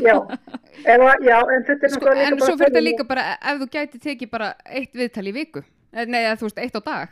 já, 0.00 0.16
Eða, 0.92 1.10
já 1.20 1.38
en 1.52 1.64
þetta 1.66 1.84
er 1.84 1.92
Sko, 1.98 2.06
en 2.14 2.38
svo 2.38 2.54
fyrir 2.56 2.70
þetta 2.70 2.82
líka 2.86 3.04
bara 3.04 3.24
ef 3.42 3.58
þú 3.60 3.66
gæti 3.74 3.98
tekið 4.06 4.30
bara 4.30 4.54
eitt 4.70 4.94
viðtal 4.94 5.26
í 5.28 5.32
viku 5.34 5.62
Eh, 5.92 6.06
nei, 6.08 6.22
þú 6.40 6.46
veist, 6.48 6.56
eitt 6.62 6.72
á 6.72 6.80
dag 6.80 7.08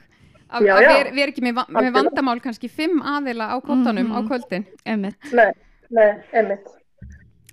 að 0.53 0.67
já. 0.67 0.75
vera 0.79 1.11
ver 1.15 1.29
ekki 1.33 1.43
með, 1.47 1.61
með 1.69 1.93
vandamál 1.95 2.41
kannski 2.45 2.69
fimm 2.71 3.01
aðila 3.03 3.51
á 3.55 3.57
kottanum 3.63 4.11
á 4.13 4.19
Mhm. 4.21 4.29
kvöldin 4.29 4.65
Einmitt. 4.87 5.33
Nei, 5.33 5.53
nei, 5.91 6.11
einmitt. 6.33 6.67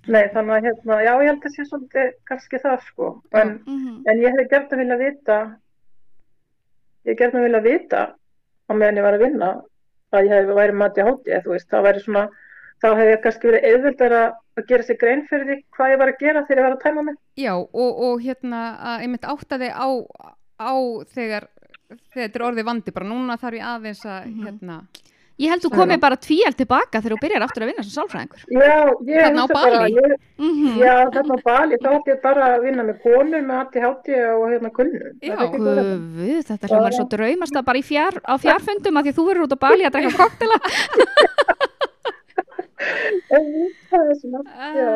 Nei, 0.08 0.24
þannig 0.32 0.54
að 0.56 0.64
hérna, 0.64 0.98
já, 1.04 1.12
ég 1.20 1.26
held 1.28 1.42
að 1.44 1.54
sé 1.54 1.64
svolítið 1.68 2.12
kannski 2.24 2.58
það, 2.62 2.80
sko. 2.88 3.22
En, 3.32 3.48
Mhm. 3.66 4.02
en 4.08 4.18
ég 4.22 4.32
hefði 4.32 4.48
gert 4.50 4.70
að 4.72 4.78
vilja 4.78 4.98
vita, 4.98 5.56
ég 7.06 7.16
gert 7.18 7.34
að 7.34 7.44
vilja 7.46 7.60
vita 7.64 8.02
á 8.68 8.72
meðan 8.74 8.96
ég 8.96 9.02
var 9.02 9.14
að 9.18 9.24
vinna 9.26 9.50
að 10.12 10.24
ég 10.24 10.32
hefði 10.32 10.54
væri 10.56 10.72
mati 10.74 11.00
á 11.04 11.08
hóti, 11.08 11.30
það 11.32 11.42
þá 12.82 12.88
hefði 12.94 13.12
ég 13.12 13.22
kannski 13.22 13.48
verið 13.50 13.66
auðvöldar 13.68 14.12
að 14.58 14.66
gera 14.68 14.82
sér 14.86 14.98
grein 15.00 15.22
fyrir 15.28 15.46
því 15.48 15.56
hvað 15.76 15.92
ég 15.92 15.98
var 15.98 16.08
að 16.12 16.18
gera 16.22 16.42
þegar 16.46 16.58
ég 16.58 16.66
var 16.68 16.76
að 16.76 16.82
tæma 16.84 17.04
mig. 17.04 17.16
Já, 17.36 17.52
og, 17.58 17.90
og 18.08 18.20
hérna 18.22 18.60
að 18.78 19.02
einmitt 19.06 19.24
átta 19.28 19.58
þig 19.58 19.72
á, 19.74 19.88
á 20.58 20.72
þegar 21.14 21.48
þetta 22.14 22.34
er 22.40 22.46
orðið 22.50 22.64
vandi, 22.68 22.90
bara 22.92 23.06
núna 23.06 23.36
þarf 23.40 23.54
ég 23.60 23.68
aðeins 23.74 24.04
að 24.04 24.26
Mhm. 24.26 24.44
hérna, 24.46 24.80
Ég 25.38 25.50
held 25.50 25.62
þú 25.62 25.70
Já. 25.70 25.76
komið 25.78 26.00
bara 26.02 26.16
tvíald 26.18 26.56
tilbaka 26.58 26.98
þegar 26.98 27.12
þú 27.14 27.18
byrjar 27.22 27.42
aftur 27.46 27.62
að 27.62 27.68
vinna 27.70 27.82
sem 27.86 27.94
sálfræðingur. 27.94 28.40
Já, 28.50 28.78
ég 29.06 29.22
á 29.22 29.30
hugsa 29.38 29.54
bara, 29.54 29.86
ég, 29.86 30.14
Mm 30.34 30.78
já, 30.82 30.94
þarna 31.14 31.34
á 31.38 31.42
Bali, 31.46 31.76
þá 31.78 31.88
ætti 31.94 32.10
ég 32.10 32.22
bara 32.22 32.42
að 32.58 32.62
vinna 32.64 32.82
með 32.82 32.96
konur 33.04 33.42
með 33.46 33.60
ADHD 33.60 34.08
og 34.34 34.48
hérna 34.50 34.70
kulnum. 34.74 35.14
Já. 35.22 35.36
Guð, 35.46 36.42
þetta 36.42 36.66
hljómar 36.66 36.90
svo 36.92 37.06
draumast 37.08 37.54
að 37.54 37.64
bara 37.70 37.78
í 37.78 37.84
fjár, 37.86 38.18
á 38.26 38.34
fjárfundum 38.34 38.98
að 38.98 39.04
því 39.06 39.10
að 39.12 39.14
þú 39.14 39.26
verður 39.30 39.46
út 39.46 39.54
á 39.54 39.58
Bali 39.62 39.84
að 39.86 39.92
drekka 39.94 40.18
koktela. 40.18 40.58
Það 43.28 44.10
er 44.10 44.14
svona, 44.18 44.40
já. 44.74 44.90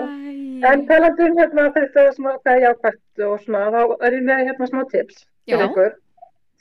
En 0.72 0.82
Æ, 0.82 0.86
talandi 0.88 1.22
um 1.28 1.36
hérna 1.38 1.64
þetta 1.74 2.05
svona 2.16 2.34
hvað 2.43 2.55
er 2.57 2.62
jákvæmt 2.66 3.24
og 3.26 3.40
svona, 3.47 3.62
þá 3.74 3.80
er 4.07 4.12
ég 4.18 4.22
með 4.26 4.43
hérna 4.49 4.68
smá 4.70 4.82
tips 4.90 5.24
Já. 5.47 5.57
til 5.57 5.66
ykkur. 5.68 5.93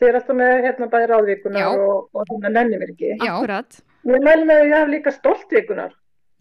Þið 0.01 0.09
er 0.09 0.15
alltaf 0.17 0.35
með 0.41 0.51
hérna 0.65 0.87
bæði 0.89 1.07
ráðvíkunar 1.11 1.67
og, 1.77 2.07
og 2.17 2.23
hérna 2.31 2.49
nenni 2.55 2.79
mér 2.81 2.89
ekki. 2.95 3.11
Já. 3.21 3.35
Akkurat. 3.35 3.75
Ég 4.09 4.23
mæli 4.25 4.47
með 4.49 4.57
að 4.63 4.65
ég 4.71 4.79
hef 4.79 4.89
líka 4.95 5.11
stoltvíkunar. 5.13 5.91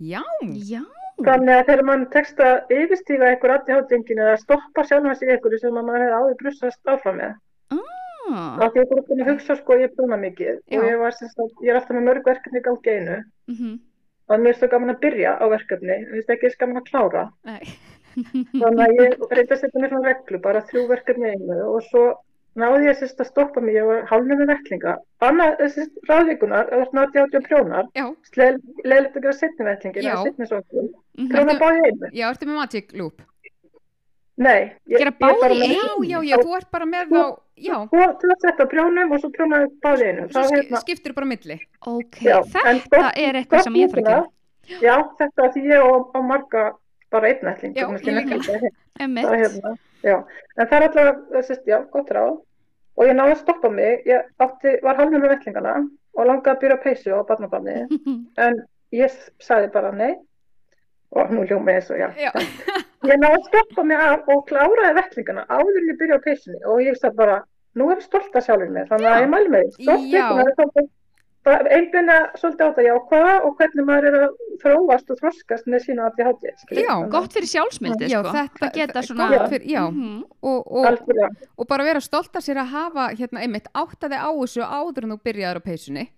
já, 0.01 0.23
Já. 0.71 0.81
Þannig 1.21 1.53
að 1.53 1.67
þegar 1.69 1.83
mann 1.85 2.07
tekst 2.15 2.39
að 2.41 2.71
yfirstíga 2.73 3.27
einhver 3.29 3.53
aðtíðháttengin 3.59 4.23
eða 4.25 4.39
stoppa 4.41 4.85
sjálfan 4.89 5.19
sig 5.21 5.29
ykkur 5.35 5.59
sem 5.61 5.77
að 5.77 5.85
maður 5.91 6.05
hefði 6.07 6.17
áður 6.17 6.39
brustast 6.41 6.89
áfram 6.89 7.19
með. 7.21 7.35
Ah. 7.77 8.57
Þá 8.57 8.65
því 8.73 8.81
ég 8.81 8.95
er 8.97 9.03
búin 9.11 9.21
að 9.27 9.29
hugsa 9.35 9.57
sko, 9.59 9.77
ég 9.77 9.91
er 9.91 10.07
að 10.17 10.23
mikið 10.25 10.55
Já. 10.73 10.79
og 10.81 10.87
ég, 10.89 10.97
var, 11.03 11.13
sagt, 11.19 11.43
ég 11.61 11.69
er 11.69 11.77
alltaf 11.83 11.93
með 11.99 12.07
mörg 12.09 12.25
verkefni 12.31 12.63
í 12.63 12.65
gangi 12.65 12.95
einu 12.97 13.19
Mhm. 13.53 13.75
og 14.31 14.41
mér 14.41 14.49
er 14.55 14.59
svo 14.63 14.69
gaman 14.73 14.95
að 14.95 15.01
byrja 15.05 15.31
á 15.37 15.45
verkefni, 15.53 15.97
mér 16.07 16.17
finnst 16.17 16.31
ekki 16.31 16.47
eins 16.49 16.57
gaman 16.57 16.81
að 16.81 16.89
klára. 16.89 17.25
nei, 17.45 17.69
Þannig 18.17 18.83
að 18.87 18.97
ég 18.97 19.29
reyndi 19.31 19.53
að 19.55 19.61
setja 19.61 19.81
mér 19.83 19.91
svona 19.93 20.09
reglu, 20.09 20.41
bara 20.41 20.63
þrjú 20.71 20.89
verkefni 20.89 21.31
einu 21.37 21.61
og 21.75 21.83
svo 21.91 22.05
náði 22.59 22.89
ég 22.89 22.99
sérst 22.99 23.21
að 23.23 23.29
stoppa 23.31 23.63
mig, 23.63 23.77
ég 23.79 23.87
var 23.87 24.07
hálfnum 24.11 24.41
með 24.41 24.53
vettlinga. 24.53 24.95
Annað, 25.27 25.65
sérst, 25.75 25.93
ráðvíkunar, 26.09 26.71
það 26.71 27.01
er 27.01 27.23
átti 27.25 27.41
á 27.41 27.47
prjónar, 27.47 27.91
leðilegt 28.35 29.19
að 29.19 29.27
gera 29.27 29.35
setni 29.39 29.67
vettlingin, 29.69 30.07
eða 30.07 30.25
setni 30.27 30.49
sokkum, 30.51 30.89
prjónar 31.31 31.61
báði 31.61 31.85
einu. 31.87 32.11
Já, 32.17 32.27
ertu 32.31 32.49
með 32.51 32.59
Magic 32.59 32.95
Loop? 32.99 33.23
Nei. 34.41 34.73
Ég, 34.89 34.97
gera 34.97 35.15
báði 35.21 35.61
einu? 35.61 36.05
Já, 36.09 36.17
já, 36.17 36.19
já, 36.31 36.37
þú 36.41 36.59
ert 36.59 36.71
bara 36.75 36.91
með 36.91 37.15
þá, 37.15 37.25
já. 37.61 37.77
Þú 37.93 38.03
ert 38.07 38.27
að 38.27 38.45
setja 38.47 38.69
prjónum 38.75 39.15
og 39.15 39.23
svo 39.23 39.33
prjónar 39.37 39.67
báði 39.85 40.11
einu. 40.11 40.29
Svo 40.31 40.47
sk 40.49 40.59
hérna... 40.59 40.85
skiptir 40.87 41.17
bara 41.17 41.29
milli. 41.29 41.59
Ok, 41.87 42.23
já, 42.25 42.39
þetta 42.57 43.03
er 43.15 43.43
eitthvað 43.43 43.67
sem 43.69 43.81
ég 43.83 43.93
þarf 43.93 44.03
að 44.03 44.11
gera. 44.15 44.25
Já, 44.81 44.95
þetta 45.19 45.47
er 45.47 45.55
því 45.55 45.69
ég 45.71 45.87
og, 45.87 46.11
og 46.15 46.27
marga 46.27 46.65
bara 47.11 47.31
einn 47.31 47.53
ætling. 47.53 47.77
Já, 47.79 47.87
ég 47.91 48.13
líka. 48.17 49.77
Já, 50.05 50.17
en 50.57 50.69
það 50.69 50.77
er 50.77 50.87
alltaf, 50.87 51.21
þessist, 51.35 51.67
já, 51.69 51.79
gott 51.93 52.13
ráð. 52.15 52.39
Og 52.99 53.09
ég 53.09 53.17
náði 53.17 53.37
að 53.37 53.43
stoppa 53.45 53.71
mig, 53.73 54.03
ég 54.09 54.27
átti, 54.43 54.75
var 54.85 54.99
halvnum 54.99 55.23
með 55.25 55.35
vettlingana 55.37 55.77
og 56.19 56.27
langaði 56.27 56.53
að 56.53 56.61
byrja 56.65 56.79
peysu 56.85 57.15
á 57.17 57.21
barnabarni. 57.29 57.77
en 58.45 58.59
ég 58.97 59.15
sagði 59.41 59.71
bara 59.75 59.93
nei. 59.97 60.13
Og 61.17 61.33
nú 61.35 61.43
ljóma 61.49 61.75
ég 61.75 61.87
svo, 61.87 61.97
já. 61.99 62.11
já. 62.19 62.31
ég 63.11 63.17
náði 63.19 63.39
að 63.39 63.47
stoppa 63.49 63.85
mig 63.87 64.03
af 64.05 64.29
og 64.31 64.45
kláraði 64.51 64.97
vettlingana 65.01 65.47
áður 65.49 65.81
en 65.81 65.93
ég 65.93 66.01
byrja 66.03 66.21
á 66.21 66.27
peysunni. 66.27 66.63
Og 66.71 66.85
ég 66.85 66.99
sagði 67.01 67.23
bara, 67.23 67.41
nú 67.79 67.91
er 67.91 67.99
ég 67.99 68.07
stolt 68.07 68.37
að 68.37 68.47
sjálfur 68.47 68.75
mig, 68.75 68.89
þannig 68.91 69.11
að 69.11 69.25
ég 69.25 69.33
mælu 69.35 69.55
mig. 69.57 69.73
Stolt 69.79 70.09
vettlingana, 70.13 70.89
einblina 71.49 72.17
svolítið 72.37 72.61
á 72.61 72.69
þetta 72.69 72.83
jákvæða 72.85 73.35
og 73.49 73.55
hvernig 73.57 73.87
maður 73.89 74.09
er 74.11 74.17
að 74.27 74.33
þróast 74.61 75.13
og 75.13 75.21
þroskast 75.23 75.69
með 75.73 75.85
sína 75.87 76.09
að 76.09 76.19
því 76.19 76.27
hátti 76.29 76.81
Já, 76.83 76.95
gott 77.15 77.33
fyrir 77.33 77.49
sjálfsmyndi 77.49 78.11
já, 78.11 78.19
sko. 78.21 78.33
þetta, 78.37 78.71
geta 78.75 79.03
svona 79.07 79.29
fyrir, 79.49 79.65
já, 79.65 79.83
mm 79.89 80.01
-hmm. 80.01 80.23
og, 80.43 80.61
og, 80.69 81.39
og 81.57 81.69
bara 81.69 81.85
vera 81.85 82.01
stolt 82.01 82.37
að 82.37 82.45
sér 82.45 82.61
að 82.61 82.73
hafa 82.77 83.09
hérna 83.17 83.41
einmitt 83.41 83.71
áttaði 83.73 84.21
á 84.21 84.29
þessu 84.29 84.61
áður 84.61 85.05
en 85.05 85.15
þú 85.17 85.21
byrjaður 85.25 85.61
á 85.61 85.69
peysunni. 85.69 86.11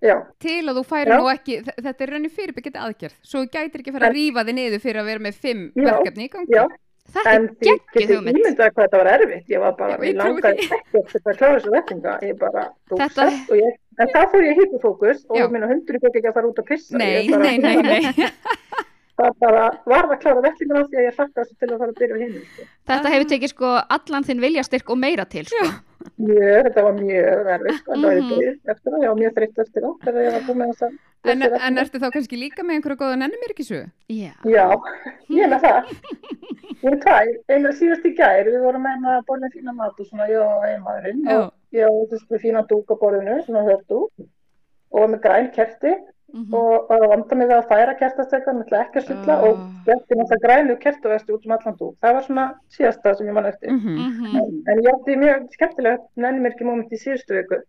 Já. 0.00 0.16
til 0.40 0.64
að 0.64 0.78
þú 0.80 0.82
færi 0.88 1.12
nú 1.12 1.26
ekki 1.28 1.56
þetta 1.60 2.04
er 2.04 2.10
raunni 2.10 2.28
fyrirbyggjandi 2.32 2.80
aðgerð. 2.80 3.16
Svo 3.20 3.42
gætir 3.44 3.82
ekki 3.82 3.90
að 3.92 3.98
fara 3.98 4.08
að 4.08 4.16
rífa 4.16 4.44
þig 4.48 4.54
niður 4.56 4.80
fyrir 4.80 5.00
að 5.00 5.10
vera 5.10 5.24
með 5.26 5.34
fimm 5.42 5.66
verkefni 5.76 6.24
í 6.24 6.30
gangi. 6.32 6.56
Já, 6.56 6.64
Þetta 7.14 7.34
er 7.34 7.46
geggið 7.66 8.12
hugmynd. 8.14 8.30
En 8.30 8.40
ég 8.40 8.46
myndaði 8.46 8.74
hvað 8.74 8.84
þetta 8.86 9.00
var 9.00 9.10
erfitt, 9.14 9.46
ég 9.50 9.64
var 9.64 9.76
bara, 9.78 9.98
ég 10.06 10.18
langaði 10.18 10.66
ekkert 10.66 11.14
þetta 11.14 11.32
að 11.32 11.40
klára 11.40 11.58
þessu 11.58 11.74
vettinga, 11.74 12.16
ég 12.26 12.38
bara, 12.40 12.66
þú 12.90 13.00
sett 13.02 13.50
og 13.50 13.60
ég, 13.60 13.80
en 13.98 14.12
þá 14.14 14.20
fór 14.32 14.46
ég 14.46 14.60
hýpufókus 14.62 15.26
og 15.28 15.54
minna 15.54 15.70
hundurinn 15.70 16.04
fekk 16.06 16.20
ekki 16.20 16.30
að 16.30 16.38
fara 16.38 16.52
út 16.52 16.62
að 16.62 16.70
pissa. 16.70 17.00
Nei, 17.00 17.28
bara, 17.30 17.42
nei, 17.44 17.58
nei, 17.58 18.00
nei. 18.06 18.30
Það 19.20 19.36
bara 19.42 19.64
var 19.84 20.06
það 20.06 20.14
að 20.14 20.20
klára 20.22 20.42
vettingan 20.46 20.78
af 20.80 20.86
því 20.88 20.98
að 21.00 21.06
ég 21.06 21.18
hlakka 21.18 21.42
þessu 21.42 21.56
til 21.60 21.68
að 21.68 21.80
fara 21.82 21.92
að 21.92 21.98
byrja 22.00 22.20
hinn. 22.22 22.36
Sko. 22.40 22.66
Þetta 22.90 23.12
hefur 23.14 23.30
tekið 23.32 23.52
sko 23.52 23.72
allan 23.96 24.26
þinn 24.28 24.44
viljastyrk 24.44 24.92
og 24.94 25.00
meira 25.00 25.26
til, 25.28 25.42
sko. 25.50 25.66
Mjög, 26.20 26.66
þetta 26.66 26.82
var 26.86 26.96
mjög 26.96 27.48
erfitt, 27.54 27.78
sko, 27.80 27.96
ég 28.00 28.26
byrjuð 28.30 28.72
eftir 28.72 28.92
það, 28.92 29.02
ég 29.02 29.10
var 29.10 29.18
mjög 29.20 29.32
þreytt 29.38 29.62
eftir 29.64 29.84
það, 29.86 29.94
þegar 30.04 30.26
ég 30.26 30.36
var 30.36 30.44
búin 30.48 30.60
með 30.60 30.72
þess 30.72 30.86
að 30.88 30.98
En, 31.28 31.42
en 31.44 31.76
ertu 31.82 32.00
þá 32.00 32.06
kannski 32.14 32.38
líka 32.40 32.64
með 32.64 32.78
einhverja 32.78 33.00
góða 33.02 33.16
nennumirkissu? 33.20 33.82
Já. 34.08 34.30
Já, 34.48 34.66
ég 35.28 35.42
er 35.44 35.50
með 35.52 35.66
það. 35.66 35.90
Ég 36.80 36.86
er 36.94 37.00
tvær, 37.02 37.32
einu 37.52 37.72
síðast 37.76 38.06
í 38.08 38.14
gær, 38.16 38.48
við 38.48 38.62
vorum 38.64 38.86
með 38.88 39.08
að 39.12 39.26
borðin 39.28 39.52
fína 39.52 39.74
mat 39.76 40.00
og 40.00 40.08
svona, 40.08 40.28
ég 40.32 40.40
og 40.40 40.64
einmaðurinn 40.64 41.26
og 41.34 41.50
ég 41.76 41.92
og 41.92 42.06
þessu 42.14 42.40
fína 42.40 42.62
dúk 42.70 42.88
á 42.88 42.96
borðinu, 43.02 43.36
svona 43.44 43.66
hördu 43.68 44.00
og 44.96 45.12
með 45.12 45.20
græn 45.26 45.50
kerti 45.52 45.92
mm 46.32 46.44
-hmm. 46.44 46.54
og 46.58 46.86
það 46.88 47.08
vanda 47.12 47.34
mig 47.36 47.48
við 47.48 47.56
að 47.56 47.70
færa 47.72 47.94
kertastekka, 48.02 48.52
með 48.52 48.78
ekki 48.82 48.98
að 49.00 49.08
sulla 49.08 49.34
uh. 49.36 49.44
og 49.48 49.54
gætti 49.86 50.18
náttúrulega 50.18 50.44
grænu 50.46 50.76
kertavesti 50.84 51.32
út 51.34 51.46
um 51.46 51.56
allan 51.56 51.76
dúk. 51.80 51.94
Það 52.00 52.14
var 52.14 52.24
svona 52.28 52.46
síðasta 52.76 53.14
sem 53.14 53.26
ég 53.26 53.34
mann 53.34 53.50
eftir. 53.52 53.70
Mm 53.70 53.80
-hmm. 53.80 54.38
en, 54.38 54.62
en 54.68 54.82
ég 54.84 54.94
átti 54.94 55.16
mjög 55.16 55.50
skemmtilegt 55.56 56.06
nennumirki 56.16 56.64
móment 56.64 56.92
í 56.92 57.02
síðustu 57.04 57.34
viku 57.34 57.62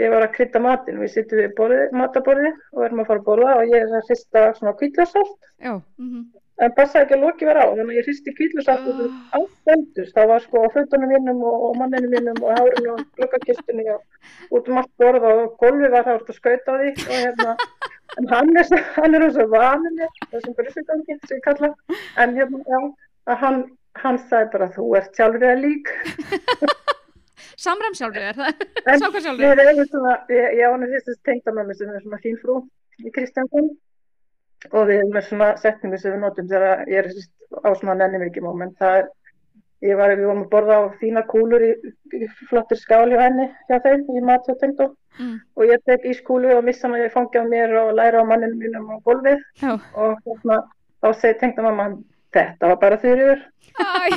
ég 0.00 0.12
var 0.12 0.26
að 0.26 0.34
krytta 0.36 0.62
matinn, 0.62 1.00
við 1.00 1.12
sittum 1.14 1.40
við 1.40 1.52
borði, 1.58 1.84
mataborði 1.96 2.52
og 2.74 2.82
erum 2.86 3.02
að 3.02 3.10
fara 3.10 3.22
að 3.22 3.28
borða 3.28 3.54
og 3.60 3.70
ég 3.72 3.84
er 3.84 3.94
að 3.96 4.10
hrista 4.10 4.42
svona 4.58 4.74
kvíðlarsalt 4.80 5.48
mm 5.64 5.80
-hmm. 5.98 6.24
En 6.64 6.74
passaði 6.76 7.04
ekki 7.04 7.16
að 7.16 7.24
loki 7.26 7.48
vera 7.48 7.64
á 7.64 7.68
þannig 7.68 7.92
að 7.92 7.98
ég 7.98 8.06
hristi 8.08 8.34
kvíðlarsalt 8.36 8.86
Ah. 8.86 9.00
uh. 9.04 9.16
allt 9.38 9.72
eldust, 9.74 10.14
það 10.16 10.30
var 10.32 10.44
sko 10.44 10.62
á 10.64 10.68
fötunum 10.76 11.12
mínum 11.12 11.42
og, 11.44 11.56
og 11.68 11.76
manninu 11.80 12.12
mínum 12.14 12.42
og 12.42 12.54
hárinu 12.56 12.94
og 12.94 13.02
lukkakistunni 13.20 13.88
og 13.92 14.56
út 14.56 14.70
um 14.70 14.80
allt 14.80 14.92
borð 15.02 15.28
og 15.30 15.56
golfi 15.60 15.92
var 15.92 16.08
það 16.08 16.22
að 16.22 16.38
skauta 16.38 16.72
á 16.72 16.80
því 16.80 16.90
og 17.06 17.16
hérna 17.16 17.56
en 18.18 18.28
hann 18.32 18.56
er, 18.56 18.84
hann 18.96 19.18
er 19.18 19.26
og 19.28 19.50
vaninu 19.52 20.08
þessum 20.32 20.56
brysugangi 20.56 21.18
sem 21.28 21.36
ég 21.36 21.44
kalla 21.44 21.72
en 22.22 22.36
hérna, 22.38 22.62
já, 22.64 22.80
að 23.26 23.42
hann 23.44 23.62
hann 24.02 24.18
sagði 24.30 24.52
bara 24.52 24.72
þú 24.74 24.90
ert 24.98 25.16
sjálfur 25.16 25.48
eða 25.50 25.62
lík 25.64 25.92
Samræm 27.66 27.94
sjálfur 27.96 28.20
er 28.20 28.36
það? 28.36 28.64
Sáka 29.00 29.20
sjálfur? 29.24 29.60
Erum 29.64 29.86
svona, 29.88 30.16
ég, 30.28 30.58
ég 30.58 30.72
ánum 30.72 30.90
því 30.90 30.98
að 31.00 31.20
tengda 31.24 31.54
með 31.56 31.70
mér 31.70 31.78
sem 31.78 31.92
er 31.92 32.04
svona 32.04 32.20
fín 32.24 32.36
frú 32.42 32.58
í 33.00 33.12
Kristjánsson 33.14 33.70
og 34.72 34.88
við 34.88 35.00
erum 35.00 35.14
með 35.14 35.28
svona 35.28 35.52
setningu 35.62 36.00
sem 36.00 36.14
við 36.14 36.22
notum 36.24 36.50
þegar 36.50 36.84
ég 36.90 37.04
er 37.04 37.10
á 37.66 37.70
svona 37.78 37.96
nennimirki 38.00 38.42
moment. 38.44 38.76
Það 38.80 39.00
er, 39.00 39.08
ég 39.86 39.98
var, 39.98 40.14
við 40.14 40.28
vorum 40.28 40.44
að 40.44 40.52
borða 40.54 40.78
á 40.80 40.82
fína 41.00 41.22
kúlur 41.30 41.64
í, 41.66 41.72
í 42.16 42.28
flottir 42.50 42.80
skál 42.80 43.08
hjá 43.12 43.20
henni 43.26 43.50
hjá 43.68 43.80
þeim 43.84 44.06
í 44.16 44.24
matjóttengdó 44.24 44.90
mm. 45.18 45.36
og 45.56 45.68
ég 45.68 45.84
tek 45.88 46.06
ískúlu 46.08 46.54
og 46.56 46.64
missa 46.66 46.88
að 46.88 47.04
ég 47.04 47.14
fangi 47.14 47.42
á 47.42 47.44
mér 47.44 47.74
og 47.82 47.92
læra 47.98 48.22
á 48.24 48.28
manninu 48.28 48.56
mínum 48.60 48.88
á 48.92 48.96
gólfið 49.06 49.40
Já. 49.62 49.76
og 49.94 50.16
hérna, 50.24 50.62
þá 51.04 51.08
segi 51.20 51.38
tengda 51.42 51.66
mamma 51.66 51.84
þetta 52.36 52.72
var 52.72 52.80
bara 52.82 53.00
þurriður 53.04 53.44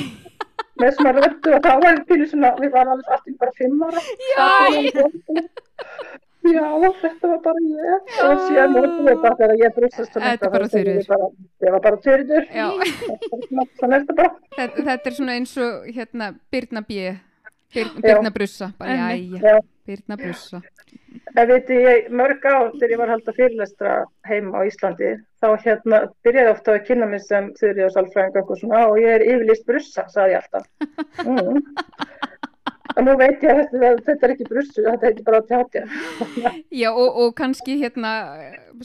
með 0.80 0.96
svona 0.96 1.14
röttu 1.18 1.54
og 1.56 1.62
þá 1.64 1.72
var 1.84 1.92
við 1.98 2.04
pínu 2.08 2.30
svona, 2.32 2.54
við 2.60 2.74
varum 2.76 2.96
alveg 2.96 3.14
alltaf 3.16 3.38
bara 3.44 3.56
fimm 3.60 3.84
ára 3.84 4.00
Já, 6.40 6.64
Já, 6.80 6.90
þetta 7.02 7.28
var 7.28 7.40
bara 7.44 7.62
ég 7.68 8.12
og 8.24 8.44
síðan 8.46 8.76
við 8.76 9.18
bara 9.20 9.36
þegar 9.36 9.56
ég 9.60 9.74
brústast 9.76 10.14
Þetta 10.14 10.46
er 10.46 10.52
bara 10.54 10.68
þurriður. 10.72 11.10
Ég 11.60 11.74
var 11.74 11.82
bara 11.84 11.98
Já. 12.56 12.68
Er 12.80 13.96
þetta 13.96 14.28
þetta, 14.56 14.86
þetta 14.86 15.10
er 15.10 15.16
svona 15.18 15.36
eins 15.36 15.52
og 15.60 15.90
hérna 15.90 16.30
Birna 16.52 16.84
B 16.86 17.10
Bir, 17.70 17.86
Birna 18.02 18.32
Brussa, 18.34 18.72
bara 18.78 19.12
Já. 19.14 19.60
Birna 19.86 20.16
Brussa 20.18 20.62
En 21.36 21.46
veit 21.46 21.68
ég, 21.70 22.08
mörg 22.10 22.44
ár 22.46 22.72
þegar 22.74 22.92
ég 22.94 22.98
var 22.98 23.10
að 23.10 23.14
halda 23.14 23.34
fyrirlestra 23.36 23.94
heima 24.26 24.62
á 24.62 24.66
Íslandi 24.66 25.12
þá 25.42 25.48
hérna 25.64 26.00
byrjaði 26.26 26.52
ofta 26.54 26.74
að 26.74 26.84
kynna 26.88 27.08
mig 27.10 27.22
sem 27.26 27.50
þurrið 27.60 27.86
og 27.86 27.94
salfræðing 27.94 28.40
og 28.40 28.64
og 28.80 28.98
ég 28.98 29.14
er 29.18 29.26
yfirlist 29.26 29.66
brussa, 29.68 30.06
saði 30.10 30.34
ég 30.34 30.40
alltaf 30.40 30.66
mm. 31.28 31.60
Og 32.96 33.00
nú 33.06 33.16
veit 33.20 33.42
ég 33.44 33.50
að 33.52 33.62
þetta, 33.62 33.90
þetta 34.08 34.26
er 34.26 34.34
ekki 34.34 34.46
brussu, 34.48 34.84
þetta 34.86 35.08
heitir 35.08 35.26
bara 35.26 35.40
tjátja. 35.48 35.86
Já, 36.82 36.90
og, 36.90 37.08
og 37.08 37.34
kannski 37.38 37.78
hérna 37.80 38.12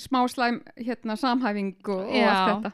smá 0.01 0.24
slæm 0.32 0.62
hérna 0.80 1.18
samhæfing 1.20 1.76
og, 1.88 2.01
og 2.06 2.32
allt 2.32 2.49
þetta. 2.51 2.74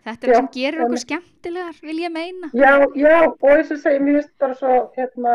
Þetta 0.00 0.26
er 0.26 0.32
Já, 0.32 0.36
sem 0.38 0.50
gerur 0.54 0.86
okkur 0.86 1.02
skemmtilegar, 1.02 1.80
vil 1.84 1.98
ég 2.00 2.12
meina. 2.12 2.48
Já, 2.56 2.72
já, 2.96 3.16
og 3.28 3.50
eins 3.52 3.72
og 3.74 3.82
segi, 3.82 4.00
mér 4.00 4.20
finnst 4.20 4.32
bara 4.40 4.56
svo, 4.56 4.76
hérna, 4.96 5.34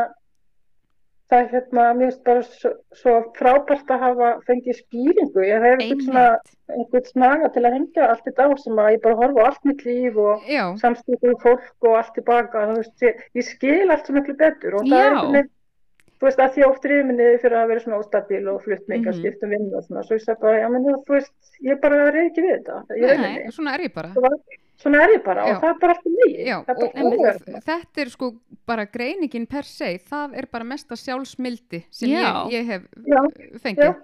það 1.31 1.39
er 1.41 1.47
hérna, 1.55 1.83
mér 1.97 2.11
finnst 2.11 2.23
bara 2.27 2.43
svo, 2.45 2.71
svo 2.93 3.13
frábært 3.37 3.89
að 3.95 4.03
hafa 4.05 4.27
fengið 4.45 4.77
skýringu. 4.81 5.41
Ég 5.47 5.63
hef 5.65 5.81
einhvern 5.85 7.07
snaga 7.09 7.49
til 7.55 7.63
að 7.65 7.75
hengja 7.79 8.09
allt 8.11 8.23
þetta 8.27 8.45
á 8.45 8.49
sem 8.61 8.79
að 8.83 8.91
ég 8.93 9.01
bara 9.05 9.17
horfa 9.21 9.41
á 9.41 9.47
allt 9.49 9.65
mitt 9.65 9.83
líf 9.87 10.19
og 10.21 10.45
Já, 10.49 10.63
við 10.75 11.35
fólk 11.41 11.89
og 11.89 11.97
allt 11.99 12.13
tilbaka. 12.19 12.65
Þú 12.69 12.77
veist, 12.81 12.95
ég, 13.07 13.25
ég 13.41 13.47
skil 13.49 13.89
allt 13.89 14.05
svo 14.05 14.15
miklu 14.19 14.37
betur 14.37 14.77
og 14.79 14.85
það 14.85 14.99
er 14.99 15.05
Já. 15.05 15.11
einhvern 15.15 15.33
veginn, 15.39 15.51
þú 16.15 16.27
veist, 16.29 16.39
að 16.45 16.53
því 16.55 16.67
oft 16.69 16.85
rifið 16.89 17.07
minni 17.09 17.31
fyrir 17.43 17.57
að 17.59 17.67
vera 17.73 17.83
svona 17.85 18.01
óstabil 18.03 18.43
og 18.53 18.61
flutt 18.63 18.85
mig 18.87 19.01
Mhm. 19.01 19.09
að 19.09 19.17
skipta 19.19 19.45
um 19.45 19.49
vinnu 19.55 19.75
og 19.77 19.83
svona, 19.83 20.03
svo 20.05 20.15
ég 20.15 20.23
sagði 20.23 20.41
bara, 20.45 20.59
já, 20.61 20.69
menn, 20.71 20.85
þú 20.85 21.17
veist, 21.17 21.33
ég 21.61 21.81
bara 21.81 22.11
reyð 22.11 22.29
ekki 22.29 22.45
við 22.45 22.53
þetta. 22.55 22.77
Nei. 23.21 23.49
svona 23.51 23.73
er 23.75 23.81
ég 23.89 23.93
bara 23.93 24.13
Svona 24.81 25.03
er 25.05 25.13
ég 25.15 25.23
bara 25.23 25.45
Já. 25.47 25.55
og 25.55 25.61
það 25.63 25.69
er 25.69 25.77
bara 25.81 25.93
alltaf. 25.95 26.15
Já, 26.35 26.57
er 26.59 27.37
og 27.55 27.61
þetta 27.69 28.01
er 28.03 28.09
sko 28.11 28.31
bara 28.67 28.85
greiningin 28.85 29.45
per 29.47 29.63
se, 29.63 29.93
það 30.09 30.35
er 30.41 30.47
bara 30.51 30.67
mesta 30.67 30.97
sjálfsmildi 30.99 31.85
sem 31.91 32.09
Já. 32.11 32.19
ég, 32.49 32.57
ég 32.57 32.67
hef 32.73 32.83
Já. 33.07 33.21
fengið. 33.63 33.85
Já. 33.85 33.95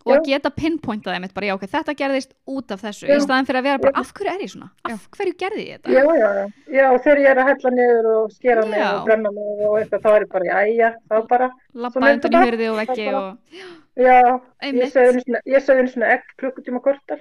Og 0.00 0.14
Já. 0.14 0.16
að 0.16 0.28
geta 0.30 0.50
pinpointað 0.56 1.12
þeim 1.12 1.24
bara, 1.36 1.46
já, 1.50 1.54
ok, 1.58 1.64
þetta 1.68 1.94
gerðist 1.94 2.30
út 2.48 2.70
af 2.72 2.80
þessu, 2.80 3.04
Já. 3.04 3.18
í 3.18 3.20
staðan 3.20 3.44
fyrir 3.44 3.60
að 3.60 3.66
vera 3.68 3.80
bara, 3.82 3.92
Já. 3.92 4.00
af 4.00 4.12
hverju 4.16 4.30
er 4.32 4.40
ég 4.40 4.50
svona? 4.54 4.68
Af 4.88 5.02
hverju 5.12 5.34
gerði 5.42 5.64
ég 5.66 5.82
þetta? 5.82 5.92
Já, 5.92 6.00
já, 6.00 6.28
já, 6.38 6.46
já, 6.72 6.84
og 6.94 7.02
þegar 7.04 7.20
ég 7.20 7.28
er 7.34 7.40
að 7.42 7.50
hella 7.50 7.72
niður 7.76 8.08
og 8.14 8.32
skera 8.32 8.64
mig 8.70 8.80
Já. 8.80 8.88
og 8.94 9.04
brenna 9.10 9.30
mig 9.36 9.60
og 9.68 9.74
eitthvað, 9.76 10.00
þá 10.06 10.10
er 10.14 10.24
ég 10.24 10.30
bara, 10.32 10.48
jæja, 10.48 10.90
þá 11.10 11.28
bara, 11.28 11.50
Lappa 11.74 12.00
undan 12.00 12.32
í 12.32 12.42
hurði 12.46 12.70
og 12.72 12.78
veggi 12.80 13.08
og, 13.12 13.60
já, 14.00 14.16
ég 14.24 14.40
einmitt. 14.70 14.94
sögði 14.96 15.78
einu 15.84 15.92
svona, 15.92 16.14
egg 16.16 16.24
klukkutíma 16.40 16.80
kortar. 16.80 17.20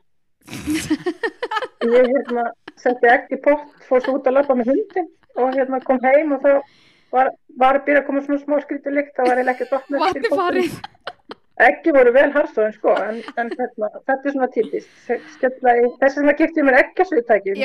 Ég 1.96 2.12
hérna 2.14 2.46
setti 2.80 3.36
í 3.36 3.42
pott, 3.44 3.66
fór 3.88 4.04
svo 4.04 4.18
út 4.20 4.30
að 4.30 4.40
lappa 4.40 4.58
með 4.58 4.74
hundin 4.74 5.10
og 5.40 5.56
hérna 5.56 5.82
kom 5.86 6.00
heim 6.04 6.36
og 6.36 6.44
þá 6.44 6.54
var, 7.14 7.34
var 7.60 7.80
að 7.80 7.86
byrja 7.88 8.04
að 8.04 8.08
koma 8.10 8.24
svona 8.26 8.44
smá 8.44 8.58
skrítið 8.64 8.98
lykt, 8.98 9.16
þá 9.18 9.24
var 9.28 9.42
ég 9.42 9.52
ekki 9.54 9.70
að 9.70 10.36
farið. 10.36 10.76
ekki 11.60 11.92
voru 11.96 12.12
vel 12.16 12.28
harsáðin 12.32 12.76
sko 12.78 12.94
en, 13.04 13.18
en 13.42 13.50
hérna, 13.52 13.90
þetta 14.08 14.30
er 14.30 14.36
svona 14.36 14.50
típist. 14.54 14.92
Þess 15.08 16.20
að 16.20 16.30
það 16.30 16.36
gifti 16.42 16.66
mér 16.68 16.78
ekki 16.80 17.04
að 17.04 17.10
svitæki 17.10 17.56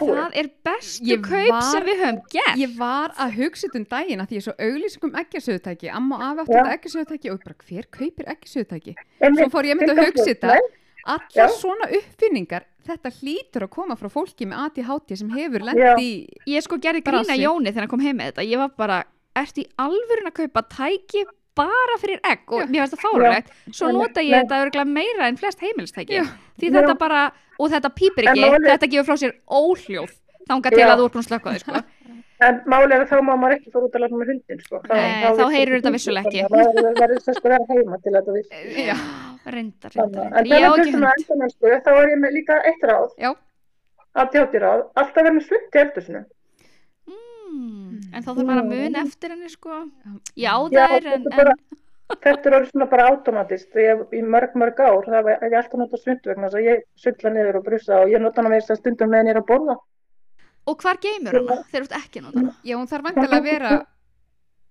það 0.00 0.36
er 0.42 0.50
bestu 0.68 1.12
ég 1.12 1.22
kaup 1.24 1.54
var, 1.54 1.62
sem 1.70 1.86
við 1.86 2.02
höfum 2.02 2.20
gert. 2.34 2.58
ég 2.60 2.74
var 2.80 3.14
að 3.16 3.38
hugsa 3.38 3.68
þetta 3.68 3.80
um 3.80 3.86
daginn 3.94 4.24
að 4.24 4.28
því 4.32 4.40
ég 4.40 4.46
svo 4.48 4.56
auglýsingum 4.66 5.16
ekki 5.22 5.40
að 5.40 5.46
svitæki 5.46 5.94
amma 6.00 6.18
og 6.18 6.26
afi 6.28 6.44
áttu 6.44 6.58
þetta 6.58 6.76
ekki 6.76 6.90
að 6.90 6.96
svitæki 6.98 7.32
og 7.32 7.40
bara 7.46 7.58
hver 7.70 7.88
kaupir 8.00 8.30
ekki 8.34 8.50
að 8.50 8.54
svitæki 8.56 8.96
svo 9.38 9.48
fór 9.54 9.70
ég 9.70 9.80
myndi 9.80 9.96
að 9.96 10.04
hugsa 10.10 10.28
þetta 10.32 10.60
allar 11.04 11.52
svona 11.54 11.88
uppfinningar 11.96 12.66
þetta 12.86 13.10
hlýtur 13.20 13.66
að 13.66 13.72
koma 13.74 13.96
frá 13.98 14.08
fólki 14.12 14.46
með 14.48 14.62
ADHD 14.66 15.16
sem 15.20 15.30
hefur 15.34 15.64
lendi 15.68 16.08
ég 16.48 16.64
sko 16.64 16.78
gerði 16.82 17.02
grína 17.06 17.36
Jóni 17.38 17.70
þegar 17.72 17.86
hann 17.86 17.92
kom 17.92 18.00
heim 18.04 18.16
með 18.18 18.32
þetta. 18.32 18.46
Ég 18.48 18.58
var 18.62 18.72
bara, 18.76 19.02
ert 19.36 19.60
í 19.60 19.66
alvörun 19.80 20.30
að 20.30 20.36
kaupa 20.40 20.62
tæki 20.74 21.26
bara 21.60 21.98
fyrir 22.00 22.20
egg? 22.24 22.46
Og 22.48 22.70
mér 22.70 22.86
finnst 22.86 22.96
það 22.96 23.04
fárulegt 23.04 23.52
svo 23.76 23.90
nota 23.92 24.24
ég 24.24 24.32
þetta 24.44 24.60
örgulega 24.64 24.84
meira 24.88 25.28
en 25.28 25.36
flest 25.40 25.60
heimilstæki 25.60 26.22
því 26.60 26.72
þetta 26.76 26.96
bara, 26.98 27.22
og 27.58 27.70
þetta 27.70 27.90
pýpir 28.00 28.30
ekki. 28.32 28.50
Þetta 28.66 28.90
gefur 28.94 29.08
frá 29.10 29.16
sér 29.20 29.36
óhljóð 29.46 30.12
þánga 30.48 30.70
til 30.72 30.84
að 30.86 30.96
þú 30.98 31.04
er 31.04 31.12
búin 31.14 31.22
að 31.22 31.28
slöka 31.28 31.52
þig 31.54 31.64
sko 31.66 31.82
En 32.46 32.62
málega 32.72 33.04
þá 33.10 33.16
má 33.20 33.34
maður 33.34 33.56
ekki 33.58 33.72
fór 33.74 33.86
út 33.86 33.96
að 33.98 34.04
láta 34.06 34.16
með 34.16 34.32
hundin 34.32 34.62
sko. 34.64 34.80
Þá, 34.86 34.94
Nei, 34.96 35.10
þá, 35.20 35.28
þá 35.40 35.54
heyrur 35.56 35.76
þetta 35.76 35.92
vissuleg 35.96 36.28
ekki. 36.30 36.44
Það 36.48 36.90
verður 37.02 37.22
þess 37.26 37.40
að 37.40 37.46
vera 37.48 37.60
heima 37.68 38.00
til 38.00 38.14
þetta 38.16 38.36
vissu. 38.36 38.60
Já, 38.88 38.96
reyndar, 39.56 39.96
reyndar. 39.98 40.30
En 40.30 40.50
það 40.50 40.66
er 40.66 40.76
fyrst 40.80 40.98
með 41.04 41.14
endamann 41.14 41.54
sko, 41.54 41.72
þá 41.84 41.90
er 41.94 42.12
ég 42.14 42.20
með 42.24 42.36
líka 42.38 42.60
eitt 42.70 42.86
ráð. 42.88 43.08
Já. 43.20 43.30
Aðtjátti 44.20 44.62
ráð, 44.64 44.86
alltaf 44.98 45.20
verður 45.20 45.36
með 45.36 45.48
slutt 45.50 45.68
til 45.70 45.82
eldusinu. 45.84 46.22
Mm, 47.50 48.00
en 48.14 48.24
þá 48.24 48.30
þarf 48.30 48.46
maður 48.46 48.60
að 48.62 48.72
muna 48.72 49.02
eftir 49.02 49.32
henni 49.34 49.48
sko 49.50 49.76
já 50.38 50.52
það 50.70 50.92
er 50.96 51.06
en, 51.16 51.24
en... 51.34 51.48
þetta 52.12 52.50
er 52.50 52.56
orðið 52.58 52.68
svona 52.70 52.88
bara 52.92 53.06
automatist 53.10 53.80
ég, 53.80 54.02
í 54.14 54.20
mörg 54.34 54.54
mörg 54.60 54.82
ár 54.84 55.08
það 55.08 55.30
er 55.32 55.46
ég 55.48 55.56
alltaf 55.58 55.80
notað 55.80 56.04
svund 56.04 56.28
vegna 56.30 56.50
þess 56.50 56.60
að 56.60 56.68
ég 56.68 56.84
sundla 57.04 57.32
niður 57.34 57.58
og 57.60 57.64
brusa 57.66 58.02
og 58.04 58.12
ég 58.12 58.22
nota 58.22 58.42
hana 58.42 58.52
með 58.52 58.62
þess 58.62 58.74
að 58.76 58.82
stundum 58.82 59.16
ég 59.18 59.32
er 59.32 59.40
að 59.40 59.48
borða 59.50 59.76
og 60.66 60.84
hvar 60.84 61.00
geymur 61.02 61.38
hana 61.40 61.62
þegar 61.70 61.86
þú 61.86 61.88
ert 61.88 61.96
ekki 62.02 62.22
hana? 62.26 62.52
já 62.64 62.76
hún 62.76 62.90
þarf 62.90 63.08
vantilega 63.08 63.40
að 63.40 63.48
vera 63.48 63.72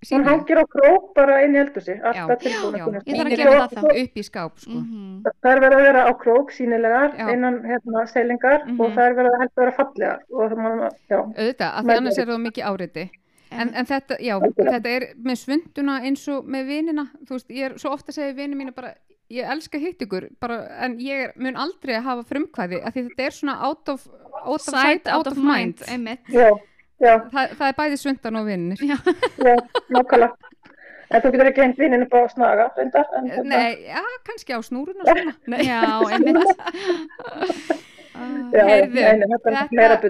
hún 0.07 0.23
hangir 0.23 0.61
á 0.63 0.65
krók 0.75 1.13
bara 1.15 1.41
inn 1.43 1.55
í 1.55 1.59
eldursi 1.59 1.95
alltaf 1.99 2.39
tilbúin 2.43 2.77
ég 2.79 3.15
þarf 3.19 3.31
að 3.31 3.35
gefa 3.35 3.67
það 3.67 3.87
þá 3.87 4.01
upp 4.03 4.19
í 4.21 4.23
skáp 4.23 4.59
sko. 4.59 4.71
mm 4.71 4.83
-hmm. 4.89 5.33
það 5.43 5.51
er 5.51 5.63
verið 5.65 5.77
að 5.79 5.87
vera 5.89 6.03
á 6.07 6.11
krók 6.23 6.51
sínilegar 6.55 7.15
já. 7.17 7.25
innan 7.33 7.61
hérna 7.65 8.05
seilingar 8.07 8.65
mm 8.65 8.71
-hmm. 8.71 8.83
og 8.85 8.95
það 8.95 9.05
er 9.05 9.15
verið 9.19 9.31
að 9.33 9.39
heldur 9.39 9.61
að 9.61 9.65
vera 9.65 9.77
fallegar 9.79 10.19
og 10.29 10.51
það 10.51 10.61
mann, 10.63 10.79
já. 11.09 11.19
Auðvitað, 11.19 11.71
af 11.73 11.83
því 11.85 11.97
annars 11.97 12.17
er 12.17 12.27
það 12.27 12.45
mikið 12.47 12.65
áriði 12.65 13.09
En, 13.49 13.71
en 13.73 13.85
þetta, 13.85 14.19
já, 14.21 14.35
þetta 14.57 14.89
er 14.89 15.05
með 15.25 15.37
svunduna 15.41 15.95
eins 16.05 16.27
og 16.29 16.45
með 16.45 16.67
vinina, 16.69 17.05
þú 17.25 17.37
veist, 17.37 17.49
ég 17.49 17.65
er 17.65 17.77
svo 17.81 17.93
ofta 17.95 18.11
að 18.13 18.19
segja 18.19 18.35
vini 18.37 18.55
mínu 18.59 18.75
bara, 18.75 18.93
ég 19.29 19.49
elska 19.53 19.77
hitt 19.81 20.01
ykkur, 20.05 20.29
bara, 20.41 20.57
en 20.85 20.97
ég 21.03 21.35
mun 21.37 21.57
aldrei 21.59 21.95
að 21.99 22.07
hafa 22.09 22.25
frumkvæði, 22.31 22.81
af 22.83 22.95
því 22.95 23.03
þetta 23.09 23.25
er 23.27 23.35
svona 23.37 23.55
out 23.67 23.91
of, 23.93 24.07
out 24.43 24.55
of 24.57 24.65
sight, 24.65 25.07
out, 25.07 25.27
out 25.27 25.31
of, 25.33 25.37
mind. 25.37 25.83
mind. 25.97 26.29
Já, 26.33 26.49
já. 27.01 27.13
Þa, 27.29 27.43
það 27.59 27.65
er 27.71 27.77
bæði 27.81 27.99
svundan 28.03 28.39
og 28.41 28.47
vininir. 28.49 28.85
Já, 28.89 28.97
já 29.45 29.55
nokkala. 29.93 30.31
En 31.09 31.23
þú 31.23 31.31
getur 31.33 31.47
ekki 31.49 31.63
hengt 31.63 31.79
vininu 31.81 32.05
bara 32.09 32.27
á 32.29 32.33
snaga, 32.33 32.65
reyndar? 32.77 33.07
En, 33.17 33.29
hérna- 33.33 33.49
Nei, 33.49 33.87
já, 33.89 34.01
kannski 34.27 34.53
á 34.53 34.59
snúrun 34.61 34.99
og 35.01 35.07
svona. 35.13 35.33
Nei. 35.49 35.63
Já, 35.65 35.81
einmitt. 36.13 36.53
Já, 38.19 38.65
Heyrðu, 38.67 38.99
einu, 39.07 39.27
þetta 39.31 39.85
er. 39.85 40.09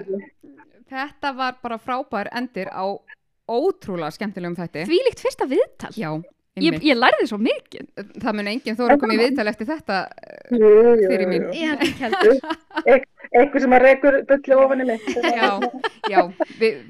Þetta 0.90 1.30
var 1.38 1.58
bara 1.62 1.76
frábær 1.78 2.26
endir 2.34 2.66
á 2.74 2.82
ótrúlega 3.50 4.10
skemmtilegum 4.14 4.56
þætti 4.58 4.82
Því 4.88 4.98
líkt 5.06 5.22
fyrsta 5.22 5.46
viðtal 5.50 5.92
Já, 5.94 6.10
ég, 6.64 6.76
ég 6.86 6.98
lærði 6.98 7.28
svo 7.30 7.38
mikið. 7.42 7.86
Það 8.22 8.36
mun 8.38 8.50
enginn 8.52 8.78
þóra 8.78 8.96
að 8.96 9.02
koma 9.04 9.16
í 9.16 9.20
viðtal 9.20 9.46
eftir 9.50 9.68
þetta 9.70 9.98
eh, 10.26 11.04
fyrir 11.04 11.26
mín 11.30 11.46
Eitthvað 13.30 13.64
sem 13.64 13.76
að 13.76 13.84
reykur 13.86 14.18
bylli 14.30 14.58
ofan 14.58 14.84
í 14.84 14.88
mig. 14.88 15.08
Já, 15.22 15.50
já 16.10 16.20
við, 16.60 16.80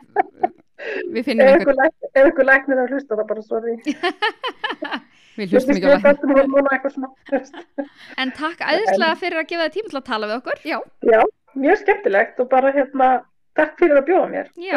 við 1.13 1.27
finnum 1.27 1.53
einhvern 1.53 1.83
Ef 2.11 2.31
ykkur 2.31 2.49
læknir 2.49 2.85
að 2.85 2.95
hlusta 2.95 3.19
það 3.19 3.27
bara 3.33 3.45
svo 3.45 3.61
því 3.65 3.75
Við 5.41 5.53
hlustum 5.55 5.77
ekki 5.77 5.91
á 5.91 6.01
læknir 6.71 7.45
En 8.21 8.33
takk 8.37 8.65
aðeinslega 8.65 9.21
fyrir 9.21 9.43
að 9.43 9.53
gefa 9.53 9.67
það 9.67 9.77
tíma 9.77 9.93
til 9.93 10.01
að 10.01 10.09
tala 10.09 10.31
við 10.31 10.41
okkur. 10.41 10.65
Já, 10.67 10.79
já 11.07 11.21
mjög 11.55 11.79
skemmtilegt 11.83 12.41
og 12.41 12.49
bara 12.51 12.73
hérna 12.75 13.09
Takk 13.61 13.81
fyrir 13.81 13.99
að 14.01 14.07
bjóða 14.09 14.29
mér. 14.31 14.51
Já, 14.57 14.77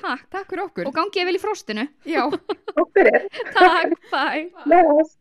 takk, 0.00 0.22
takk 0.32 0.48
fyrir 0.50 0.62
okkur. 0.64 0.88
Og 0.90 0.94
gangið 0.96 1.28
vel 1.28 1.36
í 1.36 1.42
fróstinu. 1.42 1.84
Já. 2.08 2.22
Takk 2.74 2.88
fyrir. 2.96 3.26
takk, 3.54 3.94
bye. 4.10 4.48
Lás. 4.70 5.12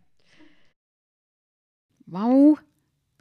Vá, 2.13 2.25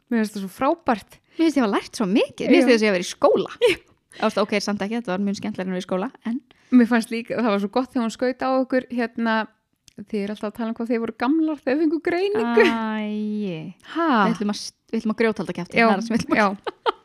mér 0.09 0.23
finnst 0.23 0.37
það 0.37 0.45
svo 0.45 0.51
frábært. 0.55 1.19
Mér 1.37 1.45
finnst 1.45 1.59
ég 1.59 1.63
að 1.63 1.67
hafa 1.67 1.73
lært 1.75 1.99
svo 1.99 2.07
mikið. 2.09 2.49
Mér 2.49 2.65
finnst 2.65 2.71
ég 2.71 2.79
að 2.79 2.87
ég 2.87 2.93
að 2.93 2.97
vera 2.97 3.05
í 3.05 3.11
skóla. 3.11 3.51
Ást, 4.23 4.39
ok, 4.41 4.55
samt 4.61 4.81
ekki, 4.85 4.99
þetta 4.99 5.13
var 5.13 5.23
mjög 5.25 5.39
skemmtilega 5.39 5.65
en 5.65 5.73
að 5.73 5.77
vera 5.77 5.83
í 5.83 5.87
skóla, 5.87 6.09
en... 6.29 6.41
Mér 6.73 6.89
fannst 6.89 7.13
líka, 7.13 7.37
það 7.37 7.53
var 7.53 7.61
svo 7.61 7.69
gott 7.73 7.91
þegar 7.93 8.03
hún 8.05 8.13
skauta 8.13 8.49
á 8.49 8.51
okkur, 8.59 8.85
hérna, 8.93 9.33
þið 10.01 10.19
er 10.19 10.33
alltaf 10.33 10.49
að 10.49 10.55
tala 10.59 10.69
um 10.69 10.77
hvað 10.77 10.91
þeir 10.91 11.01
voru 11.03 11.15
gamlar 11.23 11.61
þegar 11.61 11.79
við 11.79 11.83
fengum 11.83 12.03
greiningu. 12.05 12.65
Æ, 12.65 13.09
við 13.93 14.35
ætlum 14.35 14.53
að, 14.53 14.63
að 15.01 15.17
grjótalda 15.21 15.57
kæfti. 15.57 15.81
Já, 15.81 15.89
já. 16.37 16.47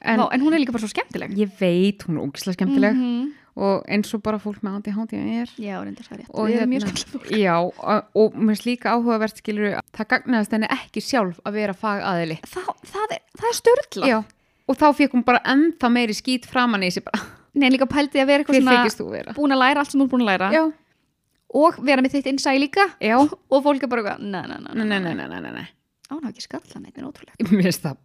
En, 0.00 0.20
Vá, 0.20 0.30
en 0.32 0.40
hún 0.40 0.54
er 0.56 0.62
líka 0.62 0.72
bara 0.72 0.82
svo 0.84 0.90
skemmtileg. 0.90 1.34
Ég 1.36 1.52
veit, 1.60 2.04
hún 2.08 2.16
er 2.16 2.24
ógislega 2.24 2.56
skemmtileg. 2.56 2.94
Mm 2.96 3.04
-hmm. 3.04 3.28
og 3.60 3.84
eins 3.88 4.14
og 4.14 4.22
bara 4.22 4.38
fólk 4.38 4.62
með 4.62 4.76
ADHD 4.76 5.12
er. 5.12 5.48
Já, 5.58 5.76
reyndar 5.84 6.06
það 6.06 6.12
er 6.12 6.20
rétt. 6.20 6.30
Við 6.32 6.56
erum 6.56 6.70
mjög 6.70 6.80
hérna, 6.80 6.96
skemmtileg 6.96 7.12
fólk. 7.12 7.38
Já, 7.38 7.56
og, 7.60 8.04
og 8.14 8.34
mér 8.34 8.46
finnst 8.48 8.66
líka 8.66 8.94
áhugavert 8.94 9.36
skilur 9.36 9.80
það 9.92 10.06
gagnaðast 10.08 10.52
henni 10.52 10.68
ekki 10.70 11.00
sjálf 11.00 11.40
að 11.44 11.52
vera 11.52 11.74
fagaðili. 11.74 12.38
Þa, 12.46 12.62
það, 12.84 13.08
er, 13.10 13.22
er 13.48 13.54
störtla 13.54 14.24
og 14.68 14.76
þá 14.76 14.94
fikk 14.94 15.12
hún 15.12 15.24
bara 15.24 15.40
ennþá 15.44 15.88
meiri 15.90 16.14
skýt 16.14 16.46
framann 16.46 16.82
í 16.82 16.90
sig 16.90 17.04
bara. 17.04 17.20
Nei, 17.54 17.70
líka 17.70 17.86
pælti 17.86 18.20
að 18.22 18.26
vera 18.26 18.44
eitthvað 18.44 18.62
svona 18.62 19.34
búin 19.34 19.52
að 19.52 19.58
læra 19.58 19.80
allt 19.80 19.90
sem 19.90 20.00
hún 20.00 20.06
er 20.06 20.12
búin 20.12 20.22
að 20.22 20.30
læra. 20.30 20.52
Já. 20.54 20.72
og 21.50 21.74
vera 21.82 22.00
með 22.00 22.12
þitt 22.14 22.26
innsæ 22.30 22.54
líka. 22.58 22.88
Já. 23.02 23.18
og 23.50 23.62
fólk 23.62 23.82
er 23.82 23.88
bara, 23.88 24.16
næ, 24.18 24.46
næ, 24.46 25.50
næ 25.50 25.66
Án 26.10 26.18
hafa 26.18 26.32
ekki 26.32 26.42
skallan, 26.42 26.86
þetta 26.88 27.00
er 27.00 27.06
ótrúlegt. 27.06 27.42
Mér 27.46 27.62
finnst 27.68 27.84
það 27.84 27.96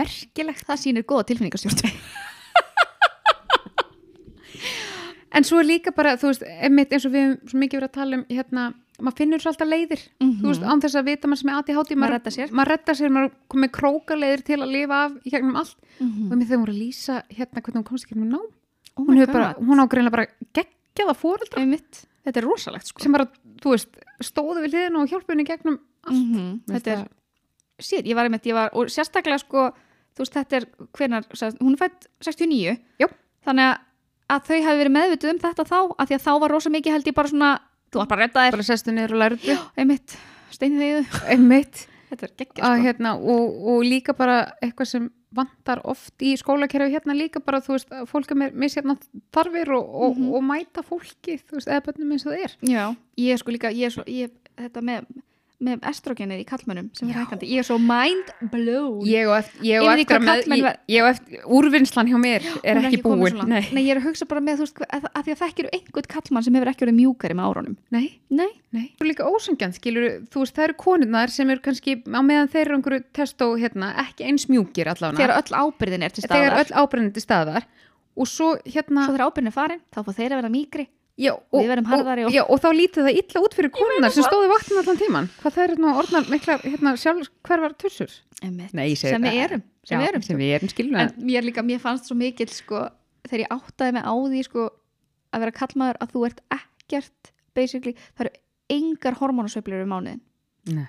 merkilegt. 0.00 0.66
Það 0.68 0.82
sýnir 0.84 1.04
goða 1.08 1.24
tilfinningastjórn 1.28 1.92
en 5.38 5.44
svo 5.44 5.60
er 5.60 5.68
líka 5.68 5.92
bara 5.94 6.16
þú 6.18 6.30
veist, 6.30 6.44
einmitt 6.46 6.92
eins 6.94 7.06
og 7.06 7.14
við 7.14 7.24
hefum 7.24 7.50
svo 7.50 7.58
mikið 7.62 7.78
verið 7.78 7.90
að 7.90 7.98
tala 7.98 8.18
um 8.18 8.24
hérna, 8.30 8.62
maður 8.98 9.18
finnur 9.20 9.42
svo 9.42 9.50
alltaf 9.52 9.68
leiðir. 9.68 10.02
Mm 10.18 10.28
-hmm. 10.28 10.40
þú 10.40 10.46
veist, 10.50 10.64
án 10.64 10.82
þess 10.82 10.98
að 10.98 11.08
vita 11.10 11.28
maður 11.28 11.40
sem 11.40 11.50
er 11.50 11.56
aðtíð 11.58 11.98
maður 11.98 12.14
retta 12.14 12.30
sér, 12.30 12.48
maður 12.52 12.70
retta 12.72 12.92
sér, 12.94 13.10
maður 13.12 13.30
komið 13.48 13.70
krókaleiðir 13.78 14.42
til 14.48 14.58
að 14.58 14.72
lifa 14.72 14.96
af 15.04 15.12
í 15.24 15.30
gegnum 15.30 15.56
allt. 15.56 15.76
Mm 16.00 16.08
-hmm. 16.08 16.30
og 16.30 16.34
mér 16.38 16.46
þegar 16.46 16.58
hún 16.58 16.66
voru 16.66 16.76
að 16.76 16.84
lýsa 16.84 17.14
hérna 17.28 17.62
hvernig 17.62 17.78
hún 17.78 17.90
komst 17.90 18.04
ekki 18.04 18.16
um 18.16 18.28
ná 18.28 18.40
oh 18.98 19.06
hún, 19.06 19.26
bara, 19.26 19.54
hún 19.58 19.80
ágreinlega 19.80 20.16
bara 20.16 20.26
geggjaða 20.54 21.14
fóreldra 21.14 21.60
þetta 22.24 22.40
er 22.40 22.44
rosalegt 22.44 22.86
sko. 22.86 23.02
sem 23.02 23.12
bara, 23.12 23.26
þú 23.62 23.68
veist, 23.74 23.90
stóðu 24.20 24.62
við 24.64 24.74
liðinu 24.74 25.02
og 25.02 25.08
hjálpunni 25.08 25.44
gegnum 25.44 25.78
allt. 26.02 26.16
Mm 26.16 26.34
-hmm. 26.34 26.74
þetta 26.74 26.90
er 26.90 27.08
sér, 27.78 28.06
ég 28.06 28.16
var 28.18 28.28
einmitt, 28.28 28.46
ég 28.48 28.56
var, 28.56 28.72
og 28.74 28.90
sérstaklega 28.92 29.40
sko, 29.42 29.68
þú 30.16 30.24
veist, 30.24 30.36
þetta 30.36 30.60
er 30.60 30.66
hvernar, 30.96 31.28
hún 31.60 31.74
er 31.74 31.82
fætt 31.82 32.08
69, 32.26 32.78
Jó. 33.02 33.08
þannig 33.46 33.76
að 34.28 34.48
þau 34.48 34.56
hafi 34.66 34.80
verið 34.82 34.96
meðvituð 34.96 35.34
um 35.34 35.42
þetta 35.44 35.68
þá, 35.68 35.78
af 35.96 36.08
því 36.08 36.18
að 36.18 36.24
þá 36.24 36.32
var 36.42 36.54
rosa 36.54 36.72
mikið 36.74 36.96
held 36.96 37.10
ég 37.10 37.18
bara 37.18 37.32
svona, 37.32 37.52
þú 37.88 38.02
var 38.02 38.10
bara 38.10 38.18
að 38.18 38.26
redda 38.26 38.46
þér. 38.46 38.56
Bara 38.58 38.66
sestu 38.68 38.94
niður 38.94 39.14
og 39.14 39.22
lærðu. 39.22 39.60
Einmitt, 39.78 40.16
steinið 40.54 40.82
þegiðu 40.82 41.22
einmitt, 41.34 41.84
þetta 42.10 42.26
er 42.26 42.34
geggja 42.42 42.64
sko. 42.64 42.82
hérna, 42.84 43.14
og, 43.16 43.62
og 43.72 43.86
líka 43.86 44.16
bara 44.18 44.42
eitthvað 44.60 44.92
sem 44.92 45.08
vantar 45.34 45.82
oft 45.88 46.24
í 46.24 46.34
skólakerfi 46.40 46.94
hérna 46.94 47.16
líka 47.16 47.40
bara, 47.44 47.60
þú 47.64 47.76
veist, 47.76 47.90
fólk 48.08 48.32
er 48.32 48.38
með 48.42 48.54
misjafna 48.62 48.96
þarfir 49.34 49.72
og, 49.76 49.88
og, 49.88 50.16
mm 50.16 50.22
-hmm. 50.24 50.36
og 50.36 50.44
mæta 50.44 50.82
fólki 50.82 51.36
þú 51.42 51.58
veist, 51.58 51.68
eða 51.68 51.84
bönnum 51.84 52.12
eins 52.12 52.26
og 52.26 52.32
það 52.32 52.44
er 52.44 52.52
Já, 52.60 52.84
ég 53.18 53.32
er 53.32 53.38
sko 53.38 53.50
líka, 53.52 53.70
ég 53.70 53.86
er 53.86 53.92
svo, 53.92 54.04
ég, 54.06 54.30
þetta 54.56 54.80
með 54.80 55.04
með 55.58 55.86
estrogenið 55.90 56.42
í 56.42 56.44
kallmönnum 56.46 56.88
sem 56.94 57.08
er 57.10 57.16
hækkandi. 57.18 57.48
Ég 57.50 57.62
er 57.62 57.66
svo 57.66 57.78
mind 57.82 58.28
blown 58.52 59.00
ég 59.08 59.26
og 59.26 59.40
eftir, 59.40 59.64
ég 59.66 59.82
og 59.82 59.90
eftir, 59.90 60.20
með, 60.22 60.42
ég, 60.54 60.76
ég 60.94 61.02
og 61.02 61.08
eftir 61.10 61.48
úrvinnslan 61.58 62.10
hjá 62.10 62.18
mér 62.22 62.44
er 62.62 62.78
ekki, 62.78 63.00
ekki 63.00 63.00
búin. 63.02 63.40
nei. 63.50 63.64
nei, 63.74 63.82
ég 63.82 63.90
er 63.96 64.00
að 64.00 64.06
hugsa 64.06 64.28
bara 64.30 64.42
með 64.44 64.60
þú 64.60 64.68
veist, 64.68 64.84
að, 64.86 65.08
að 65.10 65.24
því 65.26 65.34
að 65.34 65.40
það 65.40 65.48
ekki 65.48 65.64
eru 65.64 65.72
einhvern 65.78 66.10
kallmann 66.12 66.46
sem 66.46 66.58
hefur 66.58 66.70
ekki 66.70 66.86
verið 66.86 66.96
mjúkari 67.00 67.38
með 67.38 67.48
árunum? 67.50 67.74
Nei, 67.96 68.04
nei, 68.30 68.52
nei. 68.76 68.84
þú 69.00 69.06
er 69.06 69.10
líka 69.10 69.26
ósangjan, 69.32 69.74
skilur 69.74 70.06
þú 70.30 70.44
veist, 70.44 70.54
það 70.58 70.68
eru 70.68 70.78
konurnar 70.84 71.34
sem 71.34 71.50
eru 71.50 71.64
kannski 71.64 71.96
á 72.06 72.20
meðan 72.22 72.52
þeir 72.52 72.62
eru 72.64 72.78
einhverju 72.78 73.04
testó, 73.18 73.50
hérna, 73.58 73.90
ekki 74.04 74.28
eins 74.30 74.46
mjúkir 74.52 74.92
allavega. 74.94 75.18
Þegar 75.24 75.42
öll 75.42 75.58
ábyrðin 75.66 76.06
er 76.06 76.14
til 76.14 76.22
staðar. 76.22 76.46
þegar 76.46 76.62
öll 76.62 76.84
ábyrðin 76.84 77.10
er 77.10 77.18
til 77.18 77.24
staðar. 77.26 77.68
Og 78.18 78.26
svo 78.26 78.54
hérna 78.66 79.06
svo 79.06 79.14
þegar 79.14 79.26
ábyrðin 79.26 79.50
er 79.50 79.54
farin, 79.54 79.82
þá 79.94 80.00
fá 80.02 80.14
þeir 80.14 80.32
að 80.32 80.40
vera 80.40 80.54
mýkri 80.54 80.86
Já, 81.18 81.32
og, 81.34 81.56
við 81.58 81.70
verðum 81.72 81.88
harðari 81.90 82.24
og, 82.28 82.34
já, 82.34 82.44
og 82.46 82.60
þá 82.62 82.68
lítið 82.78 83.06
það 83.08 83.16
illa 83.20 83.40
út 83.42 83.56
fyrir 83.58 83.72
konar 83.74 84.12
sem 84.14 84.26
stóði 84.26 84.50
vatnum 84.52 84.80
allan 84.82 85.00
tíman 85.00 85.28
hvað 85.40 85.56
það 85.56 85.64
er 85.64 85.82
nú 85.82 85.94
orðnar 86.02 86.28
mikla 86.30 86.56
hérna, 86.62 86.92
sjálf 87.00 87.30
hvervar 87.48 87.74
tussur? 87.82 88.12
Nei, 88.44 88.92
sem 88.94 89.26
við 89.26 89.40
erum 89.48 89.64
sem, 89.82 89.98
já, 89.98 90.10
erum, 90.12 90.22
sem 90.22 90.38
við 90.38 90.52
erum 90.60 91.00
en 91.02 91.10
mér, 91.18 91.46
líka, 91.48 91.64
mér 91.66 91.82
fannst 91.82 92.06
svo 92.06 92.14
mikil 92.18 92.46
sko, 92.52 92.84
þegar 93.26 93.44
ég 93.44 93.54
áttaði 93.56 93.96
mig 93.98 94.06
á 94.06 94.14
því 94.14 94.44
sko, 94.46 94.68
að 95.34 95.44
vera 95.44 95.56
kallmaður 95.58 96.02
að 96.04 96.14
þú 96.14 96.26
ert 96.30 96.44
ekkert 96.54 97.32
basically, 97.58 97.96
það 98.14 98.28
eru 98.28 98.44
engar 98.78 99.18
hormónasveiflur 99.18 99.82
um 99.82 99.96
mánuðin 99.96 100.22
Nei. 100.70 100.86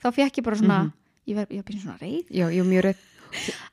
þá 0.00 0.08
fekk 0.22 0.40
ég 0.40 0.48
bara 0.48 0.62
svona 0.62 0.80
ég 1.26 1.36
var, 1.36 1.46
ég 1.50 1.62
var 1.62 1.80
svona 1.80 1.98
reið. 2.00 2.30
Já, 2.30 2.46
ég 2.54 2.62
er 2.62 2.68
mjög 2.68 2.84
reyð. 2.86 3.04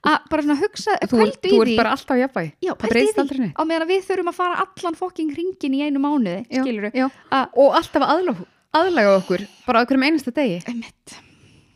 Að 0.04 0.30
bara 0.30 0.42
svona 0.46 0.60
hugsa, 0.60 0.96
Þú, 1.04 1.18
pældu 1.20 1.40
þú 1.44 1.54
í 1.54 1.60
ert 1.62 1.70
því 1.72 1.76
bara 1.78 1.92
alltaf 1.96 2.18
jafnvægi. 2.22 2.52
já, 2.62 2.74
pældu 2.76 3.04
í 3.04 3.12
því 3.14 3.52
á 3.58 3.62
meðan 3.64 3.86
að 3.86 3.92
við 3.94 4.08
þurfum 4.08 4.32
að 4.34 4.40
fara 4.40 4.66
allan 4.66 4.96
fokking 5.00 5.36
ringin 5.38 5.74
í 5.78 5.82
einu 5.88 6.00
mánuði 6.04 6.46
Já, 6.50 6.64
já. 6.94 7.08
að, 7.32 7.46
Og 7.58 7.76
alltaf 7.80 8.04
aðlaga, 8.08 8.46
aðlaga 8.74 9.18
okkur, 9.22 9.46
bara 9.68 9.82
á 9.82 9.86
hverjum 9.86 10.04
einasta 10.10 10.32
degi. 10.34 10.64
einmitt 10.68 11.20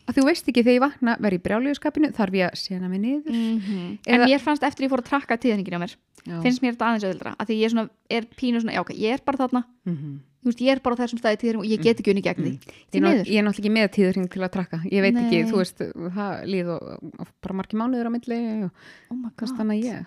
Að 0.08 0.16
þú 0.16 0.24
veist 0.24 0.46
ekki 0.48 0.62
þegar 0.64 0.76
ég 0.78 0.84
vakna, 0.86 1.18
verð 1.20 1.36
í 1.36 1.42
brjáljúskapinu, 1.44 2.10
þarf 2.16 2.36
ég 2.40 2.46
að 2.48 2.56
sena 2.56 2.88
mig 2.88 3.02
niður. 3.02 3.28
en 3.36 3.98
Eða- 4.08 4.28
mér 4.30 4.40
fannst 4.40 4.64
eftir 4.64 4.86
ég 4.88 4.90
fór 4.94 5.02
að 5.04 5.10
trakka 5.10 5.36
tíðningin 5.38 5.76
á 5.76 5.84
mér 5.84 5.96
finnst 6.44 6.62
mér 6.64 6.76
þetta 6.76 6.88
aðeins 6.88 7.04
auðvildra 7.04 7.36
að 7.40 7.46
því 7.48 7.56
ég 7.60 7.66
er, 7.66 7.70
svona, 7.72 7.90
er 8.10 8.22
pínu 8.40 8.62
svona, 8.62 8.74
já 8.76 8.80
ok, 8.82 8.90
ég 8.96 9.14
er 9.14 9.22
bara 9.26 9.38
þarna 9.38 9.64
Mhm. 9.86 10.20
Þú 10.48 10.54
veist, 10.54 10.64
ég 10.64 10.74
er 10.74 10.82
bara 10.86 10.96
á 10.96 11.02
þessum 11.04 11.20
staði 11.22 11.40
tíðring 11.44 11.64
og 11.64 11.68
ég 11.68 11.84
get 11.84 12.02
ekki 12.02 12.14
unni 12.14 12.24
gegn 12.26 12.46
því. 12.46 12.54
Ég 12.58 12.98
er 13.00 13.06
miður. 13.06 13.28
ég 13.28 13.40
er 13.42 13.46
náttúrulega 13.48 13.64
ekki 13.66 13.74
með 13.76 13.88
tíðurring 13.98 14.30
til 14.34 14.44
að 14.44 14.54
trakka. 14.56 14.82
Ég 14.88 15.04
veit 15.04 15.14
ekki, 15.14 15.42
Nei. 15.44 15.50
þú 15.52 15.62
veist, 15.62 15.86
það 16.18 16.44
líð 16.54 16.74
og, 16.78 16.92
og 17.08 17.32
bara 17.44 17.58
margir 17.60 17.82
mánuður 17.82 18.10
á 18.10 18.12
milli 18.16 18.40
og 18.68 18.70
oh 19.12 19.18
my 19.18 19.32
hvað? 19.34 19.52
Stanna 19.54 19.78
ég. 19.78 20.06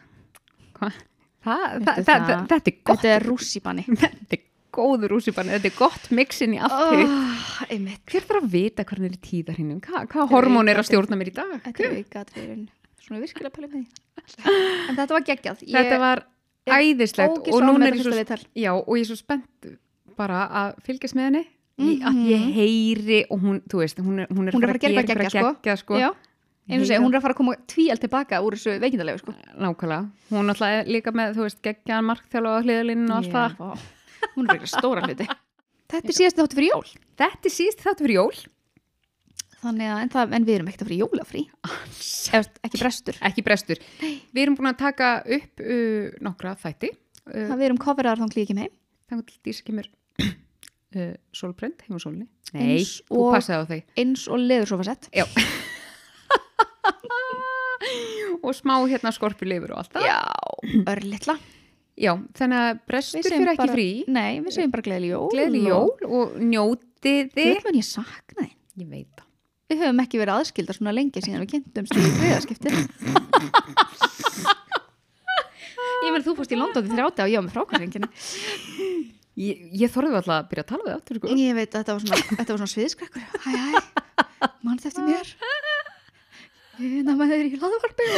Þetta 1.40 2.06
er 2.06 2.78
gott, 2.80 3.00
þetta 3.00 3.12
er 3.14 3.28
rússipanni. 3.28 3.84
Þetta 4.00 4.38
er 4.38 4.46
góður 4.70 5.16
úsipann, 5.16 5.48
þetta 5.50 5.66
er 5.66 5.72
gott 5.74 6.04
mixin 6.14 6.52
í 6.54 6.60
allt 6.62 6.74
oh. 6.94 7.32
Hver 7.66 8.22
þarf 8.22 8.36
að 8.38 8.52
vita 8.52 8.84
hvernig 8.86 9.10
er 9.10 9.16
í 9.16 9.24
tíðarhinnum? 9.24 9.80
Hva, 9.82 10.04
hvað 10.06 10.30
hormón 10.30 10.70
er 10.70 10.78
að 10.78 10.86
stjórna 10.92 11.18
mér 11.18 11.32
í 11.32 11.34
dag? 11.34 11.56
þetta 11.64 11.88
er 11.88 11.96
aukatriðurinn 11.98 12.68
svona 13.10 13.22
virkilega 13.24 13.54
pæli 13.56 13.66
með 13.66 13.80
því. 13.80 13.84
En 14.86 14.98
þetta 14.98 15.16
var 15.16 15.26
geggjað. 15.26 15.64
Þetta 15.66 16.00
var 16.04 16.22
æðislegt 16.70 17.48
og 17.50 17.64
núna 17.64 17.88
er 17.90 17.96
ég 18.54 18.68
er 18.70 19.08
svo 19.08 19.18
spennt 19.18 19.70
bara 20.20 20.40
að 20.62 20.80
fylgjast 20.86 21.16
með 21.18 21.28
henni 21.30 21.42
í, 21.80 21.92
að 22.04 22.12
Mhm. 22.12 22.24
ég 22.28 22.42
heyri 22.58 23.20
og 23.32 23.40
hún, 23.44 23.60
þú 23.72 23.80
veist, 23.82 24.00
hún 24.04 24.18
er, 24.20 24.26
hún 24.28 24.48
er, 24.50 24.52
Hún 24.52 24.62
er 24.64 24.68
að 24.68 24.74
fara 24.74 24.78
að 24.78 24.84
gera 24.84 25.24
eitthvað 25.24 25.54
geggjað, 25.64 25.78
sko. 25.80 25.96
já, 26.00 26.08
eins 26.70 26.82
og 26.84 26.88
segja, 26.90 27.00
hún 27.02 27.14
er 27.14 27.18
að 27.18 27.24
fara 27.24 27.34
að 27.34 27.40
koma 27.40 27.54
tvíald 27.72 28.00
tilbaka 28.04 28.40
úr 28.44 28.54
þessu 28.58 28.74
veikindalegu 28.82 29.18
sko. 29.22 29.34
Nákvæmlega, 29.56 30.02
hún 30.30 30.52
alltaf 30.52 30.74
er 30.76 30.84
líka 30.92 31.10
með, 31.16 31.34
þú 31.38 31.46
veist, 31.48 31.60
geggjaðan 31.64 32.08
markþjálfa 32.12 32.52
á 32.52 32.62
hliðalínu 32.66 33.08
og 33.10 33.16
allt 33.16 33.32
það. 33.32 33.56
vá. 33.56 33.70
hún 34.36 34.44
er 34.50 34.54
eitthvað 34.58 34.74
stóra 34.76 35.02
hluti 35.08 35.26
þetta 35.90 36.06
er 36.12 36.16
síðast 36.20 36.36
þáttu 36.38 36.58
fyrir 36.60 36.72
jól 36.74 36.88
Þetta 37.20 37.48
er 37.48 37.54
síst 37.56 37.80
þáttu 37.82 38.04
fyrir 38.04 38.18
jól. 38.20 38.36
þannig 39.60 39.88
að, 39.92 39.98
en, 40.04 40.10
það, 40.12 40.34
en 40.36 40.44
við 40.48 40.54
erum 40.58 40.68
ekkert 40.70 40.84
að 40.84 40.90
fyrir 40.90 41.00
jólafrí 41.02 41.42
ekki 42.64 42.78
brestur 42.80 43.16
Ekki 43.28 43.42
brestur. 43.44 43.80
Við 44.00 44.42
erum 44.44 44.56
búin 44.58 44.70
að 44.70 44.78
taka 44.84 45.08
upp 45.24 45.60
uh, 45.64 46.10
nokkra 46.24 46.54
þætti. 46.60 46.92
Uh, 47.26 47.48
það 47.50 47.56
við 47.60 47.66
erum 47.70 47.80
coverar 47.82 48.20
þá 48.20 48.28
klíkjum 48.36 48.60
heim 48.62 48.72
Þannig 49.10 49.26
til 49.32 49.40
dís 49.48 49.60
kemur 49.66 49.88
uh, 51.00 51.14
sólbrend, 51.36 51.78
heim 51.86 51.96
á 51.96 52.00
sólni. 52.02 52.26
Nei, 52.54 52.64
Eins 52.80 52.96
þú 53.06 53.20
og- 53.24 53.34
passaði 53.36 53.58
á 53.62 53.64
þau. 53.70 53.80
eins 54.02 54.22
og 54.28 54.36
leðursofasett 54.42 55.10
Já. 55.14 55.24
og 58.40 58.52
smá 58.56 58.74
hérna 58.90 59.12
skorpulifur 59.14 59.72
og 59.74 59.78
allt 59.82 59.92
það. 59.94 60.02
já, 60.08 60.20
örlittla 60.90 61.36
Já, 62.00 62.14
þannig 62.38 62.56
að 62.64 62.78
brestur 62.88 63.26
fyrir 63.26 63.50
ekki 63.52 63.68
frí. 63.68 63.88
nei, 64.08 64.40
við 64.40 64.54
segjum 64.56 64.70
bara 64.72 64.84
gleðli 64.86 65.08
jól 65.10 65.26
Gleðli 65.34 65.60
jól 65.66 65.90
og 66.08 66.36
njótiði. 66.40 67.26
Gleðli 67.36 67.68
en 67.74 67.76
ég 67.82 67.84
sakna 67.84 68.46
þín 68.46 68.54
Ég 68.80 68.88
veit 68.88 69.10
það. 69.18 69.26
Við 69.70 69.82
höfum 69.84 70.00
ekki 70.02 70.18
verið 70.22 70.34
aðskildar 70.40 70.76
svona 70.78 70.94
lengi 70.96 71.20
síðan 71.22 71.42
við 71.44 71.50
kynntumst 71.52 71.92
í 71.92 72.00
þriðaskipti. 72.16 72.68
ég 76.00 76.08
meðan 76.08 76.24
þú 76.24 76.32
fórst 76.40 76.54
í 76.54 76.58
London 76.58 76.88
í 76.88 76.90
þrjáta 76.94 77.26
og 77.26 77.30
ég 77.34 77.36
var 77.38 77.46
með 77.46 77.54
frákvæðsengina. 77.58 78.08
Ég, 79.40 79.60
ég 79.80 79.92
þorði 79.92 80.18
alltaf 80.18 80.34
að 80.36 80.48
byrja 80.50 80.64
að 80.64 80.70
tala 80.70 80.86
við 80.86 80.94
áttur, 80.96 81.20
sko. 81.20 81.36
Ég 81.40 81.56
veit 81.56 81.70
að 81.70 81.78
þetta 81.78 81.94
var 81.96 82.02
svona, 82.04 82.24
þetta 82.30 82.50
var 82.50 82.60
svona 82.60 82.72
sviðskrekkur. 82.74 83.22
Hæ, 83.46 83.52
hæ, 83.56 84.48
mannst 84.66 84.88
eftir 84.90 85.06
mér. 85.06 85.32
Ég 86.80 87.08
með 87.08 87.32
þeir 87.32 87.48
í 87.48 87.60
hlaðvarpi. 87.60 88.08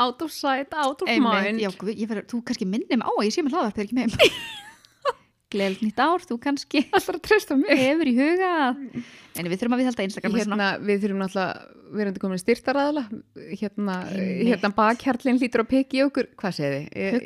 Out 0.00 0.22
of 0.24 0.32
sight, 0.32 0.72
out 0.72 1.02
of 1.04 1.10
mind. 1.10 1.60
já, 1.60 1.68
guð, 1.76 1.92
ég 1.92 2.08
fer, 2.08 2.22
þú 2.30 2.40
kannski 2.46 2.66
minnum 2.68 3.02
á 3.04 3.10
að 3.10 3.26
ég 3.26 3.34
sé 3.34 3.44
með 3.44 3.56
hlaðvarpi 3.56 3.80
þegar 3.80 3.88
ekki 3.88 3.98
með 3.98 4.04
heim. 4.06 4.38
Gleðilegt 5.50 5.82
nýtt 5.82 5.98
ár, 6.04 6.22
þú 6.22 6.36
kannski 6.44 6.84
Alltaf 6.94 7.16
að 7.16 7.24
treysta 7.26 7.56
mig. 7.58 7.72
hefur 7.74 8.06
í 8.10 8.14
huga. 8.14 8.50
En 9.38 9.46
við 9.50 9.58
þurfum 9.60 9.74
að 9.76 9.80
viðhalda 9.82 10.04
svona. 10.14 10.38
Hérna, 10.38 10.68
við 10.86 11.00
þurfum 11.04 11.20
náttúrulega, 11.24 11.76
við 11.90 12.02
erum 12.04 12.16
komin 12.22 12.40
styrtaræðala, 12.42 13.02
hérna, 13.58 13.96
hérna 14.14 14.70
bakhjarlinn 14.76 15.40
hlýtur 15.40 15.62
að 15.64 15.68
peki 15.72 16.02
okkur, 16.06 16.28
hvað 16.38 16.54
segið 16.58 16.76
þið? 16.76 17.00
Er, 17.02 17.16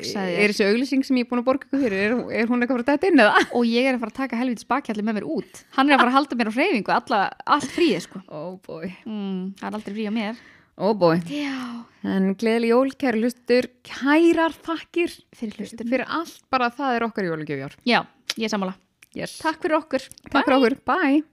er 0.41 0.53
þessi 0.53 0.67
auglýsing 0.71 1.05
sem 1.05 1.19
ég 1.21 1.27
er 1.27 1.29
búin 1.29 1.41
að 1.43 1.47
borga 1.51 1.67
ykkur 1.69 1.83
fyrir, 1.85 2.05
er, 2.07 2.15
er 2.41 2.49
hún 2.49 2.65
eitthvað 2.65 2.81
frá 2.81 2.89
þetta 2.95 3.11
inn 3.11 3.23
eða? 3.25 3.43
Og 3.59 3.69
ég 3.69 3.89
er 3.91 3.97
að 3.97 4.01
fara 4.05 4.13
að 4.15 4.19
taka 4.23 4.39
helvitis 4.41 4.69
bakhjalli 4.73 5.05
með 5.05 5.19
mér 5.19 5.27
út. 5.35 5.61
Hann 5.77 5.89
er 5.91 5.97
að 5.97 6.01
fara 6.01 6.13
að 6.13 6.17
halda 6.19 6.39
mér 6.41 6.49
á 6.49 6.53
hreyfingu, 6.57 6.95
alla, 6.97 7.21
allt 7.57 7.71
fríið 7.77 8.03
sko. 8.07 8.23
Oh 8.35 8.57
boy, 8.65 8.89
Mm, 9.05 9.53
það 9.61 9.69
er 9.69 9.77
aldrei 9.79 9.95
frí 9.99 10.09
á 10.09 10.13
mér. 10.17 10.41
Oh 10.77 10.93
boy. 10.93 11.19
Já. 11.29 11.85
En 12.05 12.35
gleðileg 12.37 12.69
jól, 12.69 12.91
kæri 13.01 13.21
hlustur, 13.23 13.67
kærar 13.87 14.53
þakkir 14.65 15.13
Fyrir 15.33 15.55
hlustun. 15.57 15.87
fyrir 15.89 16.05
allt, 16.07 16.41
bara 16.53 16.69
það 16.69 16.95
er 16.99 17.05
okkar 17.07 17.25
jólugjöfjár. 17.31 17.73
Já, 17.87 18.03
ég 18.37 18.51
sammála. 18.51 18.75
Yes. 19.15 19.37
Takk 19.41 19.61
fyrir 19.63 19.79
okkur. 19.79 20.03
Takk 20.29 20.45
fyrir 20.45 20.57
okkur, 20.59 20.75
bye. 20.85 21.23